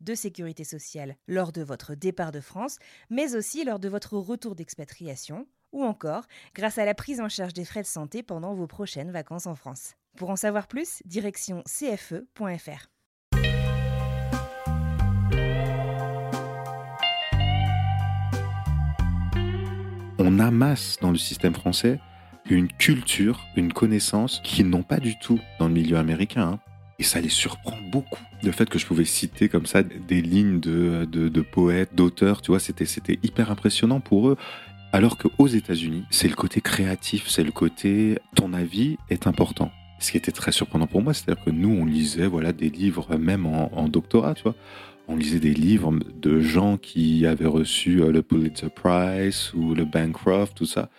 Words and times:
de 0.00 0.14
sécurité 0.14 0.64
sociale 0.64 1.16
lors 1.28 1.52
de 1.52 1.62
votre 1.62 1.94
départ 1.94 2.32
de 2.32 2.40
France, 2.40 2.78
mais 3.10 3.34
aussi 3.34 3.64
lors 3.64 3.78
de 3.78 3.88
votre 3.88 4.16
retour 4.16 4.54
d'expatriation, 4.54 5.46
ou 5.72 5.84
encore 5.84 6.24
grâce 6.54 6.78
à 6.78 6.84
la 6.84 6.94
prise 6.94 7.20
en 7.20 7.28
charge 7.28 7.54
des 7.54 7.64
frais 7.64 7.82
de 7.82 7.86
santé 7.86 8.22
pendant 8.22 8.54
vos 8.54 8.66
prochaines 8.66 9.10
vacances 9.10 9.46
en 9.46 9.54
France. 9.54 9.94
Pour 10.16 10.30
en 10.30 10.36
savoir 10.36 10.66
plus, 10.66 11.02
direction 11.04 11.62
cfe.fr. 11.66 12.88
on 20.22 20.38
amasse 20.38 20.98
dans 21.00 21.10
le 21.10 21.18
système 21.18 21.54
français 21.54 21.98
une 22.48 22.68
culture, 22.68 23.40
une 23.56 23.72
connaissance 23.72 24.40
qu'ils 24.44 24.68
n'ont 24.68 24.82
pas 24.82 24.98
du 24.98 25.18
tout 25.18 25.40
dans 25.58 25.68
le 25.68 25.74
milieu 25.74 25.96
américain. 25.96 26.60
Et 27.00 27.02
ça 27.02 27.20
les 27.20 27.30
surprend 27.30 27.78
beaucoup. 27.90 28.22
Le 28.44 28.52
fait 28.52 28.68
que 28.68 28.78
je 28.78 28.84
pouvais 28.84 29.06
citer 29.06 29.48
comme 29.48 29.64
ça 29.64 29.82
des 29.82 30.20
lignes 30.20 30.60
de, 30.60 31.08
de, 31.10 31.30
de 31.30 31.40
poètes, 31.40 31.94
d'auteurs, 31.94 32.42
tu 32.42 32.52
vois, 32.52 32.60
c'était, 32.60 32.84
c'était 32.84 33.18
hyper 33.22 33.50
impressionnant 33.50 34.00
pour 34.00 34.28
eux. 34.28 34.36
Alors 34.92 35.16
qu'aux 35.16 35.46
États-Unis, 35.46 36.04
c'est 36.10 36.28
le 36.28 36.34
côté 36.34 36.60
créatif, 36.60 37.26
c'est 37.28 37.42
le 37.42 37.52
côté 37.52 38.18
ton 38.34 38.52
avis 38.52 38.98
est 39.08 39.26
important. 39.26 39.72
Ce 39.98 40.10
qui 40.10 40.18
était 40.18 40.30
très 40.30 40.52
surprenant 40.52 40.86
pour 40.86 41.00
moi, 41.00 41.14
c'est-à-dire 41.14 41.42
que 41.42 41.50
nous, 41.50 41.70
on 41.70 41.86
lisait 41.86 42.26
voilà, 42.26 42.52
des 42.52 42.68
livres, 42.68 43.16
même 43.16 43.46
en, 43.46 43.74
en 43.74 43.88
doctorat, 43.88 44.34
tu 44.34 44.42
vois. 44.42 44.54
On 45.08 45.16
lisait 45.16 45.40
des 45.40 45.54
livres 45.54 45.98
de 46.20 46.38
gens 46.38 46.76
qui 46.76 47.24
avaient 47.26 47.46
reçu 47.46 48.02
euh, 48.02 48.12
le 48.12 48.22
Pulitzer 48.22 48.68
Prize 48.68 49.52
ou 49.54 49.74
le 49.74 49.86
Bancroft, 49.86 50.54
tout 50.54 50.66
ça. 50.66 50.90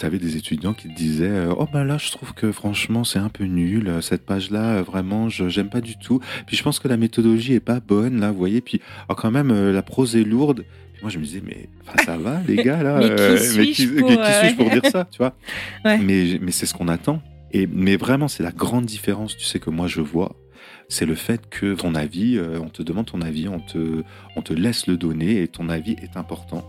Tu 0.00 0.06
avais 0.06 0.18
des 0.18 0.38
étudiants 0.38 0.72
qui 0.72 0.88
te 0.88 0.94
disaient 0.94 1.28
euh, 1.28 1.54
Oh 1.58 1.68
ben 1.70 1.84
là, 1.84 1.98
je 1.98 2.10
trouve 2.10 2.32
que 2.32 2.52
franchement, 2.52 3.04
c'est 3.04 3.18
un 3.18 3.28
peu 3.28 3.44
nul. 3.44 3.86
euh, 3.86 4.00
Cette 4.00 4.24
page-là, 4.24 4.76
euh, 4.76 4.82
vraiment, 4.82 5.28
je 5.28 5.50
j'aime 5.50 5.68
pas 5.68 5.82
du 5.82 5.98
tout. 5.98 6.20
Puis 6.46 6.56
je 6.56 6.62
pense 6.62 6.78
que 6.78 6.88
la 6.88 6.96
méthodologie 6.96 7.52
est 7.52 7.60
pas 7.60 7.80
bonne, 7.80 8.18
là, 8.18 8.30
vous 8.30 8.38
voyez. 8.38 8.62
Puis 8.62 8.80
oh, 9.10 9.14
quand 9.14 9.30
même, 9.30 9.52
la 9.52 9.82
prose 9.82 10.16
est 10.16 10.24
lourde. 10.24 10.64
Puis 10.94 11.02
moi, 11.02 11.10
je 11.10 11.18
me 11.18 11.24
disais 11.24 11.42
Mais 11.44 11.68
ça 12.02 12.16
va, 12.16 12.40
les 12.48 12.56
gars, 12.56 12.82
là 12.82 12.98
Mais 13.00 13.14
qui 13.14 13.20
euh, 13.20 13.36
suis-je 13.36 13.98
pour, 13.98 14.08
qui 14.08 14.32
suis-je 14.32 14.56
pour 14.56 14.70
dire 14.70 14.86
ça, 14.90 15.06
tu 15.10 15.18
vois? 15.18 15.34
Ouais. 15.84 15.98
Mais, 15.98 16.38
mais 16.40 16.50
c'est 16.50 16.64
ce 16.64 16.72
qu'on 16.72 16.88
attend. 16.88 17.20
Et, 17.52 17.66
mais 17.66 17.96
vraiment, 17.96 18.28
c'est 18.28 18.42
la 18.42 18.52
grande 18.52 18.86
différence, 18.86 19.36
tu 19.36 19.44
sais, 19.44 19.58
que 19.58 19.68
moi, 19.68 19.86
je 19.86 20.00
vois 20.00 20.34
c'est 20.88 21.06
le 21.06 21.14
fait 21.14 21.48
que 21.48 21.74
ton 21.74 21.94
avis, 21.94 22.40
on 22.60 22.68
te 22.68 22.82
demande 22.82 23.06
ton 23.06 23.20
avis, 23.20 23.46
on 23.48 23.60
te, 23.60 24.02
on 24.34 24.42
te 24.42 24.52
laisse 24.52 24.88
le 24.88 24.96
donner 24.96 25.40
et 25.40 25.46
ton 25.46 25.68
avis 25.68 25.94
est 26.02 26.16
important. 26.16 26.64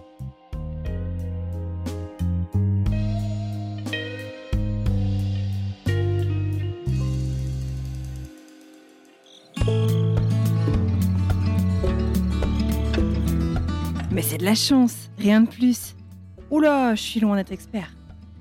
C'est 14.31 14.38
de 14.38 14.46
la 14.46 14.56
chance, 14.56 15.09
rien 15.18 15.42
de 15.42 15.50
plus. 15.50 15.94
Oula, 16.52 16.96
je 16.96 17.02
suis 17.02 17.19
loin 17.19 17.36
d'être 17.36 17.52
expert. 17.52 17.94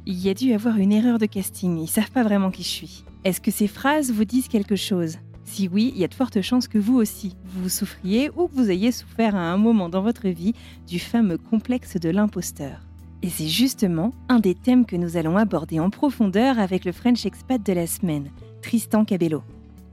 Il 0.07 0.21
y 0.21 0.31
a 0.31 0.35
dû 0.35 0.53
avoir 0.53 0.77
une 0.77 0.93
erreur 0.93 1.19
de 1.19 1.27
casting, 1.27 1.79
ils 1.79 1.89
savent 1.89 2.13
pas 2.13 2.23
vraiment 2.23 2.53
qui 2.53 2.63
je 2.63 2.69
suis. 2.69 3.05
Est-ce 3.25 3.41
que 3.41 3.51
ces 3.51 3.67
phrases 3.67 4.13
vous 4.13 4.25
disent 4.25 4.47
quelque 4.47 4.77
chose? 4.77 5.17
Si 5.43 5.67
oui, 5.67 5.91
il 5.93 6.01
y 6.01 6.05
a 6.05 6.07
de 6.07 6.15
fortes 6.15 6.43
chances 6.43 6.69
que 6.69 6.79
vous 6.79 6.95
aussi, 6.95 7.35
vous 7.45 7.69
souffriez 7.69 8.31
ou 8.37 8.47
que 8.47 8.55
vous 8.55 8.71
ayez 8.71 8.93
souffert 8.93 9.35
à 9.35 9.41
un 9.41 9.57
moment 9.57 9.89
dans 9.89 10.01
votre 10.01 10.29
vie 10.29 10.55
du 10.87 11.01
fameux 11.01 11.39
complexe 11.39 11.97
de 11.97 12.11
l'imposteur. 12.11 12.83
Et 13.23 13.29
c'est 13.29 13.49
justement 13.49 14.13
un 14.29 14.39
des 14.39 14.55
thèmes 14.55 14.87
que 14.87 14.95
nous 14.95 15.17
allons 15.17 15.37
aborder 15.37 15.81
en 15.81 15.91
profondeur 15.91 16.61
avec 16.61 16.85
le 16.85 16.93
French 16.93 17.27
expat 17.27 17.61
de 17.61 17.73
la 17.73 17.89
semaine, 17.89 18.31
Tristan 18.63 19.05
Cabello. 19.05 19.43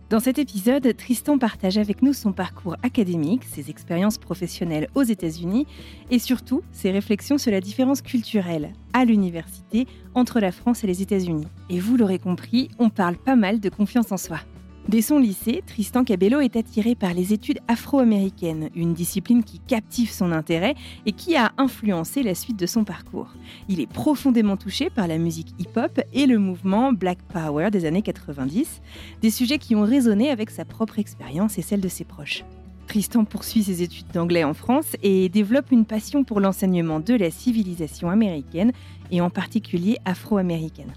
Dans 0.10 0.22
cet 0.22 0.40
épisode, 0.40 0.96
Tristan 0.96 1.38
partage 1.38 1.78
avec 1.78 2.02
nous 2.02 2.14
son 2.14 2.32
parcours 2.32 2.78
académique, 2.82 3.44
ses 3.44 3.70
expériences 3.70 4.18
professionnelles 4.18 4.88
aux 4.96 5.04
États-Unis 5.04 5.68
et 6.12 6.18
surtout 6.18 6.62
ses 6.72 6.92
réflexions 6.92 7.38
sur 7.38 7.52
la 7.52 7.60
différence 7.60 8.02
culturelle 8.02 8.72
à 8.94 9.04
l'université 9.04 9.86
entre 10.16 10.40
la 10.40 10.54
France 10.54 10.86
et 10.86 10.88
les 10.88 11.02
États-Unis. 11.02 11.48
Et 11.70 11.82
vous 11.82 11.98
l'aurez 11.98 12.20
compris, 12.20 12.70
on 12.80 12.90
parle 12.90 13.18
pas 13.18 13.36
mal 13.36 13.60
de 13.60 13.68
confiance 13.68 14.14
en 14.14 14.18
soi. 14.18 14.40
Dès 14.88 15.02
son 15.02 15.20
lycée, 15.20 15.64
Tristan 15.68 16.06
Cabello 16.06 16.40
est 16.40 16.56
attiré 16.56 16.96
par 16.96 17.14
les 17.14 17.34
études 17.34 17.60
afro-américaines, 17.68 18.70
une 18.74 18.94
discipline 18.94 19.44
qui 19.44 19.60
captive 19.60 20.10
son 20.10 20.32
intérêt 20.32 20.76
et 21.06 21.12
qui 21.12 21.36
a 21.36 21.52
influencé 21.58 22.24
la 22.24 22.34
suite 22.34 22.58
de 22.58 22.66
son 22.66 22.86
parcours. 22.86 23.34
Il 23.68 23.82
est 23.82 23.92
profondément 23.92 24.56
touché 24.56 24.90
par 24.90 25.10
la 25.10 25.18
musique 25.18 25.54
hip-hop 25.60 26.00
et 26.14 26.26
le 26.26 26.40
mouvement 26.40 26.94
Black 26.94 27.18
Power 27.34 27.70
des 27.70 27.84
années 27.84 28.02
90, 28.02 28.82
des 29.22 29.30
sujets 29.30 29.58
qui 29.58 29.76
ont 29.76 29.84
résonné 29.84 30.30
avec 30.30 30.50
sa 30.52 30.64
propre 30.64 31.00
expérience 31.00 31.58
et 31.58 31.64
celle 31.64 31.82
de 31.82 31.90
ses 31.90 32.06
proches. 32.06 32.46
Tristan 32.88 33.26
poursuit 33.26 33.64
ses 33.64 33.84
études 33.84 34.08
d'anglais 34.14 34.46
en 34.46 34.54
France 34.54 34.96
et 35.04 35.28
développe 35.28 35.74
une 35.74 35.84
passion 35.84 36.24
pour 36.24 36.40
l'enseignement 36.40 37.02
de 37.02 37.14
la 37.14 37.30
civilisation 37.30 38.10
américaine 38.10 38.72
et 39.12 39.20
en 39.20 39.30
particulier 39.30 39.98
afro-américaine. 40.06 40.94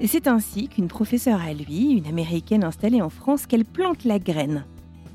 Et 0.00 0.06
c'est 0.06 0.28
ainsi 0.28 0.68
qu'une 0.68 0.86
professeure 0.86 1.40
à 1.40 1.52
lui, 1.52 1.90
une 1.90 2.06
américaine 2.06 2.62
installée 2.62 3.02
en 3.02 3.10
France, 3.10 3.46
qu'elle 3.46 3.64
plante 3.64 4.04
la 4.04 4.20
graine. 4.20 4.64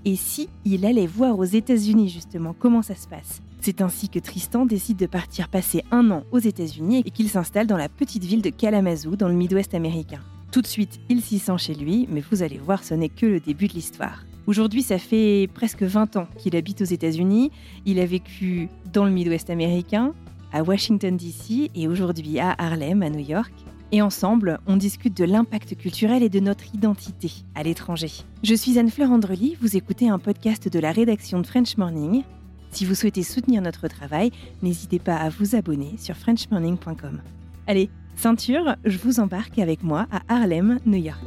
Et 0.03 0.17
si 0.17 0.49
il 0.65 0.85
allait 0.85 1.07
voir 1.07 1.39
aux 1.39 1.45
États-Unis 1.45 2.09
justement 2.09 2.53
comment 2.57 2.81
ça 2.81 2.95
se 2.95 3.07
passe? 3.07 3.41
C'est 3.61 3.81
ainsi 3.81 4.09
que 4.09 4.19
Tristan 4.19 4.65
décide 4.65 4.97
de 4.97 5.05
partir 5.05 5.47
passer 5.47 5.85
un 5.91 6.11
an 6.11 6.23
aux 6.33 6.39
États-Unis 6.39 7.03
et 7.05 7.11
qu'il 7.11 7.29
s'installe 7.29 7.67
dans 7.67 7.77
la 7.77 7.87
petite 7.87 8.25
ville 8.25 8.41
de 8.41 8.49
Kalamazoo 8.49 9.15
dans 9.15 9.29
le 9.29 9.35
Midwest 9.35 9.73
américain. 9.73 10.19
Tout 10.51 10.61
de 10.61 10.67
suite, 10.67 10.99
il 11.07 11.21
s'y 11.21 11.39
sent 11.39 11.57
chez 11.57 11.73
lui, 11.73 12.05
mais 12.11 12.21
vous 12.29 12.43
allez 12.43 12.57
voir, 12.57 12.83
ce 12.83 12.93
n'est 12.93 13.07
que 13.07 13.25
le 13.25 13.39
début 13.39 13.69
de 13.69 13.73
l'histoire. 13.73 14.25
Aujourd'hui, 14.47 14.83
ça 14.83 14.97
fait 14.97 15.47
presque 15.53 15.83
20 15.83 16.17
ans 16.17 16.27
qu'il 16.37 16.57
habite 16.57 16.81
aux 16.81 16.85
États-Unis. 16.85 17.51
Il 17.85 18.01
a 18.01 18.05
vécu 18.05 18.67
dans 18.91 19.05
le 19.05 19.11
Midwest 19.11 19.49
américain, 19.49 20.13
à 20.51 20.61
Washington 20.61 21.15
DC 21.15 21.71
et 21.73 21.87
aujourd'hui 21.87 22.39
à 22.39 22.53
Harlem, 22.57 23.01
à 23.01 23.09
New 23.09 23.25
York. 23.25 23.53
Et 23.95 24.01
ensemble, 24.01 24.59
on 24.65 24.75
discute 24.75 25.15
de 25.15 25.23
l'impact 25.23 25.77
culturel 25.77 26.23
et 26.23 26.29
de 26.29 26.39
notre 26.39 26.73
identité 26.73 27.31
à 27.53 27.61
l'étranger. 27.61 28.09
Je 28.41 28.55
suis 28.55 28.79
Anne-Fleur 28.79 29.11
Andrely, 29.11 29.55
vous 29.61 29.77
écoutez 29.77 30.09
un 30.09 30.17
podcast 30.17 30.67
de 30.67 30.79
la 30.79 30.91
rédaction 30.91 31.39
de 31.39 31.45
French 31.45 31.77
Morning. 31.77 32.23
Si 32.71 32.85
vous 32.85 32.95
souhaitez 32.95 33.21
soutenir 33.21 33.61
notre 33.61 33.87
travail, 33.87 34.31
n'hésitez 34.63 34.97
pas 34.97 35.17
à 35.17 35.29
vous 35.29 35.55
abonner 35.55 35.93
sur 35.99 36.15
frenchmorning.com. 36.15 37.21
Allez, 37.67 37.91
ceinture, 38.15 38.75
je 38.83 38.97
vous 38.97 39.19
embarque 39.19 39.59
avec 39.59 39.83
moi 39.83 40.07
à 40.11 40.21
Harlem, 40.27 40.79
New 40.87 40.97
York. 40.97 41.23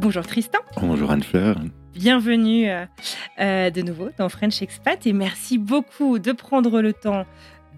Bonjour 0.00 0.26
Tristan. 0.26 0.60
Bonjour 0.80 1.10
Anne-Fleur. 1.10 1.56
Bienvenue 1.92 2.70
euh, 2.70 2.86
euh, 3.38 3.68
de 3.68 3.82
nouveau 3.82 4.08
dans 4.16 4.30
French 4.30 4.62
Expat 4.62 5.06
et 5.06 5.12
merci 5.12 5.58
beaucoup 5.58 6.18
de 6.18 6.32
prendre 6.32 6.80
le 6.80 6.94
temps 6.94 7.26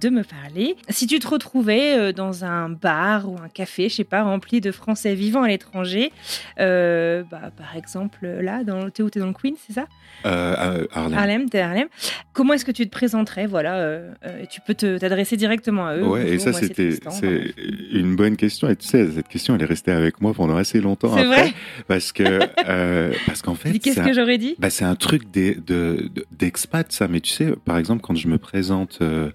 de 0.02 0.08
me 0.10 0.22
parler. 0.24 0.76
Si 0.88 1.06
tu 1.06 1.18
te 1.20 1.28
retrouvais 1.28 1.96
euh, 1.96 2.12
dans 2.12 2.44
un 2.44 2.68
bar 2.68 3.30
ou 3.30 3.36
un 3.38 3.48
café, 3.48 3.88
je 3.88 3.94
sais 3.94 4.04
pas, 4.04 4.22
rempli 4.22 4.60
de 4.60 4.72
Français 4.72 5.14
vivant 5.14 5.42
à 5.42 5.48
l'étranger, 5.48 6.10
euh, 6.58 7.22
bah, 7.30 7.50
par 7.56 7.76
exemple 7.76 8.26
là, 8.26 8.64
dans 8.64 8.90
t'es 8.90 9.02
où 9.02 9.10
t'es 9.10 9.20
dans 9.20 9.26
le 9.28 9.32
Queen, 9.32 9.54
c'est 9.66 9.72
ça? 9.74 9.86
Euh, 10.26 10.86
Harlem. 10.92 11.18
Harlem, 11.18 11.50
t'es 11.50 11.60
à 11.60 11.68
Harlem. 11.68 11.88
Comment 12.32 12.54
est-ce 12.54 12.64
que 12.64 12.70
tu 12.72 12.84
te 12.86 12.90
présenterais? 12.90 13.46
Voilà, 13.46 13.76
euh, 13.76 14.12
euh, 14.24 14.44
tu 14.50 14.60
peux 14.60 14.74
te- 14.74 14.98
t'adresser 14.98 15.36
directement 15.36 15.86
à 15.86 15.96
eux. 15.96 16.04
Ouais, 16.04 16.30
et 16.34 16.38
ça, 16.38 16.52
c'était 16.52 16.98
c'est 17.10 17.54
une 17.92 18.16
bonne 18.16 18.36
question. 18.36 18.68
Et 18.68 18.76
tu 18.76 18.86
sais, 18.86 19.08
cette 19.10 19.28
question, 19.28 19.54
elle 19.54 19.62
est 19.62 19.66
restée 19.66 19.92
avec 19.92 20.20
moi 20.20 20.32
pendant 20.34 20.56
assez 20.56 20.80
longtemps 20.80 21.14
C'est 21.14 21.20
après. 21.26 21.42
vrai 21.42 21.52
Parce 21.88 22.12
que, 22.12 22.48
euh, 22.68 23.14
parce 23.26 23.42
qu'en 23.42 23.54
fait, 23.56 23.78
Qu'est-ce 23.78 23.94
c'est 23.96 24.04
que 24.04 24.10
un- 24.10 24.12
j'aurais 24.12 24.38
dit? 24.38 24.54
bah, 24.58 24.70
c'est 24.70 24.84
un 24.84 24.94
truc 24.96 25.30
des- 25.30 25.54
de- 25.54 26.08
de- 26.14 26.24
d'expat, 26.32 26.90
ça. 26.92 27.08
Mais 27.08 27.20
tu 27.20 27.30
sais, 27.30 27.52
par 27.64 27.78
exemple, 27.78 28.02
quand 28.02 28.14
je 28.14 28.28
me 28.28 28.38
présente, 28.38 28.98
euh, 29.02 29.30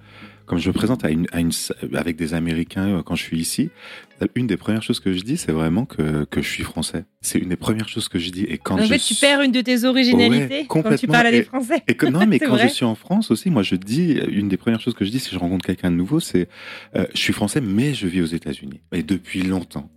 comme 0.48 0.58
je 0.58 0.70
me 0.70 0.74
présente 0.74 1.06
à 1.06 1.10
une, 1.10 1.28
avec 1.94 2.16
des 2.16 2.34
Américains 2.34 2.98
euh, 2.98 3.04
quand 3.04 3.16
je 3.16 3.24
suis 3.24 3.40
ici, 3.40 3.70
une 4.36 4.48
des 4.48 4.58
premières 4.58 4.84
choses 4.84 5.00
que 5.00 5.14
je 5.14 5.22
dis, 5.22 5.38
c'est 5.38 5.52
vraiment 5.52 5.86
que, 5.86 6.26
que 6.26 6.42
je 6.42 6.50
suis 6.50 6.64
français. 6.64 7.06
C'est 7.22 7.40
une 7.40 7.50
des 7.50 7.56
premières 7.56 7.90
choses 7.90 8.08
que 8.10 8.20
je 8.20 8.30
dis. 8.30 8.44
Et 8.44 8.58
quand 8.58 8.76
En 8.76 8.84
je 8.84 8.88
fait, 8.88 9.00
tu 9.00 9.16
perds 9.16 9.42
une 9.42 9.52
de 9.52 9.62
tes 9.62 9.84
originalités 9.84 10.60
Ouais, 10.60 10.66
quand 10.68 10.96
tu 10.96 11.08
parles 11.08 11.28
à 11.28 11.32
des 11.32 11.44
Français. 11.44 11.84
Et 11.88 11.96
que, 11.96 12.06
non, 12.06 12.26
mais 12.28 12.40
quand 12.40 12.50
vrai. 12.50 12.68
je 12.68 12.74
suis 12.74 12.86
en 12.86 12.96
France 12.96 13.32
aussi, 13.32 13.50
moi 13.50 13.64
je 13.64 13.76
dis, 13.76 14.14
une 14.30 14.48
des 14.50 14.58
premières 14.58 14.82
choses 14.82 14.94
que 14.94 15.06
je 15.06 15.12
dis 15.12 15.20
si 15.20 15.32
je 15.34 15.40
rencontre 15.40 15.66
quelqu'un 15.66 15.92
de 15.92 15.96
nouveau, 15.96 16.20
c'est 16.20 16.48
euh, 16.96 17.06
je 17.14 17.20
suis 17.20 17.34
français, 17.34 17.62
mais 17.62 17.94
je 17.94 18.08
vis 18.08 18.22
aux 18.22 18.26
États-Unis. 18.26 18.82
Et 18.92 19.04
depuis 19.04 19.44
longtemps. 19.44 19.90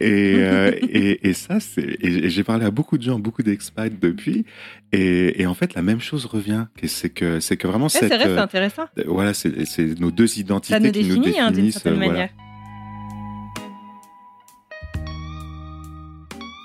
Et, 0.00 0.34
euh, 0.38 0.72
et, 0.82 1.28
et 1.28 1.32
ça, 1.34 1.60
c'est. 1.60 1.96
J'ai 2.02 2.44
parlé 2.44 2.64
à 2.66 2.70
beaucoup 2.70 2.98
de 2.98 3.02
gens, 3.02 3.18
beaucoup 3.18 3.42
d'expats 3.42 3.90
depuis. 4.00 4.44
Et, 4.92 5.46
en 5.46 5.54
fait, 5.54 5.74
la 5.74 5.82
même 5.82 6.00
chose 6.00 6.26
revient. 6.26 6.66
C'est 6.84 7.08
que, 7.08 7.40
c'est 7.40 7.56
que 7.56 7.66
vraiment 7.66 7.86
Ouais, 7.86 7.90
c'est 7.90 8.06
vrai, 8.06 8.26
euh, 8.26 8.42
intéressant. 8.42 8.84
voilà, 9.06 9.32
c'est 9.34 9.98
nos 9.98 10.10
deux 10.10 10.38
identités 10.38 10.74
Ça 10.74 10.80
nous 10.80 10.90
qui 10.90 11.04
nous 11.04 11.16
définit 11.18 11.40
hein, 11.40 11.50
d'une 11.50 11.72
certaine 11.72 11.94
euh, 11.94 11.96
voilà. 11.96 12.12
manière. 12.12 12.30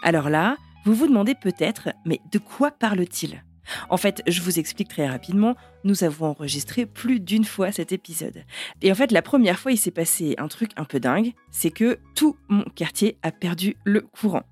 Alors 0.08 0.30
là, 0.30 0.56
vous 0.86 0.94
vous 0.94 1.08
demandez 1.08 1.36
peut-être, 1.36 1.90
mais 2.06 2.22
de 2.32 2.40
quoi 2.40 2.72
parle-t-il? 2.72 3.44
En 3.90 3.98
fait, 3.98 4.24
je 4.26 4.42
vous 4.42 4.58
explique 4.58 4.88
très 4.88 5.06
rapidement, 5.06 5.58
nous 5.84 6.06
avons 6.06 6.28
enregistré 6.28 6.86
plus 6.86 7.20
d'une 7.20 7.44
fois 7.44 7.74
cet 7.74 7.92
épisode. 7.92 8.46
Et 8.82 8.90
en 8.90 8.96
fait, 8.96 9.12
la 9.12 9.22
première 9.22 9.60
fois, 9.60 9.74
il 9.74 9.78
s'est 9.78 9.92
passé 9.92 10.36
un 10.38 10.48
truc 10.48 10.72
un 10.78 10.86
peu 10.86 11.02
dingue, 11.02 11.34
c'est 11.52 11.72
que 11.72 12.00
tout 12.16 12.38
mon 12.48 12.64
quartier 12.74 13.18
a 13.22 13.34
perdu 13.34 13.76
le 13.84 14.00
courant. 14.00 14.44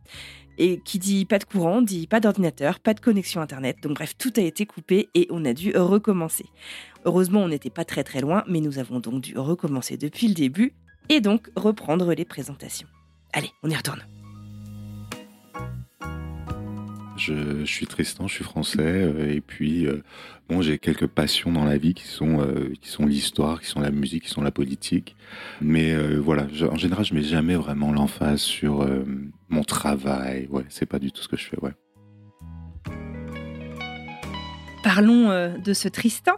Et 0.58 0.82
qui 0.82 1.00
dit 1.00 1.24
pas 1.24 1.40
de 1.40 1.46
courant, 1.46 1.82
dit 1.82 2.06
pas 2.06 2.20
d'ordinateur, 2.20 2.82
pas 2.82 2.94
de 2.94 3.00
connexion 3.00 3.40
Internet. 3.40 3.78
Donc 3.82 3.94
bref, 3.94 4.18
tout 4.18 4.34
a 4.36 4.42
été 4.42 4.66
coupé 4.66 5.08
et 5.14 5.26
on 5.30 5.46
a 5.46 5.54
dû 5.54 5.72
recommencer. 5.74 6.48
Heureusement, 7.06 7.40
on 7.40 7.48
n'était 7.48 7.70
pas 7.70 7.86
très 7.86 8.04
très 8.04 8.20
loin, 8.20 8.44
mais 8.50 8.60
nous 8.60 8.78
avons 8.78 9.00
donc 9.00 9.22
dû 9.22 9.38
recommencer 9.38 9.96
depuis 9.96 10.28
le 10.28 10.34
début 10.34 10.74
et 11.08 11.22
donc 11.22 11.50
reprendre 11.56 12.14
les 12.14 12.26
présentations. 12.26 12.90
Allez, 13.32 13.52
on 13.64 13.70
y 13.70 13.76
retourne. 13.76 14.04
Je, 17.18 17.66
suis 17.66 17.88
Tristan, 17.88 18.28
je 18.28 18.36
suis 18.36 18.44
français, 18.44 18.82
euh, 18.82 19.34
et 19.34 19.42
puis 19.42 19.88
euh, 19.88 20.04
bon, 20.48 20.62
j'ai 20.62 20.78
quelques 20.78 21.08
passions 21.08 21.52
dans 21.52 21.66
la 21.66 21.78
vie 21.78 21.94
qui 21.94 22.08
sont 22.08 22.40
euh, 22.42 22.74
qui 22.82 22.90
sont 22.90 23.06
l'histoire, 23.06 23.62
qui 23.62 23.68
sont 23.68 23.80
la 23.80 23.90
musique, 23.90 24.24
qui 24.26 24.30
sont 24.30 24.42
la 24.42 24.52
politique. 24.52 25.16
Mais 25.62 25.96
voilà, 26.18 26.48
en 26.70 26.76
général, 26.76 27.06
je 27.06 27.14
mets 27.14 27.24
jamais 27.24 27.56
vraiment 27.56 27.92
l'emphase 27.92 28.42
sur 28.42 28.88
mon 29.50 29.64
travail. 29.64 30.48
Ouais, 30.52 30.66
c'est 30.70 30.86
pas 30.86 31.00
du 31.00 31.12
tout 31.12 31.22
ce 31.22 31.28
que 31.28 31.38
je 31.38 31.46
fais. 31.46 31.60
Ouais. 31.62 31.72
Parlons 34.86 35.32
euh, 35.32 35.50
de 35.58 35.74
ce 35.74 35.88
Tristan. 35.88 36.34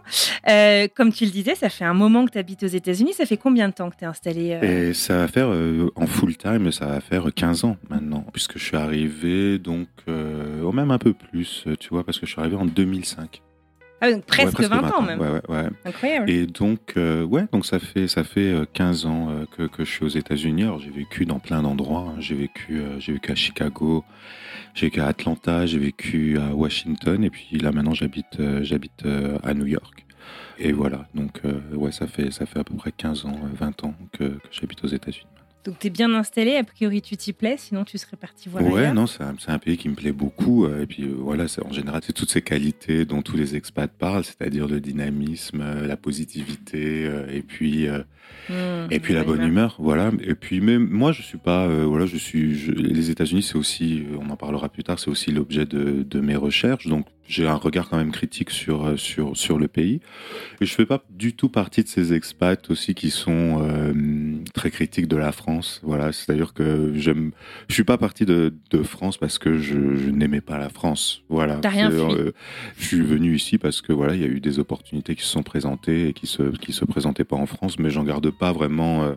Euh, 0.48 0.88
comme 0.96 1.12
tu 1.12 1.26
le 1.26 1.30
disais, 1.30 1.54
ça 1.54 1.68
fait 1.68 1.84
un 1.84 1.92
moment 1.92 2.24
que 2.24 2.30
tu 2.30 2.38
habites 2.38 2.62
aux 2.62 2.68
États-Unis. 2.68 3.12
Ça 3.12 3.26
fait 3.26 3.36
combien 3.36 3.68
de 3.68 3.74
temps 3.74 3.90
que 3.90 3.96
tu 3.96 4.04
es 4.04 4.06
installé 4.06 4.58
euh, 4.62 4.88
Et 4.88 4.94
ça 4.94 5.18
va 5.18 5.28
faire 5.28 5.48
euh, 5.50 5.90
en 5.96 6.06
full 6.06 6.34
time, 6.34 6.72
ça 6.72 6.86
va 6.86 7.00
faire 7.02 7.26
15 7.34 7.64
ans 7.64 7.76
maintenant, 7.90 8.24
puisque 8.32 8.56
je 8.56 8.64
suis 8.64 8.76
arrivé 8.78 9.58
donc 9.58 9.88
au 10.08 10.72
même 10.72 10.90
un 10.90 10.96
peu 10.96 11.12
plus, 11.12 11.66
tu 11.78 11.90
vois, 11.90 12.04
parce 12.04 12.18
que 12.18 12.24
je 12.24 12.32
suis 12.32 12.40
arrivé 12.40 12.56
en 12.56 12.64
2005. 12.64 13.42
Ah, 14.00 14.12
donc 14.12 14.24
presque, 14.24 14.58
Ouais, 14.60 14.68
20, 14.68 14.90
ans 14.92 15.02
même. 15.02 15.20
Ouais, 15.20 15.28
ouais, 15.28 15.40
ouais. 15.48 15.68
Incroyable. 15.84 16.30
Et 16.30 16.46
donc, 16.46 16.94
ouais, 16.96 17.44
donc 17.52 17.66
ça 17.66 17.78
fait 17.78 18.08
ça 18.08 18.24
fait 18.24 18.52
euh, 18.52 18.64
15 18.72 19.06
ans 19.06 19.28
que, 19.56 19.64
que 19.64 19.84
je 19.84 19.90
suis 19.90 20.04
aux 20.04 20.08
États-Unis. 20.08 20.62
Alors 20.62 20.78
j'ai 20.78 20.90
vécu 20.90 21.26
dans 21.26 21.38
plein 21.40 21.62
d'endroits. 21.62 22.06
hein. 22.08 22.20
J'ai 22.20 22.34
vécu 22.36 22.80
j'ai 22.98 23.12
vécu 23.12 23.30
à 23.30 23.34
Chicago, 23.34 24.04
j'ai 24.74 24.86
vécu 24.86 25.00
à 25.00 25.06
Atlanta, 25.06 25.66
j'ai 25.66 25.78
vécu 25.78 26.38
à 26.38 26.54
Washington, 26.54 27.24
et 27.24 27.30
puis 27.30 27.58
là 27.58 27.72
maintenant 27.72 27.94
j'habite 27.94 28.40
euh, 28.40 28.62
j'habite 28.62 29.04
euh, 29.04 29.38
à 29.42 29.54
New 29.54 29.66
York. 29.66 30.06
Et 30.58 30.72
voilà, 30.72 31.06
donc 31.14 31.40
euh, 31.44 31.60
ouais, 31.72 31.92
ça 31.92 32.06
fait 32.06 32.30
ça 32.32 32.46
fait 32.46 32.58
à 32.58 32.64
peu 32.64 32.74
près 32.74 32.92
15 32.92 33.26
ans, 33.26 33.40
euh, 33.44 33.48
20 33.54 33.84
ans 33.84 33.94
que 34.12 34.38
j'habite 34.50 34.82
aux 34.84 34.88
États-Unis. 34.88 35.26
Donc 35.68 35.78
tu 35.78 35.88
es 35.88 35.90
bien 35.90 36.14
installé. 36.14 36.56
A 36.56 36.64
priori, 36.64 37.02
tu 37.02 37.14
t'y 37.18 37.34
plais. 37.34 37.56
Sinon, 37.58 37.84
tu 37.84 37.98
serais 37.98 38.16
parti 38.16 38.48
voir 38.48 38.64
Ouais, 38.64 38.80
ailleurs. 38.80 38.94
non, 38.94 39.06
c'est 39.06 39.22
un, 39.50 39.58
pays 39.58 39.76
qui 39.76 39.90
me 39.90 39.94
plaît 39.94 40.12
beaucoup. 40.12 40.64
euh, 40.64 40.80
Et 40.82 40.86
puis 40.86 41.02
euh, 41.02 41.14
voilà, 41.18 41.44
en 41.62 41.72
général, 41.74 42.00
c'est 42.02 42.14
toutes 42.14 42.30
ces 42.30 42.40
qualités 42.40 43.04
dont 43.04 43.20
tous 43.20 43.36
les 43.36 43.54
expats 43.54 43.92
parlent, 43.92 44.24
c'est-à-dire 44.24 44.66
le 44.66 44.80
dynamisme, 44.80 45.60
euh, 45.60 45.86
la 45.86 45.98
positivité, 45.98 47.04
euh, 47.04 47.26
et 47.30 47.42
puis 47.42 47.86
euh, 47.86 48.02
Mmh, 48.50 48.52
et 48.90 49.00
puis 49.00 49.12
la 49.14 49.24
bonne 49.24 49.42
humeur, 49.42 49.76
voilà. 49.78 50.10
Et 50.22 50.34
puis 50.34 50.60
même 50.62 50.86
moi, 50.88 51.12
je 51.12 51.20
suis 51.22 51.36
pas, 51.38 51.66
voilà, 51.84 52.06
je 52.06 52.16
suis. 52.16 52.54
je- 52.58 52.72
les 52.72 53.10
États-Unis, 53.10 53.42
c'est 53.42 53.56
aussi, 53.56 54.04
on 54.18 54.30
en 54.30 54.36
parlera 54.36 54.68
plus 54.70 54.84
tard, 54.84 54.98
c'est 54.98 55.10
aussi 55.10 55.32
l'objet 55.32 55.66
de, 55.66 56.02
de 56.02 56.20
mes 56.20 56.36
recherches. 56.36 56.86
Donc 56.86 57.06
j'ai 57.26 57.46
un 57.46 57.54
regard 57.56 57.88
quand 57.90 57.96
même 57.98 58.12
critique 58.12 58.50
sur 58.50 58.98
sur 58.98 59.36
sur 59.36 59.58
le 59.58 59.66
pays. 59.68 60.00
Et 60.62 60.66
je 60.66 60.74
fais 60.74 60.86
pas 60.86 61.02
du 61.10 61.34
tout 61.34 61.48
partie 61.50 61.82
de 61.82 61.88
ces 61.88 62.12
expats 62.14 62.70
aussi 62.70 62.94
qui 62.94 63.10
sont 63.10 63.62
très 64.52 64.70
critiques 64.70 65.08
de 65.08 65.16
la 65.16 65.32
France. 65.32 65.80
Voilà, 65.82 66.12
c'est-à-dire 66.12 66.54
que 66.54 66.92
j'aime. 66.94 67.32
Je 67.68 67.74
suis 67.74 67.84
pas 67.84 67.98
parti 67.98 68.24
de, 68.26 68.54
de 68.70 68.82
France 68.82 69.16
parce 69.18 69.38
que 69.38 69.58
je, 69.58 69.94
je 69.96 70.10
n'aimais 70.10 70.40
pas 70.40 70.58
la 70.58 70.68
France. 70.68 71.22
Voilà. 71.28 71.56
T'as 71.56 71.68
rien 71.70 71.90
fui. 71.90 71.98
euh, 72.00 72.32
je 72.78 72.84
suis 72.86 73.00
venu 73.02 73.34
ici 73.34 73.58
parce 73.58 73.80
que 73.80 73.92
voilà, 73.92 74.14
il 74.14 74.20
y 74.20 74.24
a 74.24 74.28
eu 74.28 74.40
des 74.40 74.58
opportunités 74.58 75.14
qui 75.14 75.22
se 75.22 75.28
sont 75.28 75.42
présentées 75.42 76.08
et 76.08 76.12
qui 76.12 76.26
se 76.26 76.42
qui 76.56 76.72
se 76.72 76.84
présentaient 76.84 77.24
pas 77.24 77.36
en 77.36 77.46
France, 77.46 77.78
mais 77.78 77.90
j'en 77.90 78.04
garde 78.04 78.30
pas 78.30 78.52
vraiment 78.52 79.02
euh, 79.04 79.14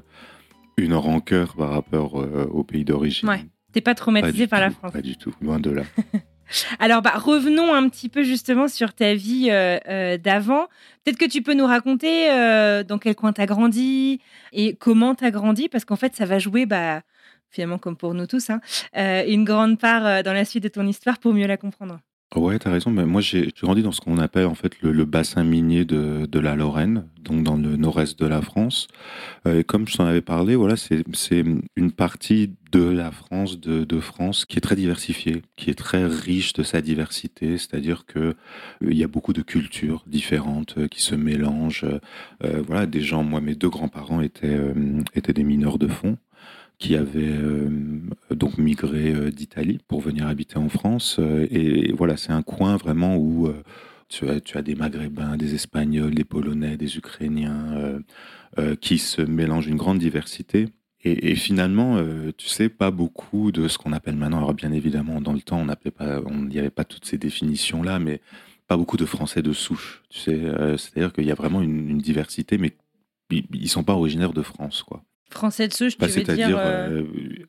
une 0.78 0.94
rancœur 0.94 1.56
par 1.56 1.70
rapport 1.72 2.20
euh, 2.22 2.46
au 2.52 2.64
pays 2.64 2.86
d'origine. 2.86 3.28
Ouais, 3.30 3.46
T'es 3.74 3.82
pas 3.82 3.92
Pas 3.92 3.96
traumatisé 3.96 4.44
du 4.44 4.48
par 4.50 4.60
la 4.60 4.70
France. 4.72 4.92
Pas 4.92 5.02
du 5.02 5.16
tout, 5.18 5.34
loin 5.42 5.60
de 5.60 5.72
là. 5.72 5.84
Alors, 6.80 7.02
bah, 7.02 7.14
revenons 7.16 7.74
un 7.74 7.90
petit 7.90 8.10
peu 8.10 8.24
justement 8.24 8.68
sur 8.68 8.94
ta 8.94 9.14
vie 9.14 9.48
euh, 9.50 9.78
euh, 9.88 10.18
d'avant. 10.18 10.68
Peut-être 11.04 11.18
que 11.18 11.26
tu 11.26 11.42
peux 11.42 11.54
nous 11.54 11.66
raconter 11.66 12.32
euh, 12.32 12.84
dans 12.84 12.98
quel 12.98 13.16
coin 13.16 13.34
tu 13.34 13.42
as 13.42 13.46
grandi 13.46 14.22
et 14.52 14.76
comment 14.76 15.16
tu 15.16 15.26
as 15.26 15.32
grandi, 15.32 15.70
parce 15.70 15.86
qu'en 15.86 15.96
fait, 15.96 16.16
ça 16.16 16.26
va 16.26 16.40
jouer, 16.40 16.66
bah, 16.66 17.02
finalement, 17.50 17.78
comme 17.78 17.98
pour 17.98 18.14
nous 18.14 18.28
tous, 18.28 18.50
hein, 18.50 18.62
une 18.94 19.44
grande 19.44 19.80
part 19.80 20.24
dans 20.24 20.34
la 20.34 20.46
suite 20.46 20.64
de 20.64 20.70
ton 20.70 20.88
histoire 20.88 21.20
pour 21.20 21.34
mieux 21.34 21.48
la 21.48 21.58
comprendre. 21.58 22.00
Ouais, 22.36 22.58
t'as 22.60 22.72
raison. 22.72 22.92
Mais 22.92 23.06
moi, 23.06 23.20
j'ai 23.20 23.52
grandi 23.62 23.84
dans 23.84 23.92
ce 23.92 24.00
qu'on 24.00 24.18
appelle 24.18 24.46
en 24.46 24.56
fait 24.56 24.82
le, 24.82 25.04
bassin 25.04 25.44
minier 25.44 25.84
de, 25.84 26.26
de 26.26 26.40
la 26.40 26.56
Lorraine, 26.56 27.06
donc 27.22 27.44
dans 27.44 27.58
le 27.58 27.76
nord-est 27.76 28.18
de 28.18 28.26
la 28.26 28.42
France. 28.42 28.88
Euh, 29.46 29.60
et 29.60 29.64
comme 29.66 29.86
je 29.86 29.98
t'en 29.98 30.06
avais 30.06 30.22
parlé, 30.22 30.56
voilà, 30.56 30.78
c'est 30.78 31.04
une 31.76 31.92
partie 31.92 32.52
de 32.72 32.84
la 32.84 33.12
France, 33.12 33.60
de, 33.60 34.00
France, 34.00 34.46
qui 34.46 34.58
est 34.58 34.62
très 34.62 34.78
diversifiée, 34.78 35.42
qui 35.58 35.70
est 35.70 35.78
très 35.78 36.06
riche 36.06 36.54
de 36.54 36.64
sa 36.64 36.82
diversité. 36.82 37.58
C'est-à-dire 37.58 38.06
que 38.06 38.20
euh, 38.20 38.34
y 38.82 39.04
a 39.04 39.10
beaucoup 39.10 39.34
de 39.34 39.42
cultures 39.42 40.06
différentes 40.08 40.76
euh, 40.78 40.88
qui 40.88 41.02
se 41.02 41.16
mélangent. 41.16 41.86
Voilà, 42.42 42.86
des 42.86 43.02
gens. 43.02 43.24
Moi, 43.24 43.42
mes 43.42 43.56
deux 43.56 43.70
grands-parents 43.70 44.22
étaient 44.22 44.58
étaient 45.16 45.34
des 45.34 45.44
mineurs 45.44 45.78
de 45.78 45.88
fond 45.88 46.18
qui 46.82 46.96
avaient 46.96 47.22
euh, 47.22 47.70
donc 48.32 48.58
migré 48.58 49.14
euh, 49.14 49.30
d'Italie 49.30 49.80
pour 49.88 50.02
venir 50.02 50.28
habiter 50.28 50.58
en 50.58 50.68
France. 50.68 51.18
Euh, 51.20 51.48
et, 51.52 51.94
voilà, 51.94 52.18
c'est 52.18 52.32
un 52.32 52.42
coin 52.42 52.76
vraiment 52.76 53.18
où 53.18 53.54
tu, 54.10 54.28
as, 54.28 54.62
des 54.62 54.76
Maghrébins, 54.76 55.38
des 55.38 55.54
Espagnols, 55.54 56.16
des 56.16 56.26
Polonais, 56.26 56.76
des 56.76 56.98
Ukrainiens, 56.98 58.02
qui 58.82 58.98
se 58.98 59.22
mélangent 59.22 59.68
une 59.68 59.78
grande 59.78 60.00
diversité. 60.00 60.68
Et, 61.04 61.36
finalement, 61.36 61.98
tu 62.38 62.48
sais, 62.48 62.68
pas 62.68 62.92
beaucoup 62.92 63.52
de 63.52 63.68
ce 63.68 63.78
qu'on 63.78 63.94
appelle 63.94 64.18
maintenant. 64.18 64.40
Alors 64.40 64.54
bien 64.54 64.74
évidemment, 64.74 65.22
dans 65.22 65.34
le 65.34 65.42
temps, 65.42 65.66
on 65.66 66.46
n'y 66.46 66.60
avait 66.60 66.70
pas 66.70 66.84
toutes 66.84 67.06
ces 67.06 67.18
définitions 67.18 67.84
là, 67.84 68.00
mais 68.00 68.20
pas 68.68 68.76
beaucoup 68.76 68.98
de 68.98 69.06
Français 69.06 69.42
de 69.42 69.54
souche. 69.54 70.04
Tu 70.10 70.20
sais, 70.20 70.42
c'est-à-dire 70.78 71.14
qu'il 71.14 71.26
y 71.26 71.32
a 71.32 71.36
vraiment 71.36 71.62
une, 71.62 71.90
une 71.90 72.00
diversité, 72.00 72.58
mais 72.58 72.74
ils, 73.30 73.46
ils 73.54 73.70
sont 73.70 73.84
pas 73.84 73.94
originaires 73.94 74.34
de 74.34 74.42
France, 74.42 74.84
quoi. 74.84 75.04
Français 75.34 75.68
de 75.68 75.74
souche, 75.74 75.94
tu 75.94 76.00
Bah, 76.00 76.08
veux 76.08 76.22
dire 76.24 76.58
euh, 76.58 77.02
euh, 77.02 77.04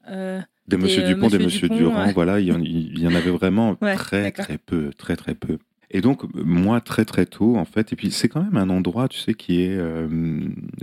euh, 0.08 0.40
des 0.68 0.76
Monsieur 0.76 1.02
Dupont, 1.02 1.26
Monsieur 1.26 1.38
des 1.38 1.44
Monsieur 1.44 1.68
Dupont, 1.68 1.80
Durand, 1.80 2.06
ouais. 2.06 2.12
voilà, 2.12 2.40
il 2.40 2.46
y, 2.46 2.52
en, 2.52 2.60
il 2.60 2.98
y 2.98 3.06
en 3.06 3.14
avait 3.14 3.30
vraiment 3.30 3.76
Ouais, 3.82 3.94
très 3.94 4.30
très 4.32 4.58
peu, 4.58 4.90
très 4.96 5.16
très 5.16 5.34
peu. 5.34 5.58
Et 5.90 6.00
donc 6.00 6.22
moi 6.34 6.80
très 6.80 7.04
très 7.04 7.26
tôt 7.26 7.56
en 7.56 7.64
fait, 7.66 7.92
et 7.92 7.96
puis 7.96 8.10
c'est 8.10 8.28
quand 8.28 8.42
même 8.42 8.56
un 8.56 8.70
endroit, 8.70 9.08
tu 9.08 9.18
sais, 9.18 9.34
qui 9.34 9.62
est, 9.62 9.76
euh, 9.76 10.08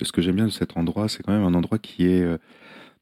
ce 0.02 0.12
que 0.12 0.22
j'aime 0.22 0.36
bien 0.36 0.46
de 0.46 0.52
cet 0.52 0.78
endroit, 0.78 1.10
c'est 1.10 1.24
quand 1.24 1.34
même 1.34 1.44
un 1.44 1.56
endroit 1.56 1.80
qui 1.80 2.06
est, 2.06 2.24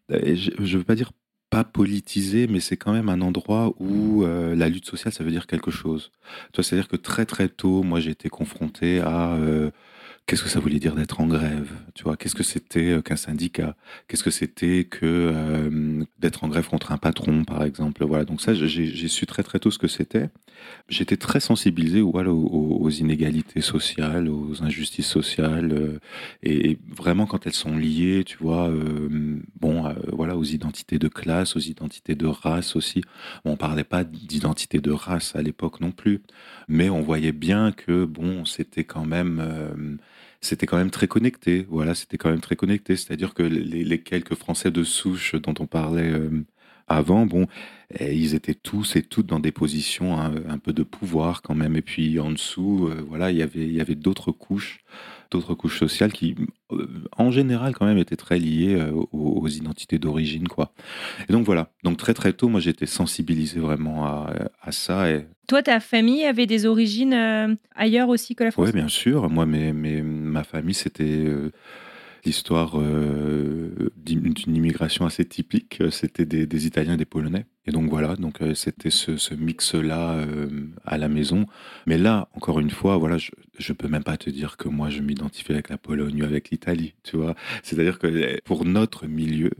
je, 0.09 0.51
je 0.59 0.77
veux 0.77 0.83
pas 0.85 0.95
dire 0.95 1.11
pas 1.49 1.63
politisé, 1.63 2.47
mais 2.47 2.59
c'est 2.59 2.77
quand 2.77 2.91
même 2.91 3.09
un 3.09 3.21
endroit 3.21 3.73
où 3.79 4.23
euh, 4.23 4.55
la 4.55 4.67
lutte 4.69 4.85
sociale, 4.85 5.13
ça 5.13 5.23
veut 5.23 5.31
dire 5.31 5.47
quelque 5.47 5.71
chose. 5.71 6.11
C'est-à-dire 6.53 6.87
que 6.87 6.97
très 6.97 7.25
très 7.25 7.47
tôt, 7.47 7.83
moi 7.83 7.99
j'ai 7.99 8.11
été 8.11 8.29
confronté 8.29 8.99
à 8.99 9.33
euh, 9.35 9.71
qu'est-ce 10.27 10.43
que 10.43 10.49
ça 10.49 10.59
voulait 10.59 10.79
dire 10.79 10.93
d'être 10.93 11.21
en 11.21 11.25
grève 11.25 11.71
Tu 11.95 12.03
vois, 12.03 12.17
qu'est-ce 12.17 12.35
que 12.35 12.43
c'était 12.43 12.91
euh, 12.91 13.01
qu'un 13.01 13.15
syndicat? 13.15 13.75
Qu'est-ce 14.07 14.23
que 14.23 14.29
c'était 14.29 14.83
que 14.83 15.05
euh, 15.05 16.03
d'être 16.19 16.43
en 16.43 16.49
grève 16.49 16.67
contre 16.67 16.91
un 16.91 16.97
patron, 16.97 17.45
par 17.45 17.63
exemple? 17.63 18.03
Voilà. 18.05 18.25
Donc 18.25 18.41
ça, 18.41 18.53
j'ai 18.53 19.07
su 19.07 19.25
très 19.25 19.41
très 19.41 19.59
tôt 19.59 19.71
ce 19.71 19.79
que 19.79 19.87
c'était. 19.87 20.29
J'étais 20.89 21.17
très 21.17 21.39
sensibilisé 21.39 22.01
aux, 22.01 22.89
inégalités 22.89 23.61
sociales, 23.61 24.27
aux 24.27 24.63
injustices 24.63 25.07
sociales, 25.07 25.71
euh, 25.71 25.99
et, 26.43 26.77
vraiment 26.89 27.25
quand 27.25 27.47
elles 27.47 27.53
sont 27.53 27.77
liées, 27.77 28.23
tu 28.25 28.37
vois, 28.37 28.69
bon, 29.59 29.93
voilà, 30.11 30.35
aux 30.35 30.43
identités 30.43 30.99
de 30.99 31.07
classe, 31.07 31.55
aux 31.55 31.59
identités 31.59 32.15
de 32.15 32.25
race 32.25 32.75
aussi. 32.75 33.01
Bon, 33.45 33.51
on 33.51 33.55
parlait 33.55 33.83
pas 33.83 34.03
d'identité 34.03 34.79
de 34.79 34.91
race 34.91 35.35
à 35.35 35.41
l'époque 35.41 35.79
non 35.79 35.91
plus, 35.91 36.21
mais 36.67 36.89
on 36.89 37.01
voyait 37.01 37.31
bien 37.31 37.71
que 37.71 38.05
bon, 38.05 38.43
c'était 38.43 38.83
quand 38.83 39.05
même 39.05 39.99
c'était 40.41 40.65
quand 40.65 40.77
même 40.77 40.91
très 40.91 41.07
connecté. 41.07 41.65
Voilà, 41.69 41.95
c'était 41.95 42.17
quand 42.17 42.29
même 42.29 42.41
très 42.41 42.55
connecté. 42.55 42.95
C'est-à-dire 42.95 43.33
que 43.33 43.43
les, 43.43 44.01
quelques 44.01 44.35
Français 44.35 44.71
de 44.71 44.83
souche 44.83 45.35
dont 45.35 45.53
on 45.59 45.67
parlait 45.67 46.11
euh, 46.11 46.45
avant, 46.87 47.25
bon, 47.25 47.47
eh, 47.99 48.15
ils 48.15 48.35
étaient 48.35 48.53
tous 48.53 48.95
et 48.95 49.01
toutes 49.03 49.25
dans 49.27 49.39
des 49.39 49.51
positions 49.51 50.19
un, 50.19 50.57
peu 50.59 50.73
de 50.73 50.83
pouvoir 50.83 51.41
quand 51.41 51.55
même. 51.55 51.75
Et 51.75 51.81
puis 51.81 52.19
en 52.19 52.31
dessous, 52.31 52.87
euh, 52.87 53.03
voilà, 53.07 53.31
il 53.31 53.37
y 53.37 53.81
avait, 53.81 53.95
d'autres 53.95 54.31
couches 54.31 54.83
d'autres 55.29 55.55
couches 55.55 55.77
sociales 55.77 56.13
qui, 56.13 56.35
euh, 56.71 56.87
en 57.17 57.31
général, 57.31 57.75
quand 57.75 57.85
même, 57.85 57.97
étaient 57.97 58.15
très 58.15 58.39
liées 58.39 58.81
aux, 59.11 59.47
identités 59.49 59.99
d'origine, 59.99 60.47
quoi. 60.47 60.71
Et 61.27 61.33
donc 61.33 61.45
voilà. 61.45 61.69
Donc 61.83 61.97
très 61.97 62.13
très 62.13 62.31
tôt, 62.31 62.47
moi, 62.47 62.61
j'étais 62.61 62.85
sensibilisé 62.85 63.59
vraiment 63.59 64.05
à, 64.05 64.71
ça. 64.71 65.11
Et... 65.11 65.27
Toi, 65.47 65.63
ta 65.63 65.79
famille 65.79 66.25
avait 66.25 66.45
des 66.45 66.65
origines 66.65 67.13
euh, 67.13 67.55
ailleurs 67.75 68.09
aussi 68.09 68.35
que 68.35 68.43
la 68.43 68.51
France? 68.51 68.65
Oui, 68.67 68.73
bien 68.73 68.89
sûr. 68.89 69.29
Moi, 69.29 69.45
mais, 69.45 69.71
ma 69.73 70.43
famille, 70.43 70.73
c'était 70.73 71.25
l'histoire 72.25 72.77
d'une 72.77 74.33
immigration 74.47 75.05
assez 75.05 75.23
typique. 75.23 75.81
C'était 75.89 76.25
des, 76.25 76.67
Italiens 76.67 76.95
et 76.95 76.97
des 76.97 77.05
Polonais. 77.05 77.45
Et 77.65 77.71
donc 77.71 77.89
voilà, 77.89 78.15
donc 78.15 78.39
c'était 78.55 78.89
ce, 78.89 79.33
mix-là 79.33 80.25
à 80.85 80.97
la 80.97 81.07
maison. 81.07 81.45
Mais 81.85 81.97
là, 81.97 82.27
encore 82.33 82.59
une 82.59 82.69
fois, 82.69 82.97
voilà, 82.97 83.17
je, 83.17 83.31
je 83.57 83.73
peux 83.73 83.87
même 83.87 84.03
pas 84.03 84.17
te 84.17 84.29
dire 84.29 84.57
que 84.57 84.67
moi 84.67 84.89
je 84.89 85.01
m'identifie 85.01 85.51
avec 85.51 85.69
la 85.69 85.77
Pologne 85.77 86.21
ou 86.21 86.25
avec 86.25 86.49
l'Italie. 86.49 86.93
C'est-à-dire 87.63 87.99
que 87.99 88.39
pour 88.41 88.65
notre 88.65 89.07
milieu, 89.07 89.51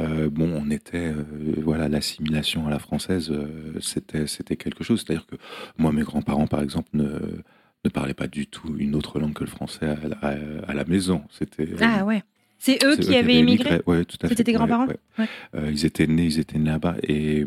euh, 0.00 0.30
bon, 0.30 0.50
on 0.54 0.70
était, 0.70 1.08
euh, 1.08 1.24
voilà, 1.62 1.88
l'assimilation 1.88 2.66
à 2.66 2.70
la 2.70 2.78
française, 2.78 3.30
euh, 3.30 3.78
c'était, 3.80 4.26
c'était 4.26 4.56
quelque 4.56 4.84
chose. 4.84 5.04
C'est-à-dire 5.04 5.26
que 5.26 5.36
moi, 5.78 5.92
mes 5.92 6.02
grands-parents, 6.02 6.46
par 6.46 6.62
exemple, 6.62 6.88
ne, 6.94 7.08
ne 7.84 7.90
parlaient 7.90 8.14
pas 8.14 8.26
du 8.26 8.46
tout 8.46 8.76
une 8.78 8.94
autre 8.94 9.18
langue 9.18 9.34
que 9.34 9.44
le 9.44 9.50
français 9.50 9.94
à, 10.22 10.74
la 10.74 10.84
maison. 10.84 11.22
C'était 11.30 11.68
ah 11.80 12.04
ouais. 12.04 12.22
C'est 12.58 12.84
eux 12.84 12.96
qui 12.96 13.16
avaient 13.16 13.36
émigré. 13.36 13.80
Ouais, 13.86 14.04
tout 14.04 14.18
à 14.20 14.28
fait. 14.28 14.34
C'était 14.34 14.44
tes 14.44 14.52
grands-parents. 14.52 14.88
ils 15.54 15.86
étaient 15.86 16.06
nés, 16.06 16.26
ils 16.26 16.38
étaient 16.38 16.58
nés 16.58 16.70
là-bas 16.70 16.96
et 17.02 17.46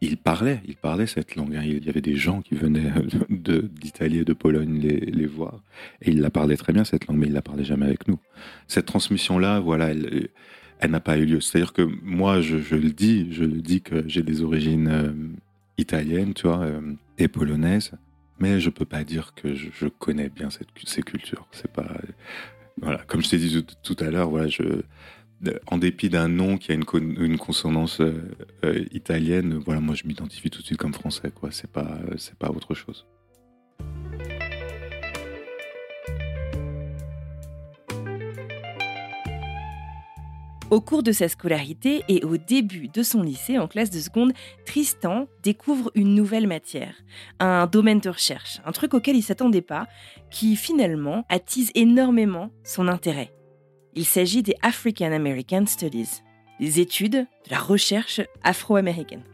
il 0.00 0.16
parlait, 0.16 0.60
il 0.66 0.76
parlait 0.76 1.06
cette 1.06 1.36
langue. 1.36 1.54
Hein. 1.54 1.62
Il 1.64 1.84
y 1.84 1.88
avait 1.88 2.00
des 2.00 2.16
gens 2.16 2.40
qui 2.40 2.56
venaient 2.56 2.90
d'Italie 3.30 4.18
et 4.18 4.24
de 4.24 4.32
Pologne 4.32 4.80
les, 4.80 5.26
voir, 5.26 5.60
et 6.02 6.10
il 6.10 6.20
la 6.20 6.30
parlait 6.30 6.56
très 6.56 6.72
bien 6.72 6.84
cette 6.84 7.06
langue, 7.06 7.18
mais 7.18 7.26
il 7.26 7.32
la 7.32 7.42
parlait 7.42 7.64
jamais 7.64 7.86
avec 7.86 8.08
nous. 8.08 8.18
Cette 8.66 8.86
transmission-là, 8.86 9.60
voilà, 9.60 9.90
elle, 9.90 10.30
n'a 10.88 11.00
pas 11.00 11.18
eu 11.18 11.26
lieu. 11.26 11.40
C'est-à-dire 11.40 11.72
que 11.72 11.82
moi, 12.02 12.40
je, 12.40 12.56
le 12.56 12.90
dis, 12.90 13.32
je 13.32 13.44
le 13.44 13.60
dis 13.60 13.82
que 13.82 14.04
j'ai 14.06 14.22
des 14.22 14.42
origines 14.42 14.88
euh, 14.88 15.12
italiennes, 15.78 16.34
tu 16.34 16.46
vois, 16.46 16.60
euh, 16.60 16.80
et 17.18 17.28
polonaises, 17.28 17.92
mais 18.38 18.60
je 18.60 18.70
peux 18.70 18.84
pas 18.86 19.04
dire 19.04 19.34
que 19.34 19.54
je, 19.54 19.88
connais 19.88 20.28
bien 20.28 20.50
cette, 20.50 20.68
ces 20.84 21.02
cultures. 21.02 21.46
C'est 21.52 21.70
pas, 21.70 22.00
voilà, 22.80 22.98
comme 23.06 23.22
je 23.22 23.30
t'ai 23.30 23.38
dit 23.38 23.64
tout, 23.64 23.94
tout 23.94 24.04
à 24.04 24.10
l'heure, 24.10 24.30
voilà, 24.30 24.48
je 24.48 24.82
en 25.66 25.78
dépit 25.78 26.08
d'un 26.08 26.28
nom 26.28 26.58
qui 26.58 26.72
a 26.72 26.74
une, 26.74 26.84
une 27.18 27.38
consonance 27.38 28.00
euh, 28.00 28.30
euh, 28.64 28.84
italienne, 28.92 29.54
voilà, 29.64 29.80
moi 29.80 29.94
je 29.94 30.06
m'identifie 30.06 30.50
tout 30.50 30.60
de 30.60 30.66
suite 30.66 30.78
comme 30.78 30.92
français, 30.92 31.30
quoi. 31.30 31.50
C'est 31.50 31.70
pas, 31.70 31.98
c'est 32.16 32.36
pas 32.36 32.50
autre 32.50 32.74
chose. 32.74 33.06
Au 40.70 40.80
cours 40.80 41.02
de 41.02 41.10
sa 41.10 41.28
scolarité 41.28 42.04
et 42.06 42.24
au 42.24 42.36
début 42.36 42.86
de 42.86 43.02
son 43.02 43.22
lycée 43.22 43.58
en 43.58 43.66
classe 43.66 43.90
de 43.90 43.98
seconde, 43.98 44.32
Tristan 44.64 45.26
découvre 45.42 45.90
une 45.96 46.14
nouvelle 46.14 46.46
matière, 46.46 46.94
un 47.40 47.66
domaine 47.66 47.98
de 47.98 48.08
recherche, 48.08 48.60
un 48.64 48.70
truc 48.70 48.94
auquel 48.94 49.16
il 49.16 49.22
s'attendait 49.22 49.62
pas, 49.62 49.88
qui 50.30 50.54
finalement 50.54 51.24
attise 51.28 51.72
énormément 51.74 52.50
son 52.62 52.86
intérêt. 52.86 53.34
Il 53.96 54.04
s'agit 54.04 54.44
des 54.44 54.54
African 54.62 55.10
American 55.10 55.66
Studies, 55.66 56.22
des 56.60 56.78
études 56.78 57.12
de 57.16 57.50
la 57.50 57.58
recherche 57.58 58.20
afro-américaine. 58.44 59.24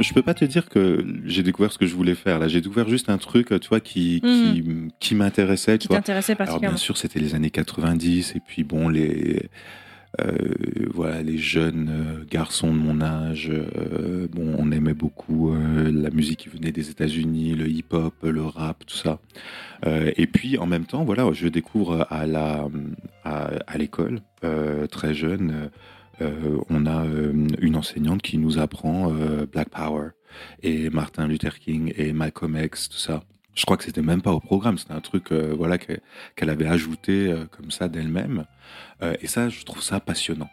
Je 0.00 0.14
peux 0.14 0.22
pas 0.22 0.34
te 0.34 0.44
dire 0.44 0.68
que 0.68 1.04
j'ai 1.24 1.42
découvert 1.42 1.72
ce 1.72 1.78
que 1.78 1.86
je 1.86 1.94
voulais 1.94 2.14
faire. 2.14 2.38
Là, 2.38 2.48
j'ai 2.48 2.60
découvert 2.60 2.88
juste 2.88 3.10
un 3.10 3.18
truc, 3.18 3.48
tu 3.60 3.68
vois, 3.68 3.80
qui, 3.80 4.20
qui, 4.20 5.14
mhm. 5.14 5.18
m'intéressait. 5.18 5.78
Qui 5.78 5.88
t'intéressait 5.88 6.34
particulièrement. 6.34 6.68
Alors, 6.68 6.72
bien 6.72 6.76
sûr, 6.76 6.96
c'était 6.96 7.20
les 7.20 7.34
années 7.34 7.50
90, 7.50 8.34
et 8.36 8.40
puis 8.40 8.64
bon, 8.64 8.88
les, 8.88 9.48
euh, 10.20 10.34
voilà, 10.94 11.22
les 11.22 11.36
jeunes 11.36 11.90
euh, 11.90 12.24
garçons 12.28 12.72
de 12.72 12.78
mon 12.78 13.02
âge, 13.02 13.50
euh, 13.50 14.26
bon, 14.32 14.54
on 14.58 14.72
aimait 14.72 14.94
beaucoup 14.94 15.54
la 15.54 16.10
musique 16.10 16.40
qui 16.40 16.48
venait 16.48 16.72
des 16.72 16.90
États-Unis, 16.90 17.54
le 17.54 17.68
hip-hop, 17.68 18.14
le 18.22 18.42
rap, 18.42 18.84
tout 18.86 18.96
ça. 18.96 19.18
et 19.86 20.26
puis 20.26 20.58
en 20.58 20.66
même 20.66 20.86
temps, 20.86 21.04
voilà, 21.04 21.28
je 21.32 21.48
découvre 21.48 22.06
à 22.10 22.26
la 22.26 22.66
à, 23.24 23.78
l'école 23.78 24.20
très 24.90 25.14
jeune. 25.14 25.70
On 26.20 26.86
a 26.86 27.04
une 27.60 27.76
enseignante 27.76 28.22
qui 28.22 28.38
nous 28.38 28.58
apprend 28.58 29.12
Black 29.52 29.70
Power 29.70 30.10
et 30.62 30.90
Martin 30.90 31.26
Luther 31.26 31.58
King 31.58 31.92
et 31.96 32.12
Malcolm 32.12 32.56
X, 32.56 32.88
tout 32.88 32.98
ça. 32.98 33.22
Je 33.54 33.64
crois 33.64 33.76
que 33.76 33.84
c'était 33.84 34.02
même 34.02 34.22
pas 34.22 34.32
au 34.32 34.40
programme, 34.40 34.78
c'était 34.78 34.92
un 34.92 35.00
truc 35.00 35.32
voilà 35.32 35.78
qu'elle 35.78 36.50
avait 36.50 36.66
ajouté 36.66 37.34
comme 37.50 37.70
ça 37.70 37.88
d'elle-même. 37.88 38.44
Euh, 39.02 39.14
et 39.20 39.26
ça, 39.26 39.48
je 39.48 39.64
trouve 39.64 39.82
ça 39.82 40.00
passionnant. 40.00 40.50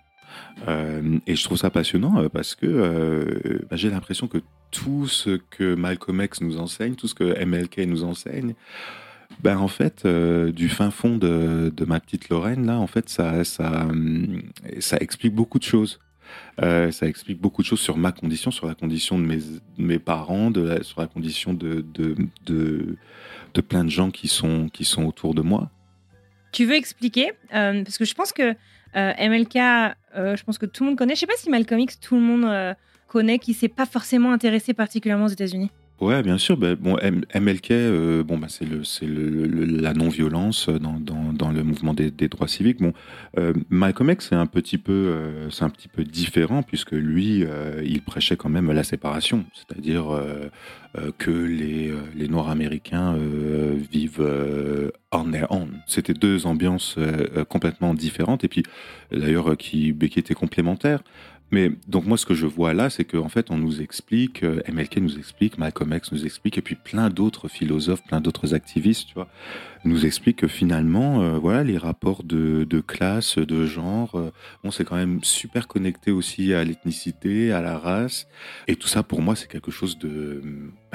Euh, 0.67 1.19
et 1.27 1.35
je 1.35 1.43
trouve 1.43 1.57
ça 1.57 1.69
passionnant 1.69 2.21
euh, 2.21 2.29
parce 2.29 2.55
que 2.55 3.65
bah, 3.69 3.77
j'ai 3.77 3.89
l'impression 3.89 4.27
que 4.27 4.39
tout 4.71 5.07
ce 5.07 5.39
que 5.49 5.75
Malcolm 5.75 6.21
X 6.21 6.41
nous 6.41 6.59
enseigne, 6.59 6.95
tout 6.95 7.07
ce 7.07 7.15
que 7.15 7.43
MLK 7.45 7.79
nous 7.87 8.03
enseigne, 8.03 8.53
ben 9.41 9.57
en 9.57 9.67
fait, 9.67 10.05
du 10.05 10.69
fin 10.69 10.91
fond 10.91 11.17
de, 11.17 11.71
ma 11.85 11.99
petite 11.99 12.29
Lorraine, 12.29 12.65
là, 12.65 12.79
en 12.79 12.87
fait, 12.87 13.09
ça, 13.09 13.43
ça, 13.43 13.87
ça 14.79 14.97
explique 14.97 15.33
beaucoup 15.33 15.59
de 15.59 15.63
choses. 15.63 15.99
ça 16.59 17.07
explique 17.07 17.39
beaucoup 17.39 17.61
de 17.61 17.67
choses 17.67 17.79
sur 17.79 17.97
ma 17.97 18.11
condition, 18.11 18.51
sur 18.51 18.67
la 18.67 18.75
condition 18.75 19.19
de 19.19 19.23
mes, 19.23 19.39
mes 19.77 19.99
parents, 19.99 20.51
de 20.51 20.81
sur 20.83 21.01
la 21.01 21.07
condition 21.07 21.53
de, 21.53 21.85
de, 21.93 22.15
de, 22.45 22.97
de, 23.53 23.61
plein 23.61 23.83
de 23.83 23.89
gens 23.89 24.11
qui 24.11 24.27
sont, 24.27 24.69
qui 24.69 24.85
sont 24.85 25.05
autour 25.05 25.33
de 25.33 25.41
moi. 25.41 25.69
Tu 26.55 26.63
veux 26.63 26.75
expliquer 26.75 27.33
euh, 27.53 27.83
Parce 27.83 27.97
que 27.97 28.05
je 28.05 28.13
pense 28.13 28.31
que 28.31 28.55
euh, 28.95 29.13
MLK, 29.29 29.57
euh, 29.57 30.37
je 30.37 30.43
pense 30.45 30.57
que 30.57 30.65
tout 30.65 30.83
le 30.83 30.89
monde 30.89 30.97
connaît. 30.97 31.13
Je 31.13 31.19
sais 31.19 31.27
pas 31.27 31.33
si 31.35 31.49
Malcolm 31.49 31.81
X, 31.81 31.99
tout 31.99 32.15
le 32.15 32.21
monde 32.21 32.75
connaît, 33.07 33.39
qui 33.39 33.53
s'est 33.53 33.67
pas 33.67 33.85
forcément 33.85 34.31
intéressé 34.31 34.73
particulièrement 34.73 35.25
aux 35.25 35.29
États-Unis. 35.29 35.69
Ouais, 36.01 36.21
bien 36.23 36.37
sûr. 36.37 36.57
Ben, 36.57 36.75
bon, 36.75 36.97
MLK, 37.33 38.23
bon, 38.25 38.37
bah, 38.37 38.47
c'est 38.49 38.65
le, 38.65 38.83
c'est 38.83 39.05
le, 39.05 39.45
la 39.65 39.93
non-violence 39.93 40.67
dans, 40.67 40.99
dans, 40.99 41.51
le 41.51 41.63
mouvement 41.63 41.93
des, 41.93 42.11
des 42.11 42.27
droits 42.27 42.49
civiques. 42.49 42.79
Bon, 42.81 42.93
Malcolm 43.69 44.09
X, 44.09 44.27
c'est 44.29 44.35
un 44.35 44.45
petit 44.45 44.77
peu, 44.77 45.15
c'est 45.51 45.63
un 45.63 45.69
petit 45.69 45.87
peu 45.87 46.03
différent 46.03 46.63
puisque 46.63 46.91
lui, 46.91 47.45
il 47.85 48.01
prêchait 48.01 48.35
quand 48.35 48.49
même 48.49 48.71
la 48.71 48.83
séparation, 48.83 49.45
c'est-à-dire 49.53 50.05
que 51.17 51.31
les, 51.31 51.93
les 52.13 52.27
Noirs 52.27 52.49
américains 52.49 53.15
vivent 53.91 54.91
on 55.13 55.31
their 55.31 55.49
own. 55.49 55.79
C'était 55.87 56.13
deux 56.13 56.45
ambiances 56.45 56.97
complètement 57.47 57.93
différentes 57.93 58.43
et 58.43 58.49
puis 58.49 58.63
d'ailleurs 59.11 59.55
qui, 59.55 59.95
qui 59.97 60.19
étaient 60.19 60.33
complémentaires. 60.33 61.03
Mais 61.51 61.71
donc 61.87 62.05
moi, 62.05 62.17
ce 62.17 62.25
que 62.25 62.33
je 62.33 62.47
vois 62.47 62.73
là, 62.73 62.89
c'est 62.89 63.05
qu'en 63.05 63.29
fait, 63.29 63.51
on 63.51 63.57
nous 63.57 63.81
explique, 63.81 64.43
euh, 64.43 64.61
MLK 64.67 64.97
nous 64.97 65.17
explique, 65.17 65.57
Malcolm 65.57 65.93
X 65.93 66.11
nous 66.11 66.25
explique, 66.25 66.57
et 66.57 66.61
puis 66.61 66.75
plein 66.75 67.09
d'autres 67.09 67.47
philosophes, 67.47 68.03
plein 68.03 68.19
d'autres 68.19 68.55
activistes, 68.55 69.07
tu 69.07 69.13
vois, 69.13 69.27
nous 69.83 70.05
expliquent 70.05 70.37
que 70.37 70.47
finalement, 70.47 71.21
euh, 71.21 71.37
voilà, 71.37 71.63
les 71.63 71.77
rapports 71.77 72.23
de, 72.23 72.65
classe, 72.85 73.37
de 73.37 73.65
genre, 73.65 74.15
euh, 74.15 74.31
bon, 74.63 74.71
c'est 74.71 74.85
quand 74.85 74.95
même 74.95 75.23
super 75.23 75.67
connecté 75.67 76.11
aussi 76.11 76.53
à 76.53 76.63
l'ethnicité, 76.63 77.51
à 77.51 77.61
la 77.61 77.77
race, 77.77 78.27
et 78.67 78.75
tout 78.75 78.87
ça, 78.87 79.03
pour 79.03 79.21
moi, 79.21 79.35
c'est 79.35 79.47
quelque 79.47 79.71
chose 79.71 79.99
de, 79.99 80.41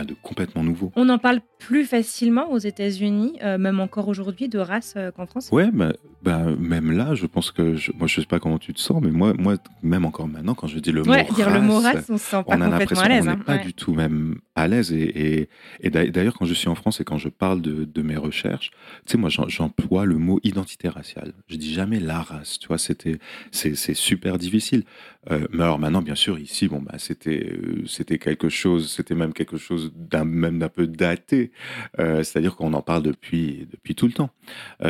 bah, 0.01 0.05
de 0.07 0.17
complètement 0.23 0.63
nouveau. 0.63 0.93
On 0.97 1.09
en 1.09 1.19
parle 1.19 1.41
plus 1.59 1.85
facilement 1.85 2.51
aux 2.51 2.59
États-Unis, 2.59 3.39
même 3.59 3.81
encore 3.81 4.09
aujourd'hui, 4.09 4.49
de 4.49 4.59
race 4.59 4.95
qu'en 5.17 5.27
France. 5.27 5.51
Ouais, 5.53 5.71
bah, 5.73 5.93
bah, 6.23 6.45
même 6.59 6.93
là, 6.93 7.15
je 7.15 7.27
pense 7.27 7.51
que, 7.51 7.77
je, 7.77 7.93
moi, 7.99 8.07
je 8.07 8.21
sais 8.21 8.27
pas 8.27 8.41
comment 8.41 8.59
tu 8.59 8.73
te 8.73 8.81
sens, 8.81 9.03
mais 9.03 9.11
moi, 9.11 9.35
moi, 9.39 9.57
même 9.83 10.05
encore 10.05 10.29
maintenant, 10.29 10.55
quand 10.55 10.67
je 10.67 10.79
dis 10.79 10.93
le 10.93 11.03
mot 11.03 11.13
dire 11.13 11.47
race, 11.47 11.55
le 11.55 11.61
mot 11.61 11.79
race, 11.79 12.07
on 12.09 12.19
se 12.19 12.25
sent 12.25 12.45
pas 12.47 12.57
on 12.57 12.61
a 12.61 12.71
complètement 12.71 13.01
à 13.01 13.09
l'aise. 13.09 13.29
On 13.29 13.37
n'est 13.37 13.43
pas 13.43 13.59
du 13.59 13.75
tout 13.75 13.93
même 13.93 14.41
à 14.61 14.69
l'aise. 14.69 14.93
Et, 14.93 15.49
d'ailleurs, 15.85 16.35
quand 16.35 16.45
je 16.45 16.55
suis 16.55 16.69
en 16.69 16.75
France 16.75 17.01
et 17.01 17.05
quand 17.05 17.19
je 17.19 17.29
parle 17.29 17.61
de, 17.61 18.03
mes 18.03 18.17
recherches, 18.17 18.71
tu 19.07 19.13
sais, 19.13 19.19
moi, 19.19 19.29
j'emploie 19.31 20.05
le 20.05 20.17
mot 20.17 20.41
identité 20.43 20.89
raciale. 20.89 21.33
Je 21.49 21.57
dis 21.57 21.73
jamais 21.73 22.01
la 22.01 22.23
race, 22.23 22.59
tu 22.59 22.69
vois, 22.69 22.79
c'est, 22.79 23.19
super 23.95 24.39
difficile. 24.39 24.85
Euh, 25.31 25.47
mais 25.53 25.65
alors 25.65 25.79
maintenant, 25.79 26.01
bien 26.01 26.15
sûr, 26.15 26.39
ici, 26.39 26.67
bon, 26.67 26.81
bah, 26.81 26.95
c'était, 26.99 27.51
euh, 27.53 27.85
c'était 27.87 28.19
quelque 28.19 28.49
chose, 28.49 28.91
c'était 28.91 29.15
même 29.15 29.35
quelque 29.35 29.59
chose 29.59 29.93
d'un, 29.95 30.25
même 30.25 30.59
d'un 30.59 30.71
peu 30.71 30.87
daté. 30.87 31.53
Euh, 31.99 32.23
c'est-à-dire 32.23 32.57
qu'on 32.57 32.73
en 32.73 32.81
parle 32.81 33.03
depuis, 33.03 33.69
depuis 33.71 33.95
tout 33.95 34.07
le 34.07 34.13
temps. 34.13 34.31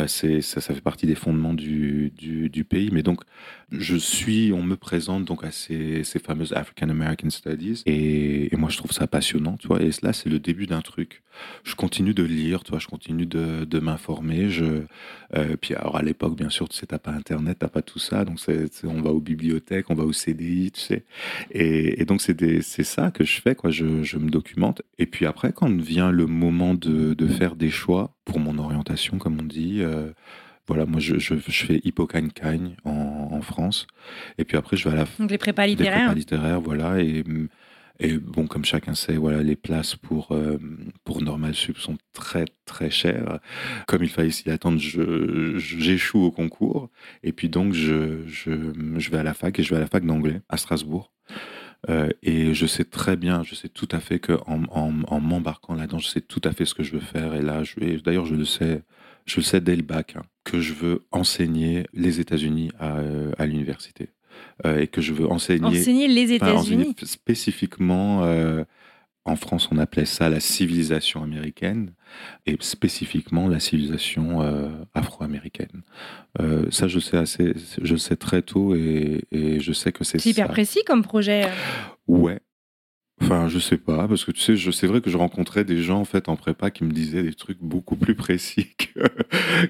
c'est, 0.06 0.40
ça, 0.40 0.60
fait 0.60 0.80
partie 0.80 1.06
des 1.06 1.16
fondements 1.16 1.54
du, 1.54 2.12
du, 2.16 2.64
pays. 2.64 2.90
Mais 2.92 3.02
donc, 3.02 3.22
je 3.72 3.96
suis, 3.96 4.52
on 4.52 4.62
me 4.62 4.76
présente 4.76 5.24
donc 5.24 5.44
à 5.44 5.50
ces, 5.50 6.04
ces 6.04 6.18
fameuses 6.18 6.52
African 6.52 6.88
American 6.88 7.30
Studies 7.30 7.82
et, 7.86 8.50
moi 8.56 8.68
je 8.68 8.76
trouve 8.76 8.92
ça 8.92 9.06
passionnant, 9.06 9.56
tu 9.60 9.68
vois. 9.68 9.82
Et 9.82 9.90
là, 10.02 10.12
c'est 10.12 10.30
le 10.30 10.38
début 10.38 10.66
d'un 10.66 10.80
truc. 10.80 11.22
Je 11.64 11.74
continue 11.74 12.14
de 12.14 12.22
lire, 12.22 12.64
tu 12.64 12.70
vois, 12.70 12.78
je 12.78 12.86
continue 12.88 13.26
de, 13.26 13.64
de 13.64 13.78
m'informer. 13.78 14.48
Je, 14.48 14.82
euh, 15.36 15.56
puis 15.60 15.74
alors 15.74 15.96
à 15.96 16.02
l'époque, 16.02 16.34
bien 16.34 16.48
sûr, 16.48 16.68
tu 16.68 16.76
sais, 16.76 16.86
t'as 16.86 16.98
pas 16.98 17.12
Internet, 17.12 17.58
t'as 17.60 17.68
pas 17.68 17.82
tout 17.82 17.98
ça, 17.98 18.24
donc 18.24 18.40
c'est, 18.40 18.68
on 18.84 19.00
va 19.02 19.10
aux 19.10 19.20
bibliothèques, 19.20 19.90
on 19.90 19.94
va 19.94 20.04
au 20.04 20.12
CDI, 20.12 20.72
tu 20.72 20.80
sais. 20.80 21.04
Et, 21.50 22.00
et 22.00 22.04
donc 22.04 22.22
c'est, 22.22 22.62
c'est 22.62 22.84
ça 22.84 23.10
que 23.10 23.24
je 23.24 23.40
fais, 23.40 23.54
quoi. 23.54 23.70
Je, 23.70 24.02
je, 24.02 24.18
me 24.18 24.30
documente. 24.30 24.82
Et 24.98 25.06
puis 25.06 25.26
après, 25.26 25.52
quand 25.52 25.70
vient 25.80 26.10
le 26.10 26.26
moment 26.26 26.74
de, 26.74 27.14
de 27.14 27.26
faire 27.26 27.54
des 27.54 27.70
choix 27.70 28.14
pour 28.24 28.40
mon 28.40 28.58
orientation, 28.58 29.18
comme 29.18 29.38
on 29.38 29.44
dit. 29.44 29.82
Euh, 29.82 30.10
voilà, 30.66 30.86
moi 30.86 31.00
je, 31.00 31.18
je, 31.18 31.34
je 31.34 31.66
fais 31.66 31.80
Hippocagne-Cagne 31.82 32.76
en, 32.84 33.28
en, 33.32 33.42
France. 33.42 33.88
Et 34.38 34.44
puis 34.44 34.56
après, 34.56 34.76
je 34.76 34.88
vais 34.88 34.94
à 34.94 34.98
la. 34.98 35.06
Donc 35.18 35.28
les 35.28 35.36
prépas 35.36 35.66
littéraires. 35.66 35.98
Les 35.98 36.04
prépas 36.04 36.14
littéraires, 36.14 36.60
voilà. 36.60 37.00
Et, 37.00 37.24
et 38.00 38.16
bon, 38.16 38.46
comme 38.46 38.64
chacun 38.64 38.94
sait, 38.94 39.16
voilà, 39.16 39.42
les 39.42 39.56
places 39.56 39.94
pour, 39.94 40.32
euh, 40.32 40.58
pour 41.04 41.20
Normal 41.22 41.54
Sup 41.54 41.76
sont 41.76 41.98
très 42.14 42.46
très 42.64 42.90
chères. 42.90 43.40
Comme 43.86 44.02
il 44.02 44.08
fallait 44.08 44.30
s'y 44.30 44.50
attendre, 44.50 44.78
j'échoue 44.80 46.24
au 46.24 46.30
concours. 46.30 46.88
Et 47.22 47.32
puis 47.32 47.50
donc, 47.50 47.74
je, 47.74 48.26
je, 48.26 48.72
je 48.96 49.10
vais 49.10 49.18
à 49.18 49.22
la 49.22 49.34
fac 49.34 49.58
et 49.58 49.62
je 49.62 49.70
vais 49.70 49.76
à 49.76 49.80
la 49.80 49.86
fac 49.86 50.04
d'anglais 50.04 50.40
à 50.48 50.56
Strasbourg. 50.56 51.12
Euh, 51.88 52.08
et 52.22 52.54
je 52.54 52.66
sais 52.66 52.84
très 52.84 53.16
bien, 53.16 53.42
je 53.42 53.54
sais 53.54 53.68
tout 53.68 53.88
à 53.90 54.00
fait 54.00 54.18
que 54.18 54.32
en, 54.46 54.64
en, 54.70 55.20
m'embarquant 55.20 55.74
là-dedans, 55.74 55.98
je 55.98 56.08
sais 56.08 56.20
tout 56.20 56.40
à 56.44 56.52
fait 56.52 56.64
ce 56.64 56.74
que 56.74 56.82
je 56.82 56.92
veux 56.92 57.00
faire. 57.00 57.34
Et 57.34 57.42
là, 57.42 57.62
d'ailleurs, 58.04 58.26
je 58.26 58.34
le 58.34 58.44
sais, 58.46 58.82
je 59.26 59.36
le 59.36 59.42
sais 59.42 59.60
dès 59.60 59.76
le 59.76 59.82
bac, 59.82 60.16
hein, 60.16 60.22
que 60.44 60.60
je 60.60 60.72
veux 60.72 61.06
enseigner 61.10 61.86
les 61.92 62.20
États-Unis 62.20 62.70
à, 62.78 63.00
à 63.38 63.46
l'université. 63.46 64.10
Euh, 64.66 64.80
et 64.80 64.88
que 64.88 65.00
je 65.00 65.12
veux 65.12 65.26
enseigner. 65.26 65.80
Enseigner 65.80 66.08
les 66.08 66.32
États-Unis 66.32 66.94
Spécifiquement, 67.02 68.24
euh, 68.24 68.64
en 69.24 69.36
France, 69.36 69.68
on 69.70 69.78
appelait 69.78 70.04
ça 70.04 70.28
la 70.28 70.40
civilisation 70.40 71.22
américaine, 71.22 71.92
et 72.46 72.56
spécifiquement 72.60 73.48
la 73.48 73.60
civilisation 73.60 74.42
euh, 74.42 74.68
afro-américaine. 74.94 75.82
ça, 76.70 76.88
je 76.88 76.98
sais 76.98 77.16
assez, 77.16 77.54
je 77.80 77.96
sais 77.96 78.16
très 78.16 78.42
tôt, 78.42 78.74
et, 78.74 79.24
et 79.30 79.60
je 79.60 79.72
sais 79.72 79.92
que 79.92 80.04
c'est. 80.04 80.18
C'est 80.18 80.30
hyper 80.30 80.48
précis 80.48 80.82
comme 80.86 81.02
projet. 81.02 81.46
Ouais, 82.06 82.40
Enfin, 83.22 83.48
je 83.48 83.58
sais 83.58 83.76
pas, 83.76 84.08
parce 84.08 84.24
que 84.24 84.32
tu 84.32 84.40
sais, 84.40 84.56
je, 84.56 84.70
c'est 84.70 84.86
vrai 84.86 85.02
que 85.02 85.10
je 85.10 85.18
rencontrais 85.18 85.64
des 85.64 85.82
gens 85.82 86.00
en 86.00 86.04
fait 86.04 86.28
en 86.28 86.36
prépa 86.36 86.70
qui 86.70 86.84
me 86.84 86.90
disaient 86.90 87.22
des 87.22 87.34
trucs 87.34 87.58
beaucoup 87.60 87.94
plus 87.94 88.14
précis 88.14 88.74
que, 88.78 89.00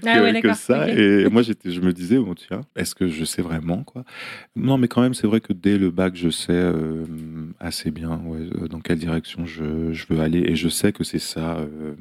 ah 0.06 0.40
que, 0.40 0.54
ça. 0.54 0.88
Et 0.88 1.28
moi, 1.28 1.42
j'étais, 1.42 1.70
je 1.72 1.80
me 1.80 1.92
disais, 1.92 2.18
bon, 2.18 2.34
tiens, 2.34 2.60
est-ce 2.76 2.94
que 2.94 3.08
je 3.08 3.24
sais 3.24 3.42
vraiment 3.42 3.82
quoi? 3.82 4.04
Non, 4.54 4.78
mais 4.78 4.86
quand 4.86 5.02
même, 5.02 5.14
c'est 5.14 5.26
vrai 5.26 5.40
que 5.40 5.52
dès 5.52 5.78
le 5.78 5.90
bac, 5.90 6.14
je 6.14 6.30
sais 6.30 6.52
euh, 6.52 7.04
assez 7.58 7.90
bien 7.90 8.20
ouais, 8.24 8.48
euh, 8.62 8.68
dans 8.68 8.80
quelle 8.80 8.98
direction 8.98 9.44
je, 9.46 9.92
je, 9.92 10.06
veux 10.08 10.20
aller, 10.20 10.44
et 10.46 10.54
je 10.54 10.68
sais 10.68 10.92
que 10.92 11.02
c'est 11.02 11.18
ça, 11.18 11.58
euh, 11.58 11.94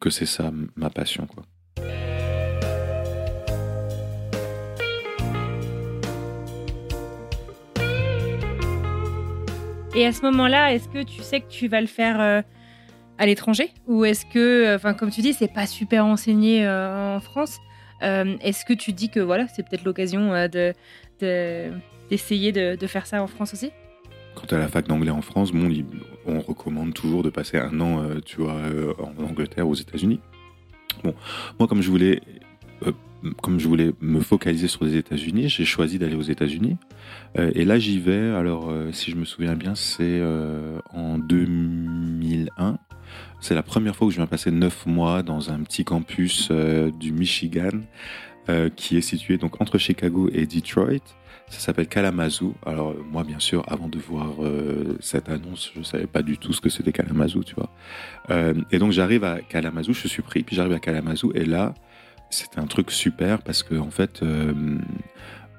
que 0.00 0.10
c'est 0.10 0.26
ça 0.26 0.52
ma 0.76 0.90
passion, 0.90 1.26
quoi. 1.26 1.44
Et 9.98 10.06
à 10.06 10.12
ce 10.12 10.22
moment-là, 10.22 10.72
est-ce 10.72 10.88
que 10.88 11.02
tu 11.02 11.22
sais 11.22 11.40
que 11.40 11.48
tu 11.48 11.66
vas 11.66 11.80
le 11.80 11.88
faire 11.88 12.20
euh, 12.20 12.40
à 13.18 13.26
l'étranger? 13.26 13.70
Ou 13.88 14.04
est-ce 14.04 14.26
que, 14.26 14.38
euh, 14.38 14.76
enfin, 14.76 14.94
comme 14.94 15.10
tu 15.10 15.22
dis, 15.22 15.32
c'est 15.32 15.52
pas 15.52 15.66
super 15.66 16.06
enseigné 16.06 16.64
euh, 16.64 17.16
en 17.16 17.18
France 17.18 17.58
Est-ce 18.00 18.64
que 18.64 18.74
tu 18.74 18.92
dis 18.92 19.08
que 19.08 19.18
voilà, 19.18 19.48
c'est 19.48 19.68
peut-être 19.68 19.82
l'occasion 19.82 20.30
de, 20.46 20.72
d'essayer 22.08 22.52
de, 22.52 22.86
faire 22.86 23.06
ça 23.06 23.20
en 23.20 23.26
France 23.26 23.54
aussi? 23.54 23.72
Quant 24.36 24.46
à 24.54 24.58
la 24.58 24.68
fac 24.68 24.86
d'anglais 24.86 25.10
en 25.10 25.20
France, 25.20 25.50
on 26.28 26.40
recommande 26.42 26.94
toujours 26.94 27.24
de 27.24 27.30
passer 27.30 27.58
un 27.58 27.80
an, 27.80 28.04
tu 28.24 28.36
vois, 28.40 28.54
en 29.00 29.24
Angleterre, 29.24 29.66
aux 29.66 29.74
États-Unis. 29.74 30.20
Bon, 31.02 31.12
moi, 31.58 31.66
comme 31.66 31.82
je 31.82 31.90
voulais 31.90 32.20
comme 33.42 33.58
je 33.58 33.66
voulais 33.66 33.90
me 34.00 34.20
focaliser 34.20 34.68
sur 34.68 34.84
les 34.84 34.94
États-Unis, 34.94 35.48
j'ai 35.48 35.64
choisi 35.64 35.98
d'aller 35.98 36.14
aux 36.14 36.22
États-Unis. 36.22 36.76
Euh, 37.38 37.50
et 37.54 37.64
là, 37.64 37.78
j'y 37.78 37.98
vais. 37.98 38.30
Alors, 38.30 38.70
euh, 38.70 38.92
si 38.92 39.10
je 39.10 39.16
me 39.16 39.24
souviens 39.24 39.54
bien, 39.54 39.74
c'est 39.74 40.02
euh, 40.02 40.78
en 40.92 41.18
2001. 41.18 42.78
C'est 43.40 43.54
la 43.54 43.62
première 43.62 43.94
fois 43.94 44.08
que 44.08 44.12
je 44.12 44.18
viens 44.18 44.26
passer 44.26 44.50
neuf 44.50 44.86
mois 44.86 45.22
dans 45.22 45.50
un 45.50 45.60
petit 45.60 45.84
campus 45.84 46.50
du 46.50 47.12
Michigan, 47.12 47.80
qui 48.74 48.96
est 48.96 49.02
situé 49.02 49.38
donc 49.38 49.60
entre 49.60 49.78
Chicago 49.78 50.28
et 50.32 50.46
Detroit. 50.46 51.04
Ça 51.48 51.60
s'appelle 51.60 51.86
Kalamazoo. 51.86 52.54
Alors 52.66 52.94
moi, 53.10 53.22
bien 53.22 53.38
sûr, 53.38 53.64
avant 53.68 53.88
de 53.88 53.98
voir 53.98 54.34
cette 55.00 55.28
annonce, 55.28 55.70
je 55.74 55.82
savais 55.82 56.08
pas 56.08 56.22
du 56.22 56.36
tout 56.36 56.52
ce 56.52 56.60
que 56.60 56.68
c'était 56.68 56.90
Kalamazoo, 56.92 57.44
tu 57.44 57.54
vois. 57.54 57.70
et 58.72 58.78
donc 58.78 58.90
j'arrive 58.90 59.22
à 59.22 59.40
Kalamazoo, 59.40 59.92
je 59.92 60.08
suis 60.08 60.22
pris, 60.22 60.42
puis 60.42 60.56
j'arrive 60.56 60.74
à 60.74 60.80
Kalamazoo, 60.80 61.32
et 61.34 61.44
là, 61.44 61.74
c'était 62.30 62.58
un 62.58 62.66
truc 62.66 62.90
super 62.90 63.40
parce 63.42 63.62
qu'en 63.62 63.86
en 63.86 63.90
fait, 63.90 64.20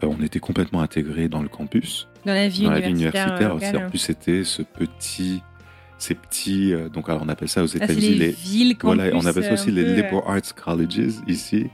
on 0.02 0.22
était 0.24 0.40
complètement 0.40 0.82
intégrés 0.82 1.28
dans 1.28 1.42
le 1.42 1.50
campus. 1.50 2.08
Dans 2.26 2.34
la 2.34 2.48
vie 2.48 2.66
universitaire. 2.66 3.56
en 3.56 3.90
plus, 3.90 4.00
c'était 4.00 4.44
ce 4.44 4.62
petit 4.62 5.42
ces 6.02 6.16
petits, 6.16 6.74
euh, 6.74 6.88
donc 6.88 7.10
alors 7.10 7.24
on 7.26 7.28
appelle 7.28 7.50
ça 7.50 7.62
aux 7.62 7.74
ah, 7.74 7.84
États-Unis 7.84 8.16
les, 8.16 8.30
villes 8.30 8.78
voilà, 8.82 9.10
on 9.14 9.26
appelle 9.26 9.44
ça 9.44 9.52
aussi 9.56 9.70
les 9.70 9.84
liberal 9.84 10.24
arts 10.26 10.56
colleges 10.56 11.16
ici. 11.28 11.68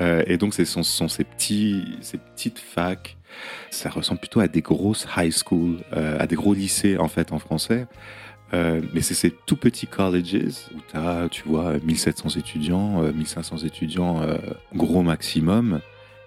Euh, 0.00 0.22
et 0.26 0.38
donc 0.38 0.54
ce 0.54 0.64
sont, 0.64 0.82
sont, 0.82 1.08
ces 1.08 1.24
petits, 1.24 1.84
ces 2.00 2.16
petites 2.16 2.58
facs. 2.58 3.18
Ça 3.68 3.90
ressemble 3.90 4.20
plutôt 4.20 4.40
à 4.40 4.48
des 4.48 4.62
grosses 4.62 5.06
high 5.14 5.30
school, 5.30 5.80
à 5.92 6.26
des 6.26 6.36
gros 6.36 6.54
lycées 6.54 6.96
en 6.96 7.08
fait 7.08 7.32
en 7.32 7.38
français. 7.38 7.86
Euh, 8.54 8.80
mais 8.94 9.00
c'est 9.00 9.14
ces 9.14 9.30
tout 9.30 9.56
petits 9.56 9.86
colleges 9.86 10.68
où 10.74 10.78
tu 10.88 10.96
as, 10.96 11.28
tu 11.30 11.42
vois, 11.46 11.78
1700 11.78 12.30
étudiants, 12.38 13.02
1500 13.02 13.56
euh, 13.56 13.66
étudiants, 13.66 14.22
euh, 14.22 14.36
gros 14.74 15.02
maximum, 15.02 15.80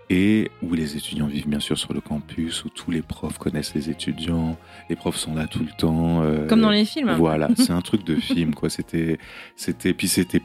et 0.10 0.50
où 0.64 0.74
les 0.74 0.98
étudiants 0.98 1.28
vivent 1.28 1.48
bien 1.48 1.60
sûr 1.60 1.78
sur 1.78 1.94
le 1.94 2.02
campus, 2.02 2.66
où 2.66 2.70
tous 2.70 2.92
les 2.92 3.02
profs 3.02 3.38
connaissent 3.38 3.76
les 3.76 3.90
étudiants, 3.90 4.58
les 4.90 4.96
profs 4.96 5.18
sont 5.18 5.36
là 5.36 5.48
tout 5.48 5.60
le 5.64 5.72
temps. 5.78 6.24
Comme 6.48 6.62
dans 6.62 6.72
les 6.72 6.86
films. 6.86 7.14
Voilà, 7.18 7.50
c'est 7.56 7.72
un 7.72 7.82
truc 7.82 8.04
de 8.04 8.16
film, 8.16 8.56
quoi. 8.56 8.70
C'était, 8.70 9.20
c'était, 9.56 9.94
puis 9.94 10.08
c'était 10.08 10.42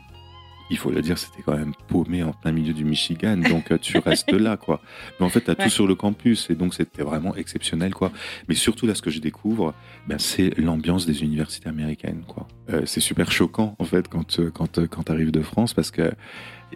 il 0.75 0.77
faut 0.77 0.91
le 0.91 1.03
dire, 1.03 1.17
c'était 1.17 1.43
quand 1.43 1.57
même 1.57 1.73
paumé 1.87 2.25
en 2.25 2.33
plein 2.33 2.51
milieu 2.51 2.73
du 2.73 2.85
Michigan, 2.85 3.37
donc 3.37 3.71
euh, 3.71 3.79
tu 3.79 3.97
restes 3.99 4.33
là, 4.33 4.57
quoi. 4.57 4.81
Mais 5.19 5.27
en 5.27 5.29
fait, 5.29 5.43
tu 5.43 5.51
as 5.53 5.55
tout 5.55 5.69
sur 5.69 5.87
le 5.87 5.95
campus, 5.95 6.51
et 6.51 6.57
donc 6.57 6.75
c'était 6.75 7.05
vraiment 7.05 7.37
exceptionnel, 7.37 7.95
quoi. 7.95 8.11
Mais 8.49 8.57
surtout, 8.57 8.85
là, 8.85 8.97
ce 8.97 9.03
que 9.03 9.11
je 9.11 9.21
découvre, 9.21 9.73
ben, 10.09 10.19
c'est 10.19 10.59
l'ambiance 10.59 11.07
des 11.07 11.23
universités 11.23 11.69
américaines, 11.69 12.25
quoi. 12.27 12.49
Euh, 12.71 12.83
c'est 12.87 12.99
super 12.99 13.31
choquant, 13.31 13.77
en 13.79 13.85
fait, 13.85 14.09
quand, 14.09 14.41
euh, 14.41 14.51
quand, 14.51 14.85
quand 14.89 15.05
tu 15.05 15.13
arrives 15.13 15.31
de 15.31 15.43
France, 15.43 15.75
parce 15.75 15.93
que 15.93 16.13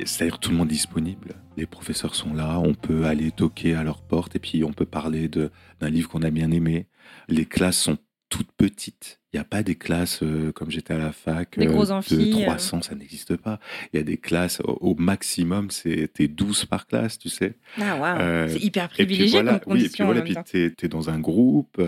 c'est-à-dire 0.04 0.38
tout 0.38 0.52
le 0.52 0.56
monde 0.56 0.68
disponible. 0.68 1.34
Les 1.56 1.66
professeurs 1.66 2.14
sont 2.14 2.32
là, 2.32 2.60
on 2.60 2.74
peut 2.74 3.04
aller 3.06 3.32
toquer 3.32 3.74
à 3.74 3.82
leur 3.82 4.00
porte, 4.00 4.36
et 4.36 4.38
puis 4.38 4.62
on 4.62 4.72
peut 4.72 4.86
parler 4.86 5.28
d'un 5.28 5.90
livre 5.90 6.08
qu'on 6.08 6.22
a 6.22 6.30
bien 6.30 6.52
aimé. 6.52 6.86
Les 7.28 7.46
classes 7.46 7.78
sont 7.78 7.98
toutes 8.28 8.52
petites. 8.52 9.20
Il 9.32 9.36
n'y 9.36 9.40
a 9.40 9.44
pas 9.44 9.62
des 9.62 9.74
classes 9.74 10.22
euh, 10.22 10.52
comme 10.52 10.70
j'étais 10.70 10.94
à 10.94 10.98
la 10.98 11.12
fac 11.12 11.58
des 11.58 11.66
euh, 11.66 11.70
de 11.70 12.42
300, 12.44 12.78
euh. 12.78 12.80
ça 12.80 12.94
n'existe 12.94 13.36
pas. 13.36 13.60
Il 13.92 13.98
y 13.98 14.00
a 14.00 14.02
des 14.02 14.16
classes 14.16 14.60
au, 14.64 14.94
maximum, 14.94 15.70
c'était 15.70 16.28
12 16.28 16.64
par 16.66 16.86
classe, 16.86 17.18
tu 17.18 17.28
sais. 17.28 17.54
Ah 17.80 17.96
waouh, 17.96 18.48
c'est 18.48 18.62
hyper 18.62 18.88
privilégié 18.88 19.44
comme 19.44 19.60
oui, 19.66 19.84
et 19.84 19.88
puis 19.88 20.04
voilà, 20.04 20.22
puis 20.22 20.34
tu 20.44 20.74
es, 20.82 20.88
dans 20.88 21.10
un 21.10 21.18
groupe, 21.18 21.82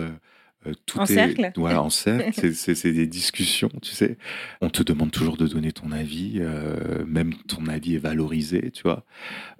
euh, 0.67 0.73
en 0.95 1.05
cercle 1.05 1.51
Voilà, 1.55 1.81
en 1.81 1.89
cercle. 1.89 2.53
c'est 2.53 2.91
des 2.91 3.07
discussions, 3.07 3.71
tu 3.81 3.91
sais. 3.91 4.17
On 4.61 4.69
te 4.69 4.83
demande 4.83 5.11
toujours 5.11 5.37
de 5.37 5.47
donner 5.47 5.71
ton 5.71 5.91
avis, 5.91 6.37
euh, 6.39 7.03
même 7.05 7.33
ton 7.47 7.65
avis 7.67 7.95
est 7.95 7.99
valorisé, 7.99 8.71
tu 8.71 8.83
vois. 8.83 9.03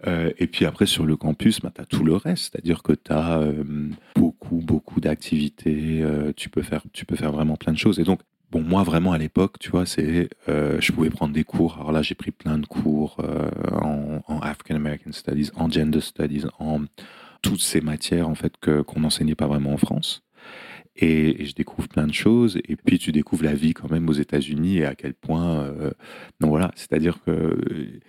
Euh, 0.08 0.32
et 0.38 0.48
puis 0.48 0.66
après, 0.66 0.86
sur 0.86 1.06
le 1.06 1.16
campus, 1.16 1.60
bah, 1.62 1.72
tu 1.74 1.82
as 1.82 1.86
tout 1.86 2.04
le 2.04 2.16
reste, 2.16 2.52
c'est-à-dire 2.52 2.84
que 2.84 2.94
tu 2.94 3.12
as 3.12 3.42
beaucoup, 4.16 4.58
beaucoup 4.58 5.02
d'activités, 5.02 6.04
tu, 6.36 6.50
peux 6.50 6.62
faire, 6.62 6.84
tu 6.94 7.06
peux 7.06 7.16
faire 7.16 7.32
vraiment 7.32 7.56
plein 7.56 7.74
de 7.74 7.78
choses. 7.78 8.00
Et 8.00 8.04
donc, 8.04 8.22
bon, 8.52 8.62
moi, 8.62 8.84
vraiment, 8.84 9.12
à 9.12 9.18
l'époque, 9.18 9.58
tu 9.60 9.72
vois, 9.72 9.86
c'est, 9.88 10.30
je 10.48 10.92
pouvais 10.92 11.10
prendre 11.10 11.34
des 11.34 11.44
cours. 11.44 11.78
Alors 11.80 11.92
là, 11.92 12.04
j'ai 12.04 12.16
pris 12.16 12.32
plein 12.32 12.60
de 12.60 12.68
cours 12.68 13.18
en, 13.72 14.22
en, 14.28 14.40
African 14.40 14.76
American 14.76 15.12
Studies, 15.12 15.50
en 15.56 15.70
Gender 15.70 16.02
Studies, 16.02 16.46
en 16.60 16.82
toutes 17.42 17.62
ces 17.62 17.82
matières, 17.82 18.30
en 18.30 18.36
fait, 18.36 18.54
que, 18.62 18.82
qu'on 18.82 19.00
n'enseignait 19.00 19.36
pas 19.36 19.48
vraiment 19.48 19.74
en 19.74 19.78
France. 19.78 20.24
Et, 20.96 21.46
je 21.46 21.54
découvre 21.54 21.88
plein 21.88 22.08
de 22.08 22.14
choses. 22.14 22.60
Et 22.68 22.76
puis, 22.76 23.00
tu 23.00 23.12
découvres 23.12 23.44
la 23.44 23.54
vie 23.54 23.74
quand 23.74 23.90
même 23.90 24.10
aux 24.10 24.14
États-Unis 24.14 24.80
et 24.80 24.86
à 24.86 24.96
quel 24.96 25.14
point. 25.14 25.62
Euh, 25.62 25.92
donc 26.40 26.50
voilà, 26.50 26.72
c'est-à-dire 26.76 27.20
que 27.26 27.32
euh, 27.32 28.02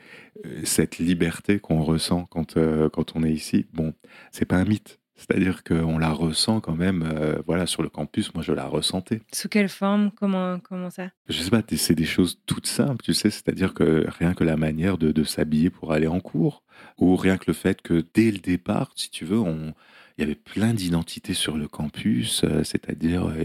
cette 0.64 0.98
liberté 0.98 1.58
qu'on 1.58 1.82
ressent 1.82 2.26
quand, 2.26 2.56
euh, 2.56 2.88
quand 2.88 3.16
on 3.16 3.22
est 3.22 3.32
ici, 3.32 3.66
bon, 3.72 3.94
c'est 4.30 4.44
pas 4.44 4.56
un 4.56 4.64
mythe. 4.64 4.98
C'est-à-dire 5.14 5.62
qu'on 5.62 5.98
la 5.98 6.10
ressent 6.10 6.60
quand 6.60 6.74
même, 6.74 7.08
voilà, 7.46 7.66
sur 7.66 7.84
le 7.84 7.88
campus, 7.88 8.34
moi 8.34 8.42
je 8.42 8.52
la 8.52 8.66
ressentais. 8.66 9.20
Sous 9.32 9.48
quelle 9.48 9.68
forme? 9.68 10.10
Comment, 10.10 10.58
comment 10.58 10.90
ça? 10.90 11.10
Je 11.28 11.40
sais 11.40 11.50
pas, 11.50 11.62
c'est 11.76 11.94
des 11.94 12.06
choses 12.06 12.40
toutes 12.44 12.66
simples, 12.66 13.04
tu 13.04 13.14
sais, 13.14 13.30
c'est-à-dire 13.30 13.72
que 13.72 14.04
rien 14.08 14.34
que 14.34 14.42
la 14.42 14.56
manière 14.56 14.98
de, 14.98 15.12
de 15.12 15.22
s'habiller 15.22 15.70
pour 15.70 15.92
aller 15.92 16.08
en 16.08 16.18
cours, 16.18 16.64
ou 16.98 17.14
rien 17.14 17.36
que 17.36 17.44
le 17.46 17.52
fait 17.52 17.82
que 17.82 18.04
dès 18.14 18.32
le 18.32 18.38
départ, 18.38 18.90
si 18.96 19.10
tu 19.10 19.24
veux, 19.24 19.38
on, 19.38 19.74
il 20.16 20.22
y 20.22 20.24
avait 20.24 20.34
plein 20.34 20.74
d'identités 20.74 21.34
sur 21.34 21.56
le 21.56 21.68
campus, 21.68 22.42
euh, 22.44 22.64
c'est-à-dire 22.64 23.26
euh, 23.28 23.44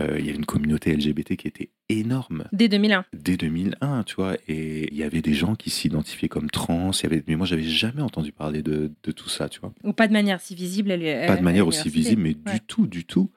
euh, 0.00 0.16
il 0.18 0.24
y 0.24 0.28
avait 0.28 0.38
une 0.38 0.46
communauté 0.46 0.94
LGBT 0.94 1.36
qui 1.36 1.46
était 1.46 1.70
énorme. 1.88 2.44
Dès 2.52 2.68
2001. 2.68 3.04
Dès 3.12 3.36
2001, 3.36 4.04
tu 4.04 4.14
vois. 4.14 4.36
Et 4.48 4.88
il 4.90 4.96
y 4.96 5.02
avait 5.02 5.20
des 5.20 5.34
gens 5.34 5.54
qui 5.54 5.68
s'identifiaient 5.68 6.28
comme 6.28 6.50
trans. 6.50 6.92
Il 6.92 7.02
y 7.02 7.06
avait... 7.06 7.22
Mais 7.26 7.36
moi, 7.36 7.46
j'avais 7.46 7.64
jamais 7.64 8.00
entendu 8.00 8.32
parler 8.32 8.62
de, 8.62 8.92
de, 9.02 9.12
tout 9.12 9.28
ça, 9.28 9.48
tu 9.48 9.60
vois. 9.60 9.74
Ou 9.84 9.92
pas 9.92 10.08
de 10.08 10.12
manière 10.12 10.40
si 10.40 10.54
visible. 10.54 10.88
pas 11.26 11.36
de 11.36 11.42
manière 11.42 11.66
aussi 11.66 11.90
visible, 11.90 12.22
mais 12.22 12.34
du 12.34 12.60
tout, 12.66 12.86
du 12.86 13.04
tout. 13.04 13.30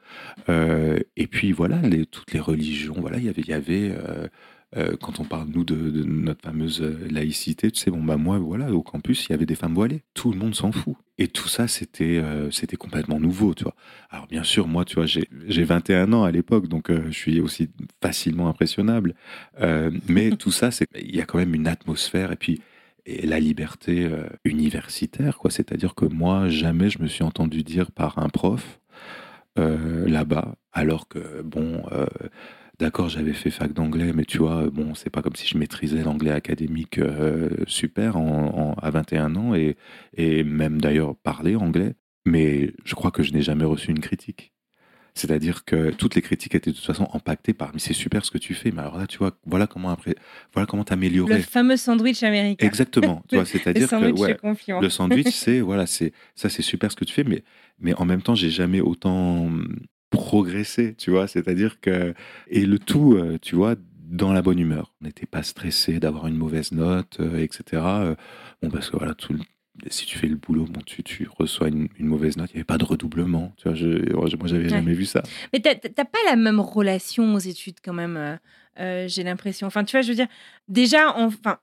et 0.47 1.27
puis 1.27 1.51
voilà, 1.51 1.81
les, 1.81 2.05
toutes 2.05 2.31
les 2.31 2.39
religions. 2.39 2.95
Voilà, 2.97 3.17
il 3.17 3.25
y 3.25 3.29
avait, 3.29 3.41
il 3.41 3.49
y 3.49 3.53
avait 3.53 3.91
euh, 3.91 4.27
quand 4.99 5.19
on 5.19 5.23
parle, 5.23 5.49
nous, 5.53 5.63
de, 5.63 5.75
notre 6.03 6.41
fameuse 6.41 6.81
euh, 6.81 7.07
laïcité, 7.11 7.69
tu 7.69 7.79
sais, 7.79 7.91
bon, 7.91 8.01
bah, 8.01 8.17
moi, 8.17 8.39
voilà, 8.39 8.71
au 8.73 8.81
campus, 8.81 9.27
il 9.27 9.31
y 9.31 9.33
avait 9.35 9.45
des 9.45 9.55
femmes 9.55 9.75
voilées. 9.75 10.01
Tout 10.13 10.31
le 10.31 10.39
monde 10.39 10.55
s'en 10.55 10.71
fout. 10.71 10.95
Et 11.19 11.27
tout 11.27 11.47
ça, 11.47 11.67
c'était 11.67 12.17
euh, 12.17 12.49
c'était 12.49 12.75
complètement 12.75 13.19
nouveau, 13.19 13.53
tu 13.53 13.65
vois. 13.65 13.75
Alors, 14.09 14.25
bien 14.27 14.43
sûr, 14.43 14.67
moi, 14.67 14.83
tu 14.83 14.95
vois, 14.95 15.05
j'ai 15.05 15.63
21 15.63 16.11
ans 16.13 16.23
à 16.23 16.31
l'époque, 16.31 16.67
donc 16.67 16.91
je 16.91 17.11
suis 17.11 17.39
aussi 17.39 17.69
facilement 18.01 18.49
impressionnable. 18.49 19.13
mais 20.07 20.31
tout 20.37 20.51
ça, 20.51 20.71
c'est 20.71 20.87
il 20.95 21.15
y 21.15 21.21
a 21.21 21.25
quand 21.25 21.37
même 21.37 21.53
une 21.53 21.67
atmosphère 21.67 22.31
et 22.31 22.35
puis 22.35 22.61
et 23.05 23.27
la 23.27 23.39
liberté 23.39 24.09
universitaire, 24.45 25.37
quoi. 25.37 25.51
C'est-à-dire 25.51 25.93
que 25.93 26.05
moi, 26.05 26.47
jamais 26.47 26.89
je 26.89 26.99
me 26.99 27.07
suis 27.07 27.23
entendu 27.23 27.61
dire 27.61 27.91
par 27.91 28.17
un 28.17 28.29
prof 28.29 28.79
là-bas, 29.55 30.55
alors 30.71 31.07
que, 31.07 31.43
bon 31.43 31.83
D'accord, 32.79 33.07
j'avais 33.07 33.33
fait 33.33 33.51
fac 33.51 33.71
d'anglais, 33.71 34.13
mais 34.13 34.25
tu 34.25 34.39
vois, 34.39 34.69
bon, 34.69 34.95
c'est 34.95 35.11
pas 35.11 35.21
comme 35.21 35.35
si 35.35 35.47
je 35.47 35.57
maîtrisais 35.57 36.01
l'anglais 36.01 36.31
académique 36.31 36.97
euh, 36.97 37.49
super 37.67 38.17
à 38.17 38.89
21 38.89 39.35
ans 39.35 39.53
et, 39.53 39.77
et 40.17 40.43
même 40.43 40.81
d'ailleurs 40.81 41.15
parler 41.15 41.55
anglais. 41.55 41.93
Mais 42.25 42.73
je 42.83 42.95
crois 42.95 43.11
que 43.11 43.21
je 43.21 43.31
n'ai 43.33 43.41
jamais 43.41 43.65
reçu 43.65 43.91
une 43.91 43.99
critique. 43.99 44.53
C'est-à-dire 45.15 45.63
que 45.63 45.91
toutes 45.91 46.15
les 46.15 46.23
critiques 46.23 46.55
étaient 46.55 46.71
de 46.71 46.75
toute 46.75 46.85
façon 46.85 47.07
impactées 47.13 47.53
par 47.53 47.71
mais 47.73 47.79
c'est 47.79 47.93
super 47.93 48.25
ce 48.25 48.31
que 48.31 48.39
tu 48.39 48.55
fais, 48.55 48.71
mais 48.71 48.81
alors 48.81 48.97
là 48.97 49.05
tu 49.05 49.19
vois 49.19 49.37
voilà 49.45 49.67
comment 49.67 49.91
après 49.91 50.15
voilà 50.53 50.65
comment 50.65 50.83
t'améliorer. 50.83 51.37
Le 51.37 51.43
fameux 51.43 51.77
sandwich 51.77 52.23
américain. 52.23 52.65
Exactement. 52.65 53.21
tu 53.29 53.35
vois, 53.35 53.45
c'est-à-dire 53.45 53.87
que 53.87 53.95
le 54.81 54.89
sandwich 54.89 55.27
c'est 55.31 55.59
voilà 55.59 55.85
c'est 55.85 56.13
ça 56.33 56.49
c'est 56.49 56.63
super 56.63 56.91
ce 56.91 56.95
que 56.95 57.05
tu 57.05 57.13
fais, 57.13 57.23
mais 57.23 57.43
mais 57.79 57.93
en 57.93 58.05
même 58.05 58.23
temps 58.23 58.33
j'ai 58.33 58.49
jamais 58.49 58.81
autant 58.81 59.51
progresser, 60.13 60.93
tu 60.95 61.11
vois? 61.11 61.27
C'est-à-dire 61.27 61.81
que. 61.81 62.13
Et 62.47 62.65
le 62.65 62.79
tout, 62.79 63.15
euh, 63.15 63.39
tu 63.41 63.55
vois, 63.55 63.75
dans 63.99 64.31
la 64.31 64.43
bonne 64.43 64.59
humeur. 64.59 64.93
On 65.01 65.05
n'était 65.05 65.25
pas 65.25 65.41
stressé 65.41 65.99
d'avoir 65.99 66.27
une 66.27 66.37
mauvaise 66.37 66.71
note, 66.71 67.17
euh, 67.19 67.39
etc. 67.39 67.81
Euh, 67.83 68.15
bon, 68.61 68.69
parce 68.69 68.89
que 68.89 68.97
voilà, 68.97 69.15
tout 69.15 69.35
si 69.89 70.05
tu 70.05 70.19
fais 70.19 70.27
le 70.27 70.35
boulot, 70.35 70.65
bon, 70.69 70.81
tu, 70.85 71.01
tu 71.01 71.27
reçois 71.35 71.67
une, 71.67 71.89
mauvaise 71.97 72.37
note, 72.37 72.51
il 72.51 72.57
n'y 72.57 72.59
avait 72.59 72.63
pas 72.63 72.77
de 72.77 72.85
redoublement. 72.85 73.55
Tu 73.57 73.67
vois, 73.67 73.73
je, 73.73 74.13
moi, 74.13 74.47
j'avais 74.47 74.69
jamais 74.69 74.93
vu 74.93 75.05
ça. 75.05 75.23
Mais 75.51 75.59
tu 75.59 75.67
n'as 75.67 76.05
pas 76.05 76.19
la 76.27 76.35
même 76.35 76.59
relation 76.59 77.33
aux 77.33 77.39
études 77.39 77.77
quand 77.83 77.93
même, 77.93 78.37
j'ai 78.77 79.23
l'impression. 79.23 79.65
Enfin, 79.65 79.83
tu 79.83 79.93
vois, 79.93 80.03
je 80.03 80.09
veux 80.09 80.15
dire, 80.15 80.27
déjà, 80.67 81.17
enfin, 81.17 81.57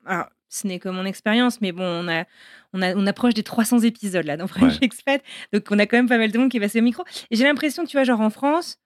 ce 0.50 0.66
n'est 0.66 0.78
que 0.78 0.88
mon 0.88 1.06
expérience, 1.06 1.60
mais 1.60 1.72
bon, 1.72 1.84
on, 1.84 2.08
a, 2.08 2.24
on, 2.74 2.82
a, 2.82 2.94
on 2.94 3.06
approche 3.06 3.34
des 3.34 3.42
300 3.42 3.80
épisodes 3.80 4.26
là 4.26 4.36
dans 4.36 4.48
French 4.48 4.74
Expat, 4.82 5.22
donc 5.52 5.64
on 5.70 5.78
a 5.78 5.86
quand 5.86 5.96
même 5.96 6.08
pas 6.08 6.18
mal 6.18 6.30
de 6.30 6.38
monde 6.38 6.50
qui 6.50 6.58
est 6.58 6.60
passé 6.60 6.80
au 6.80 6.82
micro. 6.82 7.04
Et 7.30 7.36
j'ai 7.36 7.44
l'impression, 7.44 7.84
tu 7.84 7.96
vois, 7.96 8.04
genre 8.04 8.20
en 8.20 8.30
France, 8.30 8.78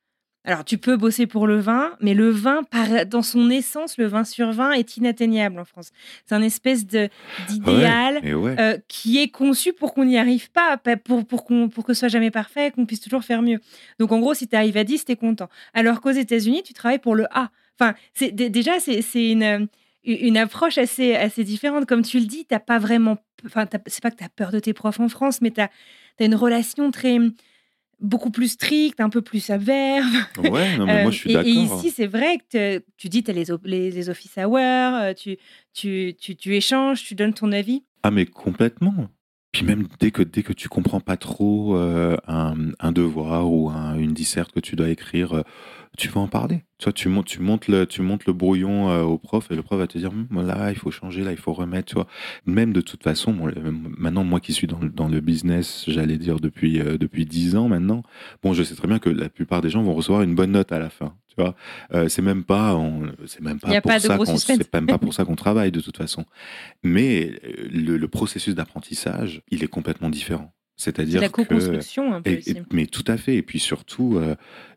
alors 0.46 0.62
tu 0.62 0.76
peux 0.76 0.98
bosser 0.98 1.26
pour 1.26 1.46
le 1.46 1.58
vin, 1.58 1.96
mais 2.00 2.12
le 2.12 2.28
vin, 2.28 2.64
par, 2.64 3.06
dans 3.06 3.22
son 3.22 3.48
essence, 3.48 3.96
le 3.96 4.06
vin 4.06 4.24
sur 4.24 4.52
vin 4.52 4.72
est 4.72 4.98
inatteignable 4.98 5.58
en 5.58 5.64
France. 5.64 5.90
C'est 6.26 6.34
un 6.34 6.42
espèce 6.42 6.84
d'idéal 6.86 8.20
euh, 8.22 8.76
qui 8.86 9.22
est 9.22 9.28
conçu 9.28 9.72
pour 9.72 9.94
qu'on 9.94 10.04
n'y 10.04 10.18
arrive 10.18 10.50
pas, 10.50 10.76
pour, 11.02 11.24
pour, 11.24 11.46
pour 11.46 11.84
que 11.84 11.94
ce 11.94 12.00
soit 12.00 12.08
jamais 12.08 12.30
parfait, 12.30 12.70
qu'on 12.72 12.84
puisse 12.84 13.00
toujours 13.00 13.24
faire 13.24 13.40
mieux. 13.40 13.58
Donc 13.98 14.12
en 14.12 14.20
gros, 14.20 14.34
si 14.34 14.46
tu 14.46 14.54
arrives 14.54 14.76
à 14.76 14.84
10, 14.84 15.06
tu 15.06 15.12
es 15.12 15.16
content. 15.16 15.48
Alors 15.72 16.02
qu'aux 16.02 16.10
États-Unis, 16.10 16.62
tu 16.62 16.74
travailles 16.74 16.98
pour 16.98 17.14
le 17.14 17.24
A. 17.30 17.50
Enfin, 17.80 17.94
déjà, 18.20 18.72
c'est 18.80 19.30
une 19.30 19.68
une 20.04 20.36
approche 20.36 20.78
assez, 20.78 21.14
assez 21.14 21.44
différente. 21.44 21.86
Comme 21.86 22.02
tu 22.02 22.18
le 22.18 22.26
dis, 22.26 22.44
t'as 22.44 22.60
pas 22.60 22.78
vraiment. 22.78 23.18
Enfin, 23.46 23.66
c'est 23.86 24.02
pas 24.02 24.10
que 24.10 24.16
tu 24.16 24.24
as 24.24 24.28
peur 24.28 24.52
de 24.52 24.58
tes 24.58 24.72
profs 24.72 25.00
en 25.00 25.08
France, 25.08 25.40
mais 25.40 25.50
tu 25.50 25.60
as, 25.60 25.70
une 26.20 26.34
relation 26.34 26.90
très 26.90 27.18
beaucoup 28.00 28.30
plus 28.30 28.48
stricte, 28.48 29.00
un 29.00 29.08
peu 29.08 29.22
plus 29.22 29.40
sévère. 29.40 30.04
Ouais, 30.38 30.76
non, 30.76 30.86
mais 30.86 31.02
moi 31.02 31.10
je 31.10 31.16
suis 31.16 31.32
d'accord. 31.32 31.48
Et, 31.48 31.52
ici, 31.52 31.90
c'est 31.90 32.06
vrai 32.06 32.38
que 32.38 32.82
tu 32.96 33.08
dis, 33.08 33.22
tu 33.22 33.30
as 33.30 33.34
les, 33.34 33.46
les, 33.64 33.90
les, 33.90 34.08
office 34.10 34.36
hours, 34.36 34.56
euh, 34.58 35.14
tu, 35.14 35.38
tu, 35.72 36.14
tu, 36.18 36.36
tu, 36.36 36.54
échanges, 36.54 37.02
tu 37.02 37.14
donnes 37.14 37.34
ton 37.34 37.52
avis. 37.52 37.82
Ah, 38.02 38.10
mais 38.10 38.26
complètement. 38.26 39.08
Puis 39.52 39.62
même 39.62 39.86
dès 40.00 40.10
que, 40.10 40.22
dès 40.22 40.42
que 40.42 40.52
tu 40.52 40.68
comprends 40.68 41.00
pas 41.00 41.16
trop 41.16 41.76
euh, 41.76 42.16
un, 42.26 42.56
un, 42.80 42.90
devoir 42.90 43.50
ou 43.50 43.70
une 43.70 44.12
disserte 44.12 44.50
que 44.50 44.58
tu 44.58 44.74
dois 44.74 44.88
écrire, 44.88 45.32
euh, 45.32 45.42
tu 45.96 46.08
vas 46.08 46.20
en 46.20 46.28
parler. 46.28 46.64
Tu, 46.78 46.92
tu, 46.92 47.08
montes, 47.08 47.26
tu, 47.26 47.40
montes 47.40 47.68
le, 47.68 47.86
tu 47.86 48.02
montes 48.02 48.26
le 48.26 48.32
brouillon 48.32 48.90
euh, 48.90 49.02
au 49.02 49.16
prof 49.16 49.50
et 49.50 49.54
le 49.54 49.62
prof 49.62 49.78
va 49.78 49.86
te 49.86 49.96
dire 49.96 50.10
hum, 50.10 50.46
là, 50.46 50.70
il 50.70 50.76
faut 50.76 50.90
changer, 50.90 51.22
là, 51.22 51.30
il 51.30 51.38
faut 51.38 51.52
remettre. 51.52 51.86
Tu 51.88 51.94
vois. 51.94 52.06
Même 52.46 52.72
de 52.72 52.80
toute 52.80 53.02
façon, 53.02 53.32
maintenant, 53.96 54.24
moi 54.24 54.40
qui 54.40 54.52
suis 54.52 54.66
dans, 54.66 54.80
dans 54.80 55.08
le 55.08 55.20
business, 55.20 55.84
j'allais 55.86 56.18
dire 56.18 56.40
depuis, 56.40 56.78
depuis 56.78 57.26
10 57.26 57.56
ans 57.56 57.68
maintenant, 57.68 58.02
bon, 58.42 58.52
je 58.52 58.62
sais 58.62 58.74
très 58.74 58.88
bien 58.88 58.98
que 58.98 59.10
la 59.10 59.28
plupart 59.28 59.60
des 59.60 59.70
gens 59.70 59.82
vont 59.82 59.94
recevoir 59.94 60.22
une 60.22 60.34
bonne 60.34 60.52
note 60.52 60.72
à 60.72 60.78
la 60.78 60.90
fin. 60.90 61.14
Tu 61.36 61.42
vois, 61.42 61.56
euh, 61.92 62.08
c'est 62.08 62.22
même 62.22 62.44
pas, 62.44 62.80
c'est 63.26 63.40
même 63.40 63.58
pas 63.58 63.80
pour 63.80 64.00
ça 64.00 64.16
qu'on, 64.16 64.36
c'est 64.36 64.72
même 64.72 64.86
pas 64.86 64.98
pour 64.98 65.14
ça 65.14 65.24
qu'on 65.24 65.34
travaille 65.34 65.72
de 65.72 65.80
toute 65.80 65.96
façon. 65.96 66.24
Mais 66.84 67.32
euh, 67.44 67.68
le, 67.72 68.08
processus 68.08 68.54
d'apprentissage, 68.54 69.42
il 69.50 69.64
est 69.64 69.68
complètement 69.68 70.10
différent. 70.10 70.53
C'est-à-dire 70.76 71.20
la 71.20 71.28
co-construction 71.28 72.12
un 72.12 72.20
peu 72.20 72.36
aussi. 72.36 72.56
mais 72.72 72.86
tout 72.86 73.04
à 73.06 73.16
fait. 73.16 73.36
Et 73.36 73.42
puis 73.42 73.60
surtout, 73.60 74.16
euh, 74.16 74.34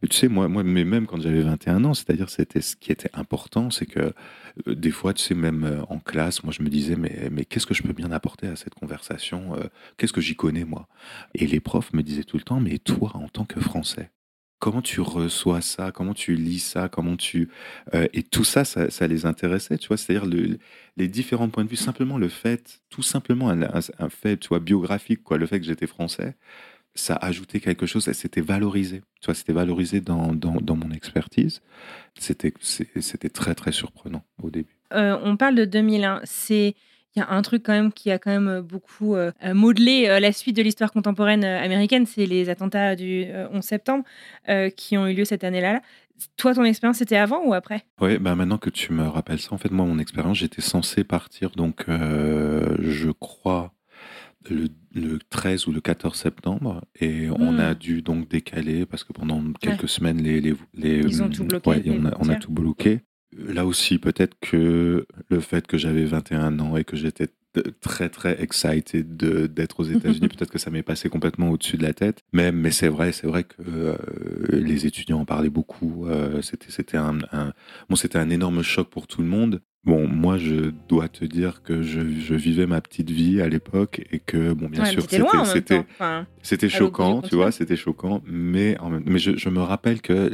tu 0.08 0.16
sais, 0.16 0.28
moi, 0.28 0.48
moi, 0.48 0.64
mais 0.64 0.86
même 0.86 1.08
quand 1.08 1.20
j'avais 1.20 1.42
21 1.42 1.84
ans, 1.86 1.94
c'est-à-dire 1.94 2.30
c'était 2.30 2.62
ce 2.62 2.76
qui 2.76 2.92
était 2.92 3.10
important, 3.14 3.72
c'est 3.72 3.88
que 3.88 4.14
des 4.68 4.92
fois, 4.92 5.14
tu 5.14 5.24
sais, 5.24 5.36
même 5.36 5.84
en 5.90 6.00
classe, 6.00 6.44
moi 6.44 6.54
je 6.56 6.62
me 6.62 6.70
disais, 6.70 6.96
mais, 6.96 7.30
mais 7.32 7.46
qu'est-ce 7.46 7.66
que 7.66 7.74
je 7.74 7.84
peux 7.84 7.94
bien 7.94 8.12
apporter 8.12 8.48
à 8.48 8.56
cette 8.56 8.76
conversation 8.76 9.56
Qu'est-ce 9.98 10.14
que 10.14 10.22
j'y 10.22 10.36
connais 10.36 10.66
moi? 10.66 10.88
Et 11.34 11.48
les 11.48 11.60
profs 11.60 11.94
me 11.94 12.04
disaient 12.04 12.24
tout 12.24 12.38
le 12.38 12.44
temps, 12.44 12.60
mais 12.60 12.78
toi, 12.78 13.12
en 13.16 13.28
tant 13.28 13.46
que 13.46 13.60
Français, 13.60 14.12
comment 14.60 14.82
tu 14.82 15.02
reçois 15.02 15.62
ça, 15.62 15.92
comment 15.92 16.14
tu 16.14 16.36
lis 16.36 16.60
ça, 16.60 16.90
comment 16.90 17.16
tu 17.16 17.50
euh, 17.94 18.08
et 18.14 18.24
tout 18.24 18.44
ça, 18.44 18.66
ça, 18.66 19.08
les 19.08 19.26
intéressait, 19.26 19.78
tu 19.78 19.88
vois, 19.88 19.98
c'est-à-dire 19.98 20.26
les 20.98 21.08
différents 21.08 21.50
points 21.50 21.64
de 21.64 21.70
vue, 21.70 21.76
simplement 21.76 22.18
le 22.18 22.30
fait, 22.30 22.80
tout 22.90 23.04
simplement 23.04 23.50
un, 23.50 24.10
fait, 24.10 24.38
tu 24.38 24.50
vois, 24.50 24.60
biographique, 24.60 25.24
quoi, 25.24 25.38
le 25.38 25.46
fait 25.46 25.60
que 25.60 25.66
j'étais 25.66 25.88
français, 25.88 26.36
ça 26.96 27.16
ajoutait 27.16 27.60
quelque 27.60 27.86
chose, 27.86 28.12
c'était 28.12 28.42
valorisé, 28.42 29.02
tu 29.22 29.28
vois, 29.28 29.36
c'était 29.36 29.54
valorisé 29.54 30.02
dans, 30.02 30.34
dans, 30.34 30.76
mon 30.76 30.92
expertise, 30.92 31.62
c'était 32.18 32.54
c'était 32.60 33.30
très 33.30 33.54
très 33.54 33.72
surprenant 33.72 34.24
au 34.42 34.50
début. 34.50 34.76
Euh, 34.94 35.18
on 35.22 35.38
parle 35.38 35.56
de 35.56 35.66
2001, 35.66 36.22
c'est 36.24 36.74
il 37.18 37.22
y 37.22 37.24
a 37.24 37.32
un 37.32 37.42
truc 37.42 37.64
quand 37.64 37.74
même 37.74 37.92
qui 37.92 38.12
a 38.12 38.20
quand 38.20 38.30
même 38.30 38.62
beaucoup 38.62 39.16
euh, 39.16 39.32
modelé 39.54 40.06
euh, 40.08 40.20
la 40.20 40.32
suite 40.32 40.56
de 40.56 40.62
l'histoire 40.62 40.92
contemporaine 40.92 41.44
euh, 41.44 41.60
américaine, 41.60 42.06
c'est 42.06 42.28
les 42.28 42.48
attentats 42.50 42.96
du 42.96 43.26
11 43.52 43.64
septembre 43.64 44.04
qui 44.76 44.98
ont 44.98 45.08
eu 45.08 45.14
lieu 45.14 45.26
cette 45.26 45.44
année-là. 45.44 45.82
Toi, 46.36 46.54
ton 46.54 46.64
expérience, 46.64 46.98
c'était 46.98 47.18
avant 47.18 47.44
ou 47.46 47.54
après? 47.54 47.84
Oui, 48.02 48.18
bah 48.18 48.36
maintenant 48.36 48.58
que 48.58 48.70
tu 48.70 48.94
me 48.94 49.04
rappelles 49.04 49.40
ça, 49.40 49.54
en 49.54 49.58
fait, 49.58 49.72
moi, 49.72 49.86
mon 49.86 50.00
expérience, 50.00 50.38
j'étais 50.38 50.62
censé 50.62 51.04
partir, 51.04 51.52
donc, 51.52 51.86
je 51.88 53.12
crois, 53.12 53.74
le, 54.50 55.20
13 55.30 55.68
ou 55.68 55.72
le 55.72 55.82
14 55.82 56.18
septembre, 56.18 56.82
et 57.00 57.30
on 57.30 57.60
a 57.60 57.74
hmm. 57.74 57.78
dû 57.78 58.02
donc 58.02 58.30
décaler 58.30 58.86
parce 58.86 59.04
que 59.04 59.14
pendant 59.14 59.42
quelques 59.60 59.90
semaines, 59.90 60.22
les, 60.22 60.42
les, 60.42 60.56
Ils 60.76 61.22
ont 61.22 61.30
tout 61.30 61.44
bloqué. 61.44 61.84
on 62.20 62.30
a 62.30 62.36
tout 62.36 62.52
bloqué. 62.52 63.02
Là 63.36 63.66
aussi, 63.66 63.98
peut-être 63.98 64.36
que 64.40 65.06
le 65.30 65.40
fait 65.40 65.68
que 65.68 65.78
j'avais 65.78 66.06
21 66.06 66.60
ans 66.60 66.78
et 66.78 66.84
que 66.84 66.96
j'étais 66.96 67.28
très 67.82 68.10
très 68.10 68.40
excited 68.42 69.18
d'être 69.18 69.80
aux 69.80 69.84
États-Unis. 69.84 70.28
Peut-être 70.38 70.52
que 70.52 70.60
ça 70.60 70.70
m'est 70.70 70.84
passé 70.84 71.10
complètement 71.10 71.50
au-dessus 71.50 71.78
de 71.78 71.84
la 71.84 71.94
tête. 71.94 72.20
Mais, 72.32 72.52
mais 72.52 72.70
c'est 72.72 72.88
vrai, 72.88 73.12
c'est 73.12 73.26
vrai 73.28 73.44
que 73.46 73.56
euh, 73.68 73.96
les 74.52 74.86
étudiants 74.86 75.20
en 75.22 75.26
parlaient 75.26 75.50
beaucoup. 75.50 76.06
Euh, 76.08 76.42
c'était 76.42 76.70
c'était 76.72 76.98
un, 76.98 77.18
bon, 77.90 77.96
c'était 77.96 78.20
un 78.20 78.30
énorme 78.30 78.62
choc 78.62 78.90
pour 78.90 79.08
tout 79.08 79.22
le 79.22 79.28
monde. 79.28 79.62
Bon, 79.86 80.08
moi, 80.08 80.38
je 80.38 80.72
dois 80.90 81.08
te 81.08 81.24
dire 81.26 81.64
que 81.64 81.82
je, 81.82 82.02
je 82.02 82.36
vivais 82.36 82.68
ma 82.68 82.82
petite 82.82 83.10
vie 83.10 83.42
à 83.42 83.48
l'époque 83.48 84.02
et 84.12 84.20
que, 84.20 84.52
bon, 84.54 84.68
bien 84.68 84.84
Ouais, 84.84 84.92
sûr, 84.92 85.02
c'était. 85.46 85.78
Enfin, 85.78 86.28
choquant, 86.70 87.22
tu 87.22 87.36
vois, 87.36 87.52
c'était 87.52 87.78
choquant, 87.78 88.22
mais, 88.28 88.78
en 88.80 88.90
même- 88.90 89.04
mais 89.06 89.18
je, 89.18 89.38
je 89.38 89.50
me 89.50 89.62
rappelle 89.62 90.02
que 90.02 90.30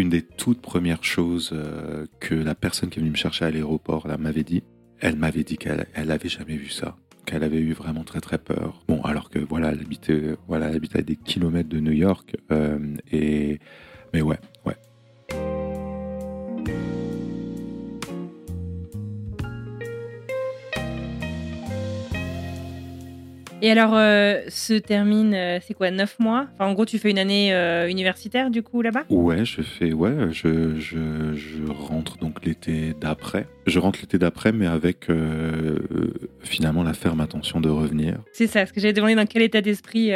une 0.00 0.08
des 0.08 0.22
toutes 0.22 0.60
premières 0.62 1.04
choses 1.04 1.50
euh, 1.52 2.06
que 2.20 2.34
la 2.34 2.54
personne 2.54 2.88
qui 2.88 2.98
est 2.98 3.02
venue 3.02 3.12
me 3.12 3.16
chercher 3.16 3.44
à 3.44 3.50
l'aéroport 3.50 4.08
m'avait 4.18 4.44
dit, 4.44 4.62
elle 4.98 5.16
m'avait 5.16 5.44
dit 5.44 5.58
qu'elle 5.58 5.86
elle 5.94 6.10
avait 6.10 6.28
jamais 6.28 6.56
vu 6.56 6.70
ça, 6.70 6.96
qu'elle 7.26 7.44
avait 7.44 7.60
eu 7.60 7.72
vraiment 7.72 8.02
très 8.02 8.20
très 8.20 8.38
peur. 8.38 8.82
Bon, 8.88 9.02
alors 9.02 9.28
que 9.28 9.38
voilà, 9.38 9.72
elle 9.72 9.80
habitait, 9.80 10.36
voilà, 10.48 10.68
elle 10.68 10.76
habitait 10.76 11.00
à 11.00 11.02
des 11.02 11.16
kilomètres 11.16 11.68
de 11.68 11.80
New 11.80 11.92
York, 11.92 12.36
euh, 12.50 12.78
et 13.12 13.58
mais 14.14 14.22
ouais, 14.22 14.38
ouais. 14.64 14.76
Et 23.62 23.70
alors, 23.70 23.94
euh, 23.94 24.40
se 24.48 24.72
termine, 24.72 25.34
euh, 25.34 25.58
c'est 25.60 25.74
quoi, 25.74 25.90
9 25.90 26.18
mois? 26.18 26.46
Enfin, 26.54 26.64
en 26.70 26.72
gros, 26.72 26.86
tu 26.86 26.98
fais 26.98 27.10
une 27.10 27.18
année 27.18 27.52
euh, 27.52 27.88
universitaire, 27.90 28.50
du 28.50 28.62
coup, 28.62 28.80
là-bas? 28.80 29.04
Ouais, 29.10 29.44
je 29.44 29.60
fais, 29.60 29.92
ouais, 29.92 30.14
je, 30.32 30.76
je, 30.78 31.34
je 31.34 31.70
rentre 31.70 32.16
donc 32.16 32.42
l'été 32.46 32.94
d'après. 32.98 33.46
Je 33.66 33.78
rentre 33.78 34.00
l'été 34.00 34.16
d'après, 34.16 34.52
mais 34.52 34.66
avec 34.66 35.10
euh, 35.10 35.78
finalement 36.42 36.82
la 36.82 36.94
ferme 36.94 37.20
intention 37.20 37.60
de 37.60 37.68
revenir. 37.68 38.18
C'est 38.32 38.46
ça, 38.46 38.64
ce 38.64 38.72
que 38.72 38.80
j'avais 38.80 38.94
demandé 38.94 39.14
dans 39.14 39.26
quel 39.26 39.42
état 39.42 39.60
d'esprit 39.60 40.10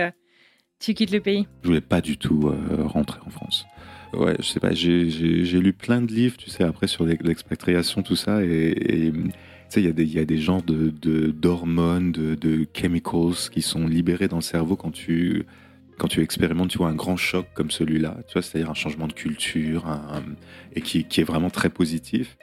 tu 0.81 0.95
quittes 0.95 1.13
le 1.13 1.21
pays. 1.21 1.47
Je 1.63 1.69
voulais 1.69 1.81
pas 1.83 2.01
du 2.01 2.17
tout 2.17 2.51
rentrer 2.87 3.21
en 3.27 3.31
France. 3.31 3.67
Ouais, 4.15 4.37
je 4.39 4.45
sais 4.45 4.61
pas, 4.61 4.73
j'ai- 4.73 5.11
lu 5.11 5.73
plein 5.75 6.01
de 6.01 6.11
livres, 6.13 6.37
tu 6.39 6.49
sais, 6.49 6.65
après 6.65 6.87
sur 6.87 7.05
l'ex- 7.05 7.25
l'expatriation, 7.27 8.03
tout 8.03 8.17
ça, 8.17 8.43
et, 8.43 9.13
il 9.81 9.99
y, 9.99 10.13
y 10.13 10.19
a 10.19 10.25
des 10.25 10.39
genres 10.39 10.63
de 10.63 10.91
de- 10.91 11.31
d'hormones, 11.31 12.13
de, 12.13 12.35
de 12.35 12.67
chemicals 12.75 13.51
qui 13.53 13.63
sont 13.63 13.87
libérés 13.87 14.29
dans 14.29 14.37
le 14.37 14.43
cerveau 14.43 14.77
quand 14.77 14.91
tu, 14.91 15.45
quand 15.99 16.09
tu 16.09 16.21
expérimentes, 16.23 16.71
tu 16.71 16.79
vois, 16.79 16.89
un 16.89 16.95
grand 16.95 17.17
choc 17.17 17.47
comme 17.55 17.71
celui-là, 17.71 18.19
tu 18.29 18.35
vois, 18.35 18.43
c'est-à-dire 18.43 18.71
un 18.71 18.75
changement 18.75 19.07
de 19.07 19.13
culture, 19.13 19.85
et 20.75 20.81
qui, 20.81 21.05
qui 21.05 21.21
est 21.21 21.25
vraiment 21.25 21.51
très 21.51 21.71
positif. 21.71 22.37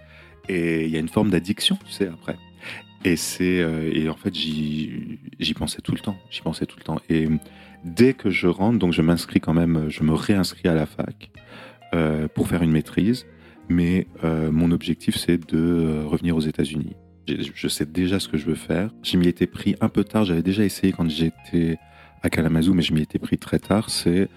Et 0.50 0.86
il 0.86 0.92
y 0.92 0.98
a 0.98 1.00
une 1.00 1.10
forme 1.10 1.30
d'addiction, 1.30 1.78
tu 1.86 1.92
sais, 1.92 2.08
après. 2.08 2.38
Et 3.04 3.16
c'est 3.16 3.62
euh, 3.62 3.90
et 3.92 4.10
en 4.10 4.16
fait 4.16 4.34
j'y 4.36 5.54
pensais 5.56 5.82
tout 5.82 5.92
le 5.92 5.98
temps, 6.00 6.18
j'y 6.30 6.42
pensais 6.42 6.68
tout 6.68 6.78
le 6.78 6.84
temps. 6.84 7.00
Et 7.10 7.28
dès 7.84 8.14
que 8.14 8.30
je 8.30 8.46
rentre, 8.48 8.78
donc 8.78 8.94
je 8.94 9.02
m'inscris 9.02 9.40
quand 9.40 9.56
même, 9.56 9.90
je 9.90 10.04
me 10.04 10.14
réinscris 10.14 10.68
à 10.68 10.76
la 10.76 10.86
fac 10.86 11.32
euh, 11.96 12.28
pour 12.28 12.48
faire 12.48 12.62
une 12.62 12.72
maîtrise, 12.72 13.26
mais 13.70 14.06
euh, 14.24 14.52
mon 14.52 14.72
objectif 14.72 15.16
c'est 15.16 15.40
de 15.52 16.04
revenir 16.06 16.36
aux 16.36 16.42
États-Unis. 16.42 16.96
Je 17.28 17.68
sais 17.68 17.86
déjà 17.86 18.20
ce 18.20 18.28
que 18.28 18.38
je 18.38 18.46
veux 18.46 18.56
faire. 18.56 18.92
Je 19.04 19.18
m'y 19.18 19.28
étais 19.28 19.48
pris 19.48 19.76
un 19.82 19.90
peu 19.90 20.04
tard. 20.04 20.26
J'avais 20.26 20.44
déjà 20.44 20.64
essayé 20.64 20.92
quand 20.92 21.10
j'étais 21.10 21.78
à 22.24 22.30
Kalamazoo, 22.30 22.74
mais 22.74 22.82
je 22.82 22.94
m'y 22.94 23.02
étais 23.02 23.20
pris 23.20 23.38
très 23.38 23.60
tard. 23.60 23.90
C'est 23.90 24.28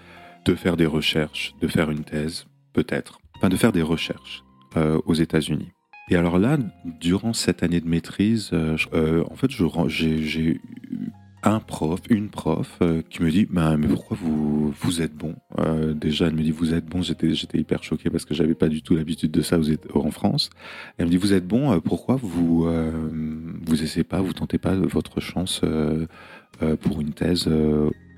de 0.45 0.55
faire 0.55 0.77
des 0.77 0.85
recherches, 0.85 1.55
de 1.61 1.67
faire 1.67 1.89
une 1.91 2.03
thèse, 2.03 2.45
peut-être, 2.73 3.19
enfin 3.35 3.49
de 3.49 3.55
faire 3.55 3.71
des 3.71 3.81
recherches 3.81 4.43
euh, 4.77 4.99
aux 5.05 5.15
États-Unis. 5.15 5.71
Et 6.09 6.15
alors 6.15 6.37
là, 6.37 6.57
durant 6.99 7.33
cette 7.33 7.63
année 7.63 7.81
de 7.81 7.87
maîtrise, 7.87 8.51
euh, 8.53 8.77
euh, 8.93 9.23
en 9.31 9.35
fait, 9.35 9.49
j'ai 9.49 10.39
eu 10.39 10.61
un 11.45 11.59
prof, 11.59 12.01
une 12.09 12.29
prof, 12.29 12.77
euh, 12.81 13.01
qui 13.09 13.21
me 13.23 13.29
dit 13.31 13.45
bah, 13.49 13.77
Mais 13.77 13.87
pourquoi 13.87 14.17
vous, 14.19 14.71
vous 14.71 15.01
êtes 15.01 15.15
bon? 15.15 15.35
Euh, 15.59 15.93
Déjà, 15.93 16.27
elle 16.27 16.35
me 16.35 16.41
dit 16.43 16.51
Vous 16.51 16.73
êtes 16.73 16.85
bon. 16.85 17.01
J'étais 17.01 17.33
j'étais 17.33 17.57
hyper 17.59 17.83
choqué 17.83 18.09
parce 18.09 18.25
que 18.25 18.33
j'avais 18.33 18.55
pas 18.55 18.67
du 18.67 18.81
tout 18.81 18.95
l'habitude 18.95 19.31
de 19.31 19.41
ça 19.41 19.57
aux 19.59 19.63
Éta- 19.63 19.95
en 19.97 20.11
France. 20.11 20.49
Elle 20.97 21.05
me 21.05 21.11
dit 21.11 21.17
Vous 21.17 21.33
êtes 21.33 21.47
bon, 21.47 21.71
euh, 21.73 21.79
pourquoi 21.79 22.15
vous 22.15 22.65
vous 23.65 23.83
essayez 23.83 24.03
pas, 24.03 24.21
vous 24.21 24.33
tentez 24.33 24.57
pas 24.57 24.75
votre 24.75 25.19
chance 25.19 25.61
pour 26.81 27.01
une 27.01 27.13
thèse 27.13 27.49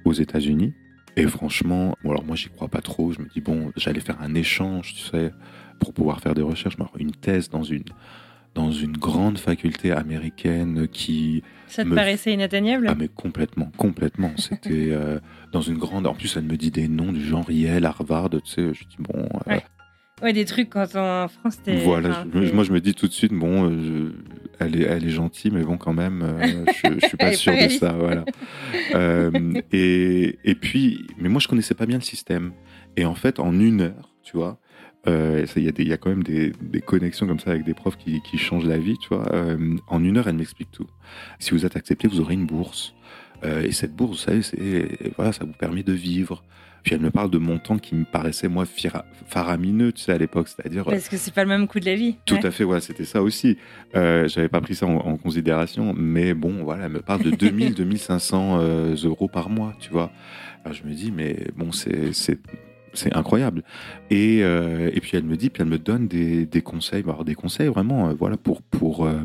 aux 0.05 0.13
États-Unis? 0.13 0.73
Et 1.15 1.25
franchement, 1.27 1.95
alors 2.03 2.23
moi, 2.23 2.35
j'y 2.35 2.49
crois 2.49 2.67
pas 2.67 2.81
trop. 2.81 3.11
Je 3.11 3.19
me 3.21 3.27
dis 3.27 3.41
Bon, 3.41 3.71
j'allais 3.75 3.99
faire 3.99 4.21
un 4.21 4.35
échange, 4.35 4.93
tu 4.95 5.01
sais 5.01 5.31
pour 5.79 5.93
pouvoir 5.93 6.21
faire 6.21 6.33
des 6.33 6.41
recherches. 6.41 6.75
Une 6.97 7.11
thèse 7.11 7.49
dans 7.49 7.63
une, 7.63 7.83
dans 8.57 8.71
une 8.71 8.97
grande 8.97 9.37
faculté 9.37 9.91
américaine 9.91 10.87
qui... 10.87 11.43
Ça 11.67 11.83
te 11.83 11.89
Me- 11.89 11.95
paraissait 11.95 12.33
inatteignable? 12.33 12.87
Ah 12.89 12.95
mais 12.97 13.07
complètement, 13.07 13.71
complètement. 13.77 14.31
C'était 14.37 14.89
euh, 14.91 15.19
dans 15.53 15.61
une 15.61 15.77
grande... 15.77 16.07
En 16.07 16.13
plus, 16.15 16.35
elle 16.37 16.43
me 16.45 16.57
dit 16.57 16.71
des 16.71 16.87
noms 16.87 17.13
du 17.13 17.23
genre 17.23 17.49
Yale, 17.51 17.85
Harvard, 17.85 18.29
tu 18.31 18.39
sais. 18.45 18.73
Je 18.73 18.83
dis, 18.85 18.97
bon... 18.99 19.19
euh, 19.47 19.53
Ouais. 19.53 19.63
Ouais, 20.23 20.33
des 20.33 20.45
trucs 20.45 20.71
quand 20.71 20.95
en 20.95 21.27
France, 21.27 21.61
t'es. 21.63 21.75
voilà, 21.75 22.09
enfin, 22.09 22.25
je- 22.33 22.47
t'es- 22.47 22.51
moi 22.51 22.63
je 22.63 22.71
me 22.73 22.81
dis 22.81 22.95
tout 22.95 23.07
de 23.07 23.13
suite, 23.13 23.31
bon, 23.33 23.69
euh, 23.69 23.77
je- 23.79 24.65
elle, 24.65 24.75
est, 24.81 24.85
elle 24.85 25.05
est 25.05 25.09
gentille, 25.11 25.51
mais 25.51 25.61
bon, 25.61 25.77
quand 25.77 25.93
même, 25.93 26.65
je, 26.83 26.99
je 26.99 27.05
suis 27.07 27.17
pas 27.17 27.31
sûr 27.33 27.53
de 27.55 27.67
ça. 27.69 27.91
Voilà. 27.91 28.25
Et, 29.71 30.39
et 30.43 30.55
puis, 30.55 31.05
mais 31.19 31.29
moi 31.29 31.39
je 31.39 31.47
connaissais 31.47 31.75
pas 31.75 31.85
bien 31.85 31.97
le 31.97 32.03
système. 32.03 32.51
Et 32.95 33.05
en 33.05 33.13
fait, 33.13 33.39
en 33.39 33.53
une 33.59 33.81
heure, 33.81 34.09
tu 34.23 34.35
vois, 34.37 34.59
euh, 35.07 35.45
il 35.55 35.63
y, 35.63 35.67
a 35.91 35.93
y 35.95 35.97
quand 35.97 36.09
même 36.09 36.23
des, 36.23 36.51
des 36.61 36.81
connexions 36.81 37.27
comme 37.27 37.39
ça 37.39 37.51
avec 37.51 37.63
des 37.63 37.73
profs 37.73 37.97
qui, 37.97 38.21
qui 38.21 38.37
changent 38.37 38.65
la 38.65 38.77
vie, 38.77 38.97
tu 38.97 39.09
vois. 39.09 39.31
Euh, 39.33 39.75
en 39.87 40.03
une 40.03 40.17
heure, 40.17 40.27
elle 40.27 40.35
m'explique 40.35 40.71
tout. 40.71 40.87
Si 41.39 41.51
vous 41.51 41.65
êtes 41.65 41.75
accepté, 41.77 42.07
vous 42.07 42.19
aurez 42.19 42.33
une 42.33 42.45
bourse. 42.45 42.93
Euh, 43.43 43.63
et 43.63 43.71
cette 43.71 43.95
bourse, 43.95 44.27
vous 44.29 44.41
savez, 44.41 44.87
voilà, 45.15 45.31
ça 45.31 45.45
vous 45.45 45.53
permet 45.53 45.83
de 45.83 45.93
vivre. 45.93 46.43
Puis 46.83 46.95
elle 46.95 47.01
me 47.01 47.11
parle 47.11 47.29
de 47.29 47.37
montants 47.37 47.77
qui 47.79 47.95
me 47.95 48.05
paraissaient, 48.05 48.47
moi, 48.47 48.63
faramineux, 49.25 49.91
tu 49.91 50.03
sais, 50.03 50.13
à 50.13 50.17
l'époque. 50.17 50.47
C'est-à-dire, 50.47 50.85
Parce 50.85 51.09
que 51.09 51.17
c'est 51.17 51.33
pas 51.33 51.43
le 51.43 51.49
même 51.49 51.67
coût 51.67 51.79
de 51.79 51.85
la 51.85 51.95
vie. 51.95 52.15
tout 52.25 52.35
Ouais. 52.35 52.45
à 52.45 52.51
fait, 52.51 52.63
ouais, 52.63 52.79
c'était 52.79 53.03
ça 53.03 53.21
aussi. 53.21 53.57
Euh, 53.95 54.27
J'avais 54.27 54.47
pas 54.47 54.61
pris 54.61 54.75
ça 54.75 54.85
en, 54.85 54.95
en 54.95 55.17
considération, 55.17 55.93
mais 55.97 56.33
bon, 56.33 56.63
voilà, 56.63 56.85
elle 56.85 56.91
me 56.93 57.01
parle 57.01 57.23
de 57.23 57.31
2000, 57.31 57.73
2500 57.73 58.57
euh, 58.61 58.95
euros 59.03 59.27
par 59.27 59.49
mois, 59.49 59.73
tu 59.79 59.89
vois. 59.89 60.11
Alors 60.63 60.75
je 60.77 60.83
me 60.87 60.93
dis, 60.93 61.11
mais 61.11 61.47
bon, 61.55 61.71
c'est 61.71 62.13
c'est 62.97 63.15
incroyable. 63.15 63.63
Et, 64.09 64.39
euh, 64.41 64.89
et 64.93 64.99
puis 64.99 65.11
elle 65.13 65.23
me 65.23 65.37
dit, 65.37 65.49
puis 65.49 65.61
elle 65.61 65.69
me 65.69 65.77
donne 65.77 66.07
des, 66.07 66.45
des 66.45 66.61
conseils, 66.61 67.03
bah, 67.03 67.17
des 67.25 67.35
conseils 67.35 67.67
vraiment, 67.67 68.09
euh, 68.09 68.13
voilà, 68.17 68.37
pour 68.37 68.61
pour 68.61 69.05
euh, 69.05 69.23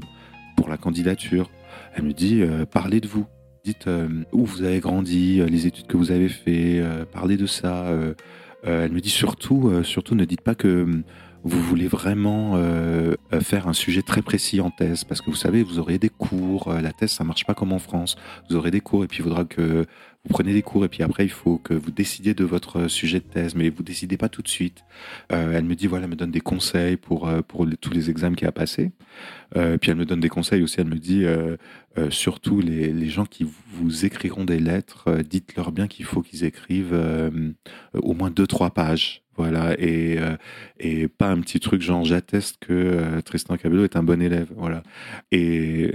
pour 0.56 0.68
la 0.68 0.76
candidature. 0.76 1.50
Elle 1.94 2.04
me 2.04 2.12
dit, 2.12 2.42
parlez 2.70 3.00
de 3.00 3.08
vous. 3.08 3.26
Dites 3.64 3.88
où 4.32 4.44
vous 4.44 4.62
avez 4.62 4.80
grandi, 4.80 5.40
les 5.46 5.66
études 5.66 5.87
que 5.87 5.96
vous 5.96 6.11
avez 6.11 6.28
fait, 6.28 6.82
parlez 7.12 7.37
de 7.37 7.46
ça. 7.46 7.87
elle 8.62 8.92
me 8.92 9.00
dit 9.00 9.11
surtout, 9.11 9.72
surtout 9.85 10.14
ne 10.14 10.24
dites 10.24 10.40
pas 10.40 10.54
que 10.54 11.02
vous 11.44 11.62
voulez 11.62 11.87
vraiment 11.87 12.56
faire 13.40 13.68
un 13.68 13.72
sujet 13.72 14.02
très 14.02 14.20
précis 14.22 14.61
en 14.61 14.70
thèse, 14.70 15.04
parce 15.04 15.20
que 15.20 15.30
vous 15.30 15.37
savez, 15.37 15.62
vous 15.62 15.78
aurez 15.78 15.98
des 15.98 16.08
cours, 16.08 16.72
la 16.72 16.92
thèse 16.92 17.12
ça 17.12 17.24
marche 17.24 17.44
pas 17.46 17.54
comme 17.54 17.72
en 17.72 17.78
France, 17.78 18.16
vous 18.48 18.56
aurez 18.56 18.70
des 18.70 18.80
cours 18.80 19.04
et 19.04 19.06
puis 19.06 19.18
il 19.20 19.24
faudra 19.24 19.44
que 19.44 19.87
vous 20.24 20.35
preniez 20.35 20.52
des 20.52 20.62
cours 20.62 20.85
et 20.85 20.88
puis 20.88 21.02
après 21.02 21.24
il 21.24 21.30
faut 21.30 21.58
que 21.58 21.74
vous 21.74 21.90
décidiez 21.90 22.32
de 22.32 22.44
votre 22.44 22.87
sujet 22.87 23.18
de 23.18 23.24
thèse, 23.24 23.54
mais 23.56 23.70
vous 23.70 23.82
décidez 23.82 24.16
pas 24.16 24.28
tout 24.28 24.42
de 24.42 24.48
suite. 24.48 24.85
Euh, 25.32 25.52
elle 25.52 25.64
me 25.64 25.74
dit 25.74 25.88
voilà, 25.88 26.04
elle 26.04 26.11
me 26.11 26.16
donne 26.16 26.30
des 26.30 26.40
conseils 26.40 26.96
pour 26.96 27.28
euh, 27.28 27.42
pour 27.42 27.66
tous 27.80 27.90
les 27.90 28.08
examens 28.08 28.37
qu'il 28.37 28.46
a 28.46 28.50
à 28.50 28.52
passer. 28.52 28.92
Euh, 29.57 29.77
puis 29.79 29.91
elle 29.91 29.97
me 29.97 30.05
donne 30.07 30.21
des 30.21 30.29
conseils 30.29 30.62
aussi. 30.62 30.81
Elle 30.81 30.87
me 30.88 30.99
dit 30.99 31.25
euh, 31.25 31.57
euh, 31.99 32.11
surtout 32.11 32.61
les, 32.61 32.93
les 32.93 33.09
gens 33.09 33.27
qui 33.27 33.47
vous 33.75 34.05
écriront 34.07 34.45
des 34.45 34.59
lettres, 34.61 35.19
dites-leur 35.29 35.73
bien 35.73 35.87
qu'il 35.88 36.05
faut 36.07 36.23
qu'ils 36.23 36.45
écrivent 36.45 36.99
au 37.95 38.15
moins 38.15 38.31
deux 38.31 38.47
trois 38.47 38.71
pages. 38.71 39.21
Voilà, 39.38 39.75
et, 39.79 40.19
et 40.79 41.09
pas 41.09 41.31
un 41.31 41.41
petit 41.41 41.59
truc 41.59 41.81
genre 41.81 42.05
j'atteste 42.05 42.59
que 42.61 43.19
Tristan 43.25 43.57
Cabello 43.57 43.83
est 43.83 43.97
un 43.97 44.03
bon 44.03 44.21
élève. 44.21 44.49
Voilà. 44.55 44.83
Et 45.33 45.91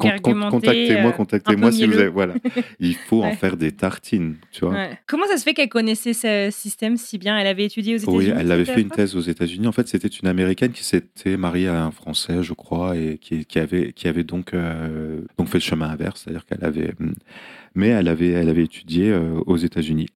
con- 0.00 0.50
contactez-moi, 0.50 1.12
contactez-moi 1.12 1.70
si 1.70 1.86
vous 1.86 1.96
avez. 1.96 2.08
Voilà. 2.08 2.34
Il 2.80 2.96
faut 2.96 3.22
en 3.22 3.32
faire 3.34 3.56
des 3.56 3.70
tartines, 3.70 4.34
tu 4.50 4.64
vois. 4.64 4.74
ouais. 4.74 4.98
Comment 5.06 5.26
ça 5.28 5.36
se 5.36 5.44
fait 5.44 5.54
qu'elle 5.54 5.68
connaissait 5.68 6.12
ce 6.12 6.48
système 6.50 6.96
si 6.96 7.18
bien? 7.18 7.38
Elle 7.38 7.46
avait 7.46 7.64
étudié 7.66 7.94
aux 7.94 7.98
États-Unis 7.98 8.18
Oui, 8.18 8.32
elle 8.36 8.50
avait 8.50 8.64
fait 8.64 8.82
une 8.82 8.90
thèse 8.90 9.14
aux 9.14 9.20
États-Unis. 9.20 9.68
En 9.68 9.72
fait, 9.72 9.86
c'était 9.86 10.08
une 10.08 10.26
américaine 10.26 10.72
qui 10.72 10.82
s'était 10.82 11.36
mariée 11.36 11.68
à 11.68 11.84
un 11.84 11.92
Français, 11.92 12.42
je 12.42 12.52
crois, 12.52 12.75
et 12.94 13.18
qui, 13.18 13.44
qui 13.44 13.58
avait, 13.58 13.92
qui 13.92 14.08
avait 14.08 14.24
donc, 14.24 14.54
euh, 14.54 15.22
donc 15.38 15.48
fait 15.48 15.58
le 15.58 15.62
chemin 15.62 15.88
inverse, 15.88 16.22
c'est-à-dire 16.22 16.46
qu'elle 16.46 16.64
avait, 16.64 16.94
mais 17.74 17.88
elle 17.88 18.08
avait, 18.08 18.30
elle 18.30 18.48
avait 18.48 18.64
étudié 18.64 19.10
euh, 19.10 19.40
aux 19.46 19.56
États-Unis. 19.56 20.08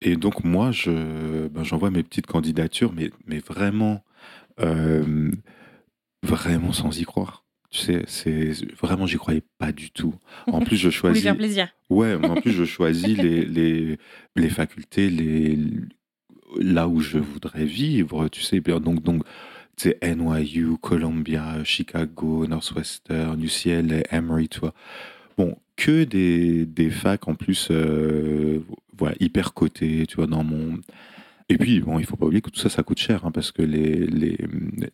Et 0.00 0.16
donc 0.16 0.44
moi, 0.44 0.72
je, 0.72 1.48
ben, 1.48 1.62
j'envoie 1.62 1.90
mes 1.90 2.02
petites 2.02 2.26
candidatures, 2.26 2.92
mais, 2.92 3.10
mais 3.26 3.38
vraiment, 3.38 4.02
euh, 4.60 5.30
vraiment 6.22 6.72
sans 6.72 6.98
y 6.98 7.04
croire. 7.04 7.44
Tu 7.70 7.78
sais, 7.78 8.02
c'est 8.06 8.52
vraiment, 8.80 9.06
j'y 9.06 9.16
croyais 9.16 9.42
pas 9.58 9.72
du 9.72 9.90
tout. 9.90 10.14
En 10.46 10.60
plus, 10.60 10.76
je 10.76 10.90
choisis. 10.90 11.22
faire 11.22 11.36
plaisir. 11.36 11.68
Ouais, 11.88 12.18
mais 12.18 12.28
en 12.28 12.34
plus, 12.34 12.52
je 12.52 12.64
choisis 12.66 13.16
les, 13.16 13.44
les, 13.46 13.98
les 14.36 14.50
facultés 14.50 15.08
les, 15.08 15.58
là 16.58 16.88
où 16.88 17.00
je 17.00 17.18
voudrais 17.18 17.64
vivre, 17.64 18.28
tu 18.28 18.42
sais. 18.42 18.60
bien, 18.60 18.80
Donc, 18.80 19.02
donc 19.02 19.22
tu 19.76 19.94
NYU, 20.02 20.76
Columbia, 20.80 21.64
Chicago, 21.64 22.46
Northwestern, 22.46 23.42
UCLA, 23.42 24.02
Emory, 24.10 24.48
tu 24.48 24.60
vois. 24.60 24.74
Bon, 25.38 25.56
que 25.76 26.04
des, 26.04 26.66
des 26.66 26.90
facs 26.90 27.28
en 27.28 27.34
plus, 27.34 27.68
euh, 27.70 28.60
voilà, 28.96 29.14
hyper 29.20 29.54
cotées, 29.54 30.06
tu 30.06 30.16
vois, 30.16 30.26
dans 30.26 30.44
mon. 30.44 30.78
Et 31.52 31.58
puis, 31.58 31.80
bon, 31.80 31.98
il 31.98 32.06
faut 32.06 32.16
pas 32.16 32.24
oublier 32.24 32.40
que 32.40 32.48
tout 32.48 32.58
ça, 32.58 32.70
ça 32.70 32.82
coûte 32.82 32.98
cher, 32.98 33.26
hein, 33.26 33.30
parce 33.30 33.52
que 33.52 33.60
les, 33.60 34.06
les, 34.06 34.38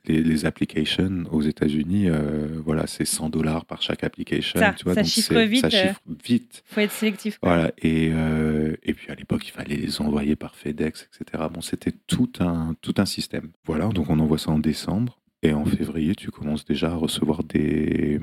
les, 0.07 0.23
les 0.25 0.44
applications 0.44 1.23
aux 1.31 1.40
États-Unis, 1.42 2.09
euh, 2.09 2.61
voilà, 2.64 2.88
c'est 2.88 3.05
100 3.05 3.31
dollars 3.31 3.64
par 3.64 3.81
chaque 3.81 4.03
application. 4.03 4.59
Ça, 4.59 4.73
tu 4.73 4.83
vois, 4.83 4.94
ça 4.94 5.03
donc 5.03 5.09
chiffre 5.09 5.40
vite, 5.42 5.61
Ça 5.61 5.66
euh. 5.68 5.87
chiffre 5.87 6.01
vite. 6.25 6.64
Faut 6.66 6.81
être 6.81 6.90
sélectif. 6.90 7.38
quoi. 7.38 7.55
Voilà. 7.55 7.73
Et, 7.79 8.11
euh, 8.12 8.75
et 8.83 8.92
puis 8.92 9.09
à 9.12 9.14
l'époque, 9.14 9.47
il 9.47 9.53
fallait 9.53 9.77
les 9.77 10.01
envoyer 10.01 10.35
par 10.35 10.57
FedEx, 10.57 11.09
etc. 11.21 11.44
Bon, 11.53 11.61
c'était 11.61 11.92
tout 12.09 12.33
un, 12.40 12.75
tout 12.81 12.94
un 12.99 13.07
système. 13.07 13.51
Voilà, 13.64 13.87
donc 13.90 14.11
on 14.11 14.18
envoie 14.18 14.38
ça 14.38 14.51
en 14.51 14.59
décembre. 14.59 15.21
Et 15.44 15.53
en 15.53 15.64
février, 15.64 16.16
tu 16.16 16.33
commences 16.33 16.64
déjà 16.64 16.90
à 16.90 16.94
recevoir 16.97 17.44
des, 17.44 18.18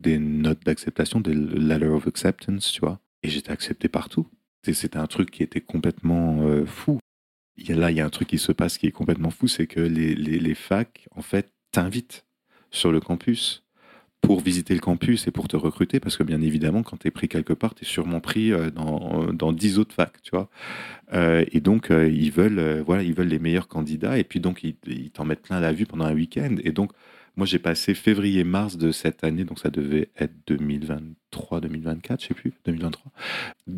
des 0.00 0.18
notes 0.18 0.64
d'acceptation, 0.64 1.20
des 1.20 1.34
letter 1.34 1.88
of 1.88 2.06
acceptance, 2.06 2.72
tu 2.72 2.80
vois. 2.80 2.98
Et 3.22 3.28
j'étais 3.28 3.50
accepté 3.50 3.88
partout. 3.88 4.26
C'était 4.72 4.96
un 4.96 5.06
truc 5.06 5.30
qui 5.30 5.42
était 5.42 5.60
complètement 5.60 6.38
euh, 6.40 6.64
fou. 6.64 6.98
Il 7.56 7.68
y 7.68 7.72
a, 7.72 7.76
là, 7.76 7.90
il 7.90 7.96
y 7.96 8.00
a 8.00 8.04
un 8.04 8.10
truc 8.10 8.28
qui 8.28 8.38
se 8.38 8.52
passe 8.52 8.78
qui 8.78 8.86
est 8.86 8.92
complètement 8.92 9.30
fou, 9.30 9.46
c'est 9.48 9.66
que 9.66 9.80
les, 9.80 10.14
les, 10.14 10.54
facs, 10.54 11.08
en 11.14 11.22
fait, 11.22 11.52
t'invitent 11.72 12.26
sur 12.70 12.90
le 12.90 13.00
campus 13.00 13.64
pour 14.20 14.40
visiter 14.40 14.74
le 14.74 14.80
campus 14.80 15.26
et 15.28 15.30
pour 15.30 15.48
te 15.48 15.56
recruter, 15.56 16.00
parce 16.00 16.16
que 16.16 16.22
bien 16.22 16.40
évidemment, 16.40 16.82
quand 16.82 16.96
tu 16.96 17.08
es 17.08 17.10
pris 17.10 17.28
quelque 17.28 17.52
part, 17.52 17.74
tu 17.74 17.84
es 17.84 17.86
sûrement 17.86 18.20
pris 18.20 18.52
euh, 18.52 18.70
dans, 18.70 19.32
dans 19.32 19.52
10 19.52 19.78
autres 19.78 19.94
facs, 19.94 20.20
tu 20.22 20.30
vois. 20.30 20.48
Euh, 21.12 21.44
et 21.52 21.60
donc, 21.60 21.90
euh, 21.90 22.08
ils, 22.08 22.32
veulent, 22.32 22.58
euh, 22.58 22.82
voilà, 22.84 23.02
ils 23.02 23.14
veulent 23.14 23.28
les 23.28 23.38
meilleurs 23.38 23.68
candidats, 23.68 24.18
et 24.18 24.24
puis 24.24 24.40
donc, 24.40 24.64
ils 24.64 24.76
ils 24.86 25.10
t'en 25.10 25.24
mettent 25.24 25.42
plein 25.42 25.60
la 25.60 25.72
vue 25.72 25.86
pendant 25.86 26.06
un 26.06 26.14
week-end. 26.14 26.56
Et 26.64 26.72
donc, 26.72 26.92
moi, 27.36 27.46
j'ai 27.46 27.58
passé 27.58 27.94
février-mars 27.94 28.76
de 28.78 28.92
cette 28.92 29.24
année, 29.24 29.44
donc 29.44 29.58
ça 29.58 29.70
devait 29.70 30.10
être 30.16 30.34
2023, 31.34 31.60
2024, 31.60 32.22
je 32.22 32.26
sais 32.28 32.34
plus, 32.34 32.52
2023. 32.66 33.12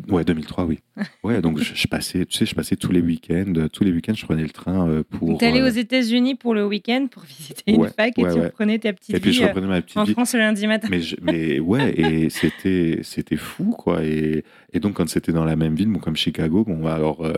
Ouais, 0.09 0.23
2003, 0.23 0.65
oui. 0.65 0.79
Ouais, 1.23 1.41
donc 1.41 1.59
je, 1.59 1.73
je 1.75 1.87
passais, 1.87 2.25
tu 2.25 2.37
sais, 2.37 2.45
je 2.45 2.55
passais 2.55 2.75
tous 2.75 2.91
les 2.91 3.01
week-ends, 3.01 3.53
tous 3.73 3.83
les 3.83 3.91
week-ends, 3.91 4.13
je 4.13 4.25
prenais 4.25 4.43
le 4.43 4.49
train 4.49 4.87
euh, 4.87 5.03
pour. 5.03 5.37
T'es 5.37 5.47
allé 5.47 5.59
euh, 5.61 5.65
aux 5.67 5.73
États-Unis 5.73 6.35
pour 6.35 6.53
le 6.53 6.65
week-end 6.65 7.07
pour 7.11 7.23
visiter 7.23 7.63
une 7.71 7.87
fac 7.89 8.17
et 8.17 8.23
ouais, 8.23 8.33
tu 8.33 8.39
ouais. 8.39 8.45
reprenais 8.45 8.79
ta 8.79 8.93
petite 8.93 9.15
et 9.15 9.19
puis 9.19 9.31
vie 9.31 9.37
je 9.37 9.43
euh, 9.43 9.47
reprenais 9.47 9.67
ma 9.67 9.81
petite 9.81 9.97
en 9.97 10.03
vie. 10.03 10.13
France 10.13 10.33
le 10.33 10.39
lundi 10.39 10.65
matin. 10.67 10.87
Mais, 10.89 11.01
je- 11.01 11.15
mais 11.21 11.59
ouais, 11.59 11.93
et 11.99 12.29
c'était 12.41 12.99
c'était 13.03 13.35
fou 13.35 13.71
quoi. 13.77 14.03
Et, 14.05 14.43
et 14.73 14.79
donc 14.79 14.95
quand 14.95 15.09
c'était 15.09 15.31
dans 15.33 15.45
la 15.45 15.55
même 15.55 15.75
ville, 15.75 15.87
bon, 15.89 15.99
comme 15.99 16.15
Chicago, 16.15 16.63
bon 16.63 16.85
alors 16.85 17.25
euh, 17.25 17.33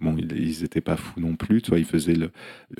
bon 0.00 0.16
ils, 0.18 0.32
ils 0.38 0.64
étaient 0.64 0.80
pas 0.82 0.96
fous 0.96 1.20
non 1.20 1.36
plus. 1.36 1.62
Tu 1.62 1.70
vois, 1.70 1.78
ils 1.78 1.84
faisaient 1.86 2.14
le, 2.14 2.30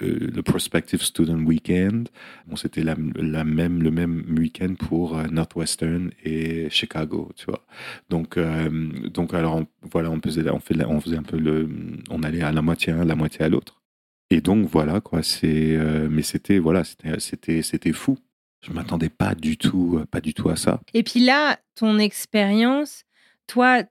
euh, 0.02 0.30
le 0.34 0.42
prospective 0.42 1.02
student 1.02 1.38
weekend. 1.44 2.08
Bon, 2.46 2.56
c'était 2.56 2.82
la, 2.82 2.96
la 3.16 3.44
même 3.44 3.82
le 3.82 3.90
même 3.90 4.24
week-end 4.37 4.74
pour 4.74 5.16
Northwestern 5.30 6.10
et 6.24 6.63
Chicago. 6.70 7.31
Tu 7.37 7.46
vois. 7.46 7.64
Donc 8.11 8.37
euh, 8.37 8.68
donc 9.11 9.35
alors 9.35 9.57
on- 9.57 9.66
voilà, 9.90 10.11
on 10.11 10.20
faisait 10.20 10.48
on 10.50 10.61
faisait 11.00 11.16
un 11.16 11.22
peu 11.22 11.38
le 11.38 11.68
on 12.11 12.22
allait 12.22 12.42
à 12.42 12.53
la 12.53 12.62
moitié 12.62 12.92
à 12.92 13.05
la 13.05 13.14
moitié 13.16 13.42
à 13.44 13.48
l'autre. 13.48 13.83
Et 14.31 14.40
donc 14.40 14.66
voilà 14.68 15.00
quoi. 15.00 15.22
C'est 15.22 15.77
euh, 15.77 16.09
mais 16.11 16.22
c'était 16.22 16.59
voilà 16.59 16.83
c'était 16.85 17.62
c'était 17.62 17.92
fou. 17.92 18.18
Je 18.66 18.72
m'attendais 18.72 19.11
pas 19.11 19.35
du 19.35 19.59
tout, 19.59 20.03
pas 20.11 20.20
du 20.22 20.33
tout 20.33 20.48
à 20.48 20.57
ça. 20.57 20.81
Et 20.94 21.03
puis 21.03 21.20
là, 21.20 21.59
ton 21.74 21.98
expérience, 21.98 23.05
toi, 23.46 23.83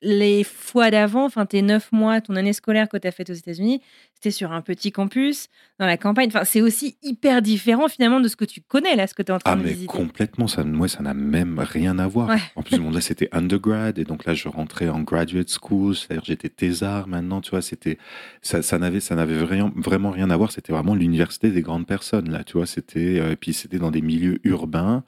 les 0.00 0.44
fois 0.44 0.90
d'avant, 0.90 1.24
enfin 1.24 1.44
tes 1.46 1.60
neuf 1.62 1.90
mois, 1.90 2.20
ton 2.20 2.36
année 2.36 2.52
scolaire 2.52 2.88
que 2.88 2.96
tu 2.96 3.08
as 3.08 3.10
faite 3.10 3.30
aux 3.30 3.34
États-Unis, 3.34 3.80
c'était 4.14 4.30
sur 4.30 4.52
un 4.52 4.60
petit 4.62 4.92
campus, 4.92 5.48
dans 5.78 5.86
la 5.86 5.96
campagne. 5.96 6.28
Enfin, 6.28 6.44
c'est 6.44 6.60
aussi 6.60 6.96
hyper 7.02 7.42
différent 7.42 7.88
finalement 7.88 8.20
de 8.20 8.28
ce 8.28 8.36
que 8.36 8.44
tu 8.44 8.60
connais 8.60 8.96
là, 8.96 9.06
ce 9.06 9.14
que 9.14 9.22
tu 9.22 9.30
es 9.32 9.34
en 9.34 9.38
train 9.38 9.52
Ah 9.52 9.56
de 9.56 9.62
mais 9.62 9.70
visiter. 9.70 9.86
complètement, 9.86 10.46
ça, 10.46 10.62
moi 10.64 10.88
ça 10.88 11.02
n'a 11.02 11.14
même 11.14 11.58
rien 11.58 11.98
à 11.98 12.06
voir. 12.06 12.28
Ouais. 12.28 12.38
En 12.56 12.62
plus, 12.62 12.78
bon, 12.78 12.90
là 12.90 13.00
c'était 13.00 13.28
undergrad 13.32 13.98
et 13.98 14.04
donc 14.04 14.24
là 14.24 14.34
je 14.34 14.48
rentrais 14.48 14.88
en 14.88 15.00
graduate 15.00 15.48
school, 15.50 15.96
c'est-à-dire 15.96 16.24
j'étais 16.24 16.48
thésard 16.48 17.08
maintenant, 17.08 17.40
tu 17.40 17.50
vois, 17.50 17.62
c'était 17.62 17.98
ça, 18.42 18.62
ça 18.62 18.78
n'avait 18.78 19.00
ça 19.00 19.14
n'avait 19.14 19.38
vraiment 19.38 19.70
vraiment 19.76 20.10
rien 20.10 20.30
à 20.30 20.36
voir. 20.36 20.52
C'était 20.52 20.72
vraiment 20.72 20.94
l'université 20.94 21.50
des 21.50 21.62
grandes 21.62 21.86
personnes 21.86 22.30
là, 22.30 22.44
tu 22.44 22.52
vois. 22.56 22.66
C'était 22.66 23.18
euh, 23.20 23.32
et 23.32 23.36
puis 23.36 23.52
c'était 23.52 23.78
dans 23.78 23.90
des 23.90 24.02
milieux 24.02 24.38
urbains. 24.44 25.04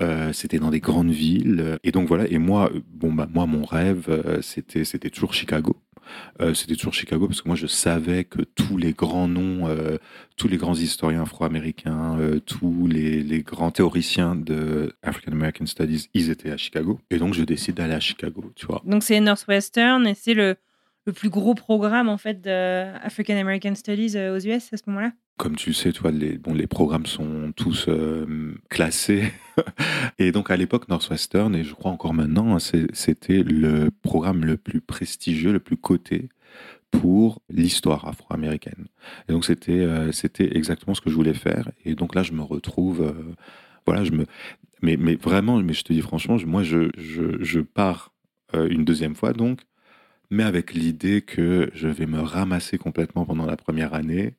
Euh, 0.00 0.32
c'était 0.32 0.58
dans 0.58 0.70
des 0.70 0.80
grandes 0.80 1.10
villes 1.10 1.78
et 1.84 1.92
donc 1.92 2.08
voilà 2.08 2.26
et 2.28 2.38
moi 2.38 2.68
euh, 2.74 2.80
bon 2.92 3.12
bah 3.12 3.28
moi 3.32 3.46
mon 3.46 3.64
rêve 3.64 4.06
euh, 4.08 4.42
c'était 4.42 4.84
c'était 4.84 5.10
toujours 5.10 5.34
Chicago 5.34 5.76
c'était 6.52 6.74
toujours 6.74 6.92
Chicago 6.92 7.26
parce 7.28 7.40
que 7.40 7.48
moi 7.48 7.56
je 7.56 7.66
savais 7.66 8.24
que 8.24 8.42
tous 8.42 8.76
les 8.76 8.92
grands 8.92 9.26
noms 9.26 9.66
tous 10.36 10.48
les 10.48 10.58
grands 10.58 10.74
historiens 10.74 11.22
afro-américains, 11.22 12.18
tous 12.44 12.86
les, 12.86 13.22
les 13.22 13.42
grands 13.42 13.70
théoriciens 13.70 14.36
de 14.36 14.94
African 15.02 15.32
American 15.32 15.64
Studies, 15.64 16.10
ils 16.12 16.28
étaient 16.28 16.50
à 16.50 16.58
Chicago. 16.58 17.00
Et 17.10 17.16
donc, 17.16 17.32
je 17.32 17.42
décide 17.42 17.76
d'aller 17.76 17.94
à 17.94 18.00
Chicago, 18.00 18.52
tu 18.54 18.66
vois. 18.66 18.82
Donc 18.84 19.02
c'est 19.02 19.18
Northwestern 19.18 20.06
et 20.06 20.14
c'est 20.14 20.34
le, 20.34 20.56
le 21.06 21.12
plus 21.14 21.30
gros 21.30 21.54
programme 21.54 22.10
en 22.10 22.18
fait 22.18 22.42
de 22.42 22.94
African 23.02 23.38
American 23.38 23.74
Studies 23.74 24.18
aux 24.18 24.38
US 24.38 24.72
à 24.74 24.76
ce 24.76 24.82
moment-là? 24.88 25.12
Comme 25.36 25.56
tu 25.56 25.70
le 25.70 25.74
sais, 25.74 25.92
tu 25.92 26.00
vois, 26.00 26.12
les, 26.12 26.38
bon, 26.38 26.54
les 26.54 26.68
programmes 26.68 27.06
sont 27.06 27.52
tous 27.56 27.86
euh, 27.88 28.54
classés. 28.70 29.32
et 30.18 30.30
donc, 30.30 30.50
à 30.50 30.56
l'époque, 30.56 30.88
Northwestern, 30.88 31.54
et 31.56 31.64
je 31.64 31.74
crois 31.74 31.90
encore 31.90 32.14
maintenant, 32.14 32.54
hein, 32.54 32.58
c'était 32.92 33.42
le 33.42 33.90
programme 34.02 34.44
le 34.44 34.56
plus 34.56 34.80
prestigieux, 34.80 35.52
le 35.52 35.58
plus 35.58 35.76
coté 35.76 36.28
pour 36.92 37.42
l'histoire 37.50 38.06
afro-américaine. 38.06 38.86
Et 39.28 39.32
donc, 39.32 39.44
c'était 39.44 39.80
euh, 39.80 40.12
exactement 40.38 40.94
ce 40.94 41.00
que 41.00 41.10
je 41.10 41.16
voulais 41.16 41.34
faire. 41.34 41.68
Et 41.84 41.96
donc 41.96 42.14
là, 42.14 42.22
je 42.22 42.32
me 42.32 42.42
retrouve... 42.42 43.02
euh, 43.02 43.34
voilà, 43.86 44.04
je 44.04 44.12
me... 44.12 44.26
Mais, 44.82 44.96
mais 44.96 45.16
vraiment, 45.16 45.60
mais 45.60 45.72
je 45.72 45.82
te 45.82 45.92
dis 45.92 46.00
franchement, 46.00 46.36
moi, 46.46 46.62
je, 46.62 46.90
je, 46.96 47.42
je 47.42 47.60
pars 47.60 48.12
une 48.52 48.84
deuxième 48.84 49.16
fois, 49.16 49.32
donc, 49.32 49.62
mais 50.30 50.42
avec 50.42 50.74
l'idée 50.74 51.22
que 51.22 51.70
je 51.74 51.88
vais 51.88 52.06
me 52.06 52.20
ramasser 52.20 52.78
complètement 52.78 53.24
pendant 53.24 53.46
la 53.46 53.56
première 53.56 53.94
année, 53.94 54.34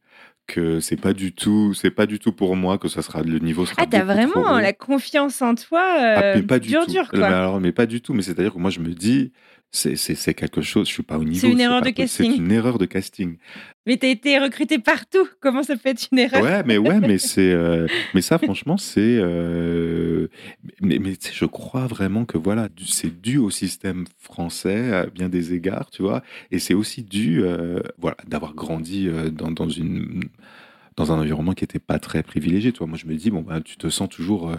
que 0.48 0.80
c'est 0.80 0.96
pas 1.00 1.14
du 1.14 1.34
tout, 1.34 1.74
c'est 1.74 1.90
pas 1.92 2.06
du 2.06 2.20
tout 2.20 2.32
pour 2.32 2.56
moi, 2.56 2.78
que 2.78 2.88
ça 2.88 3.02
sera 3.02 3.22
le 3.24 3.40
niveau 3.40 3.66
sera 3.66 3.82
Ah, 3.84 3.88
t'as 3.90 4.04
vraiment 4.04 4.58
la 4.60 4.74
confiance 4.74 5.42
en 5.42 5.56
toi, 5.56 5.82
euh, 6.00 6.16
Ah, 6.18 6.36
mais 6.38 6.44
pas 6.44 6.60
du 6.60 6.70
dur 6.70 6.86
tout. 6.86 6.92
dur 6.92 7.10
Mais 7.14 7.20
quoi. 7.20 7.28
alors, 7.28 7.60
mais 7.60 7.72
pas 7.72 7.86
du 7.86 8.02
tout. 8.02 8.14
Mais 8.14 8.22
c'est-à-dire 8.22 8.54
que 8.54 8.60
moi, 8.60 8.70
je 8.70 8.80
me 8.80 8.94
dis, 8.94 9.32
c'est 9.72 10.34
quelque 10.34 10.62
chose, 10.62 10.88
je 10.88 10.94
suis 10.94 11.04
pas 11.04 11.18
au 11.18 11.24
niveau. 11.24 11.40
C'est 11.42 11.52
une 11.52 11.60
erreur 11.60 11.82
de 11.82 11.90
casting. 11.90 12.32
C'est 12.32 12.38
une 12.38 12.52
erreur 12.52 12.78
de 12.78 12.86
casting. 12.86 13.38
Mais 13.86 13.98
t'as 13.98 14.08
été 14.08 14.40
recruté 14.40 14.80
partout. 14.80 15.28
Comment 15.42 15.62
ça 15.62 15.76
peut 15.76 15.90
être 15.90 16.08
une 16.12 16.20
erreur? 16.20 16.42
Ouais, 16.42 16.64
mais 16.66 16.78
ouais, 16.78 17.00
mais 17.00 17.18
c'est, 17.20 17.52
euh, 17.52 17.88
mais 18.14 18.22
ça, 18.22 18.38
franchement, 18.38 18.78
c'est, 18.78 19.02
euh, 19.02 20.28
mais, 20.82 20.98
mais 21.00 21.16
tu 21.16 21.32
je 21.34 21.46
crois 21.46 21.88
vraiment 21.88 22.26
que 22.26 22.38
voilà, 22.38 22.70
c'est 22.88 23.22
dû 23.22 23.38
au 23.38 23.50
système 23.50 24.06
français 24.18 24.94
à 24.94 25.06
bien 25.08 25.30
des 25.30 25.54
égards, 25.54 25.92
tu 25.92 26.02
vois, 26.02 26.24
et 26.52 26.60
c'est 26.60 26.74
aussi 26.74 27.04
dû, 27.04 27.44
euh, 27.44 27.80
voilà, 27.98 28.18
d'avoir 28.28 28.54
grandi 28.54 29.08
euh, 29.08 29.30
dans, 29.30 29.52
dans 29.52 29.70
une 29.70 30.24
dans 30.98 31.12
un 31.12 31.20
environnement 31.20 31.52
qui 31.54 31.64
était 31.66 31.80
pas 31.80 32.00
très 32.00 32.24
privilégié. 32.24 32.72
Toi, 32.72 32.88
moi, 32.88 32.98
je 32.98 33.06
me 33.06 33.16
dis 33.16 33.30
bon, 33.30 33.42
bah, 33.42 33.60
tu 33.60 33.76
te 33.78 33.90
sens 33.90 34.08
toujours 34.10 34.50
euh, 34.50 34.56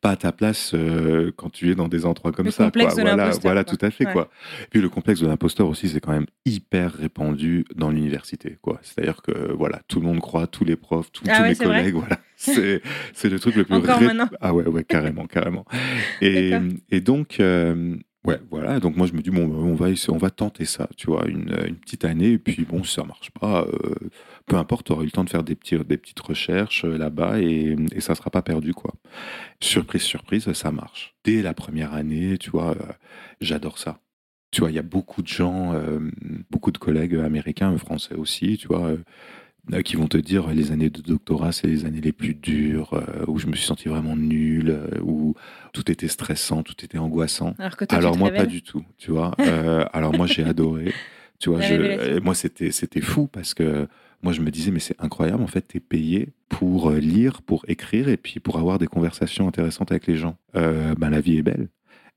pas 0.00 0.10
à 0.10 0.16
ta 0.16 0.30
place 0.32 0.72
euh, 0.74 1.32
quand 1.36 1.50
tu 1.50 1.70
es 1.70 1.74
dans 1.74 1.88
des 1.88 2.06
endroits 2.06 2.30
comme 2.32 2.46
Le 2.46 2.52
ça. 2.52 2.64
complexe 2.66 2.94
quoi. 2.94 3.02
de 3.02 3.08
Voilà, 3.08 3.30
voilà, 3.42 3.64
quoi. 3.64 3.76
tout 3.76 3.84
à 3.84 3.90
fait 3.90 4.06
Ouais. 4.06 4.12
quoi. 4.12 4.30
Et 4.62 4.66
puis 4.70 4.80
le 4.80 4.88
complexe 4.88 5.20
de 5.20 5.26
l'imposteur 5.26 5.66
aussi, 5.68 5.88
c'est 5.88 6.00
quand 6.00 6.12
même 6.12 6.26
hyper 6.46 6.92
répandu 6.92 7.64
dans 7.74 7.90
l'université, 7.90 8.58
quoi. 8.62 8.78
C'est-à-dire 8.82 9.20
que 9.22 9.52
voilà, 9.52 9.80
tout 9.88 10.00
le 10.00 10.06
monde 10.06 10.20
croit, 10.20 10.46
tous 10.46 10.64
les 10.64 10.76
profs, 10.76 11.10
tous, 11.12 11.24
Ah 11.28 11.36
tous 11.38 11.42
ouais, 11.42 11.54
vrai 11.54 11.64
collègues, 11.66 11.94
voilà. 11.94 12.18
C'est 12.36 13.28
le 13.28 13.38
truc 13.38 13.56
le 13.56 13.64
plus 13.64 13.74
Encore 13.74 13.98
ré- 13.98 14.06
maintenant. 14.06 14.28
Ah 14.40 14.54
ouais, 14.54 14.66
ouais, 14.66 14.84
carrément, 14.84 15.26
carrément. 15.26 15.64
Et 16.22 17.00
donc. 17.00 17.40
euh, 17.40 17.96
Ouais, 18.26 18.38
voilà. 18.50 18.80
Donc 18.80 18.96
moi 18.96 19.06
je 19.06 19.14
me 19.14 19.22
dis 19.22 19.30
bon, 19.30 19.44
on 19.50 19.74
va 19.74 19.88
on 20.08 20.16
va 20.18 20.30
tenter 20.30 20.66
ça, 20.66 20.88
tu 20.96 21.06
vois, 21.06 21.26
une, 21.26 21.56
une 21.66 21.76
petite 21.76 22.04
année. 22.04 22.32
Et 22.32 22.38
puis 22.38 22.64
bon, 22.66 22.84
si 22.84 22.94
ça 22.94 23.02
marche 23.04 23.30
pas, 23.30 23.62
euh, 23.62 23.94
peu 24.46 24.56
importe, 24.56 24.86
tu 24.86 24.92
auras 24.92 25.02
eu 25.02 25.06
le 25.06 25.10
temps 25.10 25.24
de 25.24 25.30
faire 25.30 25.42
des 25.42 25.54
petits, 25.54 25.78
des 25.78 25.96
petites 25.96 26.20
recherches 26.20 26.84
euh, 26.84 26.98
là-bas 26.98 27.40
et, 27.40 27.76
et 27.92 28.00
ça 28.00 28.14
sera 28.14 28.30
pas 28.30 28.42
perdu, 28.42 28.74
quoi. 28.74 28.92
Surprise, 29.60 30.02
surprise, 30.02 30.52
ça 30.52 30.70
marche. 30.70 31.14
Dès 31.24 31.40
la 31.42 31.54
première 31.54 31.94
année, 31.94 32.36
tu 32.38 32.50
vois, 32.50 32.72
euh, 32.72 32.92
j'adore 33.40 33.78
ça. 33.78 34.00
Tu 34.50 34.60
vois, 34.60 34.70
il 34.70 34.74
y 34.74 34.80
a 34.80 34.82
beaucoup 34.82 35.22
de 35.22 35.28
gens, 35.28 35.80
beaucoup 36.50 36.72
de 36.72 36.78
collègues 36.78 37.14
américains, 37.14 37.76
français 37.78 38.16
aussi, 38.16 38.58
tu 38.58 38.66
vois, 38.66 38.94
qui 39.84 39.96
vont 39.96 40.08
te 40.08 40.16
dire 40.18 40.48
euh, 40.48 40.52
les 40.52 40.72
années 40.72 40.90
de 40.90 41.00
doctorat, 41.00 41.52
c'est 41.52 41.66
les 41.66 41.84
années 41.84 42.00
les 42.00 42.12
plus 42.12 42.34
dures, 42.34 42.94
euh, 42.94 43.24
où 43.26 43.38
je 43.38 43.46
me 43.46 43.54
suis 43.54 43.66
senti 43.66 43.88
vraiment 43.88 44.16
nul, 44.16 44.70
euh, 44.70 45.00
où 45.02 45.34
tout 45.72 45.90
était 45.90 46.08
stressant, 46.08 46.62
tout 46.62 46.84
était 46.84 46.98
angoissant. 46.98 47.54
Alors 47.58 47.76
que 47.76 47.84
toi, 47.84 47.98
Alors 47.98 48.16
moi, 48.16 48.30
pas 48.30 48.46
du 48.46 48.62
tout, 48.62 48.84
tu 48.98 49.10
vois. 49.10 49.34
Euh, 49.40 49.84
alors 49.92 50.14
moi, 50.14 50.26
j'ai 50.26 50.44
adoré. 50.44 50.92
Tu 51.38 51.48
vois, 51.48 51.60
je, 51.62 51.74
euh, 51.74 52.20
moi, 52.22 52.34
c'était, 52.34 52.70
c'était 52.70 53.00
fou 53.00 53.26
parce 53.26 53.54
que 53.54 53.88
moi, 54.22 54.34
je 54.34 54.42
me 54.42 54.50
disais, 54.50 54.70
mais 54.70 54.80
c'est 54.80 55.00
incroyable, 55.00 55.42
en 55.42 55.46
fait, 55.46 55.66
tu 55.66 55.78
es 55.78 55.80
payé 55.80 56.34
pour 56.50 56.90
euh, 56.90 56.98
lire, 56.98 57.40
pour 57.40 57.64
écrire 57.68 58.08
et 58.08 58.18
puis 58.18 58.40
pour 58.40 58.58
avoir 58.58 58.78
des 58.78 58.86
conversations 58.86 59.48
intéressantes 59.48 59.90
avec 59.90 60.06
les 60.06 60.16
gens. 60.16 60.36
Euh, 60.54 60.94
ben, 60.98 61.08
la 61.08 61.20
vie 61.20 61.38
est 61.38 61.42
belle. 61.42 61.68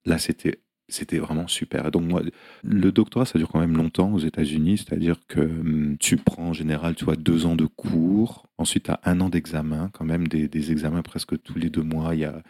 Là, 0.06 0.18
c'était, 0.18 0.60
c'était 0.94 1.18
vraiment 1.18 1.48
super. 1.48 1.92
Donc 1.92 2.04
moi, 2.04 2.22
le 2.64 2.92
doctorat, 2.92 3.26
ça 3.26 3.40
dure 3.40 3.50
quand 3.50 3.60
même 3.60 3.76
longtemps 3.76 4.14
aux 4.14 4.20
États-Unis, 4.20 4.78
c'est-à-dire 4.78 5.18
que 5.28 5.42
hum, 5.42 5.98
tu 6.00 6.18
prends 6.18 6.50
en 6.50 6.54
général, 6.54 6.96
tu 6.96 7.06
vois, 7.06 7.16
deux 7.16 7.46
ans 7.46 7.56
de 7.56 7.66
cours, 7.66 8.48
ensuite 8.58 8.86
tu 8.86 8.92
as 8.92 9.00
un 9.06 9.20
an 9.22 9.30
d'examen, 9.30 9.90
quand 9.94 10.06
même 10.06 10.28
des, 10.28 10.48
des, 10.48 10.72
examens 10.72 11.02
presque 11.02 11.42
tous 11.42 11.58
les 11.58 11.70
deux 11.70 11.84
mois. 11.84 12.14
Il 12.14 12.22
y 12.22 12.26
a 12.26 12.42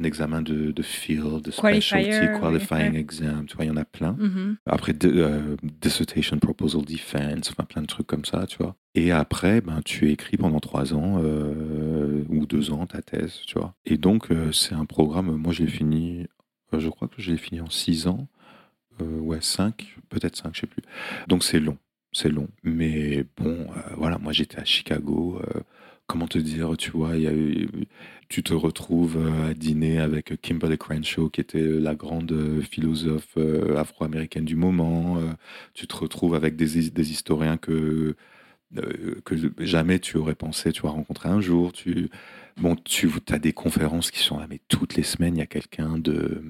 un 0.00 0.04
examen 0.04 0.42
de, 0.42 0.70
de 0.70 0.82
field, 0.82 1.42
de 1.42 1.50
specialty, 1.50 2.40
qualifying 2.40 2.94
exam, 2.94 3.46
tu 3.46 3.56
vois, 3.56 3.64
il 3.64 3.68
y 3.68 3.70
en 3.70 3.76
a 3.76 3.84
plein. 3.84 4.12
Mhm. 4.18 4.56
Après, 4.66 4.94
euh, 5.04 5.56
dissertation 5.62 6.38
proposal 6.38 6.84
defense, 6.84 7.50
enfin 7.50 7.64
plein 7.64 7.82
de 7.82 7.86
trucs 7.86 8.06
comme 8.06 8.24
ça, 8.24 8.46
tu 8.46 8.58
vois. 8.58 8.76
Et 8.94 9.12
après, 9.12 9.60
ben, 9.60 9.80
tu 9.84 10.10
écris 10.10 10.36
pendant 10.36 10.60
trois 10.60 10.94
ans 10.94 11.20
euh, 11.22 12.24
ou 12.28 12.46
deux 12.46 12.70
ans 12.70 12.86
ta 12.86 13.02
thèse, 13.02 13.40
tu 13.46 13.58
vois. 13.58 13.74
Et 13.84 13.96
donc, 13.96 14.30
euh, 14.30 14.52
c'est 14.52 14.74
un 14.74 14.84
programme, 14.84 15.36
moi 15.36 15.52
je 15.52 15.64
l'ai 15.64 15.70
fini, 15.70 16.26
je 16.72 16.88
crois 16.88 17.08
que 17.08 17.22
je 17.22 17.30
l'ai 17.30 17.38
fini 17.38 17.60
en 17.60 17.70
six 17.70 18.06
ans, 18.06 18.28
ouais, 19.00 19.40
cinq, 19.40 19.96
peut-être 20.08 20.36
cinq, 20.36 20.54
je 20.54 20.60
sais 20.60 20.66
plus. 20.66 20.82
Donc 21.28 21.44
c'est 21.44 21.60
long, 21.60 21.78
c'est 22.12 22.30
long. 22.30 22.48
Mais 22.62 23.24
bon, 23.36 23.66
voilà, 23.96 24.18
moi 24.18 24.32
j'étais 24.32 24.58
à 24.58 24.64
Chicago 24.64 25.40
comment 26.08 26.26
te 26.26 26.38
dire, 26.38 26.76
tu 26.76 26.90
vois, 26.90 27.12
tu 28.28 28.42
te 28.42 28.54
retrouves 28.54 29.18
à 29.48 29.54
dîner 29.54 29.98
avec 30.00 30.40
Kimberly 30.40 30.78
Crenshaw, 30.78 31.28
qui 31.28 31.40
était 31.42 31.62
la 31.62 31.94
grande 31.94 32.62
philosophe 32.62 33.36
euh, 33.36 33.76
afro-américaine 33.76 34.46
du 34.46 34.56
moment. 34.56 35.18
Euh, 35.18 35.32
tu 35.74 35.86
te 35.86 35.94
retrouves 35.94 36.34
avec 36.34 36.56
des 36.56 36.78
historiens 37.12 37.58
que, 37.58 38.16
euh, 38.76 39.20
que 39.24 39.34
jamais 39.58 39.98
tu 39.98 40.18
aurais 40.18 40.34
pensé 40.34 40.72
tu 40.72 40.82
vas 40.82 40.90
rencontrer 40.90 41.28
un 41.28 41.40
jour. 41.40 41.72
Tu, 41.72 42.10
bon, 42.58 42.76
tu 42.76 43.10
as 43.30 43.38
des 43.38 43.52
conférences 43.52 44.10
qui 44.10 44.20
sont 44.20 44.38
là, 44.38 44.46
mais 44.48 44.60
toutes 44.68 44.94
les 44.94 45.02
semaines, 45.02 45.36
il 45.36 45.40
y 45.40 45.42
a 45.42 45.46
quelqu'un 45.46 45.98
de 45.98 46.42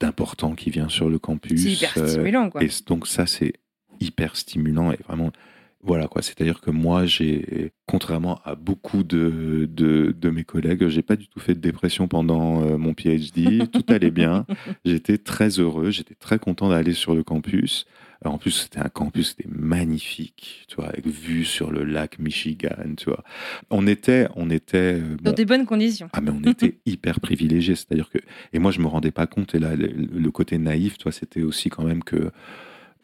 d'important 0.00 0.54
qui 0.54 0.70
vient 0.70 0.88
sur 0.88 1.08
le 1.08 1.18
campus. 1.18 1.62
C'est 1.62 1.72
hyper 1.72 2.08
stimulant, 2.08 2.50
quoi. 2.50 2.62
Et 2.64 2.68
donc 2.86 3.06
ça, 3.06 3.26
c'est 3.26 3.52
hyper 4.00 4.36
stimulant 4.36 4.90
et 4.90 4.98
vraiment 5.06 5.30
voilà 5.84 6.06
quoi, 6.06 6.22
c'est-à-dire 6.22 6.60
que 6.60 6.70
moi, 6.70 7.06
j'ai, 7.06 7.72
contrairement 7.86 8.40
à 8.44 8.54
beaucoup 8.54 9.02
de, 9.02 9.68
de, 9.70 10.14
de 10.16 10.30
mes 10.30 10.44
collègues, 10.44 10.86
j'ai 10.86 11.02
pas 11.02 11.16
du 11.16 11.26
tout 11.26 11.40
fait 11.40 11.54
de 11.54 11.60
dépression 11.60 12.06
pendant 12.06 12.62
euh, 12.62 12.78
mon 12.78 12.94
PhD. 12.94 13.68
tout 13.68 13.84
allait 13.88 14.12
bien. 14.12 14.46
J'étais 14.84 15.18
très 15.18 15.48
heureux, 15.58 15.90
j'étais 15.90 16.14
très 16.14 16.38
content 16.38 16.68
d'aller 16.68 16.94
sur 16.94 17.16
le 17.16 17.24
campus. 17.24 17.86
En 18.30 18.38
plus, 18.38 18.50
c'était 18.50 18.78
un 18.78 18.88
campus, 18.88 19.30
c'était 19.30 19.48
magnifique, 19.48 20.64
tu 20.68 20.76
vois, 20.76 20.88
avec 20.88 21.06
vue 21.06 21.44
sur 21.44 21.70
le 21.70 21.84
lac 21.84 22.18
Michigan, 22.18 22.94
tu 22.96 23.06
vois. 23.06 23.24
On 23.70 23.86
était, 23.86 24.28
on 24.36 24.50
était 24.50 25.00
euh, 25.00 25.16
dans 25.22 25.32
des 25.32 25.44
bonnes 25.44 25.66
conditions. 25.66 26.08
Ah 26.12 26.20
mais 26.20 26.30
on 26.30 26.42
était 26.48 26.78
hyper 26.86 27.20
privilégiés, 27.20 27.74
c'est-à-dire 27.74 28.10
que 28.10 28.18
et 28.52 28.58
moi 28.58 28.70
je 28.70 28.80
me 28.80 28.86
rendais 28.86 29.10
pas 29.10 29.26
compte 29.26 29.54
et 29.54 29.58
là 29.58 29.74
le, 29.76 29.86
le 29.86 30.30
côté 30.30 30.58
naïf, 30.58 30.98
toi, 30.98 31.12
c'était 31.12 31.42
aussi 31.42 31.68
quand 31.70 31.84
même 31.84 32.04
que 32.04 32.30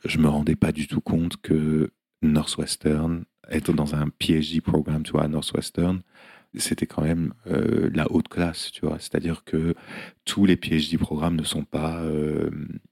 je 0.04 0.18
me 0.18 0.28
rendais 0.28 0.56
pas 0.56 0.72
du 0.72 0.86
tout 0.86 1.00
compte 1.00 1.36
que 1.40 1.90
Northwestern, 2.22 3.24
être 3.50 3.72
dans 3.72 3.94
un 3.94 4.08
PhD 4.18 4.60
programme, 4.60 5.02
tu 5.02 5.12
vois, 5.12 5.24
à 5.24 5.28
Northwestern, 5.28 6.00
c'était 6.55 6.86
quand 6.86 7.03
même 7.03 7.34
euh, 7.46 7.90
la 7.94 8.11
haute 8.11 8.28
classe, 8.28 8.70
tu 8.72 8.86
vois. 8.86 8.99
C'est-à-dire 8.99 9.44
que 9.44 9.74
tous 10.24 10.46
les 10.46 10.57
PhD 10.57 10.99
programmes 10.99 11.36
ne 11.36 11.44
sont 11.44 11.64
pas, 11.64 12.01
euh, 12.01 12.51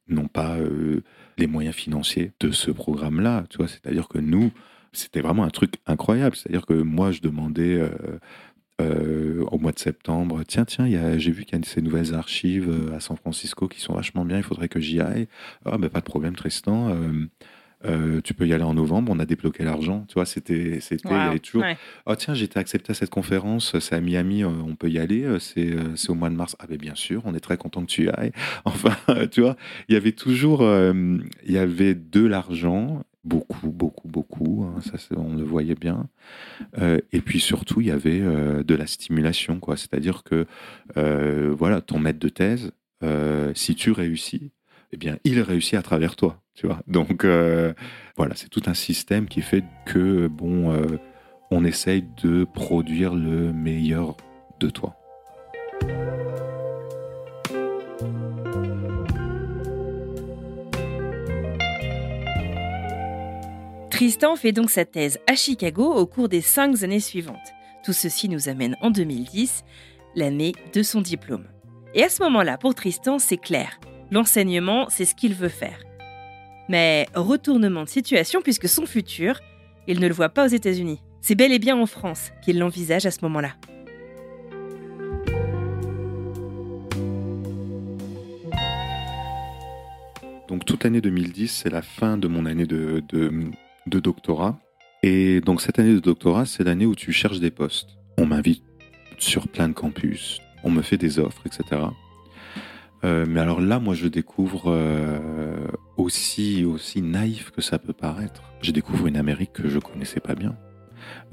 n'ont 0.09 0.28
pas 0.28 0.57
euh, 0.57 1.02
les 1.38 1.46
moyens 1.46 1.74
financiers 1.74 2.32
de 2.40 2.50
ce 2.50 2.70
programme-là, 2.70 3.44
tu 3.48 3.59
vois. 3.59 3.68
C'est-à-dire 3.68 4.09
que 4.09 4.18
nous, 4.18 4.52
c'était 4.92 5.20
vraiment 5.20 5.44
un 5.44 5.50
truc 5.50 5.74
incroyable. 5.86 6.36
C'est-à-dire 6.36 6.66
que 6.66 6.74
moi, 6.74 7.12
je 7.12 7.20
demandais 7.20 7.80
au 8.78 9.59
mois 9.59 9.72
de 9.72 9.78
septembre, 9.78 10.42
tiens, 10.46 10.64
tiens, 10.64 10.86
j'ai 11.18 11.30
vu 11.30 11.44
qu'il 11.44 11.59
y 11.59 11.62
a 11.62 11.64
ces 11.64 11.82
nouvelles 11.82 12.14
archives 12.14 12.92
à 12.94 13.00
San 13.00 13.16
Francisco 13.16 13.68
qui 13.68 13.80
sont 13.80 13.94
vachement 13.94 14.24
bien, 14.24 14.36
il 14.38 14.42
faudrait 14.42 14.68
que 14.68 14.80
j'y 14.80 15.00
aille. 15.00 15.28
Ah, 15.64 15.78
ben 15.78 15.88
pas 15.88 16.00
de 16.00 16.04
problème, 16.04 16.36
Tristan. 16.36 16.94
Euh, 17.84 18.20
tu 18.22 18.32
peux 18.32 18.46
y 18.46 18.52
aller 18.52 18.64
en 18.64 18.74
novembre, 18.74 19.12
on 19.14 19.18
a 19.18 19.26
débloqué 19.26 19.62
l'argent. 19.62 20.04
Tu 20.08 20.14
vois, 20.14 20.24
c'était, 20.24 20.80
c'était, 20.80 21.08
il 21.08 21.16
y 21.16 21.20
avait 21.20 21.38
toujours. 21.38 21.64
Oh 22.06 22.14
tiens, 22.16 22.34
j'étais 22.34 22.58
accepté 22.58 22.92
à 22.92 22.94
cette 22.94 23.10
conférence, 23.10 23.78
c'est 23.78 23.94
à 23.94 24.00
Miami, 24.00 24.42
euh, 24.42 24.48
on 24.48 24.76
peut 24.76 24.88
y 24.88 24.98
aller, 24.98 25.24
euh, 25.24 25.38
c'est, 25.38 25.76
c'est 25.94 26.10
au 26.10 26.14
mois 26.14 26.30
de 26.30 26.34
mars. 26.34 26.56
Ah 26.58 26.66
ben 26.68 26.78
bien 26.78 26.94
sûr, 26.94 27.22
on 27.24 27.34
est 27.34 27.40
très 27.40 27.56
content 27.56 27.82
que 27.82 27.90
tu 27.90 28.06
y 28.06 28.08
ailles. 28.08 28.32
Enfin, 28.64 28.96
tu 29.30 29.42
vois, 29.42 29.56
il 29.88 29.94
y 29.94 29.96
avait 29.96 30.12
toujours, 30.12 30.62
il 30.62 31.52
y 31.52 31.58
avait 31.58 31.94
de 31.94 32.24
l'argent, 32.24 33.04
beaucoup, 33.24 33.70
beaucoup, 33.70 34.08
beaucoup. 34.08 34.64
Hein, 34.64 34.80
ça, 34.80 34.98
on 35.16 35.36
le 35.36 35.44
voyait 35.44 35.74
bien. 35.74 36.08
et 36.78 37.20
puis 37.20 37.40
surtout, 37.40 37.80
il 37.80 37.88
y 37.88 37.90
avait 37.90 38.20
de 38.20 38.74
la 38.74 38.86
stimulation, 38.86 39.60
quoi. 39.60 39.76
C'est-à-dire 39.76 40.24
que, 40.24 40.46
voilà, 40.94 41.80
ton 41.80 41.98
maître 41.98 42.18
de 42.18 42.28
thèse, 42.28 42.72
si 43.54 43.74
tu 43.74 43.92
réussis, 43.92 44.50
eh 44.92 44.96
bien, 44.96 45.18
il 45.24 45.40
réussit 45.40 45.74
à 45.74 45.82
travers 45.82 46.16
toi, 46.16 46.42
Donc, 46.86 47.24
euh, 47.24 47.74
voilà, 48.16 48.34
c'est 48.34 48.48
tout 48.48 48.62
un 48.66 48.74
système 48.74 49.26
qui 49.28 49.42
fait 49.42 49.64
que, 49.84 50.28
bon, 50.28 50.72
euh, 50.72 50.98
on 51.50 51.64
essaye 51.64 52.04
de 52.22 52.44
produire 52.44 53.14
le 53.14 53.52
meilleur 53.52 54.16
de 54.61 54.70
toi. 54.70 54.96
Tristan 63.90 64.36
fait 64.36 64.52
donc 64.52 64.70
sa 64.70 64.84
thèse 64.84 65.18
à 65.26 65.34
Chicago 65.34 65.84
au 65.84 66.07
cours 66.07 66.28
des 66.28 66.42
cinq 66.42 66.82
années 66.82 67.00
suivantes. 67.00 67.36
Tout 67.82 67.94
ceci 67.94 68.28
nous 68.28 68.48
amène 68.48 68.76
en 68.82 68.90
2010, 68.90 69.64
l'année 70.14 70.52
de 70.74 70.82
son 70.82 71.00
diplôme. 71.00 71.46
Et 71.94 72.02
à 72.02 72.11
ce 72.11 72.22
moment-là, 72.24 72.59
pour 72.59 72.74
Tristan, 72.74 73.18
c'est 73.18 73.38
clair. 73.38 73.80
L'enseignement, 74.11 74.86
c'est 74.90 75.07
ce 75.07 75.14
qu'il 75.14 75.34
veut 75.34 75.48
faire. 75.48 75.78
Mais 76.68 77.06
retournement 77.14 77.84
de 77.84 77.88
situation 77.88 78.40
puisque 78.42 78.68
son 78.68 78.86
futur, 78.86 79.40
il 79.86 80.00
ne 80.00 80.08
le 80.08 80.14
voit 80.14 80.28
pas 80.28 80.46
aux 80.46 80.48
États-Unis. 80.48 81.00
C'est 81.20 81.34
bel 81.34 81.52
et 81.52 81.58
bien 81.58 81.76
en 81.76 81.86
France 81.86 82.32
qu'il 82.42 82.58
l'envisage 82.58 83.06
à 83.06 83.10
ce 83.10 83.18
moment-là. 83.22 83.52
Donc 90.48 90.64
toute 90.64 90.84
l'année 90.84 91.00
2010, 91.00 91.48
c'est 91.48 91.70
la 91.70 91.82
fin 91.82 92.16
de 92.16 92.28
mon 92.28 92.46
année 92.46 92.66
de, 92.66 93.02
de 93.10 94.00
doctorat. 94.00 94.58
Et 95.02 95.40
donc 95.40 95.60
cette 95.60 95.78
année 95.78 95.94
de 95.94 96.00
doctorat, 96.00 96.46
c'est 96.46 96.64
l'année 96.64 96.86
où 96.86 96.94
tu 96.94 97.12
cherches 97.12 97.40
des 97.40 97.50
postes. 97.50 97.90
On 98.18 98.26
m'invite 98.26 98.62
sur 99.18 99.48
plein 99.48 99.68
de 99.68 99.72
campus, 99.72 100.40
on 100.64 100.70
me 100.70 100.82
fait 100.82 100.96
des 100.96 101.18
offres, 101.18 101.42
etc. 101.46 101.82
Euh, 103.04 103.24
mais 103.28 103.40
alors 103.40 103.60
là, 103.60 103.78
moi, 103.78 103.94
je 103.94 104.08
découvre 104.08 104.64
euh, 104.66 105.65
aussi, 106.07 106.64
aussi 106.64 107.02
naïf 107.02 107.50
que 107.50 107.61
ça 107.61 107.78
peut 107.78 107.92
paraître. 107.92 108.42
Je 108.62 108.70
découvre 108.70 109.07
une 109.09 109.16
Amérique 109.16 109.52
que 109.52 109.68
je 109.68 109.78
connaissais 109.78 110.20
pas 110.20 110.34
bien. 110.34 110.57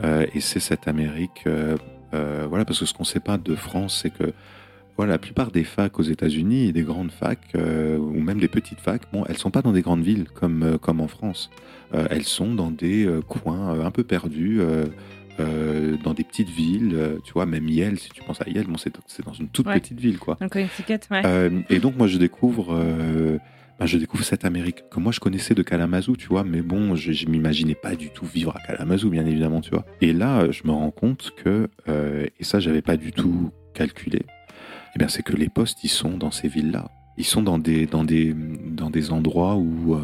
Euh, 0.04 0.26
et 0.34 0.40
c'est 0.42 0.60
cette 0.60 0.88
Amérique, 0.88 1.48
voilà, 2.12 2.66
parce 2.66 2.80
que 2.80 2.86
ce 2.86 2.94
qu'on 2.94 3.04
sait 3.04 3.20
pas 3.20 3.38
de 3.38 3.56
France, 3.56 4.00
c'est 4.02 4.10
que 4.10 4.34
voilà, 4.98 5.14
la 5.14 5.18
plupart 5.18 5.50
des 5.52 5.64
facs 5.64 5.98
aux 6.00 6.04
États-Unis, 6.04 6.72
des 6.72 6.84
grandes 6.84 7.12
facs, 7.12 7.56
ou 7.56 8.20
même 8.20 8.40
des 8.40 8.48
petites 8.48 8.80
facs, 8.80 9.04
bon, 9.12 9.24
elles 9.28 9.38
sont 9.38 9.52
pas 9.52 9.62
dans 9.62 9.72
des 9.72 9.82
grandes 9.82 10.04
villes 10.04 10.28
comme, 10.34 10.78
comme 10.80 11.02
en 11.02 11.08
France. 11.08 11.50
elles 11.92 12.26
sont 12.26 12.54
dans 12.54 12.72
des 12.72 13.08
coins 13.28 13.80
un 13.84 13.92
peu 13.92 14.04
perdus 14.04 14.62
euh, 15.40 15.98
dans 16.04 16.14
des 16.14 16.24
petites 16.24 16.50
villes, 16.50 16.92
euh, 16.94 17.18
tu 17.24 17.34
vois, 17.34 17.48
même 17.48 17.68
Yale, 17.68 17.98
si 17.98 18.10
tu 18.10 18.22
penses 18.22 18.42
à 18.42 18.50
Yale, 18.50 18.68
bon, 18.68 18.78
c'est, 18.78 18.94
dans 19.26 19.34
une 19.34 19.50
toute 19.50 19.66
petite 19.66 20.00
ville, 20.00 20.20
quoi. 20.20 20.38
ouais. 21.10 21.24
Euh, 21.26 21.62
et 21.72 21.80
donc, 21.80 21.98
moi, 21.98 22.06
je 22.06 22.20
découvre, 22.20 22.80
ben, 23.80 23.86
je 23.86 23.98
découvre 23.98 24.24
cette 24.24 24.46
Amérique 24.46 24.84
que 24.90 25.00
moi, 25.00 25.12
je 25.12 25.20
connaissais 25.20 25.56
de 25.56 25.64
Kalamazoo, 25.64 26.16
tu 26.16 26.28
vois, 26.28 26.44
mais 26.44 26.62
bon, 26.62 26.96
je, 26.96 27.12
je 27.12 27.28
m'imaginais 27.28 27.76
pas 27.76 27.96
du 27.96 28.10
tout 28.10 28.26
vivre 28.26 28.56
à 28.56 28.60
Kalamazoo, 28.68 29.10
bien 29.10 29.26
évidemment, 29.26 29.62
tu 29.62 29.72
vois. 29.72 29.86
Et 30.02 30.14
là, 30.14 30.50
je 30.52 30.64
me 30.66 30.72
rends 30.72 30.92
compte 30.92 31.32
que, 31.36 31.70
et 31.88 32.44
ça, 32.44 32.60
j'avais 32.60 32.82
pas 32.82 32.98
du 32.98 33.12
tout 33.12 33.52
calculé, 33.74 34.26
eh 34.96 35.00
bien, 35.00 35.08
c'est 35.08 35.24
que 35.24 35.36
les 35.36 35.50
postes, 35.50 35.84
ils 35.84 35.90
sont 35.90 36.18
dans 36.18 36.32
ces 36.32 36.48
villes-là. 36.48 36.90
Ils 37.18 37.26
sont 37.26 37.44
dans 37.44 37.60
des, 37.60 37.86
dans 37.86 38.04
des, 38.04 38.34
dans 38.34 38.90
des 38.90 39.12
endroits 39.12 39.56
où. 39.56 39.98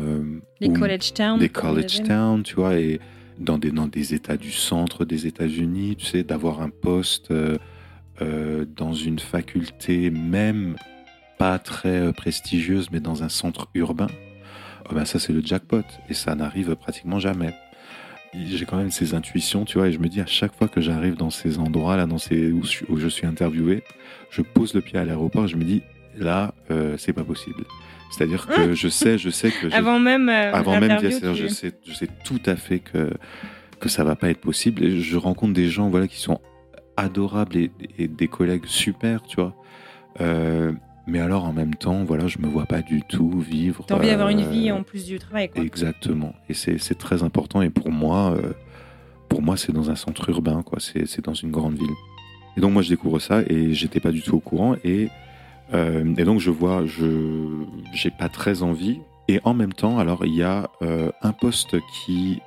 les 0.60 0.70
college 0.70 1.14
towns. 1.14 1.40
Des 1.40 1.50
college 1.50 2.04
towns, 2.04 2.44
tu 2.44 2.56
vois, 2.56 2.78
et 2.78 3.00
dans 3.40 3.58
des, 3.58 3.72
dans 3.72 3.88
des 3.88 4.14
États 4.14 4.38
du 4.38 4.52
centre 4.52 5.06
des 5.06 5.26
États-Unis, 5.26 5.96
tu 5.96 6.06
sais, 6.06 6.24
d'avoir 6.24 6.62
un 6.62 6.70
poste 6.70 7.32
euh, 7.32 7.58
euh, 8.22 8.66
dans 8.76 8.94
une 8.94 9.20
faculté, 9.20 10.10
même 10.10 10.76
pas 11.40 11.58
très 11.58 12.00
euh, 12.00 12.12
prestigieuse, 12.12 12.90
mais 12.92 13.00
dans 13.00 13.24
un 13.24 13.30
centre 13.30 13.68
urbain, 13.74 14.10
oh 14.90 14.94
ben 14.94 15.06
ça 15.06 15.18
c'est 15.18 15.34
le 15.34 15.42
jackpot 15.42 15.82
et 16.08 16.14
ça 16.14 16.36
n'arrive 16.36 16.76
pratiquement 16.76 17.18
jamais. 17.20 17.56
J'ai 18.36 18.66
quand 18.66 18.78
même 18.78 18.92
ces 18.92 19.16
intuitions, 19.16 19.66
tu 19.66 19.80
vois, 19.80 19.88
et 19.88 19.92
je 19.92 19.98
me 19.98 20.08
dis 20.08 20.22
à 20.22 20.28
chaque 20.28 20.56
fois 20.56 20.68
que 20.68 20.82
j'arrive 20.82 21.16
dans 21.16 21.32
ces 21.32 21.58
endroits 21.58 21.98
là, 21.98 22.06
dans 22.06 22.20
ces 22.20 22.52
où, 22.52 22.64
je 22.64 23.08
suis 23.08 23.26
interviewé, 23.26 23.82
je 24.30 24.44
pose 24.44 24.76
le 24.76 24.82
pied 24.82 25.00
à 25.00 25.06
l'aéroport, 25.06 25.48
je 25.48 25.56
me 25.56 25.64
dis 25.64 25.82
là, 26.16 26.54
c'est 26.98 27.14
pas 27.14 27.24
possible. 27.24 27.64
C'est-à-dire 28.10 28.48
que 28.48 28.74
je 28.74 28.88
sais, 28.88 29.18
je 29.18 29.30
sais 29.30 29.52
que 29.52 29.74
avant 29.74 30.00
même 30.00 30.30
euh, 30.30 30.54
avant 30.54 30.80
même 30.80 31.00
je 31.02 31.48
sais, 31.48 31.74
je 31.86 31.94
sais 31.94 32.08
tout 32.24 32.42
à 32.46 32.56
fait 32.56 32.80
que 32.80 33.12
que 33.80 33.90
ça 33.90 34.04
va 34.04 34.16
pas 34.16 34.30
être 34.30 34.42
possible. 34.42 34.84
Et 34.84 35.00
je 35.00 35.18
rencontre 35.18 35.54
des 35.54 35.70
gens, 35.70 35.90
voilà, 35.90 36.08
qui 36.08 36.20
sont 36.20 36.42
adorables 36.98 37.56
et, 37.56 38.08
des 38.08 38.28
collègues 38.28 38.66
super, 38.66 39.24
tu 39.24 39.38
vois. 39.38 39.56
Euh, 40.20 40.74
Mais 41.10 41.20
alors 41.20 41.46
en 41.46 41.54
même 41.54 41.76
temps, 41.76 42.04
voilà, 42.04 42.28
je 42.28 42.38
me 42.40 42.48
vois 42.48 42.66
pas 42.66 42.82
du 42.82 43.02
tout 43.02 43.40
vivre. 43.40 43.84
T'as 43.88 43.96
envie 43.96 44.08
d'avoir 44.08 44.30
une 44.30 44.42
euh, 44.42 44.50
vie 44.50 44.72
en 44.72 44.84
plus 44.84 45.06
du 45.06 45.18
travail, 45.18 45.50
quoi. 45.50 45.64
Exactement. 45.64 46.34
Et 46.50 46.54
c'est 46.54 46.98
très 46.98 47.24
important. 47.24 47.62
Et 47.62 47.70
pour 47.70 47.92
moi, 47.92 48.34
euh, 48.34 48.54
pour 49.28 49.42
moi, 49.42 49.58
c'est 49.58 49.72
dans 49.72 49.90
un 49.90 49.96
centre 49.96 50.30
urbain, 50.30 50.62
quoi. 50.62 50.80
C'est 50.80 51.08
c'est 51.08 51.26
dans 51.26 51.34
une 51.34 51.52
grande 51.52 51.78
ville. 51.78 51.90
Et 52.58 52.62
donc 52.62 52.74
moi, 52.74 52.82
je 52.82 52.90
découvre 52.90 53.20
ça 53.20 53.42
et 53.48 53.74
j'étais 53.74 54.00
pas 54.00 54.12
du 54.12 54.22
tout 54.22 54.36
au 54.36 54.40
courant. 54.40 54.76
Et, 54.84 55.10
euh, 55.74 56.14
et 56.18 56.24
donc 56.24 56.40
je 56.40 56.52
vois, 56.52 56.86
je 56.86 57.48
j'ai 57.94 58.12
pas 58.12 58.30
très 58.30 58.62
envie. 58.62 59.00
Et 59.28 59.40
en 59.44 59.54
même 59.54 59.74
temps, 59.74 60.00
alors 60.00 60.26
il 60.26 60.36
y 60.36 60.44
a 60.44 60.72
un 61.22 61.32
poste 61.34 61.76
qui, 61.94 62.42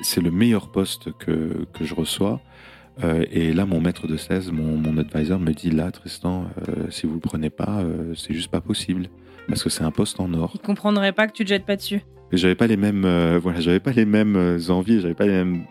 c'est 0.00 0.22
le 0.22 0.30
meilleur 0.30 0.68
poste 0.72 1.12
que, 1.18 1.66
que 1.74 1.84
je 1.84 1.94
reçois. 1.94 2.40
Euh, 3.02 3.24
et 3.30 3.52
là, 3.52 3.66
mon 3.66 3.80
maître 3.80 4.06
de 4.06 4.16
16, 4.16 4.52
mon, 4.52 4.76
mon 4.76 4.98
advisor 4.98 5.40
me 5.40 5.52
dit 5.52 5.70
là, 5.70 5.90
Tristan, 5.90 6.46
euh, 6.68 6.90
si 6.90 7.06
vous 7.06 7.14
le 7.14 7.20
prenez 7.20 7.50
pas, 7.50 7.80
euh, 7.80 8.14
c'est 8.14 8.34
juste 8.34 8.50
pas 8.50 8.60
possible. 8.60 9.08
Parce 9.48 9.62
que 9.62 9.70
c'est 9.70 9.84
un 9.84 9.90
poste 9.90 10.20
en 10.20 10.32
or. 10.32 10.52
Il 10.54 10.60
comprendrait 10.60 11.12
pas 11.12 11.26
que 11.26 11.32
tu 11.32 11.44
te 11.44 11.48
jettes 11.48 11.66
pas 11.66 11.76
dessus. 11.76 12.02
J'avais 12.32 12.54
pas 12.54 12.66
les 12.66 12.76
mêmes, 12.76 13.04
euh, 13.04 13.38
voilà, 13.42 13.60
j'avais 13.60 13.80
pas 13.80 13.92
les 13.92 14.06
mêmes 14.06 14.58
envies, 14.68 15.00
j'avais 15.00 15.14
pas 15.14 15.26
les 15.26 15.32
mêmes 15.32 15.64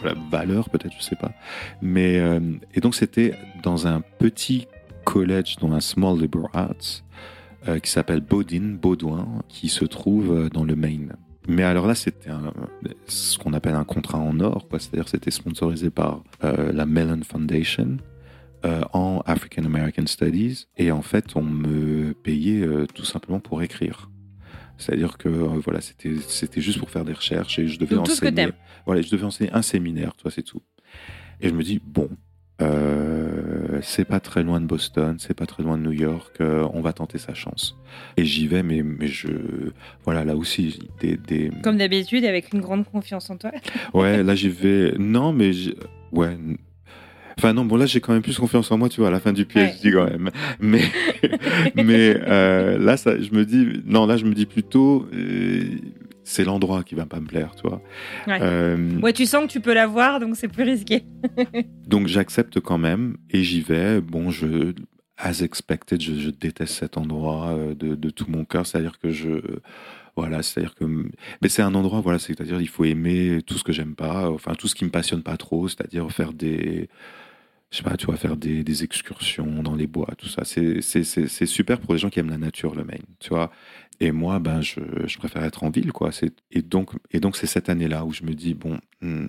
voilà, 0.00 0.16
valeurs, 0.30 0.70
peut-être, 0.70 0.94
je 0.96 1.02
sais 1.02 1.16
pas. 1.16 1.32
Mais 1.82 2.22
et 2.72 2.80
donc 2.80 2.94
c'était 2.94 3.34
dans 3.62 3.86
un 3.86 4.00
petit 4.00 4.66
collège, 5.04 5.56
dans 5.56 5.72
un 5.72 5.80
small 5.80 6.18
liberal 6.18 6.48
arts, 6.54 7.80
qui 7.82 7.90
s'appelle 7.90 8.20
Baudin, 8.20 8.76
Baudouin, 8.80 9.42
qui 9.48 9.68
se 9.68 9.84
trouve 9.84 10.48
dans 10.50 10.64
le 10.64 10.76
Maine. 10.76 11.14
Mais 11.46 11.62
alors 11.62 11.86
là, 11.86 11.94
c'était 11.94 12.30
ce 13.06 13.38
qu'on 13.38 13.52
appelle 13.52 13.74
un 13.74 13.84
contrat 13.84 14.18
en 14.18 14.40
or, 14.40 14.66
quoi. 14.68 14.78
C'est-à-dire, 14.78 15.04
que 15.04 15.10
c'était 15.10 15.30
sponsorisé 15.30 15.90
par 15.90 16.22
euh, 16.42 16.72
la 16.72 16.86
Mellon 16.86 17.20
Foundation 17.22 17.98
euh, 18.64 18.80
en 18.92 19.22
African 19.26 19.64
American 19.64 20.06
Studies, 20.06 20.66
et 20.78 20.90
en 20.90 21.02
fait, 21.02 21.36
on 21.36 21.42
me 21.42 22.14
payait 22.14 22.62
euh, 22.62 22.86
tout 22.86 23.04
simplement 23.04 23.40
pour 23.40 23.62
écrire. 23.62 24.10
C'est-à-dire 24.78 25.18
que 25.18 25.28
voilà, 25.28 25.80
c'était 25.80 26.16
c'était 26.26 26.60
juste 26.60 26.78
pour 26.78 26.90
faire 26.90 27.04
des 27.04 27.12
recherches 27.12 27.60
et 27.60 27.68
je 27.68 27.78
devais 27.78 27.94
Donc, 27.94 28.06
tout 28.06 28.12
ce 28.12 28.20
que 28.20 28.26
enseigner. 28.26 28.52
Voilà, 28.86 29.02
je 29.02 29.10
devais 29.10 29.22
enseigner 29.22 29.52
un 29.52 29.62
séminaire, 29.62 30.16
toi, 30.16 30.32
c'est 30.32 30.42
tout. 30.42 30.62
Et 31.40 31.48
je 31.48 31.54
me 31.54 31.62
dis 31.62 31.80
bon, 31.84 32.08
euh, 32.62 33.80
c'est 33.82 34.04
pas 34.04 34.20
très 34.20 34.44
loin 34.44 34.60
de 34.60 34.66
Boston, 34.66 35.16
c'est 35.18 35.34
pas 35.34 35.46
très 35.46 35.62
loin 35.62 35.76
de 35.76 35.82
New 35.82 35.92
York, 35.92 36.34
euh, 36.40 36.66
on 36.72 36.80
va 36.80 36.92
tenter 36.92 37.18
sa 37.18 37.34
chance. 37.34 37.76
Et 38.16 38.24
j'y 38.24 38.46
vais, 38.46 38.62
mais 38.62 38.82
mais 38.82 39.08
je 39.08 39.28
voilà 40.04 40.24
là 40.24 40.36
aussi 40.36 40.78
des, 41.00 41.16
des... 41.16 41.50
Comme 41.62 41.78
d'habitude, 41.78 42.24
avec 42.24 42.52
une 42.52 42.60
grande 42.60 42.84
confiance 42.84 43.28
en 43.30 43.36
toi. 43.36 43.50
ouais 43.94 44.22
là 44.22 44.34
j'y 44.34 44.50
vais 44.50 44.94
non 44.98 45.32
mais 45.32 45.50
ouais 46.12 46.36
Enfin 47.36 47.52
non, 47.52 47.64
bon 47.64 47.76
là 47.76 47.86
j'ai 47.86 48.00
quand 48.00 48.12
même 48.12 48.22
plus 48.22 48.38
confiance 48.38 48.70
en 48.70 48.78
moi, 48.78 48.88
tu 48.88 49.00
vois, 49.00 49.08
à 49.08 49.10
la 49.10 49.18
fin 49.18 49.32
du 49.32 49.44
PhD 49.44 49.92
quand 49.92 50.08
même. 50.08 50.30
Mais 50.60 50.82
mais 51.74 52.16
euh, 52.28 52.78
là 52.78 52.96
ça, 52.96 53.20
je 53.20 53.32
me 53.32 53.44
dis 53.44 53.82
non 53.84 54.06
là 54.06 54.16
je 54.16 54.24
me 54.24 54.34
dis 54.34 54.46
plutôt 54.46 55.08
c'est 56.24 56.44
l'endroit 56.44 56.82
qui 56.82 56.94
va 56.94 57.06
pas 57.06 57.20
me 57.20 57.26
plaire, 57.26 57.54
tu 57.54 57.68
vois. 57.68 57.82
Ouais. 58.26 58.38
Euh, 58.40 58.98
Ouais, 59.00 59.12
tu 59.12 59.26
sens 59.26 59.46
que 59.46 59.52
tu 59.52 59.60
peux 59.60 59.74
l'avoir, 59.74 60.20
donc 60.20 60.36
c'est 60.36 60.48
plus 60.48 60.64
risqué. 60.64 61.04
donc 61.86 62.06
j'accepte 62.08 62.60
quand 62.60 62.78
même 62.78 63.16
et 63.30 63.42
j'y 63.42 63.60
vais. 63.60 64.00
Bon, 64.00 64.30
je 64.30 64.72
as 65.18 65.42
expected, 65.42 66.00
je, 66.02 66.14
je 66.14 66.30
déteste 66.30 66.74
cet 66.74 66.96
endroit 66.96 67.50
euh, 67.50 67.74
de, 67.74 67.94
de 67.94 68.10
tout 68.10 68.26
mon 68.28 68.44
cœur. 68.44 68.66
C'est-à-dire 68.66 68.98
que 68.98 69.10
je 69.10 69.40
voilà, 70.16 70.42
c'est-à-dire 70.42 70.74
que 70.74 70.84
mais 70.84 71.48
c'est 71.48 71.62
un 71.62 71.74
endroit 71.74 72.00
voilà, 72.00 72.18
c'est-à-dire 72.18 72.60
il 72.60 72.68
faut 72.68 72.84
aimer 72.84 73.40
tout 73.46 73.58
ce 73.58 73.64
que 73.64 73.72
j'aime 73.72 73.94
pas, 73.96 74.30
enfin 74.30 74.54
tout 74.54 74.68
ce 74.68 74.74
qui 74.76 74.84
me 74.84 74.90
passionne 74.90 75.22
pas 75.22 75.36
trop, 75.36 75.68
c'est-à-dire 75.68 76.10
faire 76.10 76.32
des 76.32 76.88
je 77.70 77.78
sais 77.78 77.82
pas, 77.82 77.96
tu 77.96 78.06
vois, 78.06 78.16
faire 78.16 78.36
des, 78.36 78.62
des 78.62 78.84
excursions 78.84 79.60
dans 79.64 79.74
les 79.74 79.88
bois, 79.88 80.06
tout 80.16 80.28
ça. 80.28 80.44
C'est 80.44 80.80
c'est- 80.80 81.02
c'est- 81.02 81.26
c'est 81.26 81.46
super 81.46 81.80
pour 81.80 81.92
les 81.94 81.98
gens 81.98 82.08
qui 82.08 82.20
aiment 82.20 82.30
la 82.30 82.38
nature, 82.38 82.76
le 82.76 82.84
Maine, 82.84 83.02
tu 83.18 83.30
vois. 83.30 83.50
Et 84.00 84.10
moi, 84.12 84.38
ben, 84.40 84.60
je, 84.60 84.80
je 85.06 85.18
préfère 85.18 85.44
être 85.44 85.62
en 85.64 85.70
ville, 85.70 85.92
quoi. 85.92 86.10
Et 86.50 86.62
donc, 86.62 86.90
et 87.12 87.20
donc 87.20 87.36
c'est 87.36 87.46
cette 87.46 87.68
année-là 87.68 88.04
où 88.04 88.12
je 88.12 88.24
me 88.24 88.34
dis, 88.34 88.52
bon, 88.54 88.78
hmm, 89.02 89.26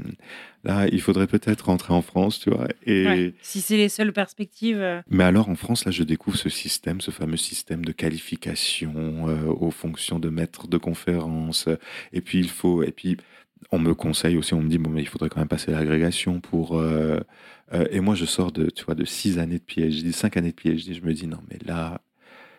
là, 0.63 0.87
il 0.91 0.99
faudrait 1.01 1.27
peut-être 1.27 1.65
rentrer 1.67 1.93
en 1.93 2.01
France, 2.01 2.39
tu 2.39 2.49
vois. 2.49 2.67
Et, 2.85 3.05
Ouais. 3.05 3.33
Si 3.41 3.61
c'est 3.61 3.77
les 3.77 3.89
seules 3.89 4.11
perspectives. 4.13 4.79
euh, 4.79 5.01
mais 5.09 5.23
alors 5.23 5.49
en 5.49 5.55
France, 5.55 5.85
là, 5.85 5.91
je 5.91 6.03
découvre 6.03 6.37
ce 6.37 6.49
système, 6.49 6.99
ce 6.99 7.11
fameux 7.11 7.37
système 7.37 7.85
de 7.85 7.91
qualification 7.91 9.27
euh, 9.29 9.45
aux 9.45 9.71
fonctions 9.71 10.19
de 10.19 10.29
maître 10.29 10.67
de 10.67 10.77
conférence. 10.77 11.69
Et 12.13 12.21
puis 12.21 12.39
il 12.39 12.49
faut, 12.49 12.83
et 12.83 12.91
puis 12.91 13.17
on 13.71 13.79
me 13.79 13.93
conseille 13.93 14.37
aussi, 14.37 14.53
on 14.53 14.61
me 14.61 14.69
dit 14.69 14.77
bon, 14.77 14.89
mais 14.89 15.01
il 15.01 15.07
faudrait 15.07 15.29
quand 15.29 15.39
même 15.39 15.47
passer 15.47 15.71
l'agrégation 15.71 16.39
pour. 16.39 16.77
euh, 16.77 17.19
et 17.91 17.99
moi, 17.99 18.13
je 18.15 18.25
sors 18.25 18.51
de, 18.51 18.69
tu 18.69 18.85
vois, 18.85 18.93
de 18.95 19.05
six 19.05 19.39
années 19.39 19.57
de 19.59 19.63
PhD, 19.63 20.11
cinq 20.11 20.37
années 20.37 20.51
de 20.51 20.59
PhD. 20.59 20.93
Je 20.93 21.01
me 21.01 21.13
dis 21.13 21.27
non, 21.27 21.39
mais 21.49 21.57
là, 21.65 21.99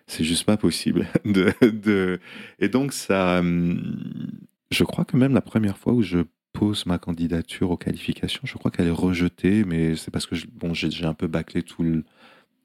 c'est 0.07 0.25
juste 0.25 0.45
pas 0.45 0.57
possible. 0.57 1.07
de, 1.25 1.53
de... 1.67 2.21
Et 2.59 2.69
donc 2.69 2.93
ça, 2.93 3.41
hum, 3.41 4.41
je 4.71 4.85
crois 4.85 5.05
que 5.05 5.17
même 5.17 5.35
la 5.35 5.41
première 5.41 5.79
fois 5.79 5.93
où 5.93 6.03
je 6.03 6.19
pose 6.53 6.87
ma 6.87 6.99
candidature 6.99 7.71
aux 7.71 7.77
qualifications, 7.77 8.41
je 8.45 8.55
crois 8.55 8.71
qu'elle 8.71 8.87
est 8.87 8.91
rejetée, 8.91 9.65
mais 9.65 9.97
c'est 9.97 10.11
parce 10.11 10.27
que 10.27 10.35
je- 10.37 10.47
bon, 10.51 10.73
j'ai 10.75 11.05
un 11.05 11.15
peu 11.15 11.27
bâclé 11.27 11.63
tout 11.63 11.83
le, 11.83 12.05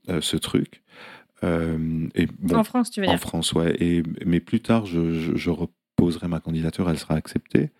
euh, 0.10 0.22
ce 0.22 0.38
truc. 0.38 0.82
Euh, 1.44 2.08
et 2.16 2.28
bon, 2.40 2.60
En 2.60 2.64
France, 2.64 2.92
tu 2.92 3.02
veux 3.02 3.08
en 3.08 3.12
dire? 3.12 3.20
France, 3.20 3.54
ouais. 3.54 3.76
Et, 3.82 4.04
mais 4.26 4.40
plus 4.40 4.62
tard, 4.62 4.86
je, 4.86 5.14
je, 5.20 5.36
je 5.36 5.50
reposerai 5.50 6.28
ma 6.28 6.40
candidature, 6.40 6.90
elle 6.90 7.00
sera 7.00 7.16
acceptée. 7.16 7.72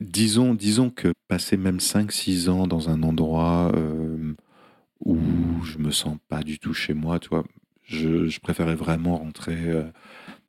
Disons, 0.00 0.54
disons 0.54 0.90
que 0.90 1.12
passer 1.28 1.56
même 1.56 1.80
5-6 1.80 2.48
ans 2.48 2.66
dans 2.66 2.90
un 2.90 3.02
endroit 3.04 3.72
euh, 3.76 4.34
où 5.04 5.62
je 5.64 5.78
me 5.78 5.90
sens 5.90 6.18
pas 6.28 6.42
du 6.42 6.58
tout 6.58 6.74
chez 6.74 6.94
moi, 6.94 7.18
tu 7.18 7.28
vois, 7.28 7.44
je, 7.92 8.26
je 8.26 8.40
préférais 8.40 8.74
vraiment 8.74 9.18
rentrer 9.18 9.56
euh, 9.56 9.84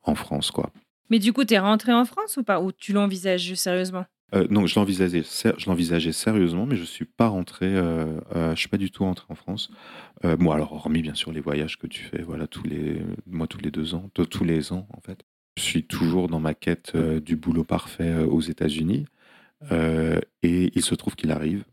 en 0.02 0.14
France, 0.14 0.50
quoi. 0.50 0.70
Mais 1.10 1.18
du 1.18 1.32
coup, 1.32 1.44
t'es 1.44 1.58
rentré 1.58 1.92
en 1.92 2.04
France 2.04 2.36
ou 2.36 2.42
pas? 2.42 2.60
Ou 2.60 2.72
tu 2.72 2.92
l'envisages 2.92 3.54
sérieusement? 3.54 4.06
Euh, 4.34 4.46
non, 4.50 4.66
je 4.66 4.78
l'envisageais, 4.78 5.22
je 5.22 5.66
l'envisageais 5.66 6.12
sérieusement, 6.12 6.66
mais 6.66 6.76
je 6.76 6.84
suis 6.84 7.04
pas 7.04 7.28
rentré. 7.28 7.66
Euh, 7.66 8.20
euh, 8.34 8.54
je 8.54 8.60
suis 8.60 8.68
pas 8.68 8.78
du 8.78 8.90
tout 8.90 9.04
rentré 9.04 9.26
en 9.28 9.34
France. 9.34 9.70
Euh, 10.24 10.36
bon, 10.36 10.50
alors 10.50 10.72
hormis 10.72 11.02
bien 11.02 11.14
sûr 11.14 11.30
les 11.30 11.40
voyages 11.40 11.78
que 11.78 11.86
tu 11.86 12.02
fais, 12.02 12.22
voilà 12.22 12.46
tous 12.46 12.64
les, 12.64 13.02
moi 13.26 13.46
tous 13.46 13.58
les 13.58 13.70
deux 13.70 13.94
ans, 13.94 14.10
tous 14.12 14.44
les 14.44 14.72
ans 14.72 14.88
en 14.92 15.00
fait. 15.00 15.22
Je 15.56 15.62
suis 15.62 15.84
toujours 15.84 16.28
dans 16.28 16.40
ma 16.40 16.54
quête 16.54 16.96
du 16.96 17.36
boulot 17.36 17.62
parfait 17.62 18.24
aux 18.24 18.40
États-Unis, 18.40 19.06
et 19.70 20.72
il 20.74 20.82
se 20.82 20.96
trouve 20.96 21.14
qu'il 21.14 21.30
arrive. 21.30 21.64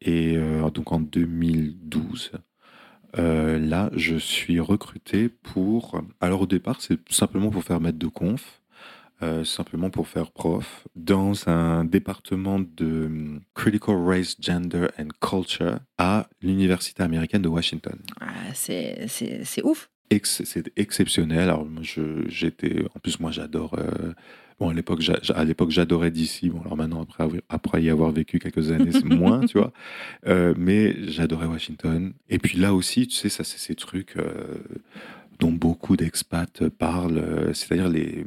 Et 0.00 0.36
donc 0.72 0.92
en 0.92 1.00
2012, 1.00 2.30
euh, 3.18 3.58
là, 3.58 3.90
je 3.94 4.16
suis 4.16 4.60
recruté 4.60 5.28
pour. 5.28 6.00
Alors 6.20 6.42
au 6.42 6.46
départ, 6.46 6.80
c'est 6.80 6.98
simplement 7.10 7.50
pour 7.50 7.64
faire 7.64 7.80
maître 7.80 7.98
de 7.98 8.06
conf. 8.08 8.60
Euh, 9.22 9.44
simplement 9.44 9.88
pour 9.88 10.08
faire 10.08 10.30
prof 10.30 10.86
dans 10.94 11.48
un 11.48 11.86
département 11.86 12.58
de 12.60 13.06
hum, 13.06 13.40
Critical 13.54 13.96
Race, 13.96 14.36
Gender 14.38 14.88
and 14.98 15.08
Culture 15.26 15.78
à 15.96 16.28
l'Université 16.42 17.02
américaine 17.02 17.40
de 17.40 17.48
Washington. 17.48 17.98
Ah, 18.20 18.26
C'est 18.52 19.06
c'est- 19.08 19.42
c'est 19.44 19.62
ouf. 19.64 19.88
Ex- 20.10 20.42
c'est 20.44 20.70
exceptionnel. 20.76 21.48
Alors 21.48 21.64
moi, 21.64 21.82
je- 21.82 22.28
j'étais, 22.28 22.84
en 22.94 22.98
plus 23.00 23.18
moi 23.18 23.30
j'adore. 23.30 23.74
euh, 23.78 24.12
bon 24.58 24.68
à 24.68 24.74
l'époque, 24.74 25.02
à 25.34 25.44
j'adorais 25.70 26.10
d'ici. 26.10 26.48
Bon 26.50 26.60
alors 26.60 26.76
maintenant 26.76 27.06
après, 27.48 27.82
y 27.82 27.90
avoir 27.90 28.10
vécu 28.10 28.38
quelques 28.38 28.70
années, 28.70 28.92
c'est 28.92 29.04
moins, 29.04 29.40
tu 29.46 29.58
vois. 29.58 29.72
Euh, 30.26 30.54
mais 30.56 30.96
j'adorais 31.08 31.46
Washington. 31.46 32.12
Et 32.28 32.38
puis 32.38 32.58
là 32.58 32.74
aussi, 32.74 33.06
tu 33.06 33.16
sais, 33.16 33.28
ça 33.28 33.44
c'est 33.44 33.58
ces 33.58 33.74
trucs 33.74 34.16
euh, 34.16 34.58
dont 35.38 35.52
beaucoup 35.52 35.96
d'expats 35.96 36.68
parlent. 36.68 37.18
euh, 37.18 37.52
C'est-à-dire 37.52 37.88
les 37.88 38.24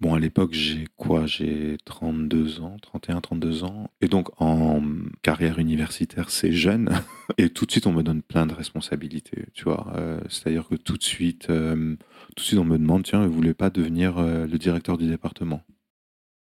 Bon, 0.00 0.14
à 0.14 0.20
l'époque, 0.20 0.52
j'ai 0.52 0.86
quoi? 0.96 1.26
J'ai 1.26 1.76
32 1.84 2.60
ans, 2.60 2.76
31, 2.82 3.20
32 3.20 3.64
ans. 3.64 3.90
Et 4.00 4.06
donc, 4.06 4.28
en 4.40 4.80
carrière 5.22 5.58
universitaire, 5.58 6.30
c'est 6.30 6.52
jeune. 6.52 6.88
Et 7.38 7.50
tout 7.50 7.66
de 7.66 7.72
suite, 7.72 7.86
on 7.88 7.92
me 7.92 8.04
donne 8.04 8.22
plein 8.22 8.46
de 8.46 8.54
responsabilités, 8.54 9.46
tu 9.54 9.64
vois. 9.64 9.92
Euh, 9.96 10.20
C'est-à-dire 10.28 10.68
que 10.68 10.76
tout 10.76 10.96
de 10.96 11.02
suite, 11.02 11.50
euh, 11.50 11.96
tout 12.36 12.42
de 12.42 12.46
suite, 12.46 12.58
on 12.58 12.64
me 12.64 12.78
demande, 12.78 13.04
tiens, 13.04 13.26
vous 13.26 13.32
voulez 13.34 13.54
pas 13.54 13.70
devenir 13.70 14.18
euh, 14.18 14.46
le 14.46 14.58
directeur 14.58 14.96
du 14.98 15.06
département? 15.08 15.62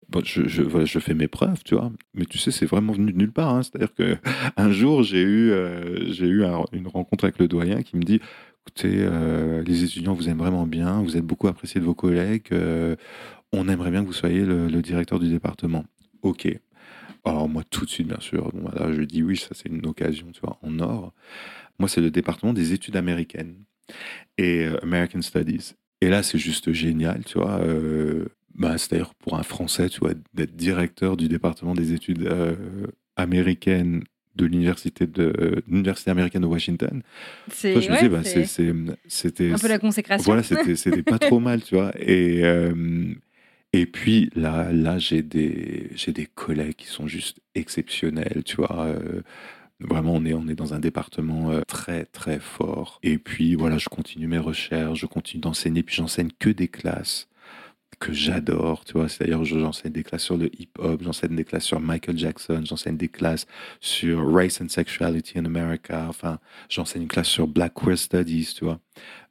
Bon, 0.09 0.23
je, 0.25 0.63
voilà, 0.63 0.87
je 0.87 0.99
fais 0.99 1.15
mes 1.15 1.29
preuves, 1.29 1.63
tu 1.65 1.77
vois. 1.77 1.93
Mais 2.15 2.25
tu 2.25 2.37
sais, 2.39 2.51
c'est 2.51 2.67
vraiment 2.67 2.93
venu 2.93 3.13
de 3.13 3.19
nulle 3.19 3.33
part. 3.33 3.55
hein. 3.55 3.63
C'est-à-dire 3.63 3.95
que 3.95 4.17
un 4.57 4.73
jour, 4.73 5.03
j'ai 5.05 5.23
eu, 5.23 5.51
euh, 5.53 6.13
eu 6.21 6.45
un- 6.45 6.65
une 6.73 6.89
rencontre 6.89 7.25
avec 7.25 7.39
le 7.39 7.47
doyen 7.47 7.83
qui 7.83 7.97
me 7.97 8.03
dit, 8.03 8.21
écoutez, 8.67 8.97
euh, 8.99 9.63
les 9.63 9.85
étudiants 9.85 10.15
vous 10.15 10.29
aiment 10.29 10.39
vraiment 10.39 10.67
bien, 10.67 11.01
vous 11.03 11.17
êtes 11.17 11.25
beaucoup 11.25 11.47
apprécié 11.47 11.81
de 11.81 11.87
vos 11.87 11.95
collègues, 11.95 12.49
on 13.53 13.69
aimerait 13.69 13.91
bien 13.91 14.03
que 14.03 14.07
vous 14.07 14.13
soyez 14.13 14.45
le, 14.45 14.69
le 14.69 14.83
directeur 14.83 15.19
du 15.19 15.29
département. 15.29 15.85
Ok. 16.23 16.49
Alors 17.25 17.49
moi, 17.49 17.65
tout 17.71 17.85
de 17.87 17.91
suite, 17.91 18.09
bien 18.09 18.21
sûr, 18.21 18.53
bon, 18.53 18.69
voilà, 18.71 18.93
je 18.95 19.03
dis 19.03 19.23
oui, 19.23 19.37
ça 19.37 19.51
c'est 19.53 19.69
une 19.69 19.87
occasion, 19.87 20.29
tu 20.33 20.41
vois, 20.43 20.59
en 20.63 20.79
or. 20.81 21.13
Moi, 21.79 21.89
c'est 21.89 22.01
le 22.03 22.11
département 22.11 22.53
des 22.55 22.73
études 22.75 22.97
américaines 22.97 23.57
et 24.39 24.65
euh, 24.67 24.77
American 24.83 25.23
Studies. 25.23 25.75
Et 26.01 26.09
là, 26.09 26.23
c'est 26.23 26.39
juste 26.39 26.73
génial, 26.73 27.25
tu 27.25 27.39
vois. 27.39 27.61
euh, 27.61 28.27
bah, 28.55 28.79
C'est-à-dire 28.79 29.15
pour 29.15 29.39
un 29.39 29.43
Français, 29.43 29.89
tu 29.89 30.01
vois, 30.01 30.13
d'être 30.35 30.57
directeur 30.57 31.17
du 31.17 31.29
département 31.29 31.75
des 31.75 31.93
études 31.93 32.27
euh, 32.27 32.55
américaines 33.17 34.03
de 34.37 34.47
l'université 34.47 35.07
de 35.07 35.63
l'université 35.67 36.11
américaine 36.11 36.43
de 36.43 36.47
Washington. 36.47 37.03
C'est 37.49 37.75
me 37.75 38.09
bah, 38.09 38.23
c'est 38.25 38.45
c'était 39.09 39.53
un 39.53 39.59
peu 39.59 39.69
la 39.69 39.79
consécration. 39.79 40.25
voilà, 40.25 40.43
c'était 40.43 40.77
c'était 40.77 41.03
pas 41.03 41.19
trop 41.19 41.41
mal, 41.49 41.63
tu 41.63 41.75
vois. 41.75 41.93
Et 41.99 42.45
euh, 42.45 43.13
et 43.73 43.87
puis 43.87 44.31
là, 44.35 44.73
là, 44.73 44.99
j'ai 44.99 45.23
des 45.23 45.91
j'ai 45.95 46.13
des 46.13 46.27
collègues 46.27 46.77
qui 46.77 46.87
sont 46.87 47.07
juste 47.07 47.41
exceptionnels, 47.55 48.43
tu 48.45 48.57
vois. 48.57 48.87
euh, 48.87 49.23
Vraiment, 49.81 50.15
on 50.15 50.25
est, 50.25 50.35
on 50.35 50.47
est 50.49 50.55
dans 50.55 50.75
un 50.75 50.79
département 50.79 51.51
euh, 51.51 51.63
très, 51.67 52.05
très 52.07 52.39
fort. 52.39 52.99
Et 53.03 53.19
puis, 53.19 53.55
voilà, 53.55 53.79
je 53.79 53.89
continue 53.89 54.27
mes 54.27 54.39
recherches, 54.39 55.01
je 55.01 55.07
continue 55.07 55.41
d'enseigner, 55.41 55.83
puis 55.83 55.95
j'enseigne 55.97 56.31
que 56.39 56.51
des 56.51 56.69
classes 56.69 57.30
que 58.01 58.13
j'adore, 58.13 58.85
tu 58.85 58.95
vois. 58.95 59.09
C'est-à-dire, 59.09 59.45
je- 59.45 59.59
j'enseigne 59.59 59.93
des 59.93 60.03
classes 60.03 60.23
sur 60.25 60.37
le 60.39 60.51
hip-hop, 60.61 61.03
j'enseigne 61.03 61.37
des 61.37 61.45
classes 61.45 61.65
sur 61.65 61.81
Michael 61.81 62.19
Jackson, 62.19 62.63
j'enseigne 62.65 62.97
des 62.97 63.09
classes 63.09 63.47
sur 63.81 64.27
Race 64.33 64.61
and 64.63 64.69
Sexuality 64.69 65.39
in 65.39 65.45
America, 65.45 66.07
enfin, 66.09 66.39
j'enseigne 66.69 67.03
une 67.03 67.09
classe 67.09 67.29
sur 67.29 67.47
Black 67.47 67.75
Queer 67.75 67.99
Studies, 67.99 68.55
tu 68.57 68.65
vois. 68.65 68.81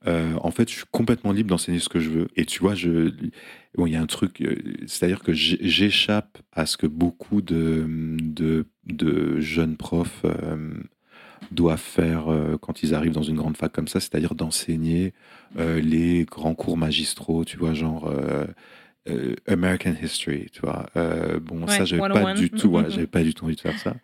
Euh, 0.08 0.34
en 0.42 0.52
fait, 0.52 0.70
je 0.70 0.76
suis 0.76 0.86
complètement 0.92 1.32
libre 1.32 1.50
d'enseigner 1.50 1.80
ce 1.80 1.90
que 1.90 2.00
je 2.00 2.10
veux. 2.10 2.28
Et 2.36 2.46
tu 2.46 2.60
vois, 2.62 2.76
il 2.76 3.32
y 3.94 3.96
a 3.96 4.02
un 4.02 4.06
truc, 4.08 4.42
euh, 4.42 4.56
c'est-à-dire 4.88 5.22
que 5.22 5.34
j'échappe 5.34 6.38
à 6.54 6.66
ce 6.66 6.78
que 6.78 6.88
beaucoup 6.88 7.42
de 7.42 8.66
jeunes 9.40 9.78
profs 9.78 10.22
euh, 10.26 10.74
doivent 11.52 11.80
faire 11.80 12.32
euh, 12.32 12.58
quand 12.62 12.84
ils 12.84 12.94
arrivent 12.94 13.14
dans 13.14 13.24
une 13.24 13.36
grande 13.38 13.58
fac 13.58 13.72
comme 13.72 13.88
ça, 13.88 14.00
c'est-à-dire 14.00 14.36
d'enseigner 14.36 15.14
euh, 15.58 15.80
les 15.82 16.26
grands 16.26 16.56
cours 16.56 16.78
magistraux, 16.78 17.44
tu 17.46 17.58
vois, 17.58 17.74
genre 17.74 18.08
euh, 18.08 18.46
American 19.48 19.94
History, 20.04 20.48
tu 20.52 20.62
vois. 20.62 20.86
Euh, 20.96 21.40
bon, 21.40 21.66
ça, 21.68 21.84
j'avais 21.86 22.00
101. 22.02 22.10
pas 22.24 22.34
du 22.36 22.52
tout, 22.52 22.68
ouais, 22.70 22.84
Mhm. 22.84 22.92
j'avais 22.92 23.08
pas 23.08 23.24
du 23.24 23.34
tout 23.34 23.46
envie 23.46 23.56
de 23.56 23.62
faire 23.62 23.78
ça. 23.80 23.96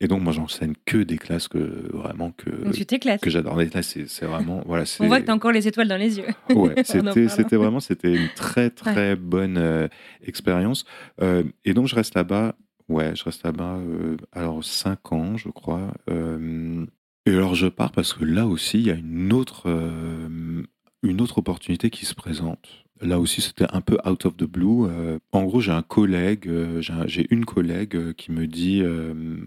Et 0.00 0.06
donc, 0.06 0.22
moi, 0.22 0.32
j'enseigne 0.32 0.74
que 0.84 0.98
des 0.98 1.18
classes 1.18 1.48
que 1.48 1.58
vraiment 1.92 2.30
que 2.30 2.50
Donc 2.50 2.74
tu 2.74 2.86
t'éclates. 2.86 3.20
que 3.20 3.30
j'adore. 3.30 3.56
Là, 3.56 3.82
c'est 3.82 4.04
vraiment, 4.24 4.62
voilà. 4.66 4.84
On 5.00 5.08
voit 5.08 5.18
que 5.20 5.24
tu 5.24 5.30
as 5.32 5.34
encore 5.34 5.50
les 5.52 5.66
étoiles 5.66 5.88
dans 5.88 5.96
les 5.96 6.18
yeux. 6.18 6.26
Ouais, 6.54 6.74
c'était, 6.84 7.28
c'était 7.28 7.56
vraiment, 7.56 7.80
c'était 7.80 8.14
une 8.14 8.28
très 8.36 8.70
très 8.70 9.16
bonne 9.16 9.56
euh, 9.58 9.88
expérience. 10.24 10.84
Euh, 11.22 11.42
et 11.64 11.74
donc 11.74 11.88
je 11.88 11.96
reste 11.96 12.14
là-bas. 12.14 12.54
Ouais, 12.88 13.14
je 13.16 13.24
reste 13.24 13.42
là-bas. 13.44 13.76
euh, 13.78 14.16
alors 14.32 14.62
cinq 14.64 15.12
ans, 15.12 15.36
je 15.36 15.48
crois. 15.48 15.92
Euh, 16.10 16.86
et 17.26 17.30
alors 17.32 17.54
je 17.54 17.66
pars 17.66 17.90
parce 17.90 18.12
que 18.12 18.24
là 18.24 18.46
aussi 18.46 18.78
il 18.78 18.86
y 18.86 18.90
a 18.90 18.94
une 18.94 19.32
autre 19.32 19.64
euh, 19.66 20.62
une 21.02 21.20
autre 21.20 21.38
opportunité 21.38 21.90
qui 21.90 22.06
se 22.06 22.14
présente. 22.14 22.84
Là 23.02 23.20
aussi, 23.20 23.42
c'était 23.42 23.66
un 23.74 23.82
peu 23.82 23.98
out 24.08 24.24
of 24.24 24.38
the 24.38 24.44
blue. 24.44 24.86
En 25.32 25.44
gros, 25.44 25.60
j'ai 25.60 25.70
un 25.70 25.82
collègue, 25.82 26.50
j'ai 26.80 26.92
un- 26.94 27.06
j'ai 27.06 27.26
une 27.30 27.44
collègue 27.44 28.14
qui 28.14 28.32
me 28.32 28.46
dit, 28.46 28.82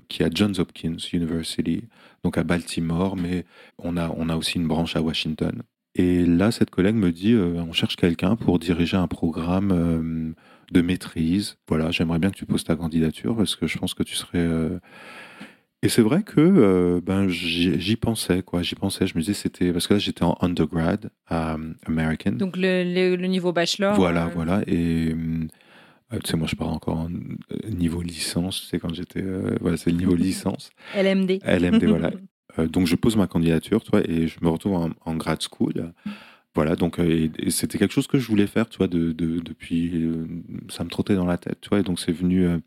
qui 0.07 0.21
est 0.21 0.25
à 0.25 0.29
Johns 0.31 0.53
Hopkins 0.59 0.97
University, 1.13 1.85
donc 2.23 2.37
à 2.37 2.43
Baltimore, 2.43 3.15
mais 3.17 3.45
on 3.79 3.97
a, 3.97 4.13
on 4.15 4.29
a 4.29 4.35
aussi 4.37 4.57
une 4.59 4.67
branche 4.67 4.95
à 4.95 5.01
Washington. 5.01 5.63
Et 5.95 6.27
là, 6.27 6.51
cette 6.51 6.69
collègue 6.69 6.93
me 6.95 7.11
dit, 7.11 7.35
on 7.35 7.73
cherche 7.73 7.95
quelqu'un 7.95 8.35
pour 8.35 8.59
diriger 8.59 8.97
un 8.97 9.07
programme 9.07 10.35
de 10.71 10.81
maîtrise. 10.81 11.57
Voilà, 11.67 11.91
j'aimerais 11.91 12.19
bien 12.19 12.29
que 12.31 12.37
tu 12.37 12.45
poses 12.45 12.63
ta 12.63 12.75
candidature 12.75 13.35
parce 13.35 13.55
que 13.55 13.67
je 13.67 13.77
pense 13.77 13.93
que 13.93 14.03
tu 14.03 14.15
serais... 14.15 14.39
euh, 14.39 14.79
Et 15.81 15.89
c'est 15.89 16.01
vrai 16.01 16.23
que 16.23 16.39
euh, 16.41 17.01
ben, 17.01 17.27
j'y 17.29 17.95
pensais, 17.95 18.41
quoi. 18.41 18.61
J'y 18.61 18.75
pensais, 18.75 19.07
je 19.07 19.15
me 19.15 19.21
disais, 19.21 19.33
c'était... 19.33 19.71
Parce 19.71 19.87
que 19.87 19.93
là, 19.93 19.99
j'étais 19.99 20.23
en 20.23 20.37
undergrad 20.41 21.09
à 21.27 21.53
euh, 21.55 21.73
American. 21.85 22.31
Donc 22.33 22.57
le, 22.57 22.83
le- 22.83 23.15
le 23.15 23.27
niveau 23.27 23.51
bachelor. 23.53 23.95
Voilà, 23.95 24.25
euh, 24.25 24.29
voilà. 24.33 24.61
Et 24.67 25.15
tu 26.11 26.19
sais, 26.25 26.37
moi, 26.37 26.47
je 26.47 26.55
parle 26.55 26.71
encore 26.71 26.97
en 26.97 27.09
niveau 27.69 28.01
licence. 28.01 28.61
Tu 28.61 28.67
sais, 28.67 28.79
quand 28.79 28.93
j'étais. 28.93 29.23
voilà, 29.61 29.77
c'est 29.77 29.91
le 29.91 29.97
niveau 29.97 30.15
licence. 30.27 30.71
LMD. 30.95 31.39
LMD, 31.43 31.83
voilà. 31.85 32.11
Donc, 32.71 32.87
je 32.87 32.95
pose 32.95 33.15
ma 33.15 33.27
candidature, 33.27 33.81
tu 33.83 33.91
vois, 33.91 34.01
et 34.09 34.27
je 34.27 34.37
me 34.41 34.49
retrouve 34.49 34.73
en, 34.73 34.89
en 35.05 35.15
grad 35.15 35.39
school. 35.41 35.93
Voilà, 36.55 36.75
donc, 36.75 36.99
euh, 36.99 37.29
c'était 37.49 37.77
quelque 37.77 37.93
chose 37.93 38.07
que 38.07 38.17
je 38.17 38.27
voulais 38.27 38.47
faire, 38.47 38.67
tu 38.69 38.77
vois, 38.79 38.87
de, 38.87 39.11
de- 39.11 39.39
depuis. 39.39 39.91
euh, 40.03 40.25
ça 40.69 40.83
me 40.83 40.89
trottait 40.89 41.15
dans 41.15 41.25
la 41.25 41.37
tête, 41.37 41.59
tu 41.61 41.69
vois, 41.69 41.79
et 41.79 41.83
donc 41.83 41.99
c'est 41.99 42.11
venu. 42.11 42.45
euh, 42.47 42.57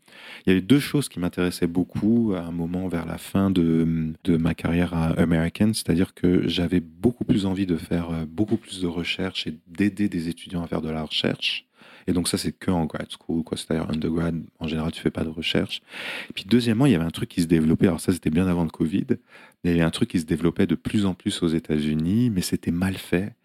il 0.45 0.49
y 0.49 0.51
avait 0.53 0.61
deux 0.61 0.79
choses 0.79 1.09
qui 1.09 1.19
m'intéressaient 1.19 1.67
beaucoup 1.67 2.33
à 2.35 2.41
un 2.41 2.51
moment 2.51 2.87
vers 2.87 3.05
la 3.05 3.17
fin 3.17 3.51
de, 3.51 4.13
de 4.23 4.37
ma 4.37 4.55
carrière 4.55 4.93
à 4.93 5.07
American, 5.19 5.73
c'est-à-dire 5.73 6.13
que 6.13 6.47
j'avais 6.47 6.79
beaucoup 6.79 7.25
plus 7.25 7.45
envie 7.45 7.65
de 7.65 7.75
faire 7.77 8.25
beaucoup 8.27 8.57
plus 8.57 8.81
de 8.81 8.87
recherche 8.87 9.47
et 9.47 9.57
d'aider 9.67 10.07
des 10.09 10.29
étudiants 10.29 10.63
à 10.63 10.67
faire 10.67 10.81
de 10.81 10.89
la 10.89 11.03
recherche. 11.03 11.65
Et 12.07 12.13
donc 12.13 12.27
ça, 12.27 12.37
c'est 12.37 12.51
que 12.51 12.71
en 12.71 12.85
grad 12.85 13.07
school, 13.11 13.43
quoi. 13.43 13.57
C'est-à-dire 13.57 13.89
undergrad, 13.89 14.41
en 14.59 14.67
général, 14.67 14.91
tu 14.91 15.01
fais 15.01 15.11
pas 15.11 15.23
de 15.23 15.29
recherche. 15.29 15.81
Puis 16.35 16.45
deuxièmement, 16.47 16.85
il 16.85 16.91
y 16.91 16.95
avait 16.95 17.05
un 17.05 17.09
truc 17.11 17.29
qui 17.29 17.41
se 17.41 17.47
développait. 17.47 17.87
Alors 17.87 17.99
ça, 18.01 18.11
c'était 18.13 18.29
bien 18.29 18.47
avant 18.47 18.63
le 18.63 18.69
Covid. 18.69 19.05
Il 19.63 19.71
y 19.71 19.73
avait 19.73 19.81
un 19.81 19.91
truc 19.91 20.09
qui 20.09 20.19
se 20.19 20.25
développait 20.25 20.67
de 20.67 20.75
plus 20.75 21.05
en 21.05 21.13
plus 21.13 21.41
aux 21.43 21.47
États-Unis, 21.47 22.29
mais 22.29 22.41
c'était 22.41 22.71
mal 22.71 22.95
fait. 22.95 23.35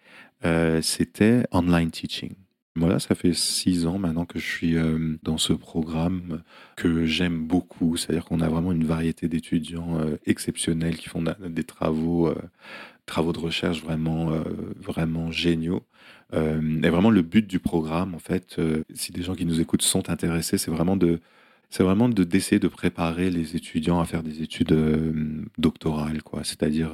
Euh, 0.45 0.81
c'était 0.83 1.45
online 1.53 1.91
teaching. 1.91 2.35
Voilà, 2.77 3.01
ça 3.01 3.16
fait 3.16 3.33
six 3.35 3.87
ans 3.87 3.99
maintenant 3.99 4.25
que 4.25 4.39
je 4.39 4.47
suis 4.47 4.77
euh, 4.77 5.16
dans 5.25 5.37
ce 5.37 5.53
programme 5.53 6.43
que 6.77 7.07
j'aime 7.07 7.45
beaucoup. 7.45 7.97
C'est-à-dire 7.97 8.25
qu'on 8.25 8.41
a 8.41 8.49
vraiment 8.49 8.71
une 8.71 8.85
variété 8.85 9.29
d'étudiants 9.29 9.99
euh, 9.99 10.16
exceptionnels 10.27 10.97
qui 10.97 11.09
font 11.09 11.23
des 11.23 11.64
travaux, 11.64 12.33
travaux 13.07 13.33
de 13.33 13.41
recherche 13.41 13.83
vraiment, 13.83 14.31
vraiment 14.81 15.33
géniaux. 15.33 15.83
Et 16.35 16.89
vraiment, 16.91 17.11
le 17.11 17.23
but 17.23 17.47
du 17.47 17.59
programme, 17.59 18.14
en 18.14 18.19
fait, 18.19 18.61
si 18.95 19.12
des 19.12 19.23
gens 19.23 19.35
qui 19.35 19.47
nous 19.47 19.61
écoutent 19.61 19.83
sont 19.83 20.11
intéressés, 20.11 20.59
c'est 20.59 20.71
vraiment 20.71 20.97
de 20.97 21.21
c'est 21.71 21.83
vraiment 21.83 22.09
de 22.09 22.25
d'essayer 22.25 22.59
de 22.59 22.69
préparer 22.69 23.31
les 23.31 23.57
étudiants 23.57 24.01
à 24.01 24.05
faire 24.05 24.23
des 24.23 24.43
études 24.43 24.75
doctorales, 25.59 26.23
quoi. 26.23 26.45
C'est-à-dire, 26.45 26.93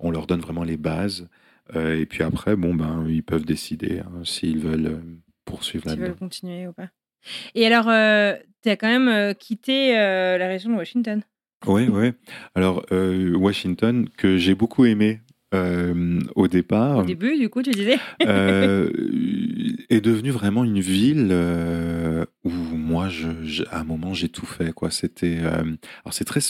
on 0.00 0.10
leur 0.10 0.26
donne 0.26 0.40
vraiment 0.40 0.64
les 0.64 0.76
bases, 0.76 1.28
euh, 1.74 1.98
et 2.00 2.06
puis 2.06 2.22
après, 2.22 2.56
bon 2.56 2.74
ben, 2.74 3.06
ils 3.08 3.22
peuvent 3.22 3.44
décider 3.44 4.00
hein, 4.00 4.22
s'ils 4.24 4.58
veulent 4.58 4.86
euh, 4.86 5.00
poursuivre 5.44 5.86
là-dedans. 5.88 6.14
continuer 6.18 6.66
ou 6.66 6.72
pas 6.72 6.88
Et 7.54 7.66
alors, 7.66 7.84
tu 7.84 8.68
as 8.70 8.76
quand 8.76 8.88
même 8.88 9.08
euh, 9.08 9.34
quitté 9.34 9.98
euh, 9.98 10.38
la 10.38 10.46
région 10.48 10.70
de 10.70 10.76
Washington. 10.76 11.22
Oui, 11.66 11.88
oui. 11.90 12.12
Alors, 12.54 12.84
euh, 12.92 13.34
Washington, 13.34 14.08
que 14.18 14.36
j'ai 14.36 14.54
beaucoup 14.54 14.84
aimé 14.84 15.20
euh, 15.54 16.18
au 16.34 16.48
départ, 16.48 16.98
Au 16.98 17.04
début, 17.04 17.38
du 17.38 17.48
coup, 17.48 17.62
tu 17.62 17.70
disais. 17.70 17.96
euh, 18.26 18.90
est 19.88 20.00
devenue 20.00 20.30
vraiment 20.30 20.64
une 20.64 20.80
ville 20.80 21.28
euh, 21.30 22.24
où 22.44 22.50
moi, 22.50 23.08
je, 23.08 23.28
je- 23.44 23.64
à 23.70 23.80
un 23.80 23.84
moment, 23.84 24.12
j'ai 24.14 24.28
tout 24.28 24.44
fait. 24.46 24.72
C'était, 24.90 25.38
euh, 25.40 25.62
alors 26.04 26.12
c'est 26.12 26.24
très, 26.24 26.40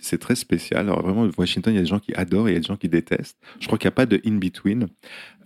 c'est 0.00 0.18
très 0.18 0.34
spécial. 0.34 0.80
Alors 0.80 1.02
vraiment, 1.02 1.28
Washington, 1.38 1.72
il 1.72 1.76
y 1.76 1.78
a 1.78 1.82
des 1.82 1.88
gens 1.88 2.00
qui 2.00 2.12
adorent 2.14 2.48
et 2.48 2.52
il 2.52 2.54
y 2.54 2.56
a 2.56 2.60
des 2.60 2.66
gens 2.66 2.76
qui 2.76 2.88
détestent. 2.88 3.38
Je 3.60 3.66
crois 3.66 3.78
qu'il 3.78 3.86
n'y 3.86 3.92
a 3.92 3.96
pas 3.96 4.06
de 4.06 4.20
in 4.26 4.34
between. 4.38 4.88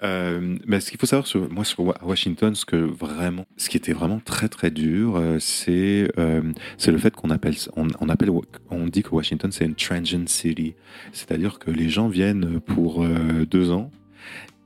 Euh, 0.04 0.56
mais 0.66 0.80
ce 0.80 0.90
qu'il 0.90 0.98
faut 1.00 1.06
savoir 1.06 1.26
sur 1.26 1.50
moi 1.52 1.64
sur 1.64 1.80
Wa- 1.80 1.98
Washington, 2.02 2.54
ce 2.54 2.64
que 2.64 2.76
vraiment, 2.76 3.46
ce 3.56 3.68
qui 3.68 3.76
était 3.76 3.92
vraiment 3.92 4.20
très 4.20 4.48
très 4.48 4.70
dur, 4.70 5.16
euh, 5.16 5.38
c'est 5.40 6.08
c'est 6.78 6.92
le 6.92 6.98
fait 6.98 7.14
qu'on 7.14 7.30
appelle 7.30 7.56
on, 7.76 8.08
appelle 8.08 8.30
on 8.70 8.86
dit 8.86 9.02
que 9.02 9.10
Washington 9.14 9.50
c'est 9.52 9.64
une 9.64 9.74
transient 9.74 10.26
city, 10.28 10.74
c'est-à-dire 11.12 11.58
que 11.58 11.70
les 11.70 11.88
gens 11.90 12.08
viennent 12.08 12.60
pour 12.60 13.04
deux 13.50 13.70
ans 13.72 13.90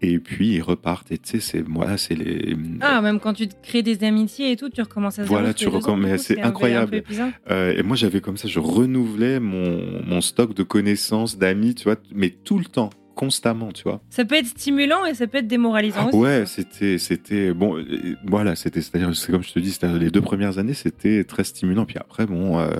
et 0.03 0.19
puis 0.19 0.55
ils 0.55 0.61
repartent. 0.61 1.11
Et 1.13 1.19
tu 1.19 1.31
sais, 1.31 1.41
c'est 1.41 1.67
moi, 1.67 1.97
c'est 1.97 2.15
les 2.15 2.57
Ah, 2.81 3.01
même 3.01 3.21
quand 3.21 3.33
tu 3.33 3.49
crées 3.63 3.83
des 3.83 4.05
amitiés 4.05 4.53
et 4.53 4.57
tout, 4.57 4.69
tu 4.69 4.83
recommences 4.83 5.19
à 5.19 5.23
zéro 5.25 5.35
Voilà, 5.35 5.55
tu 5.55 5.69
recommences, 5.69 6.23
c'est 6.23 6.41
incroyable. 6.41 7.03
Euh, 7.51 7.75
et 7.77 7.83
moi, 7.83 7.97
j'avais 7.97 8.21
comme 8.21 8.37
ça, 8.37 8.49
je 8.49 8.59
renouvelais 8.59 9.41
mon, 9.41 10.03
mon 10.05 10.21
stock 10.21 10.55
de 10.55 10.63
connaissances, 10.63 11.39
d'amis, 11.39 11.75
tu 11.75 11.85
vois, 11.85 11.97
mais 12.15 12.31
tout 12.31 12.59
le 12.59 12.65
temps, 12.65 12.91
constamment, 13.15 13.73
tu 13.73 13.85
vois. 13.85 14.01
Ça 14.11 14.25
peut 14.25 14.35
être 14.35 14.47
stimulant 14.47 15.05
et 15.05 15.15
ça 15.15 15.27
peut 15.27 15.39
être 15.39 15.47
démoralisant 15.47 16.09
aussi. 16.09 16.17
Ouais, 16.17 16.45
c'était, 16.47 16.99
c'était 16.99 17.53
bon, 17.53 17.79
euh, 17.79 18.17
voilà, 18.27 18.57
c'était, 18.57 18.81
c'est-à-dire, 18.81 19.15
c'est 19.15 19.31
comme 19.31 19.43
je 19.43 19.53
te 19.53 19.59
dis, 19.59 19.79
les 19.99 20.11
deux 20.11 20.23
premières 20.23 20.59
années, 20.59 20.75
c'était 20.75 21.25
très 21.25 21.45
stimulant, 21.45 21.85
puis 21.85 21.99
après, 21.99 22.27
bon, 22.27 22.59
euh, 22.59 22.71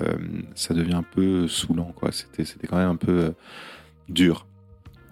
ça 0.55 0.73
devient 0.73 0.95
un 0.95 1.03
peu 1.03 1.47
saoulant, 1.47 1.93
quoi. 1.95 2.11
C'était, 2.11 2.45
c'était 2.45 2.67
quand 2.67 2.77
même 2.77 2.89
un 2.89 2.95
peu 2.95 3.11
euh, 3.11 3.29
dur. 4.09 4.47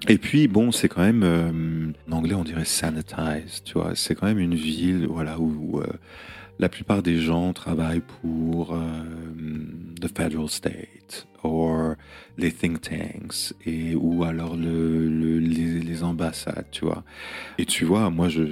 Et 0.07 0.17
puis, 0.17 0.47
bon, 0.47 0.71
c'est 0.71 0.87
quand 0.89 1.01
même, 1.01 1.23
euh, 1.23 1.91
en 2.09 2.17
anglais, 2.17 2.33
on 2.33 2.43
dirait 2.43 2.65
sanitized, 2.65 3.63
tu 3.65 3.73
vois. 3.73 3.91
C'est 3.95 4.15
quand 4.15 4.25
même 4.25 4.39
une 4.39 4.55
ville, 4.55 5.05
voilà, 5.07 5.39
où, 5.39 5.79
euh, 5.79 5.85
la 6.59 6.69
plupart 6.69 7.01
des 7.01 7.19
gens 7.19 7.53
travaillent 7.53 8.03
pour 8.21 8.73
euh, 8.73 8.79
the 9.99 10.07
federal 10.07 10.47
state 10.47 11.27
or 11.43 11.95
les 12.37 12.51
think 12.51 12.81
tanks 12.81 13.53
et 13.65 13.95
ou 13.95 14.23
alors 14.23 14.55
le, 14.55 15.07
le- 15.09 15.39
les, 15.39 16.03
ambassades, 16.03 16.67
tu 16.71 16.85
vois. 16.85 17.03
Et 17.57 17.65
tu 17.65 17.85
vois, 17.85 18.09
moi, 18.11 18.29
je, 18.29 18.43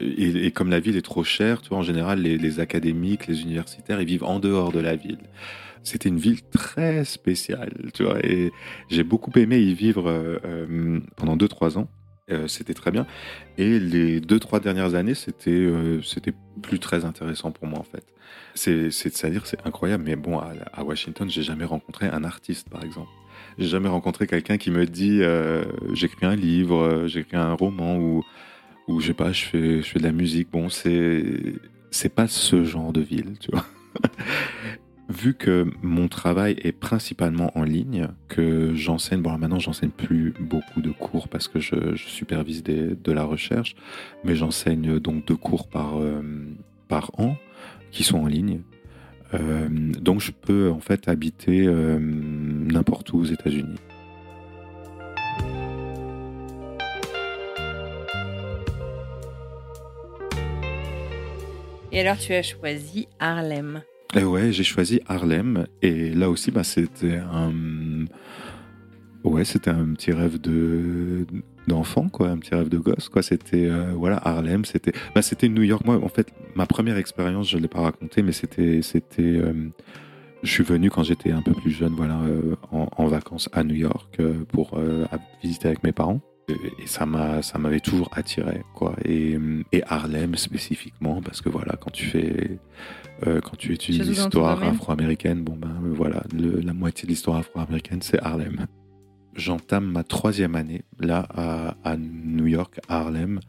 et, 0.00 0.50
comme 0.50 0.70
la 0.70 0.80
ville 0.80 0.96
est 0.96 1.02
trop 1.02 1.24
chère, 1.24 1.62
tu 1.62 1.70
vois, 1.70 1.78
en 1.78 1.82
général, 1.82 2.20
les 2.20 2.60
académiques, 2.60 3.26
les 3.26 3.42
universitaires, 3.42 4.00
ils 4.00 4.06
vivent 4.06 4.24
en 4.24 4.38
dehors 4.38 4.72
de 4.72 4.80
la 4.80 4.96
ville. 4.96 5.18
C'était 5.82 6.08
une 6.08 6.18
ville 6.18 6.42
très 6.42 7.04
spéciale, 7.04 7.72
tu 7.94 8.04
vois, 8.04 8.24
et 8.24 8.52
j'ai 8.90 9.02
beaucoup 9.02 9.30
aimé 9.38 9.58
y 9.58 9.74
vivre 9.74 10.04
euh, 10.08 11.00
pendant 11.16 11.36
2-3 11.36 11.78
ans. 11.78 11.88
Euh, 12.30 12.46
c'était 12.46 12.74
très 12.74 12.92
bien. 12.92 13.06
Et 13.58 13.80
les 13.80 14.20
deux, 14.20 14.38
trois 14.38 14.60
dernières 14.60 14.94
années, 14.94 15.14
c'était 15.14 15.50
euh, 15.50 16.00
c'était 16.02 16.32
plus 16.62 16.78
très 16.78 17.04
intéressant 17.04 17.50
pour 17.50 17.66
moi 17.66 17.80
en 17.80 17.82
fait. 17.82 18.04
C'est, 18.54 18.90
c'est-à-dire 18.92 19.46
c'est 19.46 19.66
incroyable, 19.66 20.04
mais 20.04 20.14
bon, 20.14 20.38
à, 20.38 20.52
à 20.72 20.84
Washington, 20.84 21.28
j'ai 21.28 21.42
jamais 21.42 21.64
rencontré 21.64 22.06
un 22.06 22.22
artiste 22.22 22.68
par 22.68 22.84
exemple. 22.84 23.08
J'ai 23.58 23.66
jamais 23.66 23.88
rencontré 23.88 24.28
quelqu'un 24.28 24.58
qui 24.58 24.70
me 24.70 24.86
dit 24.86 25.22
j'écris 25.92 26.26
un 26.26 26.36
livre, 26.36 27.06
j'écris 27.06 27.36
un 27.36 27.54
roman 27.54 27.96
ou 27.96 28.22
ou 28.86 29.00
je 29.00 29.08
sais 29.08 29.14
pas, 29.14 29.32
je 29.32 29.44
fais 29.44 29.82
je 29.82 29.88
fais 29.88 29.98
de 29.98 30.04
la 30.04 30.12
musique. 30.12 30.50
Bon, 30.52 30.68
c'est 30.68 31.24
c'est 31.90 32.14
pas 32.14 32.28
ce 32.28 32.64
genre 32.64 32.92
de 32.92 33.00
ville, 33.00 33.38
tu 33.40 33.50
vois. 33.50 33.66
Vu 35.10 35.34
que 35.34 35.66
mon 35.82 36.06
travail 36.06 36.56
est 36.62 36.70
principalement 36.70 37.50
en 37.58 37.64
ligne, 37.64 38.10
que 38.28 38.76
j'enseigne, 38.76 39.20
bon 39.20 39.36
maintenant 39.36 39.58
j'enseigne 39.58 39.90
plus 39.90 40.32
beaucoup 40.38 40.80
de 40.80 40.92
cours 40.92 41.26
parce 41.26 41.48
que 41.48 41.58
je, 41.58 41.96
supervise 41.96 42.62
de 42.62 43.12
la 43.12 43.24
recherche, 43.24 43.74
mais 44.22 44.36
j'enseigne 44.36 45.00
donc 45.00 45.26
deux 45.26 45.34
cours 45.34 45.68
par, 45.68 46.00
euh, 46.00 46.22
an 47.18 47.36
qui 47.90 48.04
sont 48.04 48.20
en 48.20 48.26
ligne. 48.28 48.60
Euh, 49.34 49.68
donc 49.68 50.20
je 50.20 50.30
peux 50.30 50.70
en 50.70 50.78
fait 50.78 51.08
habiter 51.08 51.66
euh, 51.66 51.98
n'importe 51.98 53.12
où 53.12 53.18
aux 53.18 53.24
États-Unis. 53.24 53.80
Et 61.90 62.00
alors 62.00 62.18
tu 62.18 62.32
as 62.32 62.42
choisi 62.42 63.08
Harlem. 63.18 63.82
Et 64.14 64.24
ouais, 64.24 64.52
j'ai 64.52 64.64
choisi 64.64 65.00
Harlem. 65.06 65.66
Et 65.82 66.10
là 66.10 66.30
aussi, 66.30 66.50
bah, 66.50 66.64
c'était 66.64 67.18
un. 67.18 68.06
Ouais, 69.22 69.44
c'était 69.44 69.70
un 69.70 69.94
petit 69.94 70.12
rêve 70.12 70.40
de 70.40 71.26
d'enfant, 71.68 72.08
quoi, 72.08 72.28
un 72.30 72.38
petit 72.38 72.54
rêve 72.54 72.68
de 72.68 72.78
gosse, 72.78 73.08
quoi. 73.08 73.22
C'était 73.22 73.66
euh, 73.68 73.92
voilà 73.94 74.20
Harlem, 74.24 74.64
c'était 74.64 74.92
bah, 75.14 75.22
c'était 75.22 75.48
New 75.48 75.62
York. 75.62 75.84
Moi, 75.84 76.00
en 76.02 76.08
fait, 76.08 76.32
ma 76.54 76.66
première 76.66 76.96
expérience, 76.96 77.48
je 77.48 77.58
l'ai 77.58 77.68
pas 77.68 77.82
raconté, 77.82 78.22
mais 78.22 78.32
c'était 78.32 78.82
c'était. 78.82 79.22
Euh, 79.22 79.70
je 80.42 80.50
suis 80.50 80.64
venu 80.64 80.90
quand 80.90 81.02
j'étais 81.02 81.32
un 81.32 81.42
peu 81.42 81.52
plus 81.52 81.70
jeune, 81.70 81.92
voilà, 81.94 82.18
euh, 82.22 82.56
en, 82.72 82.88
en, 82.96 83.06
vacances 83.08 83.50
à 83.52 83.62
New 83.62 83.74
York 83.74 84.18
pour 84.48 84.80
visiter 85.42 85.68
avec 85.68 85.84
mes 85.84 85.92
parents 85.92 86.20
et 86.48 86.86
ça 86.86 87.04
m'a 87.06 87.42
ça 87.42 87.58
m'avait 87.58 87.80
toujours 87.80 88.08
attiré 88.12 88.62
quoi 88.74 88.96
et, 89.04 89.38
et, 89.70 89.82
Harlem 89.86 90.34
spécifiquement 90.36 91.20
parce 91.22 91.40
que 91.40 91.48
voilà 91.48 91.76
quand 91.80 91.90
tu 91.90 92.06
fais 92.06 92.58
euh, 93.26 93.40
quand 93.40 93.56
tu 93.56 93.72
étudies 93.72 94.00
l'histoire 94.00 94.62
afro-américaine 94.62 95.42
bon 95.42 95.56
ben 95.56 95.74
voilà 95.82 96.22
la 96.32 96.72
moitié 96.72 97.06
de 97.06 97.10
l'histoire 97.10 97.38
afro-américaine 97.38 98.00
c'est 98.02 98.20
Harlem 98.22 98.66
j'entame 99.34 99.86
ma 99.90 100.04
troisième 100.04 100.54
année 100.56 100.82
là 100.98 101.26
à, 101.34 101.76
à 101.84 101.96
New 101.96 102.46
York 102.46 102.80
à 102.88 102.98
Harlem 103.00 103.40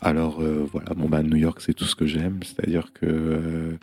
alors 0.00 0.40
euh, 0.40 0.66
voilà 0.70 0.94
bon 0.94 1.08
ben 1.08 1.22
New 1.22 1.36
York 1.36 1.60
c'est 1.60 1.74
tout 1.74 1.84
ce 1.84 1.94
que 1.94 2.06
j'aime 2.06 2.40
c'est 2.42 2.62
à 2.62 2.66
dire 2.66 2.92
que 2.92 3.06
euh, 3.06 3.76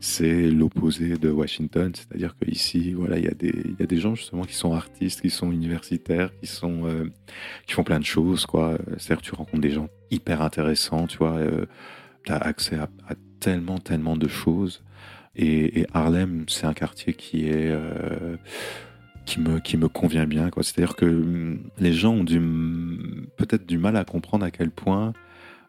c'est 0.00 0.50
l'opposé 0.50 1.16
de 1.16 1.30
Washington, 1.30 1.92
c'est-à-dire 1.94 2.36
qu'ici, 2.36 2.92
voilà, 2.92 3.18
il 3.18 3.24
y, 3.24 3.28
a 3.28 3.34
des, 3.34 3.52
y 3.78 3.82
a 3.82 3.86
des 3.86 3.98
gens 3.98 4.14
justement 4.14 4.42
qui 4.42 4.54
sont 4.54 4.72
artistes, 4.72 5.20
qui 5.20 5.30
sont 5.30 5.50
universitaires, 5.52 6.30
qui 6.40 6.46
sont, 6.46 6.86
euh, 6.86 7.10
qui 7.66 7.74
font 7.74 7.84
plein 7.84 7.98
de 7.98 8.04
choses, 8.04 8.46
quoi. 8.46 8.78
C'est-à-dire 8.98 9.22
que 9.22 9.28
tu 9.28 9.34
rencontres 9.34 9.62
des 9.62 9.70
gens 9.70 9.88
hyper 10.10 10.42
intéressants, 10.42 11.06
tu 11.06 11.18
vois, 11.18 11.36
euh, 11.36 11.66
tu 12.24 12.32
as 12.32 12.36
accès 12.36 12.76
à, 12.76 12.88
tellement, 13.40 13.78
tellement 13.78 14.16
de 14.16 14.28
choses. 14.28 14.82
Et, 15.36 15.86
Harlem, 15.92 16.44
c'est 16.48 16.66
un 16.66 16.72
quartier 16.74 17.12
qui 17.12 17.48
est 17.48 17.70
euh, 17.70 18.36
qui 19.26 19.40
me, 19.40 19.58
qui 19.58 19.76
me 19.76 19.88
convient 19.88 20.26
bien. 20.26 20.50
C'est-à-dire 20.62 20.96
que 20.96 21.06
hum, 21.06 21.58
les 21.78 21.92
gens 21.92 22.14
ont 22.14 22.24
peut-être 22.24 23.66
du 23.66 23.78
mal 23.78 23.96
à 23.96 24.04
comprendre 24.04 24.44
à 24.44 24.50
quel 24.50 24.70
point 24.70 25.12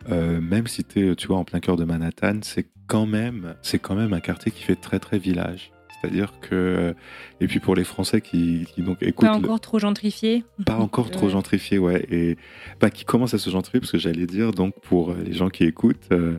euh, 0.10 0.40
même 0.40 0.68
si 0.68 0.84
tu 0.84 1.10
es, 1.10 1.16
tu 1.16 1.28
vois, 1.28 1.38
en 1.38 1.44
plein 1.44 1.60
cœur 1.60 1.76
de 1.76 1.84
Manhattan, 1.84 2.40
c'est 2.42 2.68
quand 2.88 3.06
même, 3.06 3.56
c'est 3.62 3.80
quand 3.80 3.96
même 3.96 4.14
un 4.14 4.20
quartier 4.20 4.52
qui 4.52 4.64
fait 4.64 4.76
très 4.76 5.00
très 5.00 5.18
village. 5.18 5.72
C'est-à-dire 6.00 6.32
que, 6.42 6.94
et 7.42 7.48
puis 7.48 7.60
pour 7.60 7.76
les 7.76 7.84
Français 7.84 8.22
qui, 8.22 8.68
donc 8.78 9.02
écoutent. 9.02 9.28
Pas 9.28 9.36
encore 9.36 9.60
trop 9.60 9.80
gentrifié. 9.80 10.44
Pas 10.66 10.78
encore 10.78 11.10
trop 11.10 11.28
gentrifié, 11.28 11.80
ouais. 11.80 12.06
Et 12.12 12.38
bah, 12.80 12.92
qui 12.92 13.04
commence 13.04 13.34
à 13.34 13.40
se 13.40 13.50
gentrifier, 13.50 13.80
parce 13.80 13.92
que 13.92 13.98
j'allais 13.98 14.28
dire, 14.28 14.52
donc 14.52 14.76
pour 14.82 15.14
les 15.16 15.34
gens 15.34 15.50
qui 15.50 15.64
écoutent, 15.64 16.08
euh, 16.12 16.38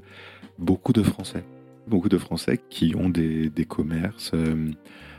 beaucoup 0.58 0.92
de 0.92 1.02
Français. 1.02 1.42
Beaucoup 1.88 2.08
de 2.08 2.18
Français 2.18 2.60
qui 2.70 2.94
ont 2.96 3.08
des, 3.08 3.50
des 3.50 3.64
commerces, 3.64 4.32
euh, 4.34 4.70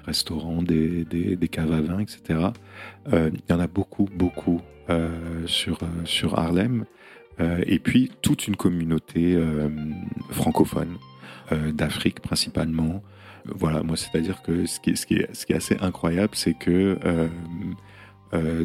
restaurants, 0.05 0.61
des, 0.61 1.03
des, 1.05 1.35
des, 1.35 1.47
caves 1.47 1.73
à 1.73 1.81
vin, 1.81 1.99
etc. 1.99 2.49
Il 3.11 3.41
y 3.49 3.53
en 3.53 3.59
a 3.59 3.67
beaucoup, 3.67 4.07
beaucoup 4.15 4.61
sur, 5.45 5.79
sur 6.05 6.39
Harlem. 6.39 6.85
Euh, 7.39 7.63
et 7.65 7.79
puis 7.79 8.11
toute 8.21 8.47
une 8.47 8.55
communauté 8.55 9.35
euh, 9.35 9.69
francophone, 10.31 10.97
euh, 11.51 11.71
d'Afrique 11.71 12.21
principalement. 12.21 13.01
Voilà, 13.45 13.81
moi, 13.83 13.95
c'est-à-dire 13.95 14.41
que 14.41 14.65
ce 14.65 14.79
qui, 14.79 14.95
ce, 14.97 15.05
qui 15.05 15.15
est, 15.15 15.33
ce 15.33 15.45
qui 15.45 15.53
est 15.53 15.57
assez 15.57 15.77
incroyable, 15.79 16.33
c'est 16.33 16.53
que 16.53 16.97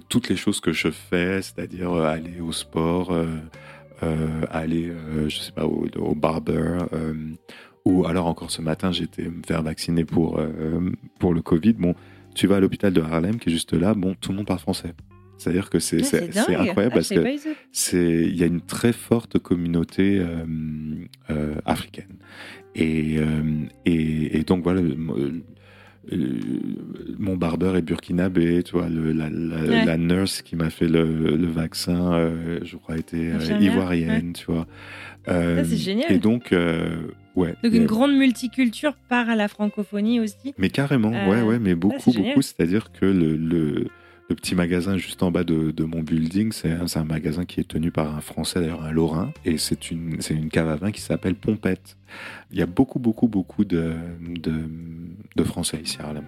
toutes 0.08 0.28
les 0.28 0.36
choses 0.36 0.60
que 0.60 0.72
je 0.72 0.90
fais, 0.90 1.40
c'est-à-dire 1.40 1.92
aller 1.92 2.40
au 2.40 2.52
sport, 2.52 3.16
aller, 4.50 4.92
je 5.28 5.38
sais 5.38 5.52
pas, 5.52 5.64
au, 5.64 5.86
au 5.96 6.14
barber, 6.14 6.80
ou 7.84 8.06
alors 8.06 8.26
encore 8.26 8.50
ce 8.50 8.62
matin, 8.62 8.92
j'étais 8.92 9.24
me 9.24 9.42
faire 9.46 9.62
vacciner 9.62 10.04
pour, 10.04 10.40
pour 11.18 11.34
le 11.34 11.42
Covid. 11.42 11.74
Bon, 11.74 11.94
tu 12.34 12.46
vas 12.46 12.56
à 12.56 12.60
l'hôpital 12.60 12.92
de 12.92 13.00
Harlem 13.00 13.38
qui 13.38 13.50
est 13.50 13.52
juste 13.52 13.74
là, 13.74 13.94
bon, 13.94 14.14
tout 14.20 14.32
le 14.32 14.38
monde 14.38 14.46
parle 14.46 14.60
français. 14.60 14.94
C'est-à-dire 15.36 15.70
que 15.70 15.78
c'est 15.78 16.02
incroyable 16.54 16.78
ah, 16.78 16.90
parce 16.90 17.08
que 17.08 18.26
il 18.28 18.36
y 18.36 18.42
a 18.42 18.46
une 18.46 18.60
très 18.60 18.92
forte 18.92 19.38
communauté 19.38 20.18
euh, 20.18 20.44
euh, 21.30 21.54
africaine 21.64 22.16
et, 22.74 23.16
euh, 23.18 23.42
et, 23.84 24.38
et, 24.38 24.42
donc 24.44 24.62
voilà 24.62 24.80
mon 27.18 27.36
barbeur 27.36 27.76
est 27.76 27.82
burkinabé, 27.82 28.62
tu 28.62 28.72
vois, 28.72 28.90
le, 28.90 29.12
la, 29.12 29.30
la, 29.30 29.96
nurse 29.96 30.42
qui 30.42 30.54
m'a 30.54 30.68
fait 30.68 30.86
le, 30.86 31.34
le 31.34 31.46
vaccin, 31.46 32.30
je 32.62 32.76
crois, 32.76 32.98
était 32.98 33.32
ivoirienne, 33.58 34.34
tu 34.34 34.44
vois. 34.46 34.66
c'est 35.26 35.76
génial. 35.76 36.12
Et 36.12 36.18
donc, 36.18 36.54
ouais. 37.36 37.54
Donc 37.62 37.72
une 37.72 37.86
grande 37.86 38.14
multiculture 38.14 38.94
part 39.08 39.28
à 39.28 39.36
la 39.36 39.48
francophonie 39.48 40.20
aussi. 40.20 40.54
Mais 40.58 40.70
carrément, 40.70 41.10
ouais, 41.10 41.42
ouais, 41.42 41.58
mais 41.58 41.74
beaucoup, 41.74 42.12
beaucoup. 42.12 42.42
C'est-à-dire 42.42 42.92
que 42.92 43.06
le, 43.06 43.36
le 43.36 43.88
le 44.28 44.34
petit 44.34 44.54
magasin 44.54 44.96
juste 44.96 45.22
en 45.22 45.30
bas 45.30 45.44
de, 45.44 45.84
mon 45.84 46.02
building, 46.02 46.52
c'est 46.52 46.70
un, 46.72 47.04
magasin 47.04 47.44
qui 47.44 47.60
est 47.60 47.68
tenu 47.68 47.90
par 47.90 48.14
un 48.16 48.20
Français, 48.20 48.60
d'ailleurs 48.60 48.82
un 48.82 48.90
Lorrain, 48.90 49.32
et 49.44 49.58
c'est 49.58 49.90
une, 49.90 50.18
une 50.30 50.48
cave 50.48 50.68
à 50.68 50.76
vin 50.76 50.92
qui 50.92 51.00
s'appelle 51.00 51.34
Pompette. 51.34 51.96
Il 52.50 52.58
y 52.58 52.62
a 52.62 52.66
beaucoup, 52.66 52.98
beaucoup, 52.98 53.28
beaucoup 53.28 53.64
de, 53.64 53.94
de, 54.20 54.52
de 55.36 55.44
Français 55.44 55.80
ici 55.82 55.98
à 56.00 56.06
Harlem. 56.06 56.24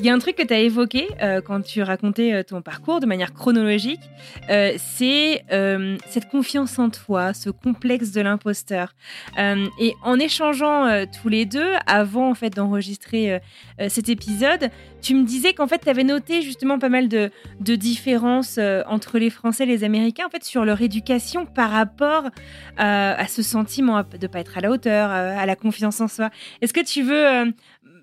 Il 0.00 0.06
y 0.06 0.10
a 0.10 0.14
un 0.14 0.18
truc 0.20 0.36
que 0.36 0.44
tu 0.44 0.54
as 0.54 0.60
évoqué 0.60 1.08
euh, 1.20 1.40
quand 1.40 1.60
tu 1.60 1.82
racontais 1.82 2.32
euh, 2.32 2.42
ton 2.44 2.62
parcours 2.62 3.00
de 3.00 3.06
manière 3.06 3.34
chronologique, 3.34 4.00
euh, 4.48 4.72
c'est 4.78 5.44
cette 6.06 6.28
confiance 6.28 6.78
en 6.78 6.88
toi, 6.88 7.34
ce 7.34 7.50
complexe 7.50 8.12
de 8.12 8.20
l'imposteur. 8.20 8.94
et 9.36 9.94
en 10.02 10.18
échangeant 10.18 11.04
tous 11.20 11.28
les 11.28 11.46
deux, 11.46 11.72
avant 11.86 12.30
en 12.30 12.34
fait 12.34 12.50
d'enregistrer 12.50 13.40
cet 13.88 14.08
épisode, 14.08 14.70
tu 15.00 15.14
me 15.14 15.24
disais 15.24 15.54
qu'en 15.54 15.66
fait 15.66 15.78
tu 15.78 15.88
avais 15.88 16.04
noté 16.04 16.42
justement 16.42 16.78
pas 16.78 16.88
mal 16.88 17.08
de, 17.08 17.30
de 17.60 17.74
différences 17.74 18.58
entre 18.86 19.18
les 19.18 19.30
Français 19.30 19.64
et 19.64 19.66
les 19.66 19.84
Américains 19.84 20.26
en 20.26 20.30
fait 20.30 20.44
sur 20.44 20.64
leur 20.64 20.80
éducation 20.82 21.46
par 21.46 21.70
rapport 21.70 22.24
à 22.76 23.26
ce 23.28 23.42
sentiment 23.42 24.02
de 24.02 24.26
pas 24.26 24.40
être 24.40 24.58
à 24.58 24.60
la 24.60 24.70
hauteur, 24.70 25.10
à 25.10 25.46
la 25.46 25.56
confiance 25.56 26.00
en 26.00 26.08
soi. 26.08 26.30
Est-ce 26.60 26.72
que 26.72 26.84
tu 26.84 27.02
veux 27.02 27.52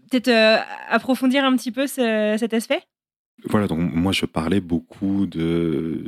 peut-être 0.09 0.27
euh, 0.27 0.57
approfondir 0.89 1.43
un 1.43 1.55
petit 1.55 1.71
peu 1.71 1.87
cet 1.87 2.53
aspect? 2.53 2.81
Voilà, 3.43 3.67
donc 3.67 3.93
moi 3.93 4.13
je 4.13 4.25
parlais 4.25 4.61
beaucoup 4.61 5.25
de 5.25 5.99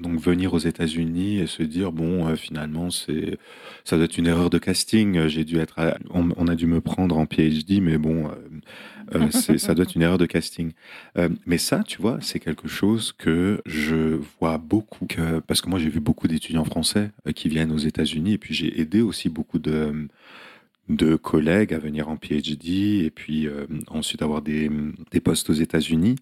donc 0.00 0.20
venir 0.20 0.54
aux 0.54 0.58
États-Unis 0.58 1.38
et 1.38 1.46
se 1.48 1.64
dire 1.64 1.90
bon 1.90 2.28
euh, 2.28 2.36
finalement 2.36 2.90
c'est 2.90 3.38
ça 3.84 3.96
doit 3.96 4.04
être 4.04 4.16
une 4.16 4.28
erreur 4.28 4.50
de 4.50 4.58
casting. 4.58 5.26
J'ai 5.26 5.44
dû 5.44 5.58
être 5.58 5.80
on, 6.10 6.46
a 6.46 6.54
dû 6.54 6.66
me 6.66 6.80
prendre 6.80 7.18
en 7.18 7.26
PhD, 7.26 7.80
mais 7.82 7.98
bon 7.98 8.30
euh, 9.14 9.30
ça 9.30 9.74
doit 9.74 9.82
être 9.82 9.96
une 9.96 10.02
erreur 10.02 10.18
de 10.18 10.26
casting. 10.26 10.70
mais 11.44 11.58
ça, 11.58 11.82
tu 11.82 12.00
vois, 12.00 12.18
c'est 12.20 12.38
quelque 12.38 12.68
chose 12.68 13.12
que 13.12 13.60
je 13.66 14.20
vois 14.38 14.58
beaucoup 14.58 15.06
que, 15.06 15.40
parce 15.40 15.60
que 15.60 15.68
moi 15.68 15.80
j'ai 15.80 15.88
vu 15.88 16.00
beaucoup 16.00 16.28
d'étudiants 16.28 16.64
français 16.64 17.10
qui 17.34 17.48
viennent 17.48 17.72
aux 17.72 17.78
États-Unis 17.78 18.34
et 18.34 18.38
puis 18.38 18.54
j'ai 18.54 18.80
aidé 18.80 19.02
aussi 19.02 19.28
beaucoup 19.28 19.58
de 19.58 20.08
de 20.90 21.14
collègues 21.14 21.72
à 21.72 21.78
venir 21.78 22.08
en 22.08 22.16
PhD 22.16 23.04
et 23.04 23.10
puis 23.10 23.46
euh, 23.46 23.66
ensuite 23.88 24.22
avoir 24.22 24.42
des, 24.42 24.70
des, 25.10 25.20
postes 25.20 25.48
aux 25.48 25.54
États-Unis, 25.54 26.16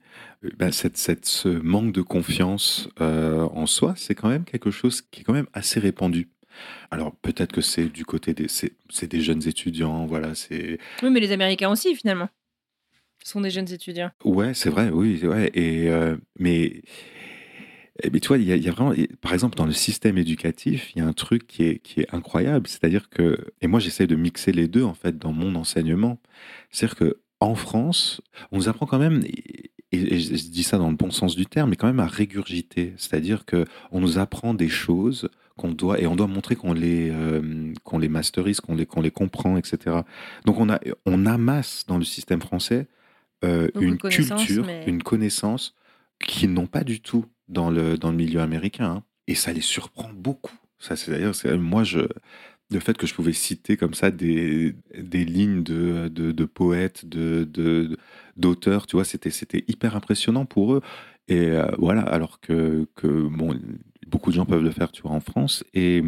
ben 0.58 0.70
cette, 0.70 0.98
cette, 0.98 1.24
ce 1.24 1.48
manque 1.48 1.92
de 1.92 2.02
confiance 2.02 2.88
euh, 3.00 3.48
en 3.52 3.66
soi, 3.66 3.94
c'est 3.96 4.14
quand 4.14 4.28
même 4.28 4.44
quelque 4.44 4.70
chose 4.70 5.00
qui 5.00 5.22
est 5.22 5.24
quand 5.24 5.32
même 5.32 5.48
assez 5.54 5.80
répandu. 5.80 6.28
Alors 6.90 7.14
peut-être 7.16 7.52
que 7.52 7.60
c'est 7.60 7.88
du 7.88 8.04
côté 8.04 8.34
des 8.34 8.46
c'est 8.48 9.10
des 9.10 9.20
jeunes 9.20 9.46
étudiants, 9.46 10.06
voilà, 10.06 10.34
c'est. 10.34 10.78
Oui, 11.02 11.10
mais 11.10 11.20
les 11.20 11.32
Américains 11.32 11.70
aussi 11.70 11.94
finalement. 11.94 12.28
sont 13.24 13.40
des 13.40 13.50
jeunes 13.50 13.72
étudiants. 13.72 14.10
Ouais, 14.24 14.54
c'est 14.54 14.70
vrai, 14.70 14.90
oui, 14.90 15.24
ouais. 15.24 15.50
Et 15.54 15.88
mais 16.38 16.82
mais 18.12 18.20
tu 18.20 18.28
vois, 18.28 18.38
il 18.38 18.44
y, 18.44 18.68
a 18.68 18.72
vraiment, 18.72 18.94
par 19.20 19.34
exemple, 19.34 19.56
dans 19.56 19.66
le 19.66 19.72
système 19.72 20.18
éducatif, 20.18 20.92
il 20.94 21.00
y 21.00 21.02
a 21.02 21.06
un 21.06 21.12
truc 21.12 21.46
qui 21.46 21.64
est, 21.64 21.78
qui 21.80 22.00
est 22.00 22.14
incroyable. 22.14 22.68
C'est-à-dire 22.68 23.08
que, 23.10 23.36
et 23.60 23.66
moi, 23.66 23.80
j'essaie 23.80 24.06
de 24.06 24.14
mixer 24.14 24.52
les 24.52 24.68
deux, 24.68 24.84
en 24.84 24.94
fait, 24.94 25.18
dans 25.18 25.32
mon 25.32 25.56
enseignement. 25.56 26.20
C'est-à-dire 26.70 26.96
que 26.96 27.20
en 27.40 27.54
France, 27.54 28.20
on 28.52 28.58
nous 28.58 28.68
apprend 28.68 28.86
quand 28.86 28.98
même, 28.98 29.22
et, 29.24 29.70
je 29.92 30.50
dis 30.50 30.62
ça 30.62 30.78
dans 30.78 30.90
le 30.90 30.96
bon 30.96 31.10
sens 31.10 31.34
du 31.34 31.46
terme, 31.46 31.70
mais 31.70 31.76
quand 31.76 31.86
même 31.86 32.00
à 32.00 32.06
régurgiter. 32.06 32.94
C'est-à-dire 32.98 33.44
que 33.44 33.64
on 33.90 34.00
nous 34.00 34.18
apprend 34.18 34.54
des 34.54 34.68
choses 34.68 35.28
qu'on 35.56 35.72
doit, 35.72 36.00
et 36.00 36.06
on 36.06 36.14
doit 36.14 36.28
montrer 36.28 36.54
qu'on 36.54 36.72
les, 36.72 37.10
euh, 37.10 37.72
qu'on 37.82 37.98
les 37.98 38.08
masterise, 38.08 38.60
qu'on 38.60 38.76
les, 38.76 38.86
qu'on 38.86 39.00
les 39.00 39.10
comprend, 39.10 39.56
etc. 39.56 39.96
Donc 40.44 40.60
on, 40.60 40.68
a, 40.68 40.78
on 41.04 41.26
amasse 41.26 41.84
dans 41.88 41.98
le 41.98 42.04
système 42.04 42.40
français 42.40 42.86
euh, 43.44 43.68
une 43.80 43.98
culture, 43.98 44.68
une 44.86 45.02
connaissance 45.02 45.74
qu'ils 46.20 46.52
n'ont 46.52 46.66
pas 46.66 46.84
du 46.84 47.00
tout 47.00 47.24
dans 47.48 47.70
le, 47.70 47.96
dans 47.96 48.10
le 48.10 48.16
milieu 48.16 48.40
américain. 48.40 48.90
Hein. 48.90 49.02
Et 49.26 49.34
ça 49.34 49.52
les 49.52 49.60
surprend 49.60 50.10
beaucoup. 50.14 50.56
Ça, 50.78 50.96
c'est 50.96 51.10
d'ailleurs, 51.10 51.34
moi, 51.58 51.84
je, 51.84 52.00
le 52.70 52.80
fait 52.80 52.96
que 52.96 53.06
je 53.06 53.14
pouvais 53.14 53.32
citer 53.32 53.76
comme 53.76 53.94
ça 53.94 54.10
des, 54.10 54.74
des 54.96 55.24
lignes 55.24 55.62
de, 55.62 56.08
de, 56.08 56.44
poètes, 56.44 57.06
de, 57.06 57.96
d'auteurs, 58.36 58.86
tu 58.86 58.96
vois, 58.96 59.04
c'était, 59.04 59.30
c'était 59.30 59.64
hyper 59.68 59.96
impressionnant 59.96 60.44
pour 60.44 60.74
eux. 60.74 60.82
Et 61.28 61.48
euh, 61.50 61.66
voilà, 61.78 62.02
alors 62.02 62.40
que, 62.40 62.86
que 62.94 63.06
bon, 63.06 63.58
beaucoup 64.06 64.30
de 64.30 64.36
gens 64.36 64.46
peuvent 64.46 64.62
le 64.62 64.70
faire, 64.70 64.92
tu 64.92 65.02
vois, 65.02 65.10
en 65.10 65.20
France. 65.20 65.64
Et 65.74 66.02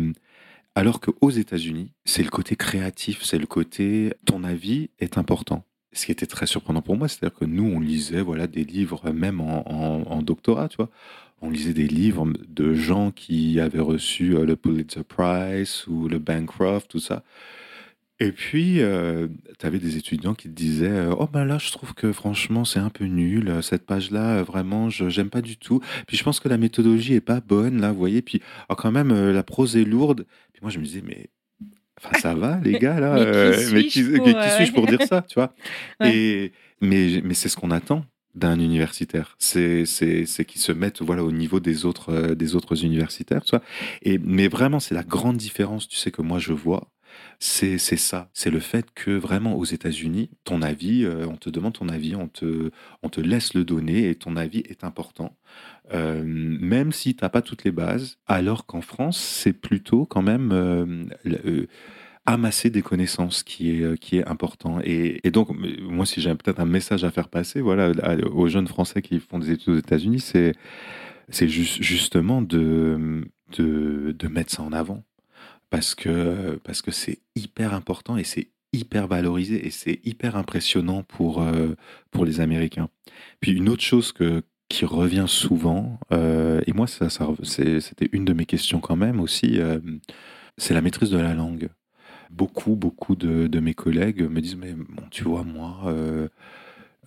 alors 0.75 1.01
qu'aux 1.01 1.31
États-Unis, 1.31 1.93
c'est 2.05 2.23
le 2.23 2.31
côté 2.31 2.57
créatif, 2.57 3.23
c'est 3.23 3.39
le 3.39 3.47
côté 3.47 4.15
ton 4.25 4.45
avis 4.45 4.91
est 4.99 5.19
important 5.19 5.65
ce 5.93 6.07
qui 6.07 6.13
était 6.13 6.27
très 6.27 6.47
surprenant 6.47 6.83
pour 6.83 6.97
moi, 6.97 7.09
c'est-à-dire 7.09 7.37
que 7.37 7.45
nous, 7.45 7.65
on 7.65 7.81
lisait 7.81 8.21
voilà, 8.21 8.47
des 8.47 8.65
livres, 8.65 9.11
même 9.11 9.41
en, 9.41 10.23
doctorat, 10.23 10.69
tu 10.69 10.77
vois. 10.77 10.91
On 11.41 11.51
lisait 11.51 11.73
des 11.73 11.89
livres 11.89 12.31
de 12.49 12.75
gens 12.75 13.11
qui 13.11 13.61
avaient 13.61 13.81
reçu 13.81 14.37
euh, 14.37 14.45
le 14.45 14.57
Pulitzer 14.57 15.05
Prize 15.05 15.85
ou 15.89 16.09
le 16.09 16.19
Bancroft, 16.19 16.91
tout 16.91 17.01
ça. 17.01 17.23
Et 18.23 18.33
puis, 18.33 18.83
euh, 18.83 19.29
tu 19.59 19.65
avais 19.65 19.79
des 19.79 19.97
étudiants 19.97 20.35
qui 20.35 20.49
te 20.49 20.55
disaient 20.55 20.91
euh, 20.91 21.15
Oh, 21.19 21.27
ben 21.27 21.47
là, 21.47 21.57
je 21.57 21.73
trouve 21.73 21.95
que 21.95 22.13
franchement, 22.13 22.67
c'est 22.67 22.79
un 22.79 22.91
peu 22.91 23.07
nul. 23.07 23.63
Cette 23.63 23.87
page-là, 23.87 24.43
vraiment, 24.43 24.91
je 24.91 25.05
n'aime 25.05 25.31
pas 25.31 25.41
du 25.41 25.57
tout. 25.57 25.81
Puis 26.07 26.19
je 26.19 26.25
pense 26.25 26.41
que 26.41 26.49
la 26.49 26.59
méthodologie 26.59 27.15
est 27.15 27.23
pas 27.23 27.41
bonne, 27.41 27.81
là, 27.81 27.93
vous 27.93 27.99
voyez. 27.99 28.21
Puis, 28.21 28.43
oh, 28.69 28.75
quand 28.75 28.93
même, 28.93 29.31
la 29.31 29.43
prose 29.43 29.77
est 29.77 29.85
lourde. 29.85 30.27
Puis 30.53 30.61
moi, 30.61 30.71
je 30.71 30.79
me 30.79 30.85
disais 30.85 31.03
Mais 31.07 31.31
Enfin, 32.03 32.19
ça 32.19 32.35
va, 32.35 32.59
les 32.63 32.79
gars, 32.79 32.99
là. 32.99 33.15
mais 33.73 33.85
qui 33.85 34.03
euh, 34.03 34.57
suis-je 34.57 34.73
pour, 34.73 34.87
dire 34.87 35.03
ça, 35.03 35.23
tu 35.23 35.35
vois? 35.35 35.53
Et, 36.05 36.53
mais, 36.81 37.21
mais 37.23 37.35
c'est 37.35 37.49
ce 37.49 37.57
qu'on 37.57 37.71
attend 37.71 38.05
d'un 38.35 38.59
universitaire. 38.59 39.37
C'est 39.39 39.85
qu'ils 40.47 40.61
se 40.61 40.73
mettent 40.73 41.03
voilà, 41.03 41.25
au 41.25 41.33
niveau 41.33 41.61
des 41.61 41.85
autres, 41.85 42.11
euh, 42.11 42.35
des 42.35 42.55
autres 42.55 42.85
universitaires, 42.85 43.43
tu. 43.45 43.57
Et, 44.03 44.19
mais 44.19 44.49
vraiment, 44.49 44.81
c'est 44.81 44.95
la 44.95 45.03
grande 45.03 45.37
différence, 45.37 45.89
tu 45.89 45.97
sais, 45.97 46.11
que 46.11 46.23
moi, 46.23 46.39
je 46.39 46.53
vois. 46.53 46.89
C'est 47.41 47.79
ça. 47.79 48.31
C'est 48.35 48.51
le 48.51 48.61
fait 48.61 48.87
que 48.95 49.11
vraiment 49.11 49.57
aux 49.57 49.65
États-Unis, 49.65 50.31
ton 50.45 50.63
avis, 50.63 51.05
euh, 51.05 51.27
on 51.27 51.37
te 51.37 51.51
demande 51.51 51.73
ton 51.73 51.89
avis, 51.89 52.15
on 52.15 52.29
te, 52.29 52.71
on 53.03 53.09
te 53.09 53.21
laisse 53.21 53.55
le 53.55 53.65
donner 53.65 54.09
et 54.09 54.15
ton 54.15 54.37
avis 54.37 54.61
est 54.61 54.85
important. 54.85 55.37
même 55.93 56.93
si 56.93 57.17
tu 57.17 57.25
n'as 57.25 57.31
pas 57.31 57.43
toutes 57.43 57.65
les 57.65 57.73
bases, 57.73 58.19
alors 58.29 58.65
qu'en 58.67 58.81
France, 58.81 59.19
c'est 59.19 59.53
plutôt 59.53 60.07
quand 60.07 60.23
même 60.23 61.09
amasser 62.27 62.71
des 62.71 62.83
connaissances 62.83 63.43
qui 63.43 63.71
est, 63.71 63.83
euh, 63.83 63.97
qui 63.97 64.19
est 64.19 64.27
important. 64.29 64.79
Et, 64.85 65.21
donc, 65.31 65.49
moi, 65.81 66.07
si 66.07 66.21
j'ai 66.21 66.35
peut-être 66.35 66.61
un 66.61 66.67
message 66.67 67.05
à 67.05 67.11
faire 67.11 67.29
passer 67.29 67.61
voilà, 67.61 67.93
aux 68.33 68.49
jeunes 68.49 68.67
Français 68.67 69.03
qui 69.03 69.19
font 69.21 69.39
des 69.39 69.51
études 69.53 69.75
aux 69.75 69.79
États-Unis, 69.79 70.21
c'est, 70.21 70.55
c'est 71.29 71.49
juste, 71.49 71.83
justement 71.83 72.43
de, 72.43 73.23
de, 73.57 74.15
de, 74.19 74.29
mettre 74.29 74.53
ça 74.53 74.63
en 74.63 74.73
avant. 74.73 75.03
Parce 75.71 75.95
que, 75.95 76.59
parce 76.65 76.83
que 76.83 76.91
c'est 76.91 77.21
hyper 77.37 77.75
important 77.75 78.17
et 78.17 78.25
c'est 78.25 78.49
hyper 78.73 79.07
valorisé 79.07 79.67
et 79.67 79.71
c'est 79.71 80.01
hyper 80.05 80.37
impressionnant 80.37 81.05
pour, 81.05 81.43
euh, 81.43 81.75
pour 82.11 82.25
les 82.25 82.41
Américains. 82.41 82.89
Puis 83.41 83.53
une 83.53 83.69
autre 83.69 83.83
chose 83.83 84.13
que, 84.13 84.43
qui 84.69 84.85
revient 84.85 85.27
souvent, 85.29 85.99
euh, 86.13 86.61
et 86.67 86.73
moi, 86.73 86.87
ça 86.87 87.09
c'était 87.43 88.09
une 88.13 88.25
de 88.25 88.33
mes 88.33 88.47
questions 88.47 88.81
quand 88.81 88.97
même 88.97 89.21
aussi, 89.21 89.61
c'est 90.57 90.75
la 90.75 90.83
maîtrise 90.83 91.11
de 91.11 91.19
la 91.19 91.35
langue 91.35 91.71
beaucoup, 92.31 92.77
beaucoup 92.77 93.17
de, 93.17 93.61
mes 93.61 93.75
collègues 93.75 94.23
me 94.23 94.41
disent 94.41 94.57
Mais 94.57 94.73
bon, 94.73 95.03
tu 95.11 95.25
vois, 95.25 95.45
moi, 95.45 95.81
euh, 95.87 96.29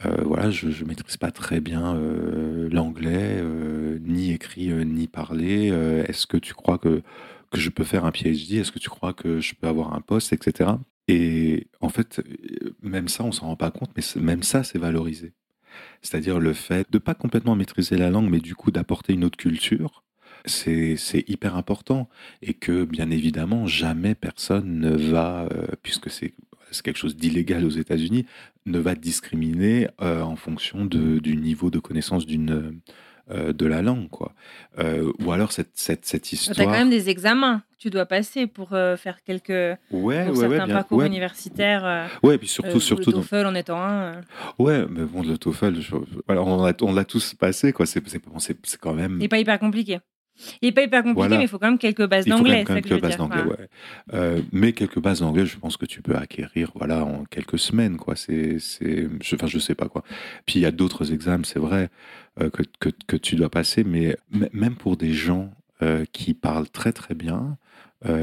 euh, 0.05 0.23
voilà, 0.23 0.51
je 0.51 0.67
ne 0.67 0.87
maîtrise 0.87 1.17
pas 1.17 1.31
très 1.31 1.59
bien 1.59 1.95
euh, 1.95 2.69
l'anglais, 2.71 3.43
ni 4.01 4.31
écrit, 4.31 4.69
ni 4.85 5.07
parlé. 5.07 5.67
Est-ce 6.07 6.27
que 6.27 6.37
tu 6.37 6.53
crois 6.53 6.77
que, 6.77 7.01
que 7.51 7.59
je 7.59 7.69
peux 7.69 7.83
faire 7.83 8.05
un 8.05 8.11
PhD 8.11 8.53
Est-ce 8.59 8.71
que 8.71 8.79
tu 8.79 8.89
crois 8.89 9.13
que 9.13 9.39
je 9.39 9.55
peux 9.55 9.67
avoir 9.67 9.93
un 9.93 10.01
poste, 10.01 10.33
etc. 10.33 10.71
Et 11.07 11.67
en 11.81 11.89
fait, 11.89 12.21
même 12.81 13.07
ça, 13.07 13.23
on 13.23 13.31
s'en 13.31 13.47
rend 13.47 13.55
pas 13.55 13.71
compte, 13.71 13.91
mais 13.95 14.21
même 14.21 14.43
ça, 14.43 14.63
c'est 14.63 14.79
valorisé. 14.79 15.33
C'est-à-dire 16.01 16.39
le 16.39 16.53
fait 16.53 16.87
de 16.91 16.97
pas 16.97 17.15
complètement 17.15 17.55
maîtriser 17.55 17.97
la 17.97 18.09
langue, 18.09 18.29
mais 18.29 18.39
du 18.39 18.55
coup 18.55 18.71
d'apporter 18.71 19.13
une 19.13 19.23
autre 19.23 19.37
culture, 19.37 20.03
c'est 20.45 21.23
hyper 21.27 21.55
important 21.55 22.09
et 22.41 22.53
que 22.53 22.83
bien 22.85 23.09
évidemment 23.09 23.67
jamais 23.67 24.15
personne 24.15 24.79
ne 24.79 24.95
va, 24.95 25.47
euh, 25.51 25.67
puisque 25.81 26.09
c'est 26.09 26.33
quelque 26.83 26.97
chose 26.97 27.15
d'illégal 27.15 27.65
aux 27.65 27.69
États-Unis, 27.69 28.25
ne 28.65 28.79
va 28.79 28.95
discriminer 28.95 29.87
euh, 30.01 30.21
en 30.21 30.35
fonction 30.35 30.85
de, 30.85 31.19
du 31.19 31.37
niveau 31.37 31.69
de 31.69 31.79
connaissance 31.79 32.25
d'une 32.25 32.81
euh, 33.31 33.53
de 33.53 33.65
la 33.65 33.81
langue, 33.81 34.09
quoi. 34.09 34.33
ou 34.77 35.31
alors 35.31 35.53
cette, 35.53 35.71
cette, 35.75 36.05
cette 36.05 36.33
histoire. 36.33 36.55
Tu 36.55 36.61
as 36.61 36.65
quand 36.65 36.71
même 36.71 36.89
des 36.89 37.09
examens 37.09 37.59
que 37.71 37.77
tu 37.77 37.89
dois 37.89 38.05
passer 38.05 38.47
pour 38.47 38.71
faire 38.71 39.23
quelques 39.23 39.49
ouais, 39.49 39.77
pour 39.91 40.01
ouais, 40.01 40.49
certains 40.49 40.65
bien, 40.65 40.75
parcours 40.75 41.03
universitaires. 41.03 42.09
ouais, 42.21 42.37
puis 42.37 42.49
surtout, 42.49 42.81
surtout 42.81 43.11
le 43.11 43.17
TOEFL 43.17 43.45
en 43.45 43.55
étant 43.55 43.81
un. 43.81 44.21
Ouais, 44.59 44.85
mais 44.89 45.05
bon, 45.05 45.23
le 45.23 45.37
TOEFL, 45.37 45.73
on 46.27 46.93
l'a 46.93 47.05
tous 47.05 47.33
passé, 47.35 47.71
quoi. 47.71 47.85
C'est 47.85 48.01
quand 48.81 48.93
même. 48.93 49.21
Et 49.21 49.29
pas 49.29 49.39
hyper 49.39 49.57
compliqué. 49.57 49.99
Il 50.61 50.67
n'est 50.67 50.71
pas 50.71 50.83
hyper 50.83 51.03
compliqué, 51.03 51.37
mais 51.37 51.43
il 51.43 51.47
faut 51.47 51.59
quand 51.59 51.67
même 51.67 51.77
quelques 51.77 52.07
bases 52.07 52.25
d'anglais. 52.25 52.63
quelques 52.65 52.99
bases 52.99 53.17
d'anglais, 53.17 53.43
ouais. 53.43 53.69
Euh, 54.13 54.41
mais 54.51 54.73
quelques 54.73 54.99
bases 54.99 55.19
d'anglais, 55.19 55.45
je 55.45 55.57
pense 55.57 55.77
que 55.77 55.85
tu 55.85 56.01
peux 56.01 56.15
acquérir 56.15 56.71
voilà, 56.75 57.05
en 57.05 57.23
quelques 57.25 57.59
semaines. 57.59 57.97
Quoi. 57.97 58.15
C'est, 58.15 58.57
c'est, 58.59 59.07
je, 59.21 59.35
enfin, 59.35 59.47
je 59.47 59.59
sais 59.59 59.75
pas 59.75 59.87
quoi. 59.87 60.03
Puis 60.45 60.59
il 60.59 60.61
y 60.63 60.65
a 60.65 60.71
d'autres 60.71 61.13
examens, 61.13 61.43
c'est 61.43 61.59
vrai, 61.59 61.89
euh, 62.41 62.49
que, 62.49 62.63
que, 62.79 62.89
que, 63.07 63.15
tu 63.15 63.35
dois 63.35 63.49
passer, 63.49 63.83
mais 63.83 64.17
même 64.53 64.75
pour 64.75 64.97
des 64.97 65.13
gens 65.13 65.51
euh, 65.81 66.05
qui 66.11 66.33
parlent 66.33 66.69
très 66.69 66.93
très 66.93 67.15
bien, 67.15 67.57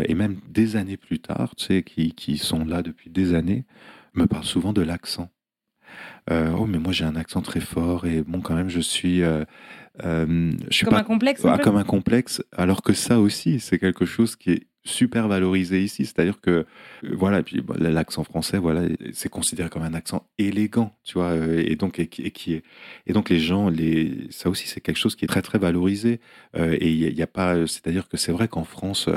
et 0.05 0.13
même 0.13 0.37
des 0.47 0.77
années 0.77 0.99
plus 0.99 1.21
tard, 1.21 1.55
tu 1.57 1.65
sais, 1.65 1.83
qui, 1.83 2.13
qui 2.13 2.37
sont 2.37 2.67
là 2.67 2.83
depuis 2.83 3.09
des 3.09 3.33
années, 3.33 3.65
me 4.13 4.27
parlent 4.27 4.45
souvent 4.45 4.75
de 4.75 4.83
l'accent. 4.83 5.31
oh, 6.31 6.67
mais 6.67 6.77
moi 6.77 6.93
j'ai 6.93 7.07
un 7.07 7.17
accent 7.17 7.41
très 7.41 7.61
fort 7.61 8.05
et 8.05 8.21
bon, 8.21 8.43
quand 8.43 8.55
même, 8.55 8.69
je 8.69 8.81
suis. 8.81 9.23
Euh, 9.23 9.47
je 9.99 10.57
suis 10.71 10.87
comme 10.87 10.95
un 10.95 11.03
complexe 11.03 11.43
ah, 11.45 11.59
Comme 11.59 11.77
un 11.77 11.85
complexe, 11.85 12.43
alors 12.57 12.83
que 12.83 12.93
ça 12.93 13.19
aussi, 13.19 13.61
c'est 13.61 13.79
quelque 13.79 14.07
chose 14.07 14.37
qui 14.37 14.51
est 14.53 14.67
super 14.85 15.29
valorisé 15.29 15.83
ici. 15.83 16.07
C'est-à-dire 16.07 16.41
que, 16.41 16.51
euh, 16.51 16.65
voilà, 17.13 17.43
puis 17.43 17.63
l'accent 17.79 18.25
français, 18.25 18.59
voilà, 18.59 18.83
c'est 19.13 19.29
considéré 19.29 19.69
comme 19.69 19.83
un 19.83 19.95
accent 19.95 20.27
élégant, 20.39 20.97
tu 21.05 21.15
vois, 21.15 21.33
euh, 21.33 21.63
et 21.65 21.77
donc, 21.77 21.99
et, 21.99 22.09
qui 22.09 22.55
est, 22.55 22.63
et 23.07 23.13
donc 23.13 23.29
les 23.29 23.39
gens, 23.39 23.69
les, 23.69 24.29
ça 24.31 24.49
aussi, 24.49 24.67
c'est 24.67 24.81
quelque 24.81 24.97
chose 24.97 25.17
qui 25.17 25.25
est 25.25 25.29
très, 25.29 25.43
très 25.43 25.59
valorisé. 25.59 26.21
et 26.57 26.91
il 26.91 27.15
n'y 27.15 27.23
a, 27.23 27.27
pas, 27.27 27.67
c'est-à-dire 27.67 28.09
que 28.09 28.17
c'est 28.17 28.33
vrai 28.33 28.49
qu'en 28.49 28.65
France, 28.65 29.09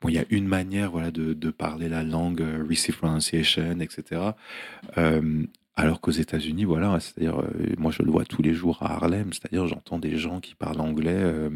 bon, 0.00 0.08
il 0.08 0.14
y 0.14 0.18
a 0.18 0.24
une 0.30 0.46
manière, 0.46 0.90
voilà, 0.90 1.10
de, 1.10 1.34
de 1.34 1.50
parler 1.50 1.88
la 1.88 2.02
langue, 2.02 2.42
receive 2.68 2.96
pronunciation, 2.96 3.80
etc. 3.80 4.32
Alors 5.74 6.00
qu'aux 6.00 6.10
États-Unis, 6.10 6.64
voilà, 6.64 7.00
c'est-à-dire, 7.00 7.40
euh, 7.40 7.74
moi 7.78 7.90
je 7.90 8.02
le 8.02 8.10
vois 8.10 8.26
tous 8.26 8.42
les 8.42 8.52
jours 8.52 8.82
à 8.82 8.92
Harlem, 8.92 9.32
c'est-à-dire 9.32 9.66
j'entends 9.66 9.98
des 9.98 10.18
gens 10.18 10.40
qui 10.40 10.54
parlent 10.54 10.80
anglais 10.80 11.16
euh, 11.16 11.48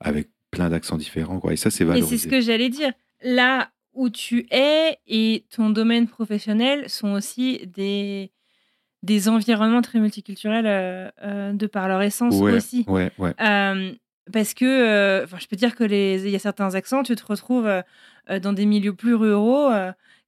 avec 0.00 0.30
plein 0.50 0.70
d'accents 0.70 0.96
différents, 0.96 1.38
quoi. 1.38 1.52
Et 1.52 1.56
ça, 1.56 1.70
c'est 1.70 1.84
valorisé. 1.84 2.14
Et 2.14 2.18
c'est 2.18 2.24
ce 2.24 2.30
que 2.30 2.40
j'allais 2.40 2.70
dire. 2.70 2.92
Là 3.22 3.70
où 3.92 4.08
tu 4.08 4.46
es 4.50 4.98
et 5.06 5.44
ton 5.54 5.68
domaine 5.68 6.06
professionnel 6.06 6.88
sont 6.88 7.12
aussi 7.12 7.66
des, 7.66 8.30
des 9.02 9.28
environnements 9.28 9.82
très 9.82 10.00
multiculturels 10.00 10.66
euh, 10.66 11.52
de 11.52 11.66
par 11.66 11.88
leur 11.88 12.00
essence 12.00 12.34
aussi. 12.40 12.84
Ouais, 12.88 13.10
ouais. 13.18 13.34
parce 14.32 14.54
que, 14.54 15.26
je 15.26 15.46
peux 15.46 15.56
dire 15.56 15.74
que 15.74 15.84
les, 15.84 16.24
il 16.24 16.30
y 16.30 16.36
a 16.36 16.38
certains 16.38 16.74
accents, 16.74 17.02
tu 17.02 17.14
te 17.16 17.24
retrouves 17.24 17.70
dans 18.42 18.52
des 18.52 18.66
milieux 18.66 18.94
plus 18.94 19.14
ruraux 19.14 19.70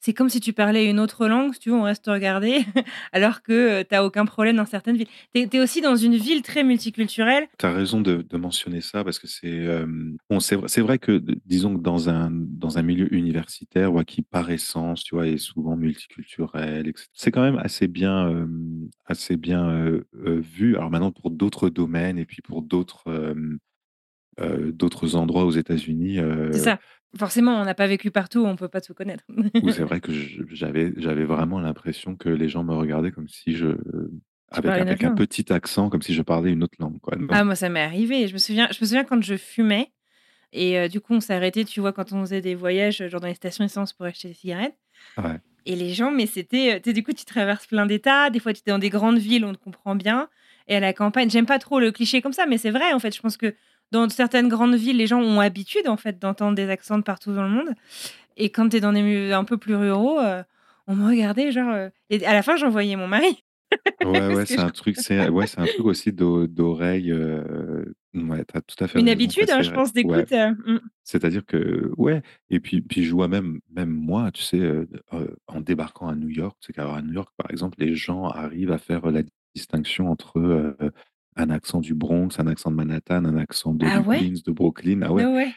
c'est 0.01 0.13
comme 0.13 0.29
si 0.29 0.41
tu 0.41 0.53
parlais 0.53 0.89
une 0.89 1.01
autre 1.01 1.27
langue, 1.27 1.55
si 1.55 1.61
tu 1.61 1.71
veux, 1.71 1.77
on 1.77 1.83
reste 1.83 2.07
regarder, 2.07 2.65
alors 3.13 3.43
que 3.43 3.83
tu 3.83 3.89
n'as 3.93 4.05
aucun 4.05 4.25
problème 4.25 4.57
dans 4.57 4.67
certaines 4.67 4.97
villes. 4.97 5.09
Tu 5.35 5.49
es, 5.53 5.61
aussi 5.61 5.81
dans 5.81 5.97
une 5.97 6.17
ville 6.17 6.43
très 6.43 6.63
multiculturelle. 6.65 7.49
Tu 7.59 7.67
as 7.67 7.73
raison 7.73 8.01
de, 8.01 8.25
mentionner 8.37 8.81
ça, 8.81 9.03
parce 9.03 9.19
que 9.19 9.27
c'est 9.27 9.67
bon, 10.31 10.39
c'est 10.41 10.81
vrai 10.81 10.99
que, 10.99 11.21
disons 11.45 11.77
que 11.77 11.83
dans 11.83 12.09
un, 12.09 12.31
dans 12.31 12.79
un 12.79 12.83
milieu 12.83 13.13
universitaire 13.13 13.93
ouais, 13.93 14.05
qui, 14.05 14.23
par 14.23 14.51
essence, 14.51 15.03
tu 15.03 15.17
vois, 15.17 15.27
est 15.27 15.39
souvent 15.39 15.77
multiculturel, 15.77 16.93
c'est 17.13 17.33
quand 17.33 17.43
même 17.43 17.59
assez 17.59 17.89
bien, 17.89 18.49
assez 19.07 19.37
bien 19.37 20.01
vu. 20.15 20.77
Alors 20.77 20.91
maintenant, 20.91 21.11
pour 21.11 21.31
d'autres 21.31 21.69
domaines 21.69 22.19
et 22.19 22.25
puis 22.25 22.43
pour 22.43 22.63
d'autres 22.63 23.35
d'autres 24.41 25.17
endroits 25.17 25.45
aux 25.45 25.51
États-Unis. 25.51 26.19
c'est 26.53 26.59
ça. 26.59 26.79
Forcément, 27.17 27.61
on 27.61 27.65
n'a 27.65 27.75
pas 27.75 27.87
vécu 27.87 28.11
partout, 28.11 28.45
on 28.45 28.57
peut 28.57 28.69
pas 28.69 28.81
tout 28.81 28.95
connaître. 28.95 29.25
c'est 29.73 29.83
vrai 29.85 30.01
que 30.01 30.13
j'avais 30.51 30.93
j'avais 30.97 31.25
vraiment 31.25 31.59
l'impression 31.59 32.17
que 32.17 32.29
les 32.29 32.49
gens 32.49 32.65
me 32.65 32.75
regardaient 32.75 33.13
comme 33.13 33.29
si 33.29 33.57
je 33.57 33.77
avec, 34.51 34.71
avec 34.71 35.05
un 35.05 35.15
petit 35.15 35.53
accent, 35.53 35.91
comme 35.91 36.03
si 36.03 36.15
je 36.15 36.23
parlais 36.23 36.51
une 36.51 36.63
autre 36.63 36.77
langue. 36.79 36.99
Quoi. 37.01 37.15
Ah, 37.31 37.45
moi, 37.45 37.55
ça 37.55 37.69
m'est 37.69 37.83
arrivé. 37.83 38.29
Je 38.29 38.33
me 38.33 38.39
souviens, 38.39 38.69
je 38.71 38.79
me 38.81 38.87
souviens 38.87 39.05
quand 39.05 39.23
je 39.23 39.37
fumais, 39.37 39.93
et 40.53 40.79
euh, 40.79 40.89
du 40.89 41.01
coup, 41.01 41.15
on 41.15 41.21
s'est 41.21 41.35
arrêté, 41.35 41.65
tu 41.65 41.81
vois, 41.81 41.93
quand 41.93 42.13
on 42.13 42.21
faisait 42.23 42.41
des 42.41 42.55
voyages, 42.55 43.07
genre 43.09 43.21
dans 43.21 43.27
les 43.27 43.35
stations 43.35 43.65
essence 43.65 43.93
pour 43.93 44.07
acheter 44.07 44.29
des 44.29 44.35
cigarettes. 44.35 44.79
Ouais. 45.19 45.39
Et 45.67 45.77
les 45.77 45.93
gens, 45.93 46.11
mais 46.11 46.27
c'était, 46.27 46.81
euh, 46.87 46.93
du 46.93 47.03
coup, 47.03 47.13
tu 47.13 47.25
traverses 47.27 47.67
plein 47.67 47.85
d'états. 47.85 48.31
Des 48.31 48.41
fois, 48.41 48.55
tu 48.55 48.63
es 48.67 48.71
dans 48.71 48.79
des 48.79 48.89
grandes 48.89 49.19
villes, 49.19 49.45
on 49.45 49.53
te 49.53 49.59
comprend 49.59 49.95
bien. 49.95 50.29
Et 50.67 50.77
à 50.77 50.81
la 50.81 50.93
campagne, 50.93 51.29
j'aime 51.29 51.47
pas 51.47 51.59
trop 51.59 51.81
le 51.81 51.93
cliché 51.93 52.23
comme 52.23 52.33
ça, 52.33 52.47
mais 52.47 52.57
c'est 52.57 52.71
vrai, 52.71 52.93
en 52.93 52.99
fait. 52.99 53.15
Je 53.15 53.21
pense 53.21 53.37
que 53.37 53.55
dans 53.91 54.09
certaines 54.09 54.49
grandes 54.49 54.75
villes, 54.75 54.97
les 54.97 55.07
gens 55.07 55.21
ont 55.21 55.41
l'habitude 55.41 55.89
en 55.89 55.97
fait 55.97 56.19
d'entendre 56.19 56.55
des 56.55 56.69
accents 56.69 56.99
de 56.99 57.03
partout 57.03 57.33
dans 57.33 57.45
le 57.45 57.51
monde. 57.51 57.75
Et 58.37 58.51
quand 58.51 58.69
tu 58.69 58.77
es 58.77 58.81
dans 58.81 58.93
des 58.93 59.03
milieux 59.03 59.35
un 59.35 59.45
peu 59.45 59.59
plus 59.59 59.75
ruraux, 59.75 60.21
euh, 60.21 60.43
on 60.87 60.95
me 60.95 61.07
regardait 61.07 61.53
genre. 61.53 61.73
Euh, 61.75 61.89
et 62.09 62.25
à 62.25 62.33
la 62.33 62.43
fin, 62.43 62.57
j'envoyais 62.57 62.97
mon 62.97 63.09
mari. 63.09 63.45
ouais, 64.05 64.35
ouais, 64.35 64.47
c'est 64.47 64.61
un 64.61 64.71
truc, 64.71 64.97
c'est 64.97 65.29
ouais, 65.29 65.47
c'est 65.47 65.61
un 65.61 65.67
truc 65.67 65.85
aussi 65.85 66.13
d'oreille. 66.13 67.13
Euh... 67.13 67.85
Ouais, 68.15 68.45
t'as 68.45 68.61
tout 68.61 68.83
à 68.83 68.89
fait. 68.89 68.99
Une 68.99 69.09
habitude, 69.09 69.51
hein, 69.51 69.63
je 69.63 69.71
pense, 69.71 69.93
d'écoute. 69.93 70.33
Euh, 70.33 70.51
mm. 70.67 70.81
C'est-à-dire 71.05 71.45
que, 71.45 71.91
ouais, 71.97 72.23
et 72.49 72.61
puis, 72.61 72.81
puis 72.81 73.05
je 73.05 73.13
vois 73.13 73.29
même, 73.29 73.61
même 73.71 73.91
moi, 73.91 74.31
tu 74.33 74.43
sais, 74.43 74.61
en 75.47 75.61
débarquant 75.61 76.09
à 76.09 76.15
New 76.15 76.31
York, 76.31 76.57
c'est 76.61 76.73
qu'à 76.73 77.03
New 77.03 77.13
York, 77.13 77.31
par 77.37 77.51
exemple, 77.51 77.77
les 77.81 77.95
gens 77.95 78.25
arrivent 78.29 78.73
à 78.73 78.79
faire 78.79 79.11
la 79.11 79.23
distinction 79.55 80.11
entre 80.11 80.77
un 81.39 81.51
accent 81.51 81.81
du 81.81 81.95
Bronx, 81.95 82.39
un 82.39 82.47
accent 82.47 82.71
de 82.71 82.77
Manhattan, 82.77 83.25
un 83.25 83.37
accent 83.37 83.73
de 83.73 83.87
ah 83.87 84.03
Queens, 84.03 84.43
de 84.45 84.53
Brooklyn. 84.53 85.03
Ah 85.03 85.13
ouais. 85.13 85.49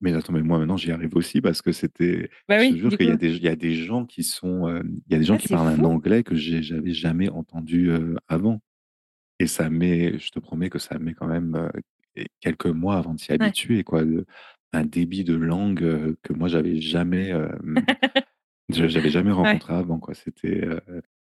mais 0.00 0.12
attends, 0.12 0.32
mais 0.32 0.42
moi 0.42 0.58
maintenant 0.58 0.76
j'y 0.76 0.92
arrive 0.92 1.16
aussi 1.16 1.40
parce 1.40 1.62
que 1.62 1.72
c'était. 1.72 2.30
Bah 2.48 2.62
je 2.62 2.70
te 2.70 2.76
jure 2.76 2.96
qu'il 2.96 3.08
y, 3.08 3.10
a 3.10 3.16
des, 3.16 3.38
y 3.38 3.48
a 3.48 3.56
des 3.56 3.74
gens 3.74 4.04
qui 4.04 4.22
sont, 4.22 4.68
il 4.68 5.12
y 5.12 5.16
a 5.16 5.18
des 5.18 5.24
gens 5.24 5.34
ah, 5.34 5.38
qui 5.38 5.48
parlent 5.48 5.68
un 5.68 5.84
anglais 5.84 6.22
que 6.22 6.36
j'avais 6.36 6.92
jamais 6.92 7.28
entendu 7.30 7.90
avant. 8.28 8.60
Et 9.40 9.46
ça 9.46 9.70
met, 9.70 10.18
je 10.18 10.30
te 10.30 10.40
promets 10.40 10.68
que 10.68 10.78
ça 10.78 10.98
met 10.98 11.14
quand 11.14 11.28
même 11.28 11.70
quelques 12.40 12.66
mois 12.66 12.96
avant 12.96 13.14
de 13.14 13.20
s'y 13.20 13.32
habituer, 13.32 13.84
quoi. 13.84 14.02
un 14.72 14.84
débit 14.84 15.24
de 15.24 15.34
langue 15.34 16.14
que 16.22 16.32
moi 16.34 16.48
j'avais 16.48 16.80
jamais, 16.80 17.32
j'avais 18.68 19.10
jamais 19.10 19.32
rencontré 19.32 19.72
avant, 19.72 19.98
quoi. 19.98 20.14
C'était. 20.14 20.68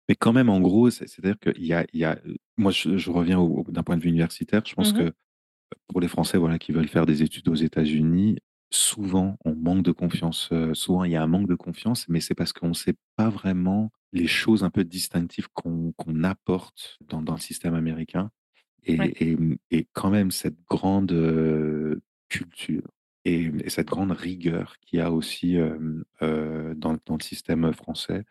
Mais 0.10 0.16
quand 0.16 0.34
même, 0.34 0.50
en 0.50 0.60
gros, 0.60 0.90
c'est-à-dire 0.90 1.40
qu'il 1.40 1.66
y 1.66 1.74
a, 1.74 1.86
il 1.94 2.00
y 2.00 2.06
a, 2.06 2.20
moi, 2.58 2.72
je, 2.72 3.10
reviens 3.10 3.40
d'un 3.70 3.84
point 3.84 3.98
de 3.98 4.02
vue 4.02 4.10
universitaire. 4.10 4.62
Je 4.66 4.76
pense 4.76 4.94
mmh 4.94 4.98
que 4.98 5.14
pour 5.88 6.02
les 6.02 6.08
Français, 6.08 6.38
voilà, 6.38 6.60
qui 6.60 6.72
veulent 6.72 6.88
faire 6.88 7.06
des 7.06 7.24
études 7.24 7.48
aux 7.48 7.56
États-Unis, 7.56 8.38
souvent 8.70 9.38
on 9.46 9.56
manque 9.56 9.84
de 9.84 9.92
confiance. 9.92 10.52
souvent, 10.74 11.04
il 11.04 11.12
y 11.12 11.16
a 11.16 11.24
un 11.24 11.28
manque 11.28 11.48
de 11.48 11.56
confiance, 11.56 12.08
mais 12.10 12.20
c'est 12.20 12.36
parce 12.36 12.54
qu'on 12.54 12.70
ne 12.70 12.74
sait 12.74 12.96
pas 13.16 13.30
vraiment 13.30 13.92
les 14.12 14.28
choses 14.28 14.64
un 14.64 14.70
peu 14.70 14.84
distinctives 14.84 15.48
qu'on 15.54 16.24
apporte 16.24 16.98
dans, 17.08 17.22
dans, 17.22 17.34
le 17.34 17.40
système 17.40 17.74
américain. 17.74 18.30
Et, 18.86 19.38
et, 19.72 19.88
quand 19.94 20.10
même, 20.10 20.30
cette 20.30 20.62
grande 20.70 22.02
culture 22.30 22.88
et, 23.26 23.52
cette 23.70 23.88
grande 23.88 24.12
rigueur 24.12 24.78
qu'il 24.82 25.00
y 25.00 25.02
a 25.02 25.12
aussi 25.12 25.58
dans, 26.20 26.98
dans, 27.06 27.16
le 27.16 27.24
système 27.24 27.72
français, 27.74 28.26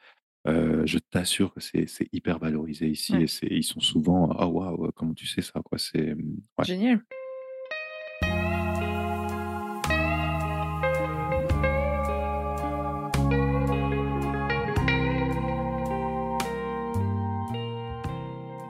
euh, 0.48 0.82
je 0.86 0.98
t'assure 0.98 1.54
que 1.54 1.60
c'est 1.60 1.86
hyper 2.12 2.38
valorisé 2.40 2.88
ici 2.88 3.14
et 3.14 3.54
ils 3.54 3.62
sont 3.62 3.78
souvent 3.78 4.28
ah 4.36 4.48
waouh 4.48 4.90
comment 4.92 5.14
tu 5.14 5.26
sais 5.26 5.40
ça 5.40 5.60
quoi? 5.64 5.78
C'est 5.78 6.14
mmh, 6.14 6.64
Génial. 6.64 7.00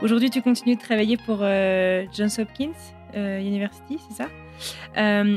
Aujourd'hui, 0.03 0.31
tu 0.31 0.43
continues 0.43 0.75
de 0.75 0.81
travailler 0.81 1.17
pour 1.17 1.39
euh, 1.41 2.05
Johns 2.13 2.29
Hopkins 2.39 2.73
euh, 3.15 3.39
University, 3.39 3.99
c'est 4.09 4.25
ça? 4.25 4.29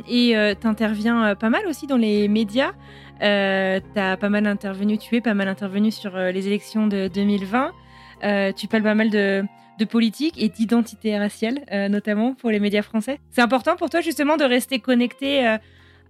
Et 0.09 0.55
tu 0.59 0.67
interviens 0.67 1.35
pas 1.35 1.49
mal 1.49 1.65
aussi 1.67 1.87
dans 1.87 1.97
les 1.97 2.27
médias. 2.27 2.73
Euh, 3.21 3.79
tu 3.93 3.99
as 3.99 4.17
pas 4.17 4.29
mal 4.29 4.45
intervenu, 4.45 4.97
tu 4.97 5.15
es 5.15 5.21
pas 5.21 5.33
mal 5.33 5.47
intervenu 5.47 5.91
sur 5.91 6.15
euh, 6.15 6.31
les 6.31 6.47
élections 6.47 6.87
de 6.87 7.07
2020. 7.07 7.71
Euh, 8.23 8.51
tu 8.51 8.67
parles 8.67 8.83
pas 8.83 8.95
mal 8.95 9.09
de, 9.09 9.43
politique 9.89 10.41
et 10.41 10.49
d'identité 10.49 11.17
raciale, 11.17 11.59
notamment 11.89 12.33
pour 12.33 12.49
les 12.49 12.61
médias 12.61 12.81
français. 12.81 13.19
C'est 13.31 13.41
important 13.41 13.75
pour 13.75 13.89
toi 13.89 13.99
justement 13.99 14.37
de 14.37 14.45
rester 14.45 14.79
connecté 14.79 15.57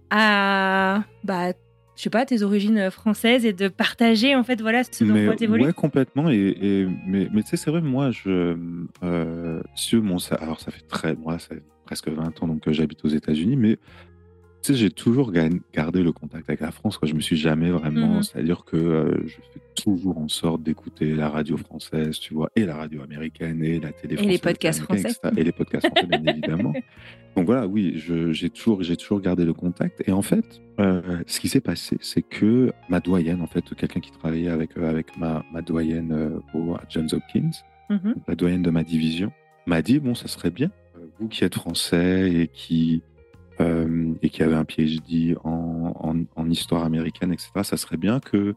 à, 0.08 1.02
bah, 1.24 1.52
je 1.96 2.02
sais 2.02 2.10
pas, 2.10 2.24
tes 2.24 2.42
origines 2.44 2.92
françaises 2.92 3.44
et 3.44 3.52
de 3.52 3.66
partager 3.66 4.36
en 4.36 4.44
fait 4.44 4.60
voilà 4.60 4.84
ce 4.84 5.02
dont 5.02 5.34
tu 5.36 5.44
évolues. 5.44 5.64
Ouais, 5.64 5.72
complètement. 5.72 6.30
Et, 6.30 6.86
mais, 7.06 7.28
mais 7.32 7.42
tu 7.42 7.48
sais, 7.48 7.56
c'est 7.56 7.72
vrai, 7.72 7.80
moi, 7.80 8.12
je, 8.12 8.56
sur 9.74 10.00
mon, 10.00 10.18
alors 10.38 10.60
ça 10.60 10.70
fait 10.70 10.86
très, 10.86 11.16
moi, 11.16 11.40
ça 11.40 11.56
fait 11.56 11.62
presque 11.86 12.08
20 12.08 12.42
ans 12.42 12.48
donc 12.48 12.70
j'habite 12.70 13.04
aux 13.04 13.08
États-Unis, 13.08 13.56
mais 13.56 13.78
j'ai 14.74 14.90
toujours 14.90 15.32
gardé 15.32 16.02
le 16.02 16.12
contact 16.12 16.48
avec 16.48 16.60
la 16.60 16.70
France. 16.70 16.98
Quoi. 16.98 17.08
Je 17.08 17.14
me 17.14 17.20
suis 17.20 17.36
jamais 17.36 17.70
vraiment. 17.70 18.18
Mmh 18.18 18.22
c'est-à-dire 18.22 18.64
que 18.64 18.76
euh, 18.76 19.26
je 19.26 19.36
fais 19.52 19.60
toujours 19.74 20.18
en 20.18 20.28
sorte 20.28 20.62
d'écouter 20.62 21.14
la 21.14 21.28
radio 21.28 21.56
française, 21.56 22.18
tu 22.18 22.34
vois, 22.34 22.50
et 22.56 22.64
la 22.64 22.76
radio 22.76 23.02
américaine, 23.02 23.62
et 23.62 23.78
la 23.78 23.92
télé 23.92 24.16
française. 24.16 24.28
Et 24.28 24.32
les 24.32 24.38
podcasts 24.38 24.80
français. 24.80 25.08
Et 25.36 25.44
les 25.44 25.52
podcasts 25.52 25.86
français, 25.86 26.06
bien 26.06 26.34
évidemment. 26.34 26.72
Donc 27.36 27.46
voilà, 27.46 27.66
oui, 27.66 28.02
j'ai 28.30 28.48
toujours, 28.50 28.80
toujours 28.98 29.20
gardé 29.20 29.44
le 29.44 29.52
contact. 29.52 30.02
Et 30.06 30.12
en 30.12 30.22
fait, 30.22 30.62
euh, 30.80 31.22
ce 31.26 31.38
qui 31.40 31.48
s'est 31.48 31.60
passé, 31.60 31.98
c'est 32.00 32.22
que 32.22 32.72
ma 32.88 33.00
doyenne, 33.00 33.42
en 33.42 33.46
fait, 33.46 33.74
quelqu'un 33.74 34.00
qui 34.00 34.10
travaillait 34.10 34.48
avec, 34.48 34.76
euh, 34.78 34.88
avec 34.88 35.16
ma, 35.18 35.44
ma 35.52 35.60
doyenne 35.60 36.40
au, 36.54 36.74
à 36.74 36.82
Johns 36.88 37.08
Hopkins, 37.12 37.50
mmh 37.90 38.12
la 38.26 38.34
doyenne 38.34 38.62
de 38.62 38.70
ma 38.70 38.82
division, 38.82 39.30
m'a 39.66 39.82
dit 39.82 40.00
bon, 40.00 40.14
ça 40.14 40.28
serait 40.28 40.50
bien, 40.50 40.70
vous 41.18 41.28
qui 41.28 41.44
êtes 41.44 41.54
français 41.54 42.30
et 42.32 42.48
qui 42.48 43.02
euh, 43.60 44.12
et 44.22 44.28
qui 44.28 44.42
avait 44.42 44.54
un 44.54 44.64
PhD 44.64 45.36
en, 45.42 46.24
en, 46.34 46.50
histoire 46.50 46.84
américaine, 46.84 47.32
etc., 47.32 47.50
ça 47.62 47.76
serait 47.78 47.96
bien 47.96 48.20
que 48.20 48.54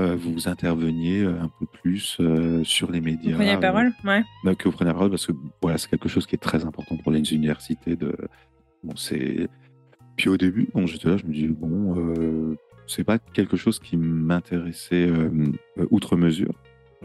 euh, 0.00 0.16
vous 0.16 0.48
interveniez 0.48 1.22
euh, 1.22 1.42
un 1.42 1.50
peu 1.58 1.66
plus 1.66 2.18
sur 2.62 2.90
les 2.90 3.02
médias. 3.02 3.32
Vous 3.32 3.36
preniez 3.36 3.52
la 3.52 3.58
parole, 3.58 3.92
ouais. 4.04 4.56
que 4.56 4.64
vous 4.64 4.72
preniez 4.72 4.88
la 4.88 4.94
parole, 4.94 5.10
parce 5.10 5.26
que 5.26 5.32
voilà, 5.60 5.76
c'est 5.76 5.90
quelque 5.90 6.08
chose 6.08 6.26
qui 6.26 6.36
est 6.36 6.38
très 6.38 6.64
important 6.64 6.96
pour 6.96 7.12
les 7.12 7.34
universités. 7.34 7.96
De... 7.96 8.16
Bon, 8.82 8.96
c'est... 8.96 9.48
Puis 10.16 10.30
au 10.30 10.38
début, 10.38 10.68
bon, 10.72 10.86
j'étais 10.86 11.08
là, 11.08 11.16
je 11.18 11.26
me 11.26 11.32
dis, 11.32 11.48
bon, 11.48 12.56
c'est 12.86 13.04
pas 13.04 13.18
quelque 13.18 13.58
chose 13.58 13.78
qui 13.78 13.98
m'intéressait 13.98 15.10
outre 15.90 16.16
mesure. 16.16 16.54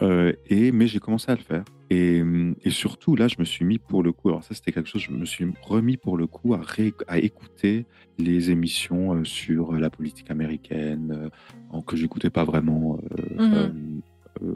et, 0.02 0.72
mais 0.72 0.88
j'ai 0.88 1.00
commencé 1.00 1.32
à 1.32 1.36
le 1.36 1.42
faire. 1.42 1.66
Et, 1.90 2.24
et, 2.64 2.70
surtout, 2.70 3.16
là, 3.16 3.28
je 3.28 3.36
me 3.40 3.46
suis 3.46 3.66
mis 3.66 3.78
pour 3.78 4.04
le 4.04 4.12
coup, 4.12 4.30
alors 4.30 4.44
ça 4.44 4.54
c'était 4.54 4.72
quelque 4.72 4.90
chose, 4.90 5.02
je 5.02 5.12
me 5.12 5.26
suis 5.26 5.46
remis 5.62 5.98
pour 5.98 6.18
le 6.18 6.28
coup 6.28 6.54
à, 6.54 6.62
à 7.08 7.18
écouter 7.18 7.86
les 8.18 8.52
émissions 8.52 9.16
euh, 9.16 9.24
sur 9.24 9.74
la 9.74 9.90
politique 9.90 10.32
américaine, 10.32 11.30
euh, 11.74 11.82
que 11.82 11.96
j'écoutais 11.96 12.30
pas 12.30 12.44
vraiment 12.44 13.00
euh, 13.40 13.70
mmh 13.70 14.02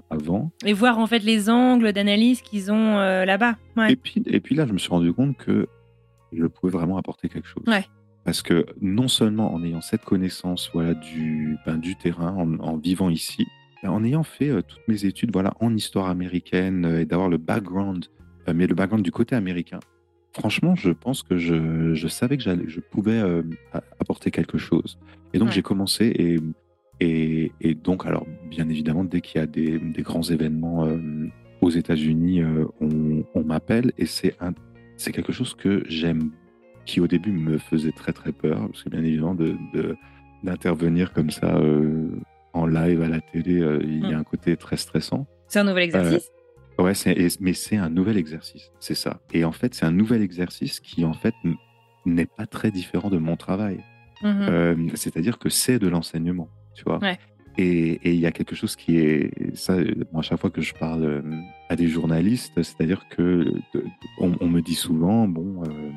avant. 0.10 0.52
Et 0.66 0.74
voir 0.74 1.00
en 1.00 1.08
fait 1.08 1.20
les 1.20 1.50
angles 1.50 1.94
d'analyse 1.94 2.42
qu'ils 2.42 2.70
ont 2.70 2.98
là-bas. 2.98 3.56
Et, 3.88 3.96
puis, 3.96 4.22
et 4.26 4.42
puis 4.42 4.54
là, 4.54 4.68
je 4.68 4.74
me 4.74 4.78
suis 4.78 4.90
rendu 4.90 5.14
compte 5.14 5.38
que 5.38 5.70
je 6.34 6.46
pouvais 6.48 6.74
vraiment 6.74 6.98
apporter 6.98 7.30
quelque 7.30 7.48
chose. 7.48 7.64
Ouais. 7.66 7.86
Parce 8.26 8.42
que 8.42 8.66
non 8.82 9.08
seulement 9.08 9.54
en 9.54 9.64
ayant 9.64 9.80
cette 9.80 10.04
connaissance 10.04 10.70
voilà, 10.74 10.96
du, 10.96 11.58
ben, 11.66 11.78
du 11.78 11.96
terrain, 11.96 12.36
en 12.60 12.76
vivant 12.76 13.10
ici, 13.10 13.48
en 13.84 14.04
ayant 14.04 14.24
fait 14.24 14.52
toutes 14.64 14.88
mes 14.88 15.06
études 15.06 15.32
voilà, 15.32 15.54
en 15.60 15.76
histoire 15.76 16.08
américaine 16.08 16.86
et 16.86 17.06
d'avoir 17.06 17.30
le 17.30 17.38
background, 17.38 18.06
mais 18.54 18.68
le 18.68 18.76
background 18.76 19.04
du 19.04 19.12
côté 19.12 19.36
américain, 19.36 19.80
franchement, 20.34 20.76
je 20.76 20.92
pense 20.92 21.24
que 21.24 21.38
je, 21.38 21.94
je 21.94 22.08
savais 22.08 22.38
que 22.38 22.44
je 22.44 22.80
pouvais 22.80 23.22
apporter 24.00 24.32
quelque 24.32 24.58
chose. 24.58 25.00
Et 25.34 25.40
donc, 25.40 25.52
j'ai 25.52 25.62
commencé 25.62 26.06
et, 26.08 26.40
et, 27.00 27.52
et, 27.62 27.74
donc, 27.74 28.06
alors, 28.06 28.26
bien 28.50 28.68
évidemment, 28.70 29.04
dès 29.04 29.22
qu'il 29.22 29.40
y 29.40 29.44
a 29.44 29.48
des, 29.48 29.80
des 29.80 30.02
grands 30.02 30.24
événements 30.24 30.88
aux 31.62 31.70
États-Unis, 31.70 32.42
on, 32.82 33.24
on 33.34 33.44
m'appelle 33.44 33.94
et 33.98 34.06
c'est 34.06 34.36
c'est 34.98 35.14
quelque 35.14 35.32
chose 35.32 35.56
que 35.56 35.84
j'aime, 35.88 36.32
qui 36.86 37.00
au 37.00 37.08
début 37.08 37.32
me 37.32 37.58
faisait 37.58 37.94
très 37.94 38.12
très 38.12 38.34
peur, 38.34 38.68
parce 38.68 38.84
que 38.84 38.90
bien 38.90 39.04
évidemment, 39.04 39.36
de, 39.36 39.56
d'intervenir 40.44 41.14
comme 41.14 41.30
ça 41.30 41.58
en 42.60 42.66
live 42.68 43.02
à 43.02 43.08
la 43.10 43.22
télé, 43.22 43.60
euh, 43.62 43.80
il 43.84 44.02
y 44.08 44.14
a 44.14 44.18
Mm. 44.18 44.22
un 44.22 44.24
côté 44.24 44.56
très 44.58 44.78
stressant. 44.78 45.28
C'est 45.48 45.60
un 45.60 45.64
nouvel 45.64 45.84
exercice 45.84 46.30
Ouais, 46.78 46.94
c'est- 46.94 47.12
et- 47.12 47.28
mais 47.42 47.54
c'est 47.54 47.76
un 47.76 47.90
nouvel 47.90 48.18
exercice, 48.18 48.72
c'est 48.80 48.96
ça. 48.96 49.20
Et 49.34 49.44
en 49.44 49.52
fait, 49.52 49.74
c'est 49.76 49.86
un 49.86 49.92
nouvel 49.92 50.22
exercice 50.22 50.80
qui, 50.80 51.04
en 51.04 51.14
fait, 51.14 51.34
n'est 52.06 52.26
pas 52.26 52.46
très 52.46 52.72
différent 52.72 53.10
de 53.10 53.18
mon 53.18 53.36
travail. 53.36 53.80
Mhm. 54.24 54.48
Euh, 54.50 54.76
C'est-à-dire 54.94 55.38
que 55.40 55.50
c'est 55.50 55.78
de 55.80 55.88
l'enseignement, 55.90 56.50
tu 56.76 56.84
vois. 56.86 57.00
Ouais. 57.00 57.18
Et 57.58 58.00
il 58.14 58.20
y 58.20 58.26
a 58.26 58.32
quelque 58.32 58.56
chose 58.56 58.78
qui 58.78 58.98
est 58.98 59.32
ça. 59.56 59.74
euh, 59.74 59.94
Moi, 60.14 60.20
à 60.20 60.22
chaque 60.22 60.40
fois 60.40 60.50
que 60.50 60.62
je 60.62 60.74
parle 60.74 61.04
euh, 61.04 61.22
à 61.68 61.76
des 61.76 61.88
journalistes, 61.90 62.54
c'est-à-dire 62.64 63.04
que 63.10 63.52
on, 64.20 64.32
on 64.40 64.48
me 64.48 64.62
dit 64.62 64.76
souvent, 64.76 65.28
bon, 65.28 65.64
euh, 65.66 65.92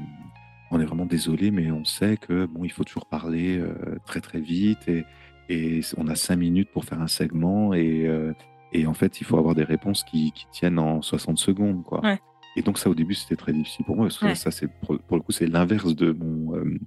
on 0.72 0.80
est 0.80 0.84
vraiment 0.84 1.06
désolé, 1.06 1.52
mais 1.52 1.70
on 1.70 1.84
sait 1.84 2.16
que 2.16 2.46
bon, 2.46 2.64
il 2.64 2.72
faut 2.72 2.82
toujours 2.82 3.06
parler 3.06 3.58
euh, 3.58 3.74
très 4.06 4.20
très 4.20 4.40
vite 4.40 4.88
et, 4.88 5.04
et 5.48 5.80
on 5.96 6.08
a 6.08 6.14
cinq 6.14 6.36
minutes 6.36 6.70
pour 6.72 6.84
faire 6.84 7.00
un 7.00 7.08
segment 7.08 7.74
et 7.74 8.06
euh, 8.06 8.32
et 8.74 8.86
en 8.86 8.94
fait, 8.94 9.20
il 9.20 9.24
faut 9.24 9.36
avoir 9.36 9.54
des 9.54 9.64
réponses 9.64 10.02
qui, 10.02 10.32
qui 10.32 10.46
tiennent 10.50 10.78
en 10.78 11.02
60 11.02 11.38
secondes, 11.38 11.82
quoi. 11.84 12.00
Ouais. 12.02 12.18
Et 12.56 12.62
donc 12.62 12.78
ça, 12.78 12.88
au 12.88 12.94
début, 12.94 13.12
c'était 13.14 13.36
très 13.36 13.52
difficile 13.52 13.84
pour 13.84 13.96
moi 13.96 14.06
parce 14.06 14.18
que 14.18 14.24
Ouais. 14.26 14.34
ça, 14.34 14.50
c'est 14.50 14.68
pour, 14.80 14.98
pour 15.00 15.16
le 15.18 15.22
coup, 15.22 15.32
c'est 15.32 15.46
l'inverse 15.46 15.94
de 15.94 16.12
mon 16.12 16.56
euh, 16.56 16.78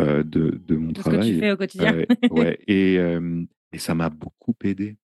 euh, 0.00 0.22
de, 0.22 0.60
de 0.66 0.76
mon 0.76 0.92
De 0.92 0.98
ce 0.98 1.04
que 1.04 1.10
travail. 1.10 1.32
tu 1.34 1.40
fais 1.40 1.52
au 1.52 1.56
quotidien. 1.56 1.94
Euh, 1.94 2.04
ouais, 2.30 2.58
et, 2.66 2.98
euh, 2.98 3.42
et 3.72 3.78
ça 3.78 3.94
m'a 3.94 4.10
beaucoup 4.10 4.54
aidé. 4.64 4.96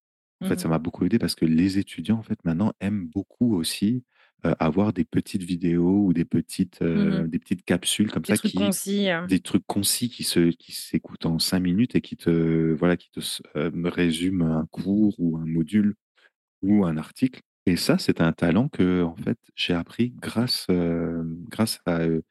En 0.43 0.47
fait, 0.49 0.59
ça 0.61 0.69
Mhm. 0.69 0.73
m'a 0.73 0.79
beaucoup 0.79 1.05
aidé 1.07 1.19
parce 1.19 1.35
que 1.35 1.45
les 1.47 1.79
étudiants, 1.79 2.19
en 2.19 2.23
fait, 2.23 2.39
maintenant, 2.45 2.73
aiment 2.81 3.07
beaucoup 3.07 3.55
aussi 3.57 4.05
euh, 4.47 4.55
avoir 4.59 4.93
des 4.93 5.05
petites 5.05 5.43
vidéos 5.43 6.07
ou 6.07 6.13
des 6.13 6.25
petites, 6.25 6.83
euh, 6.83 7.23
Mhm. 7.23 7.29
des 7.29 7.39
petites 7.39 7.65
capsules 7.65 8.11
comme 8.11 8.23
Des 8.23 8.33
ça 8.35 8.37
trucs 8.39 8.53
qui, 8.53 8.59
concis. 8.59 9.11
euh. 9.11 9.27
des 9.27 9.41
trucs 9.41 9.67
concis 9.67 10.09
qui 10.11 10.25
se, 10.25 10.51
qui 10.51 10.73
s'écoutent 10.73 11.27
en 11.27 11.39
cinq 11.39 11.61
minutes 11.61 11.95
et 11.97 12.01
qui 12.01 12.17
te, 12.17 12.73
voilà, 12.75 12.97
qui 12.97 13.11
te 13.11 13.21
euh, 13.57 13.71
résument 13.85 14.59
un 14.59 14.67
cours 14.67 15.15
ou 15.19 15.37
un 15.39 15.47
module 15.47 15.95
ou 16.63 16.85
un 16.87 16.97
article. 16.97 17.41
Et 17.67 17.77
ça, 17.77 17.99
c'est 17.99 18.21
un 18.21 18.33
talent 18.33 18.69
que, 18.69 19.03
en 19.05 19.17
fait, 19.17 19.39
j'ai 19.57 19.75
appris 19.75 20.11
grâce, 20.21 20.67
euh, 20.71 21.23
grâce 21.51 21.81
à 21.87 22.01
euh, 22.01 22.23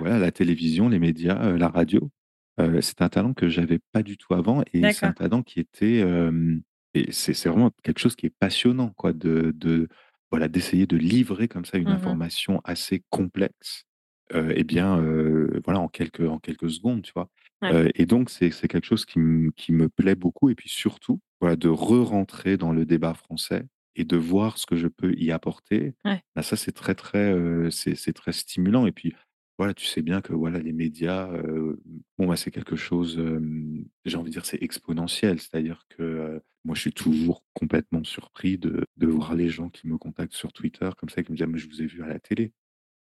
voilà, 0.00 0.18
la 0.18 0.32
télévision, 0.32 0.88
les 0.88 0.98
médias, 0.98 1.56
la 1.56 1.68
radio. 1.68 2.10
C'est 2.80 3.02
un 3.02 3.08
talent 3.08 3.34
que 3.34 3.48
j'avais 3.48 3.80
pas 3.92 4.02
du 4.04 4.16
tout 4.16 4.32
avant 4.34 4.62
et 4.72 4.92
c'est 4.92 5.06
un 5.06 5.12
talent 5.12 5.42
qui 5.42 5.58
était 5.60 6.04
et 6.94 7.10
c'est 7.10 7.34
c'est 7.34 7.48
vraiment 7.48 7.72
quelque 7.82 7.98
chose 7.98 8.14
qui 8.14 8.26
est 8.26 8.34
passionnant 8.38 8.90
quoi 8.96 9.12
de, 9.12 9.52
de 9.56 9.88
voilà 10.30 10.48
d'essayer 10.48 10.86
de 10.86 10.96
livrer 10.96 11.48
comme 11.48 11.64
ça 11.64 11.78
une 11.78 11.90
Mhm. 11.90 11.92
information 11.92 12.60
assez 12.64 13.02
complexe 13.10 13.84
euh, 14.34 14.52
et 14.56 14.64
bien 14.64 14.98
euh, 15.00 15.60
voilà 15.64 15.80
en 15.80 15.88
quelques 15.88 16.28
en 16.28 16.38
quelques 16.38 16.70
secondes 16.70 17.02
tu 17.02 17.12
vois? 17.14 17.28
Ouais. 17.62 17.74
Euh, 17.74 17.88
et 17.94 18.06
donc 18.06 18.30
c'est 18.30 18.50
quelque 18.68 18.84
chose 18.86 19.04
qui, 19.06 19.18
me- 19.18 19.50
qui 19.52 19.72
me 19.72 19.88
plaît 19.88 20.14
beaucoup 20.16 20.50
et 20.50 20.54
puis 20.54 20.68
surtout 20.68 21.20
voilà 21.40 21.56
de 21.56 21.68
re-rentrer 21.68 22.56
dans 22.56 22.72
le 22.72 22.84
débat 22.86 23.14
français 23.14 23.64
et 23.96 24.04
de 24.04 24.16
voir 24.16 24.58
ce 24.58 24.66
que 24.66 24.76
je 24.76 24.88
peux 24.88 25.14
y 25.16 25.30
apporter 25.32 25.94
Ouais. 26.04 26.24
Bah, 26.36 26.42
ça 26.42 26.56
c'est 26.56 26.72
très 26.72 26.94
très 26.96 27.32
c'est 27.70 28.12
très 28.12 28.32
stimulant 28.32 28.86
et 28.86 28.92
puis 28.92 29.14
voilà, 29.58 29.72
tu 29.74 29.86
sais 29.86 30.02
bien 30.02 30.20
que 30.20 30.32
voilà, 30.32 30.58
les 30.58 30.72
médias, 30.72 31.30
euh, 31.30 31.80
bon, 32.18 32.26
bah, 32.26 32.36
c'est 32.36 32.50
quelque 32.50 32.76
chose, 32.76 33.18
euh, 33.18 33.40
j'ai 34.04 34.16
envie 34.16 34.30
de 34.30 34.34
dire, 34.34 34.46
c'est 34.46 34.62
exponentiel. 34.62 35.38
C'est-à-dire 35.38 35.86
que 35.90 36.02
euh, 36.02 36.40
moi, 36.64 36.74
je 36.74 36.80
suis 36.80 36.92
toujours 36.92 37.44
complètement 37.52 38.02
surpris 38.02 38.58
de, 38.58 38.84
de 38.96 39.06
voir 39.06 39.34
les 39.34 39.48
gens 39.48 39.68
qui 39.68 39.86
me 39.86 39.96
contactent 39.96 40.34
sur 40.34 40.52
Twitter, 40.52 40.90
comme 40.98 41.08
ça, 41.08 41.22
qui 41.22 41.30
me 41.30 41.36
disent, 41.36 41.44
Ah, 41.44 41.50
mais 41.50 41.58
je 41.58 41.68
vous 41.68 41.82
ai 41.82 41.86
vu 41.86 42.02
à 42.02 42.06
la 42.08 42.18
télé. 42.18 42.52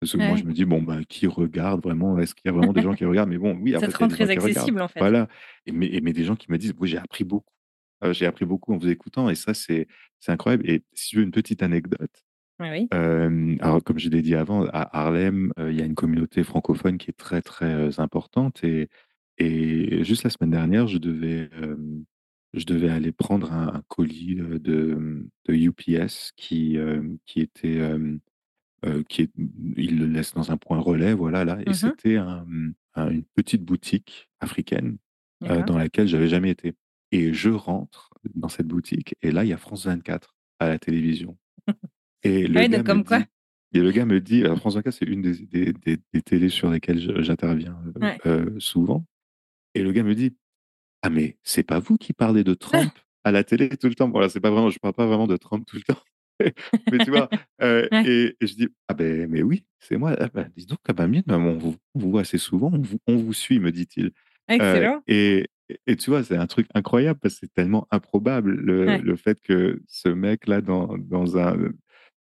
Parce 0.01 0.13
que 0.13 0.17
moi, 0.17 0.35
je 0.35 0.45
me 0.45 0.53
dis, 0.55 0.65
bon, 0.65 0.81
bah, 0.81 0.99
qui 1.07 1.27
regarde 1.27 1.83
vraiment? 1.83 2.19
Est-ce 2.19 2.35
qu'il 2.35 2.47
y 2.47 2.49
a 2.49 2.53
vraiment 2.53 2.73
des 2.73 2.81
gens 2.81 2.95
qui 2.95 3.05
regardent? 3.05 3.29
Mais 3.29 3.37
bon, 3.37 3.55
oui, 3.61 3.73
Ça 3.79 3.87
te 3.87 3.97
rend 3.99 4.09
très 4.09 4.31
accessible 4.31 4.81
en 4.81 4.89
fait. 4.89 4.99
Voilà. 4.99 5.29
Et 5.67 5.73
mais, 5.73 5.89
et 5.93 6.01
mais 6.01 6.15
des 6.15 6.25
gens 6.25 6.37
qui 6.37 6.51
me 6.51 6.57
disent, 6.57 6.75
oui, 6.79 6.89
j'ai 6.89 6.97
appris 6.97 7.23
beaucoup. 7.23 7.53
Euh, 8.03 8.15
j'ai 8.15 8.25
appris 8.25 8.47
beaucoup 8.47 8.73
en 8.73 8.79
vous 8.79 8.89
écoutant. 8.89 9.29
Et 9.29 9.35
ça, 9.35 9.53
c'est 9.53 9.87
incroyable. 10.27 10.69
Et 10.69 10.83
si 10.95 11.11
tu 11.11 11.17
veux 11.17 11.23
une 11.23 11.31
petite 11.31 11.63
anecdote, 11.63 12.25
oui. 12.61 12.89
euh, 12.95 13.57
alors, 13.61 13.83
comme 13.83 13.99
je 13.99 14.09
l'ai 14.09 14.23
dit 14.23 14.35
avant, 14.35 14.67
à 14.67 14.99
Harlem, 14.99 15.53
euh, 15.59 15.71
il 15.73 15.79
y 15.79 15.83
a 15.83 15.85
une 15.87 15.95
communauté 15.95 16.45
francophone 16.45 16.99
qui 16.99 17.11
est 17.11 17.15
très, 17.17 17.43
très 17.43 17.99
importante. 18.01 18.63
Et, 18.65 18.89
et 19.39 20.05
juste 20.05 20.25
la 20.25 20.31
semaine 20.31 20.51
dernière, 20.51 20.87
je 20.87 20.99
devais, 20.99 21.49
euh, 21.55 21.77
je 22.55 22.65
devais 22.67 22.91
aller 22.91 23.13
prendre 23.13 23.53
un, 23.53 23.69
un 23.75 23.83
colis 23.89 24.37
de, 24.37 25.27
de 25.47 25.55
UPS 25.55 26.33
qui, 26.37 26.77
qui 27.27 27.41
était. 27.41 27.81
qui 29.09 29.23
est, 29.23 29.31
il 29.77 29.99
le 29.99 30.07
laisse 30.07 30.33
dans 30.35 30.51
un 30.51 30.57
point 30.57 30.79
relais, 30.79 31.13
voilà, 31.15 31.45
là. 31.45 31.59
Et 31.61 31.71
Mhm. 31.71 31.75
c'était 31.75 32.17
un- 32.17 32.47
un- 32.95 33.11
une 33.11 33.25
petite 33.35 33.63
boutique 33.63 34.31
africaine 34.41 34.99
dans 35.67 35.79
laquelle 35.79 36.07
j'avais 36.09 36.29
jamais 36.29 36.51
été. 36.51 36.75
Et 37.13 37.33
je 37.33 37.51
rentre 37.51 38.11
dans 38.35 38.49
cette 38.49 38.67
boutique, 38.69 39.15
et 39.23 39.31
là, 39.33 39.45
il 39.45 39.49
y 39.49 39.53
a 39.53 39.57
France 39.59 39.87
24 39.87 40.35
à 40.59 40.69
la 40.69 40.79
télévision. 40.79 41.37
Et 42.23 42.47
le 42.47 42.67
gars 42.67 42.83
comme 42.83 43.05
quoi? 43.05 43.21
dit, 43.21 43.25
et 43.75 43.81
le 43.81 43.91
gars 43.93 44.05
me 44.05 44.21
dit, 44.21 44.45
alors 44.45 44.59
France 44.59 44.75
24, 44.75 44.95
c'est 44.95 45.07
une 45.07 45.23
des, 45.23 45.35
des, 45.47 45.73
des, 45.73 45.99
des 46.13 46.23
télés 46.23 46.49
sur 46.49 46.71
lesquelles 46.71 47.23
j'interviens 47.23 47.79
euh, 47.97 48.01
Ouais. 48.01 48.19
euh, 48.27 48.51
souvent. 48.59 49.05
Et 49.75 49.83
le 49.83 49.93
gars 49.93 50.03
me 50.03 50.15
dit, 50.15 50.37
ah 51.03 51.11
mais 51.11 51.39
c'est 51.45 51.63
pas 51.63 51.79
vous 51.81 51.97
qui 51.99 52.13
parlez 52.13 52.45
de 52.45 52.55
Trump 52.55 52.93
à 53.25 53.33
la 53.33 53.45
télé 53.45 53.69
tout 53.71 53.89
le 53.89 53.95
temps? 53.95 54.11
Voilà, 54.11 54.29
c'est 54.29 54.41
pas 54.41 54.51
vraiment, 54.51 54.71
je 54.71 54.79
parle 54.79 54.95
pas 54.95 55.07
vraiment 55.07 55.27
de 55.27 55.37
Trump 55.37 55.67
tout 55.67 55.77
le 55.77 55.83
temps. 55.83 56.01
mais 56.93 56.99
tu 57.05 57.11
vois, 57.11 57.31
euh, 57.63 57.89
Ouais. 57.93 58.05
et, 58.09 58.37
et 58.41 58.47
je 58.47 58.55
dis, 58.55 58.69
ah 58.89 58.95
ben 58.95 59.29
mais 59.31 59.43
oui, 59.43 59.65
c'est 59.81 59.97
moi. 59.97 60.17
Ah 60.19 60.29
ben, 60.33 60.51
dis 60.57 60.67
donc, 60.67 60.79
ah 60.89 60.93
ben, 60.93 61.07
mienne, 61.09 61.25
on, 61.29 61.57
vous, 61.59 61.77
on 61.95 62.01
vous 62.01 62.11
voit 62.11 62.23
assez 62.23 62.39
souvent, 62.39 62.71
on 62.73 62.81
vous, 62.81 62.99
on 63.07 63.17
vous 63.17 63.33
suit, 63.35 63.61
me 63.61 63.73
dit-il. 63.73 64.07
Euh, 64.07 64.55
Excellent. 64.57 65.03
et, 65.07 65.47
et 65.87 65.97
tu 65.97 66.11
vois, 66.11 66.25
c'est 66.25 66.37
un 66.37 66.47
truc 66.47 66.67
incroyable 66.75 67.21
parce 67.21 67.35
que 67.35 67.41
c'est 67.47 67.53
tellement 67.55 67.87
improbable 67.91 68.53
le, 68.55 68.87
Ouais. 68.87 68.99
le 68.99 69.17
fait 69.17 69.41
que 69.41 69.83
ce 69.87 70.09
mec-là, 70.09 70.61
dans, 70.63 70.97
dans, 70.99 71.39
un, 71.39 71.57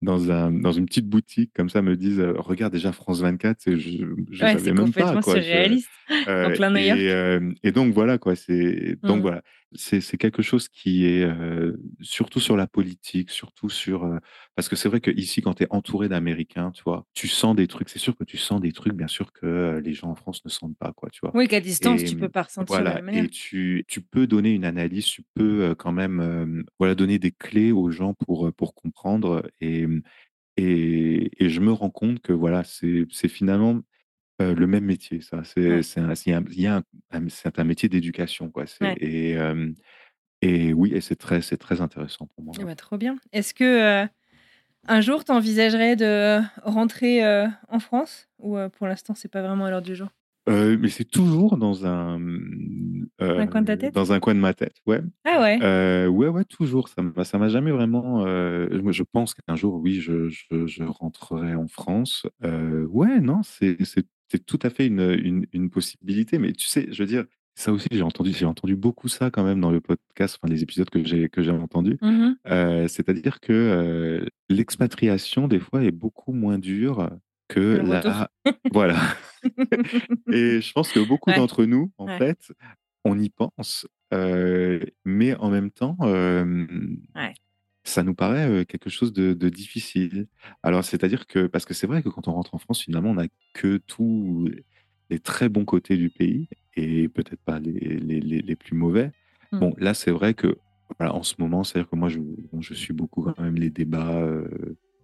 dans, 0.01 0.31
un, 0.31 0.51
dans 0.51 0.71
une 0.71 0.85
petite 0.85 1.07
boutique 1.07 1.51
comme 1.55 1.69
ça, 1.69 1.81
me 1.81 1.95
dise 1.95 2.19
euh, 2.19 2.33
Regarde 2.37 2.73
déjà 2.73 2.91
France 2.91 3.21
24, 3.21 3.67
et 3.67 3.77
je 3.79 4.03
ne 4.05 4.15
Ouais, 4.41 4.53
savais 4.53 4.59
c'est 4.59 4.73
même 4.73 4.93
pas. 4.93 5.15
complètement 5.15 5.21
Quoi. 5.21 5.35
Je- 5.37 5.41
surréaliste. 5.43 5.91
euh, 6.27 6.49
et, 6.97 7.11
euh, 7.11 7.51
et 7.63 7.71
donc 7.71 7.93
voilà 7.93 8.17
quoi, 8.17 8.35
c'est 8.35 8.97
donc 9.03 9.17
Mhm. 9.17 9.21
voilà, 9.21 9.41
c'est 9.73 10.17
quelque 10.17 10.41
chose 10.41 10.67
qui 10.69 11.05
est 11.05 11.23
euh, 11.23 11.77
surtout 12.01 12.39
sur 12.39 12.57
la 12.57 12.67
politique, 12.67 13.29
surtout 13.31 13.69
sur 13.69 14.03
euh, 14.05 14.17
parce 14.55 14.69
que 14.69 14.75
c'est 14.75 14.89
vrai 14.89 14.99
que 15.01 15.11
ici 15.11 15.41
quand 15.41 15.55
tu 15.55 15.63
es 15.63 15.67
entouré 15.71 16.09
d'Américains, 16.09 16.71
tu 16.71 16.83
vois, 16.83 17.05
tu 17.13 17.27
sens 17.27 17.55
des 17.55 17.67
trucs, 17.67 17.89
c'est 17.89 17.99
sûr 17.99 18.15
que 18.17 18.23
tu 18.25 18.37
sens 18.37 18.61
des 18.61 18.71
trucs 18.73 18.93
bien 18.93 19.07
sûr 19.07 19.31
que 19.33 19.45
euh, 19.45 19.79
les 19.81 19.93
gens 19.93 20.09
en 20.09 20.15
France 20.15 20.43
ne 20.45 20.49
sentent 20.49 20.77
pas 20.77 20.91
quoi, 20.93 21.09
tu 21.09 21.19
vois. 21.23 21.33
Oui, 21.33 21.47
qu'à 21.49 21.59
distance, 21.61 22.03
Et, 22.03 22.05
tu 22.05 22.15
peux 22.15 22.29
pas 22.29 22.43
ressentir 22.43 22.83
de 22.83 22.89
la 22.89 22.91
Voilà, 22.91 22.95
même 22.95 23.05
manière. 23.05 23.25
et 23.25 23.29
tu, 23.29 23.85
tu 23.87 24.01
peux 24.01 24.27
donner 24.27 24.51
une 24.53 24.65
analyse, 24.65 25.05
tu 25.05 25.23
peux 25.35 25.73
quand 25.75 25.91
même 25.91 26.63
voilà, 26.79 26.93
donner 26.95 27.17
des 27.19 27.31
clés 27.31 27.71
aux 27.71 27.89
gens 27.91 28.13
pour, 28.13 28.53
pour 28.53 28.75
comprendre. 28.75 29.43
Et, 29.61 29.87
et, 30.57 31.31
et 31.43 31.49
je 31.49 31.59
me 31.61 31.71
rends 31.71 31.89
compte 31.89 32.21
que 32.21 32.33
voilà, 32.33 32.63
c'est 32.63 33.05
finalement 33.29 33.81
le 34.39 34.67
même 34.67 34.85
métier, 34.85 35.21
ça. 35.21 35.43
C'est 35.43 35.61
Ouais. 35.67 35.81
il 36.25 36.33
y 36.33 36.53
il 36.55 36.61
y 36.61 36.67
a 36.67 36.77
un- 36.77 36.83
un- 37.13 37.29
c'est 37.29 37.59
un 37.59 37.63
métier 37.63 37.89
d'éducation. 37.89 38.49
quoi. 38.49 38.65
C'est- 38.67 38.83
Ouais. 38.83 38.97
Et, 38.99 39.37
euh, 39.37 39.71
et 40.41 40.73
oui, 40.73 40.91
et 40.93 41.01
c'est 41.01 41.15
très, 41.15 41.41
c'est 41.41 41.57
très 41.57 41.81
intéressant 41.81 42.27
pour 42.27 42.43
moi. 42.43 42.53
Eh 42.59 42.65
ben, 42.65 42.75
trop 42.75 42.97
bien. 42.97 43.17
Est-ce 43.31 43.53
que 43.53 43.63
euh, 44.03 44.07
un 44.87 45.01
jour, 45.01 45.23
tu 45.23 45.31
envisagerais 45.31 45.95
de 45.95 46.39
rentrer 46.63 47.23
euh, 47.25 47.47
en 47.69 47.79
France 47.79 48.29
Ou 48.39 48.57
pour 48.77 48.87
l'instant, 48.87 49.13
c'est 49.15 49.29
pas 49.31 49.41
vraiment 49.41 49.65
à 49.65 49.69
l'heure 49.71 49.81
du 49.81 49.95
jour? 49.95 50.09
Mais 50.47 50.89
c'est 50.89 51.05
toujours 51.05 51.55
dans 51.57 51.85
un, 51.85 52.19
Un 53.19 53.47
coin 53.47 53.61
de 53.61 53.67
ta 53.67 53.77
tête? 53.77 53.93
dans 53.93 54.11
un 54.11 54.19
coin 54.19 54.33
de 54.33 54.39
ma 54.39 54.53
tête. 54.53 54.75
Ouais. 54.87 55.01
Ah 55.23 55.39
ouais? 55.39 56.07
Ouais, 56.07 56.27
ouais, 56.27 56.43
toujours. 56.45 56.89
Ça 56.89 57.01
m'a, 57.03 57.23
ça 57.23 57.37
m'a 57.37 57.47
jamais 57.49 57.71
vraiment. 57.71 58.25
je 58.25 59.03
pense 59.03 59.33
qu'un 59.35 59.55
jour, 59.55 59.75
oui, 59.75 60.01
je, 60.01 60.29
je, 60.29 60.65
je 60.65 60.83
rentrerai 60.83 61.53
en 61.55 61.67
France. 61.67 62.25
Ouais, 62.41 63.19
non, 63.19 63.43
c'est, 63.43 63.77
c'est, 63.85 64.05
c'est 64.31 64.45
tout 64.45 64.59
à 64.63 64.69
fait 64.69 64.87
une, 64.87 65.01
une, 65.23 65.45
une 65.53 65.69
possibilité. 65.69 66.37
Mais 66.39 66.53
tu 66.53 66.67
sais, 66.67 66.87
je 66.91 67.03
veux 67.03 67.07
dire, 67.07 67.25
ça 67.55 67.71
aussi, 67.73 67.87
j'ai 67.91 68.01
entendu, 68.01 68.31
j'ai 68.33 68.45
entendu 68.45 68.75
beaucoup 68.75 69.07
ça 69.09 69.29
quand 69.29 69.43
même 69.43 69.59
dans 69.59 69.71
le 69.71 69.81
podcast, 69.81 70.39
enfin 70.41 70.51
les 70.51 70.63
épisodes 70.63 70.89
que 70.89 71.03
j'ai 71.03 71.27
que 71.29 71.41
j'ai 71.43 71.51
entendus. 71.51 71.97
Euh, 72.47 72.87
c'est-à-dire 72.87 73.39
que 73.41 73.51
euh, 73.53 74.25
l'expatriation 74.49 75.47
des 75.47 75.59
fois 75.59 75.83
est 75.83 75.91
beaucoup 75.91 76.31
moins 76.33 76.57
dure 76.59 77.09
que 77.49 77.59
Le 77.59 77.83
la. 77.83 78.29
Voilà. 78.73 78.97
Et 80.31 80.61
je 80.61 80.71
pense 80.71 80.91
que 80.91 80.99
beaucoup 81.05 81.29
Ouais. 81.29 81.35
d'entre 81.35 81.65
nous, 81.65 81.91
en 81.97 82.07
Ouais. 82.07 82.17
fait, 82.17 82.53
on 83.03 83.19
y 83.19 83.29
pense, 83.29 83.85
euh, 84.13 84.79
mais 85.05 85.35
en 85.35 85.49
même 85.49 85.71
temps, 85.71 85.97
Ouais. 85.99 87.33
Ça 87.83 88.03
nous 88.03 88.13
paraît 88.13 88.49
euh, 88.49 88.63
quelque 88.63 88.89
chose 88.89 89.13
de, 89.13 89.33
de 89.33 89.49
difficile. 89.49 90.27
Alors, 90.63 90.83
c'est-à-dire 90.83 91.27
que, 91.27 91.47
parce 91.47 91.65
que 91.65 91.73
c'est 91.73 91.87
vrai 91.87 92.03
que 92.03 92.09
quand 92.09 92.27
on 92.27 92.33
rentre 92.33 92.53
en 92.55 92.59
France, 92.59 92.83
finalement, 92.83 93.11
on 93.11 93.15
n'a 93.15 93.27
que 93.53 93.77
tous 93.77 94.49
les 95.09 95.19
très 95.19 95.49
bons 95.49 95.65
côtés 95.65 95.97
du 95.97 96.09
pays 96.09 96.47
et 96.75 97.09
peut-être 97.09 97.41
pas 97.43 97.59
les, 97.59 97.71
les, 97.71 98.19
les, 98.19 98.41
les 98.41 98.55
plus 98.55 98.75
mauvais. 98.75 99.11
Mm. 99.51 99.59
Bon, 99.59 99.73
là, 99.77 99.93
c'est 99.93 100.11
vrai 100.11 100.33
que, 100.33 100.57
voilà, 100.99 101.13
en 101.15 101.23
ce 101.23 101.35
moment, 101.39 101.63
c'est-à-dire 101.63 101.89
que 101.89 101.95
moi, 101.95 102.09
je, 102.09 102.19
bon, 102.19 102.61
je 102.61 102.73
suis 102.73 102.93
beaucoup 102.93 103.23
quand 103.23 103.39
même 103.41 103.55
les 103.55 103.69
débats 103.69 104.15
euh, 104.17 104.47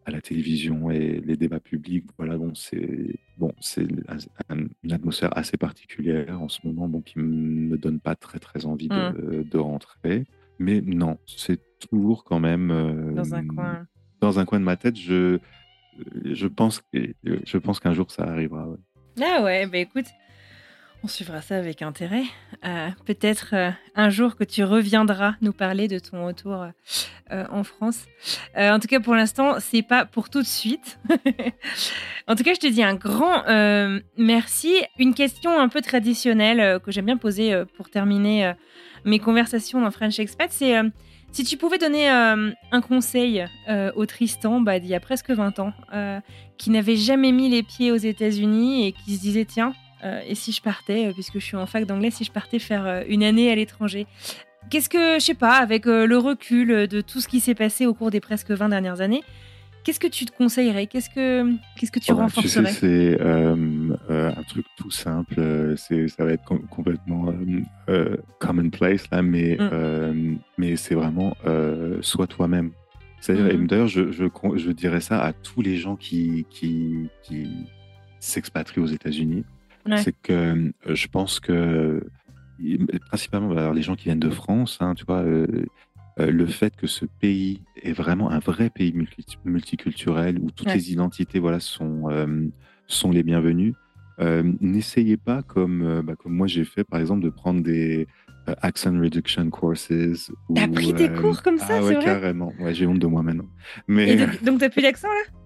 à 0.06 0.12
la 0.12 0.22
télévision 0.22 0.90
et 0.92 1.20
les 1.20 1.36
débats 1.36 1.60
publics. 1.60 2.06
Voilà, 2.18 2.38
bon, 2.38 2.54
c'est 2.56 3.20
bon, 3.38 3.52
c'est 3.60 3.88
un- 4.08 4.18
un- 4.56 4.68
une 4.84 4.92
atmosphère 4.94 5.36
assez 5.38 5.58
particulière 5.58 6.42
en 6.42 6.48
ce 6.48 6.60
moment, 6.66 6.88
bon, 6.88 7.02
qui 7.02 7.20
me 7.20 7.78
donne 7.78 8.00
pas 8.00 8.16
très 8.16 8.40
très 8.40 8.66
envie 8.66 8.88
de, 8.88 9.44
de 9.44 9.58
rentrer. 9.58 10.26
mais 10.60 10.82
non, 10.82 11.18
c'est 11.26 11.60
toujours 11.80 12.24
quand 12.24 12.40
même 12.40 12.72
euh, 12.72 13.12
Dans 13.14 13.34
un 13.36 13.46
coin. 13.46 13.88
dans 14.22 14.40
un 14.40 14.46
coin 14.46 14.60
de 14.60 14.66
ma 14.66 14.76
tête. 14.78 14.98
Je, 14.98 15.40
je 16.26 16.48
pense, 16.48 16.82
que- 16.94 17.14
je 17.24 17.58
pense 17.58 17.80
qu'un 17.80 17.94
jour 17.94 18.10
ça 18.12 18.24
arrivera. 18.24 18.68
ouais. 18.68 18.78
Ah 19.22 19.42
ouais, 19.44 19.66
bah 19.66 19.78
écoute, 19.80 20.06
on 21.04 21.08
suivra 21.08 21.42
ça 21.42 21.58
avec 21.58 21.82
intérêt. 21.82 22.24
Euh, 22.66 22.90
Peut-être 23.06 23.50
euh, 23.54 23.72
un 23.96 24.10
jour 24.10 24.36
que 24.36 24.44
tu 24.44 24.64
reviendras 24.64 25.36
nous 25.42 25.54
parler 25.54 25.88
de 25.88 25.98
ton 26.00 26.26
retour 26.26 26.54
euh, 26.62 26.70
euh, 27.32 27.46
en 27.52 27.64
France. 27.64 28.06
Euh, 28.58 28.72
en 28.72 28.80
tout 28.80 28.88
cas, 28.88 29.00
pour 29.00 29.16
l'instant, 29.16 29.56
c'est 29.60 29.82
pas 29.84 30.06
pour 30.06 30.30
tout 30.30 30.42
de 30.42 30.46
suite. 30.48 31.00
en 32.28 32.36
tout 32.36 32.44
cas, 32.44 32.54
je 32.54 32.60
te 32.60 32.68
dis 32.68 32.84
un 32.84 32.96
grand 32.96 33.48
euh, 33.48 34.00
merci. 34.18 34.74
Une 35.00 35.14
question 35.14 35.60
un 35.60 35.70
peu 35.70 35.82
traditionnelle 35.82 36.60
euh, 36.60 36.80
que 36.80 36.92
j'aime 36.92 37.06
bien 37.06 37.18
poser 37.18 37.54
euh, 37.54 37.66
pour 37.76 37.90
terminer 37.90 38.46
euh, 38.48 38.54
mes 39.06 39.20
conversations 39.20 39.82
dans 39.82 39.92
French 39.92 40.20
Expat, 40.20 40.52
c'est 40.52 40.78
euh, 40.78 40.90
si 41.32 41.44
tu 41.44 41.58
pouvais 41.58 41.78
donner 41.78 42.10
euh, 42.10 42.52
un 42.72 42.82
conseil 42.82 43.46
euh, 43.70 43.92
au 43.96 44.06
Tristan 44.06 44.62
bah, 44.62 44.80
d'il 44.80 44.90
y 44.90 44.96
a 44.96 45.00
presque 45.00 45.30
20 45.30 45.60
ans, 45.60 45.74
euh, 45.94 46.20
qui 46.58 46.70
n'avait 46.70 46.96
jamais 46.96 47.32
mis 47.32 47.50
les 47.50 47.64
pieds 47.64 47.92
aux 47.92 47.98
États-Unis 47.98 48.88
et 48.88 48.92
qui 48.92 49.16
se 49.16 49.22
disait 49.22 49.46
tiens, 49.46 49.74
et 50.26 50.36
si 50.36 50.52
je 50.52 50.62
partais, 50.62 51.12
puisque 51.12 51.40
je 51.40 51.44
suis 51.44 51.58
en 51.58 51.66
fac 51.66 51.86
d'anglais, 51.86 52.12
si 52.12 52.24
je 52.24 52.32
partais 52.32 52.60
faire 52.60 53.04
une 53.10 53.24
année 53.24 53.52
à 53.52 53.56
l'étranger? 53.56 54.06
Qu'est-ce 54.70 54.90
que, 54.90 55.16
je 55.16 55.26
sais 55.26 55.34
pas, 55.34 55.56
avec 55.56 55.86
le 55.86 56.18
recul 56.18 56.88
de 56.88 57.02
tout 57.02 57.20
ce 57.20 57.28
qui 57.28 57.40
s'est 57.40 57.56
passé 57.56 57.88
au 57.88 57.96
cours 57.96 58.12
des 58.12 58.20
presque 58.20 58.52
20 58.52 58.70
dernières 58.70 59.02
années, 59.02 59.24
qu'est-ce 59.88 60.00
que 60.02 60.08
tu 60.08 60.26
te 60.26 60.36
conseillerais? 60.36 60.86
Qu'est-ce 60.88 61.10
que, 61.10 61.50
qu'est-ce 61.78 61.94
que 61.94 62.00
tu 62.00 62.08
sais, 62.08 62.12
renforcerais? 62.12 62.72
c'est 62.74 63.22
euh, 63.22 63.56
euh, 64.10 64.32
un 64.36 64.44
truc 64.44 64.66
tout 64.76 64.92
simple. 64.92 65.36
euh, 65.38 65.78
C'est, 65.78 66.10
ça 66.10 66.26
va 66.26 66.34
être 66.34 66.44
com- 66.44 66.68
complètement 66.70 67.34
euh, 67.88 68.18
commonplace 68.40 69.10
là, 69.12 69.22
mais 69.22 69.58
Mm. 69.58 70.40
mais 70.58 70.76
c'est 70.76 70.94
vraiment 70.96 71.34
sois 72.02 72.28
toi-même. 72.28 72.72
C'est-à-dire, 73.22 73.48
et 73.48 73.58
d'ailleurs, 73.58 73.88
je, 73.88 74.12
je, 74.12 74.26
je 74.58 74.72
dirais 74.72 75.00
ça 75.02 75.24
à 75.24 75.32
tous 75.32 75.62
les 75.62 75.78
gens 75.78 75.96
qui 75.96 76.46
qui, 76.50 77.08
qui 77.24 77.48
s'expatrient 78.20 78.82
aux 78.82 78.88
États-Unis. 78.88 79.46
Ouais. 79.86 79.98
C'est 79.98 80.14
que 80.22 80.72
je 80.86 81.08
pense 81.08 81.40
que 81.40 82.06
principalement 83.08 83.52
alors, 83.52 83.74
les 83.74 83.84
gens 83.84 83.96
qui 83.96 84.06
viennent 84.06 84.20
de 84.20 84.30
France, 84.30 84.80
hein, 84.82 84.96
tu 84.96 85.06
vois. 85.06 85.24
Euh, 86.20 86.32
le 86.32 86.46
fait 86.46 86.76
que 86.76 86.88
ce 86.88 87.06
pays 87.06 87.62
est 87.82 87.92
vraiment 87.94 88.30
un 88.32 88.40
vrai 88.40 88.70
pays 88.70 88.94
multi- 88.94 89.38
multiculturel 89.46 90.40
où 90.40 90.50
toutes 90.52 90.68
Ouais. 90.68 90.76
les 90.76 90.92
identités 90.92 91.40
voilà 91.40 91.60
sont 91.60 92.10
euh, 92.10 92.48
sont 92.88 93.12
les 93.12 93.24
bienvenues. 93.24 93.74
Euh, 94.20 94.44
N'essayez 94.62 95.18
pas 95.18 95.44
comme 95.44 96.02
bah, 96.04 96.16
comme 96.16 96.34
moi 96.34 96.48
j'ai 96.48 96.66
fait 96.66 96.84
par 96.84 97.00
exemple 97.00 97.24
de 97.24 97.30
prendre 97.30 97.62
des 97.62 98.08
accent 98.62 98.98
reduction 99.00 99.50
courses. 99.50 99.92
T'as 100.56 100.68
pris 100.70 100.94
des 100.94 101.10
euh, 101.10 101.22
cours 101.22 101.44
comme 101.44 101.58
ça, 101.58 101.80
ah 101.80 101.84
ouais, 101.84 101.94
vrai? 101.96 102.04
carrément. 102.04 102.54
Ouais, 102.60 102.74
j'ai 102.74 102.88
honte 102.88 103.00
de 103.00 103.08
moi 103.08 103.22
maintenant. 103.22 103.46
Mais 103.88 104.14
Et 104.14 104.18
Donc 104.44 104.60
t'as 104.60 104.70
plus 104.70 104.82
d'accent 104.82 105.10
là? 105.10 105.38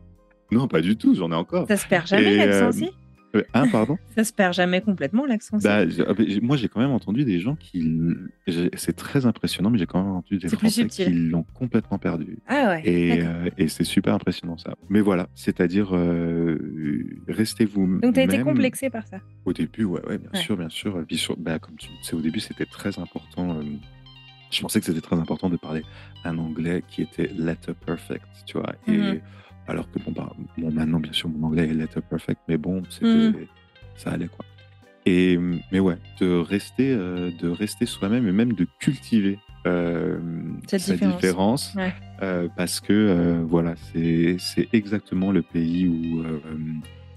Non, 0.52 0.68
pas 0.68 0.82
du 0.82 0.96
tout. 0.98 1.16
J'en 1.16 1.32
ai 1.32 1.36
encore. 1.36 1.68
Ça 1.68 1.78
se 1.78 1.88
perd 1.88 2.06
jamais 2.08 2.38
l'accent 2.38 2.70
aussi? 2.70 2.92
Euh, 3.36 3.44
hein, 3.54 3.68
pardon? 3.70 3.98
Ça 4.16 4.24
se 4.26 4.34
perd 4.34 4.54
jamais 4.54 4.82
complètement 4.82 5.26
l'accent 5.26 5.58
Bah, 5.64 5.84
ah, 5.86 6.14
moi, 6.42 6.58
j'ai 6.58 6.68
quand 6.68 6.82
même 6.82 6.92
entendu 6.92 7.24
des 7.24 7.40
gens 7.40 7.56
qui. 7.56 7.82
C'est 8.76 8.96
très 8.96 9.26
impressionnant, 9.26 9.70
mais 9.70 9.78
j'ai 9.78 9.86
quand 9.86 10.04
même 10.04 10.12
entendu 10.14 10.38
des 10.38 10.50
Français 10.50 10.70
subtil. 10.82 11.06
qui 11.06 11.14
l'ont 11.14 11.46
complètement 11.54 11.98
perdu. 11.98 12.40
Ah 12.48 12.68
ouais. 12.70 12.82
Et, 12.84 13.22
euh, 13.24 13.50
et 13.58 13.68
c'est 13.70 13.84
super 13.86 14.14
impressionnant 14.16 14.58
ça. 14.58 14.76
Mais 14.90 15.00
voilà, 15.02 15.30
c'est-à-dire 15.34 15.96
euh, 15.96 16.58
restez 17.28 17.66
vous. 17.66 18.00
Donc 18.02 18.14
t'as 18.16 18.24
été 18.24 18.42
complexé 18.42 18.90
par 18.90 19.08
ça? 19.08 19.20
Au 19.46 19.54
début, 19.54 19.86
ouais, 19.86 20.06
ouais, 20.08 20.18
bien 20.18 20.30
Ouais. 20.34 20.40
sûr, 20.40 20.58
bien 20.58 20.70
sûr. 20.70 21.00
Et 21.00 21.04
puis 21.06 21.18
sur- 21.18 21.38
bah, 21.38 21.58
comme 21.60 21.76
tu 21.78 21.88
sais, 22.02 22.16
au 22.16 22.22
début, 22.22 22.40
c'était 22.42 22.66
très 22.66 23.00
important. 23.00 23.58
euh, 23.60 23.64
je 24.52 24.62
pensais 24.62 24.82
que 24.82 24.86
c'était 24.86 25.00
très 25.02 25.16
important 25.16 25.50
de 25.50 25.56
parler 25.56 25.84
un 26.26 26.38
anglais 26.38 26.84
qui 26.90 27.02
était 27.02 27.32
letter 27.38 27.72
perfect, 27.86 28.26
tu 28.46 28.58
vois. 28.58 28.74
Et 28.88 28.92
Mhm. 28.98 29.20
Alors 29.72 29.90
que 29.92 30.00
bon, 30.00 30.12
bah, 30.12 30.32
bon, 30.58 30.72
maintenant, 30.72 31.00
bien 31.00 31.12
sûr, 31.14 31.30
mon 31.30 31.48
anglais 31.48 31.68
est 31.68 31.74
letter 31.74 32.02
perfect, 32.02 32.42
mais 32.48 32.58
bon, 32.58 32.84
c'était, 32.90 33.06
Mhm. 33.08 33.34
ça 33.96 34.12
allait 34.12 34.28
quoi. 34.28 34.46
Et 35.06 35.38
mais 35.72 35.80
ouais, 35.80 35.98
de 36.20 36.32
rester, 36.38 36.92
euh, 36.94 37.32
de 37.40 37.50
rester 37.50 37.86
soi-même 37.88 38.28
et 38.28 38.32
même 38.32 38.54
de 38.54 38.68
cultiver 38.80 39.40
euh, 39.68 40.20
Cette 40.68 40.82
sa 40.82 40.94
différence. 40.94 41.16
différence, 41.22 41.76
Ouais. 41.76 41.94
euh, 42.22 42.48
parce 42.56 42.80
que 42.80 42.94
euh, 42.94 43.44
voilà, 43.46 43.76
c'est 43.78 44.38
c'est 44.40 44.68
exactement 44.74 45.32
le 45.32 45.42
pays 45.42 45.88
où 45.88 46.24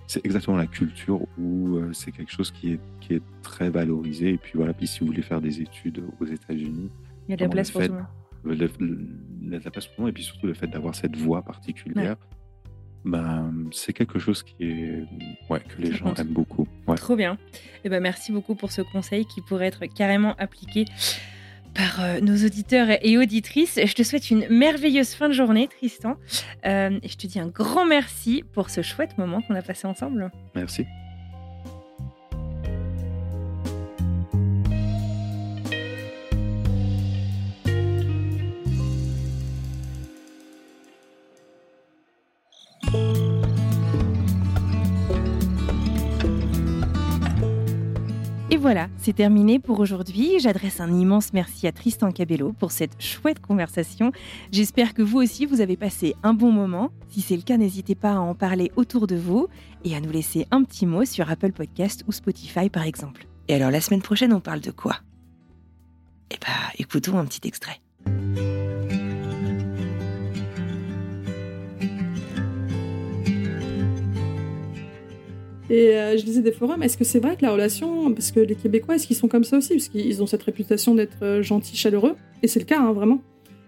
c'est 0.06 0.24
exactement 0.26 0.56
la 0.59 0.66
culture 0.66 1.20
où 1.39 1.78
c'est 1.93 2.12
quelque 2.12 2.31
chose 2.32 2.51
qui 2.51 2.72
est, 2.72 2.81
qui 3.01 3.14
est 3.14 3.22
très 3.43 3.70
valorisé. 3.70 4.31
Et 4.31 4.36
puis 4.39 4.52
voilà, 4.56 4.72
puis 4.74 4.86
si 4.86 5.01
vous 5.01 5.06
voulez 5.06 5.22
faire 5.22 5.40
des 5.40 5.60
études 5.62 6.02
aux 6.20 6.26
États-Unis, 6.26 6.90
Il 7.28 7.31
y 7.31 7.35
a 7.35 7.36
de 7.36 7.43
la 7.44 7.48
place 7.48 7.70
pour 7.70 7.81
tout 7.82 7.89
le 7.89 7.94
monde. 7.94 8.06
le- 8.44 8.68
le- 8.78 9.51
la 9.51 9.70
place 9.70 9.86
pour 9.86 10.01
moi, 10.01 10.10
et 10.10 10.12
puis 10.12 10.22
surtout 10.24 10.47
le 10.47 10.52
fait 10.55 10.66
d'avoir 10.66 10.94
cette 10.94 11.16
voix 11.16 11.43
particulière, 11.43 12.16
ben, 13.05 13.52
c'est 13.72 13.93
quelque 13.93 14.18
chose 14.18 14.43
qui 14.43 14.56
est, 14.60 15.05
ouais, 15.51 15.60
que 15.60 15.81
les 15.81 15.93
gens 15.93 16.06
compte. 16.06 16.20
aiment 16.20 16.28
beaucoup. 16.28 16.66
Ouais. 16.86 16.97
Trop 16.97 17.16
bien. 17.16 17.39
Et 17.85 17.89
ben 17.89 18.02
merci 18.02 18.32
beaucoup 18.32 18.55
pour 18.55 18.72
ce 18.72 18.81
conseil 18.81 19.26
qui 19.26 19.40
pourrait 19.43 19.66
être 19.66 19.85
carrément 19.86 20.35
appliqué 20.39 20.86
par 21.74 22.01
euh, 22.01 22.20
nos 22.20 22.36
auditeurs 22.36 22.89
et 23.02 23.18
auditrices. 23.18 23.78
Je 23.85 23.94
te 23.94 24.02
souhaite 24.02 24.31
une 24.31 24.48
merveilleuse 24.48 25.14
fin 25.14 25.28
de 25.28 25.35
journée, 25.35 25.68
Tristan. 25.68 26.16
Euh, 26.64 26.98
et 27.02 27.09
je 27.09 27.16
te 27.16 27.26
dis 27.26 27.39
un 27.39 27.48
grand 27.48 27.85
merci 27.85 28.44
pour 28.52 28.70
ce 28.70 28.82
chouette 28.82 29.18
moment 29.18 29.43
qu'on 29.43 29.55
a 29.55 29.62
passé 29.62 29.86
ensemble. 29.86 30.31
Merci. 30.55 30.86
Voilà, 48.65 48.89
c'est 48.97 49.12
terminé 49.12 49.59
pour 49.59 49.78
aujourd'hui. 49.78 50.39
J'adresse 50.41 50.81
un 50.81 50.91
immense 50.91 51.35
merci 51.35 51.66
à 51.66 51.73
Tristan 51.73 52.11
Cabello 52.11 52.55
pour 52.55 52.73
cette 52.73 52.99
chouette 52.99 53.39
conversation. 53.39 54.11
J'espère 54.53 54.95
que 54.95 55.03
vous 55.03 55.19
aussi, 55.19 55.45
vous 55.45 55.61
avez 55.61 55.77
passé 55.77 56.16
un 56.23 56.32
bon 56.32 56.51
moment. 56.51 56.91
Si 57.11 57.20
c'est 57.20 57.36
le 57.36 57.43
cas, 57.43 57.59
n'hésitez 57.59 57.95
pas 57.95 58.12
à 58.12 58.19
en 58.20 58.35
parler 58.35 58.73
autour 58.77 59.07
de 59.07 59.16
vous 59.16 59.49
et 59.85 59.95
à 59.95 60.01
nous 60.01 60.11
laisser 60.11 60.47
un 60.51 60.65
petit 60.65 60.86
mot 60.86 61.05
sur 61.05 61.28
Apple 61.28 61.53
Podcast 61.53 62.05
ou 62.09 62.12
Spotify 62.12 62.70
par 62.70 62.85
exemple. 62.85 63.27
Et 63.49 63.55
alors, 63.55 63.70
la 63.70 63.82
semaine 63.82 64.01
prochaine, 64.01 64.32
on 64.32 64.41
parle 64.41 64.61
de 64.61 64.70
quoi? 64.70 64.97
Eh 66.31 66.39
bah, 66.41 66.73
écoutons 66.78 67.19
un 67.19 67.27
petit 67.27 67.47
extrait. 67.47 67.82
Et 75.70 75.97
euh, 75.97 76.16
je 76.19 76.24
lisais 76.24 76.43
des 76.43 76.53
forums, 76.53 76.82
est-ce 76.82 76.99
que 76.99 77.05
c'est 77.05 77.20
vrai 77.20 77.36
que 77.36 77.43
la 77.43 77.53
relation, 77.53 78.12
parce 78.12 78.31
que 78.32 78.41
les 78.41 78.55
Québécois, 78.55 78.97
est-ce 78.97 79.07
qu'ils 79.07 79.16
sont 79.16 79.28
comme 79.28 79.45
ça 79.45 79.57
aussi? 79.57 79.70
Parce 79.74 79.89
qu'ils 79.89 80.23
ont 80.23 80.27
cette 80.27 80.43
réputation 80.43 80.95
d'être 80.95 81.16
euh, 81.23 81.43
gentils, 81.43 81.77
chaleureux, 81.77 82.16
et 82.43 82.49
c'est 82.49 82.61
le 82.61 82.66
cas, 82.66 82.81
hein, 82.81 82.93
vraiment. 82.93 83.20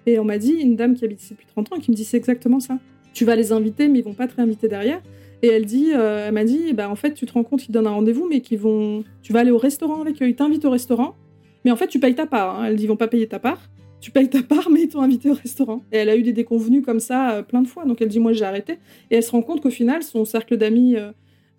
Et 0.04 0.18
on 0.18 0.24
m'a 0.24 0.36
dit, 0.36 0.52
une 0.52 0.76
dame 0.76 0.94
qui 0.94 1.04
habite 1.04 1.20
depuis 1.30 1.46
30 1.46 1.72
ans, 1.72 1.78
qui 1.78 1.90
me 1.90 1.96
dit 1.96 2.04
c'est 2.04 2.18
exactement 2.18 2.60
ça. 2.60 2.78
Tu 3.14 3.24
vas 3.24 3.34
les 3.34 3.50
inviter, 3.50 3.88
mais 3.88 4.00
ils 4.00 4.04
vont 4.04 4.14
pas 4.14 4.28
te 4.28 4.36
réinviter 4.36 4.68
derrière. 4.68 5.00
Et 5.42 5.48
elle 5.48 5.64
dit, 5.64 5.92
euh, 5.94 6.26
elle 6.28 6.34
m'a 6.34 6.44
dit, 6.44 6.74
bah, 6.74 6.90
en 6.90 6.96
fait, 6.96 7.14
tu 7.14 7.24
te 7.24 7.32
rends 7.32 7.44
compte 7.44 7.60
qu'ils 7.60 7.72
donnent 7.72 7.86
un 7.86 7.92
rendez-vous, 7.92 8.28
mais 8.28 8.40
qu'ils 8.40 8.58
vont. 8.58 9.02
Tu 9.22 9.32
vas 9.32 9.40
aller 9.40 9.50
au 9.50 9.58
restaurant 9.58 10.02
avec 10.02 10.22
eux, 10.22 10.28
ils 10.28 10.36
t'invitent 10.36 10.66
au 10.66 10.70
restaurant, 10.70 11.16
mais 11.64 11.70
en 11.70 11.76
fait, 11.76 11.88
tu 11.88 11.98
payes 11.98 12.14
ta 12.14 12.26
part. 12.26 12.60
hein. 12.60 12.66
Elle 12.66 12.76
dit, 12.76 12.86
vont 12.86 12.96
pas 12.96 13.08
payer 13.08 13.26
ta 13.26 13.38
part. 13.38 13.70
Tu 14.02 14.10
payes 14.10 14.28
ta 14.28 14.42
part, 14.42 14.68
mais 14.70 14.82
ils 14.82 14.88
t'ont 14.88 15.00
invité 15.00 15.30
au 15.30 15.34
restaurant. 15.34 15.82
Et 15.92 15.96
elle 15.96 16.10
a 16.10 16.16
eu 16.16 16.22
des 16.22 16.34
déconvenus 16.34 16.84
comme 16.84 17.00
ça 17.00 17.42
plein 17.42 17.62
de 17.62 17.66
fois. 17.66 17.86
Donc 17.86 18.02
elle 18.02 18.08
dit, 18.08 18.20
moi, 18.20 18.34
j'ai 18.34 18.44
arrêté. 18.44 18.74
Et 19.10 19.16
elle 19.16 19.22
se 19.22 19.30
rend 19.30 19.40
compte 19.40 19.62
qu'au 19.62 19.70
final, 19.70 20.02
son 20.02 20.26
cercle 20.26 20.58
d'amis. 20.58 20.96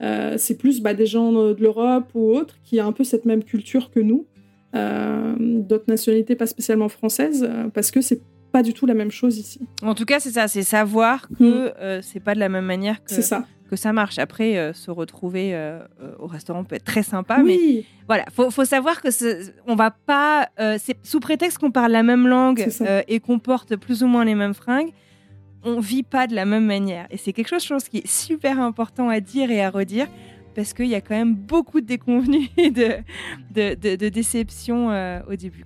Euh, 0.01 0.35
c'est 0.37 0.57
plus 0.57 0.81
bah, 0.81 0.93
des 0.93 1.05
gens 1.05 1.31
de 1.31 1.57
l'Europe 1.59 2.09
ou 2.13 2.31
autres 2.35 2.55
qui 2.63 2.79
a 2.79 2.85
un 2.85 2.91
peu 2.91 3.03
cette 3.03 3.25
même 3.25 3.43
culture 3.43 3.89
que 3.91 3.99
nous, 3.99 4.25
euh, 4.75 5.35
d'autres 5.39 5.85
nationalités 5.87 6.35
pas 6.35 6.47
spécialement 6.47 6.89
françaises, 6.89 7.47
euh, 7.47 7.69
parce 7.73 7.91
que 7.91 8.01
c'est 8.01 8.21
pas 8.51 8.63
du 8.63 8.73
tout 8.73 8.85
la 8.85 8.93
même 8.93 9.11
chose 9.11 9.37
ici. 9.37 9.59
En 9.81 9.93
tout 9.95 10.05
cas, 10.05 10.19
c'est 10.19 10.31
ça, 10.31 10.47
c'est 10.47 10.63
savoir 10.63 11.27
que 11.37 11.73
euh, 11.79 12.01
c'est 12.01 12.19
pas 12.21 12.33
de 12.33 12.39
la 12.39 12.49
même 12.49 12.65
manière 12.65 13.03
que, 13.03 13.21
ça. 13.21 13.45
que 13.69 13.75
ça 13.75 13.91
marche. 13.91 14.19
Après, 14.19 14.57
euh, 14.57 14.71
se 14.73 14.89
retrouver 14.89 15.53
euh, 15.53 15.79
euh, 16.01 16.13
au 16.19 16.27
restaurant 16.27 16.63
peut 16.63 16.75
être 16.75 16.85
très 16.85 17.03
sympa, 17.03 17.39
mais 17.43 17.83
voilà, 18.07 18.23
faut, 18.33 18.49
faut 18.49 18.63
savoir 18.65 19.01
que 19.01 19.09
on 19.67 19.75
va 19.75 19.91
pas, 19.91 20.49
euh, 20.59 20.77
c'est 20.81 20.95
sous 21.03 21.19
prétexte 21.19 21.57
qu'on 21.57 21.71
parle 21.71 21.91
la 21.91 22.03
même 22.03 22.25
langue 22.27 22.67
euh, 22.81 23.01
et 23.07 23.19
qu'on 23.19 23.39
porte 23.39 23.75
plus 23.75 24.01
ou 24.03 24.07
moins 24.07 24.23
les 24.23 24.35
mêmes 24.35 24.53
fringues, 24.53 24.91
on 25.63 25.79
vit 25.79 26.03
pas 26.03 26.27
de 26.27 26.35
la 26.35 26.45
même 26.45 26.65
manière. 26.65 27.07
Et 27.09 27.17
c'est 27.17 27.33
quelque 27.33 27.49
chose, 27.49 27.63
je 27.63 27.69
pense, 27.69 27.89
qui 27.89 27.97
est 27.97 28.07
super 28.07 28.59
important 28.59 29.09
à 29.09 29.19
dire 29.19 29.51
et 29.51 29.63
à 29.63 29.69
redire 29.69 30.07
parce 30.55 30.73
qu'il 30.73 30.87
y 30.87 30.95
a 30.95 31.01
quand 31.01 31.15
même 31.15 31.35
beaucoup 31.35 31.81
de 31.81 31.85
déconvenus 31.85 32.49
et 32.57 32.71
de, 32.71 34.09
déceptions 34.09 34.89
euh, 34.89 35.21
au 35.29 35.35
début. 35.35 35.63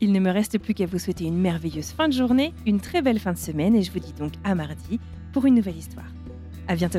Il 0.00 0.10
ne 0.10 0.18
me 0.18 0.32
reste 0.32 0.58
plus 0.58 0.74
qu'à 0.74 0.86
vous 0.86 0.98
souhaiter 0.98 1.24
une 1.26 1.38
merveilleuse 1.38 1.92
fin 1.92 2.08
de 2.08 2.12
journée, 2.12 2.52
une 2.66 2.80
très 2.80 3.02
belle 3.02 3.20
fin 3.20 3.32
de 3.32 3.38
semaine 3.38 3.76
et 3.76 3.82
je 3.82 3.92
vous 3.92 4.00
dis 4.00 4.12
donc 4.12 4.32
à 4.42 4.56
mardi 4.56 4.98
pour 5.32 5.46
une 5.46 5.54
nouvelle 5.54 5.76
histoire. 5.76 6.10
À 6.66 6.74
bientôt. 6.74 6.98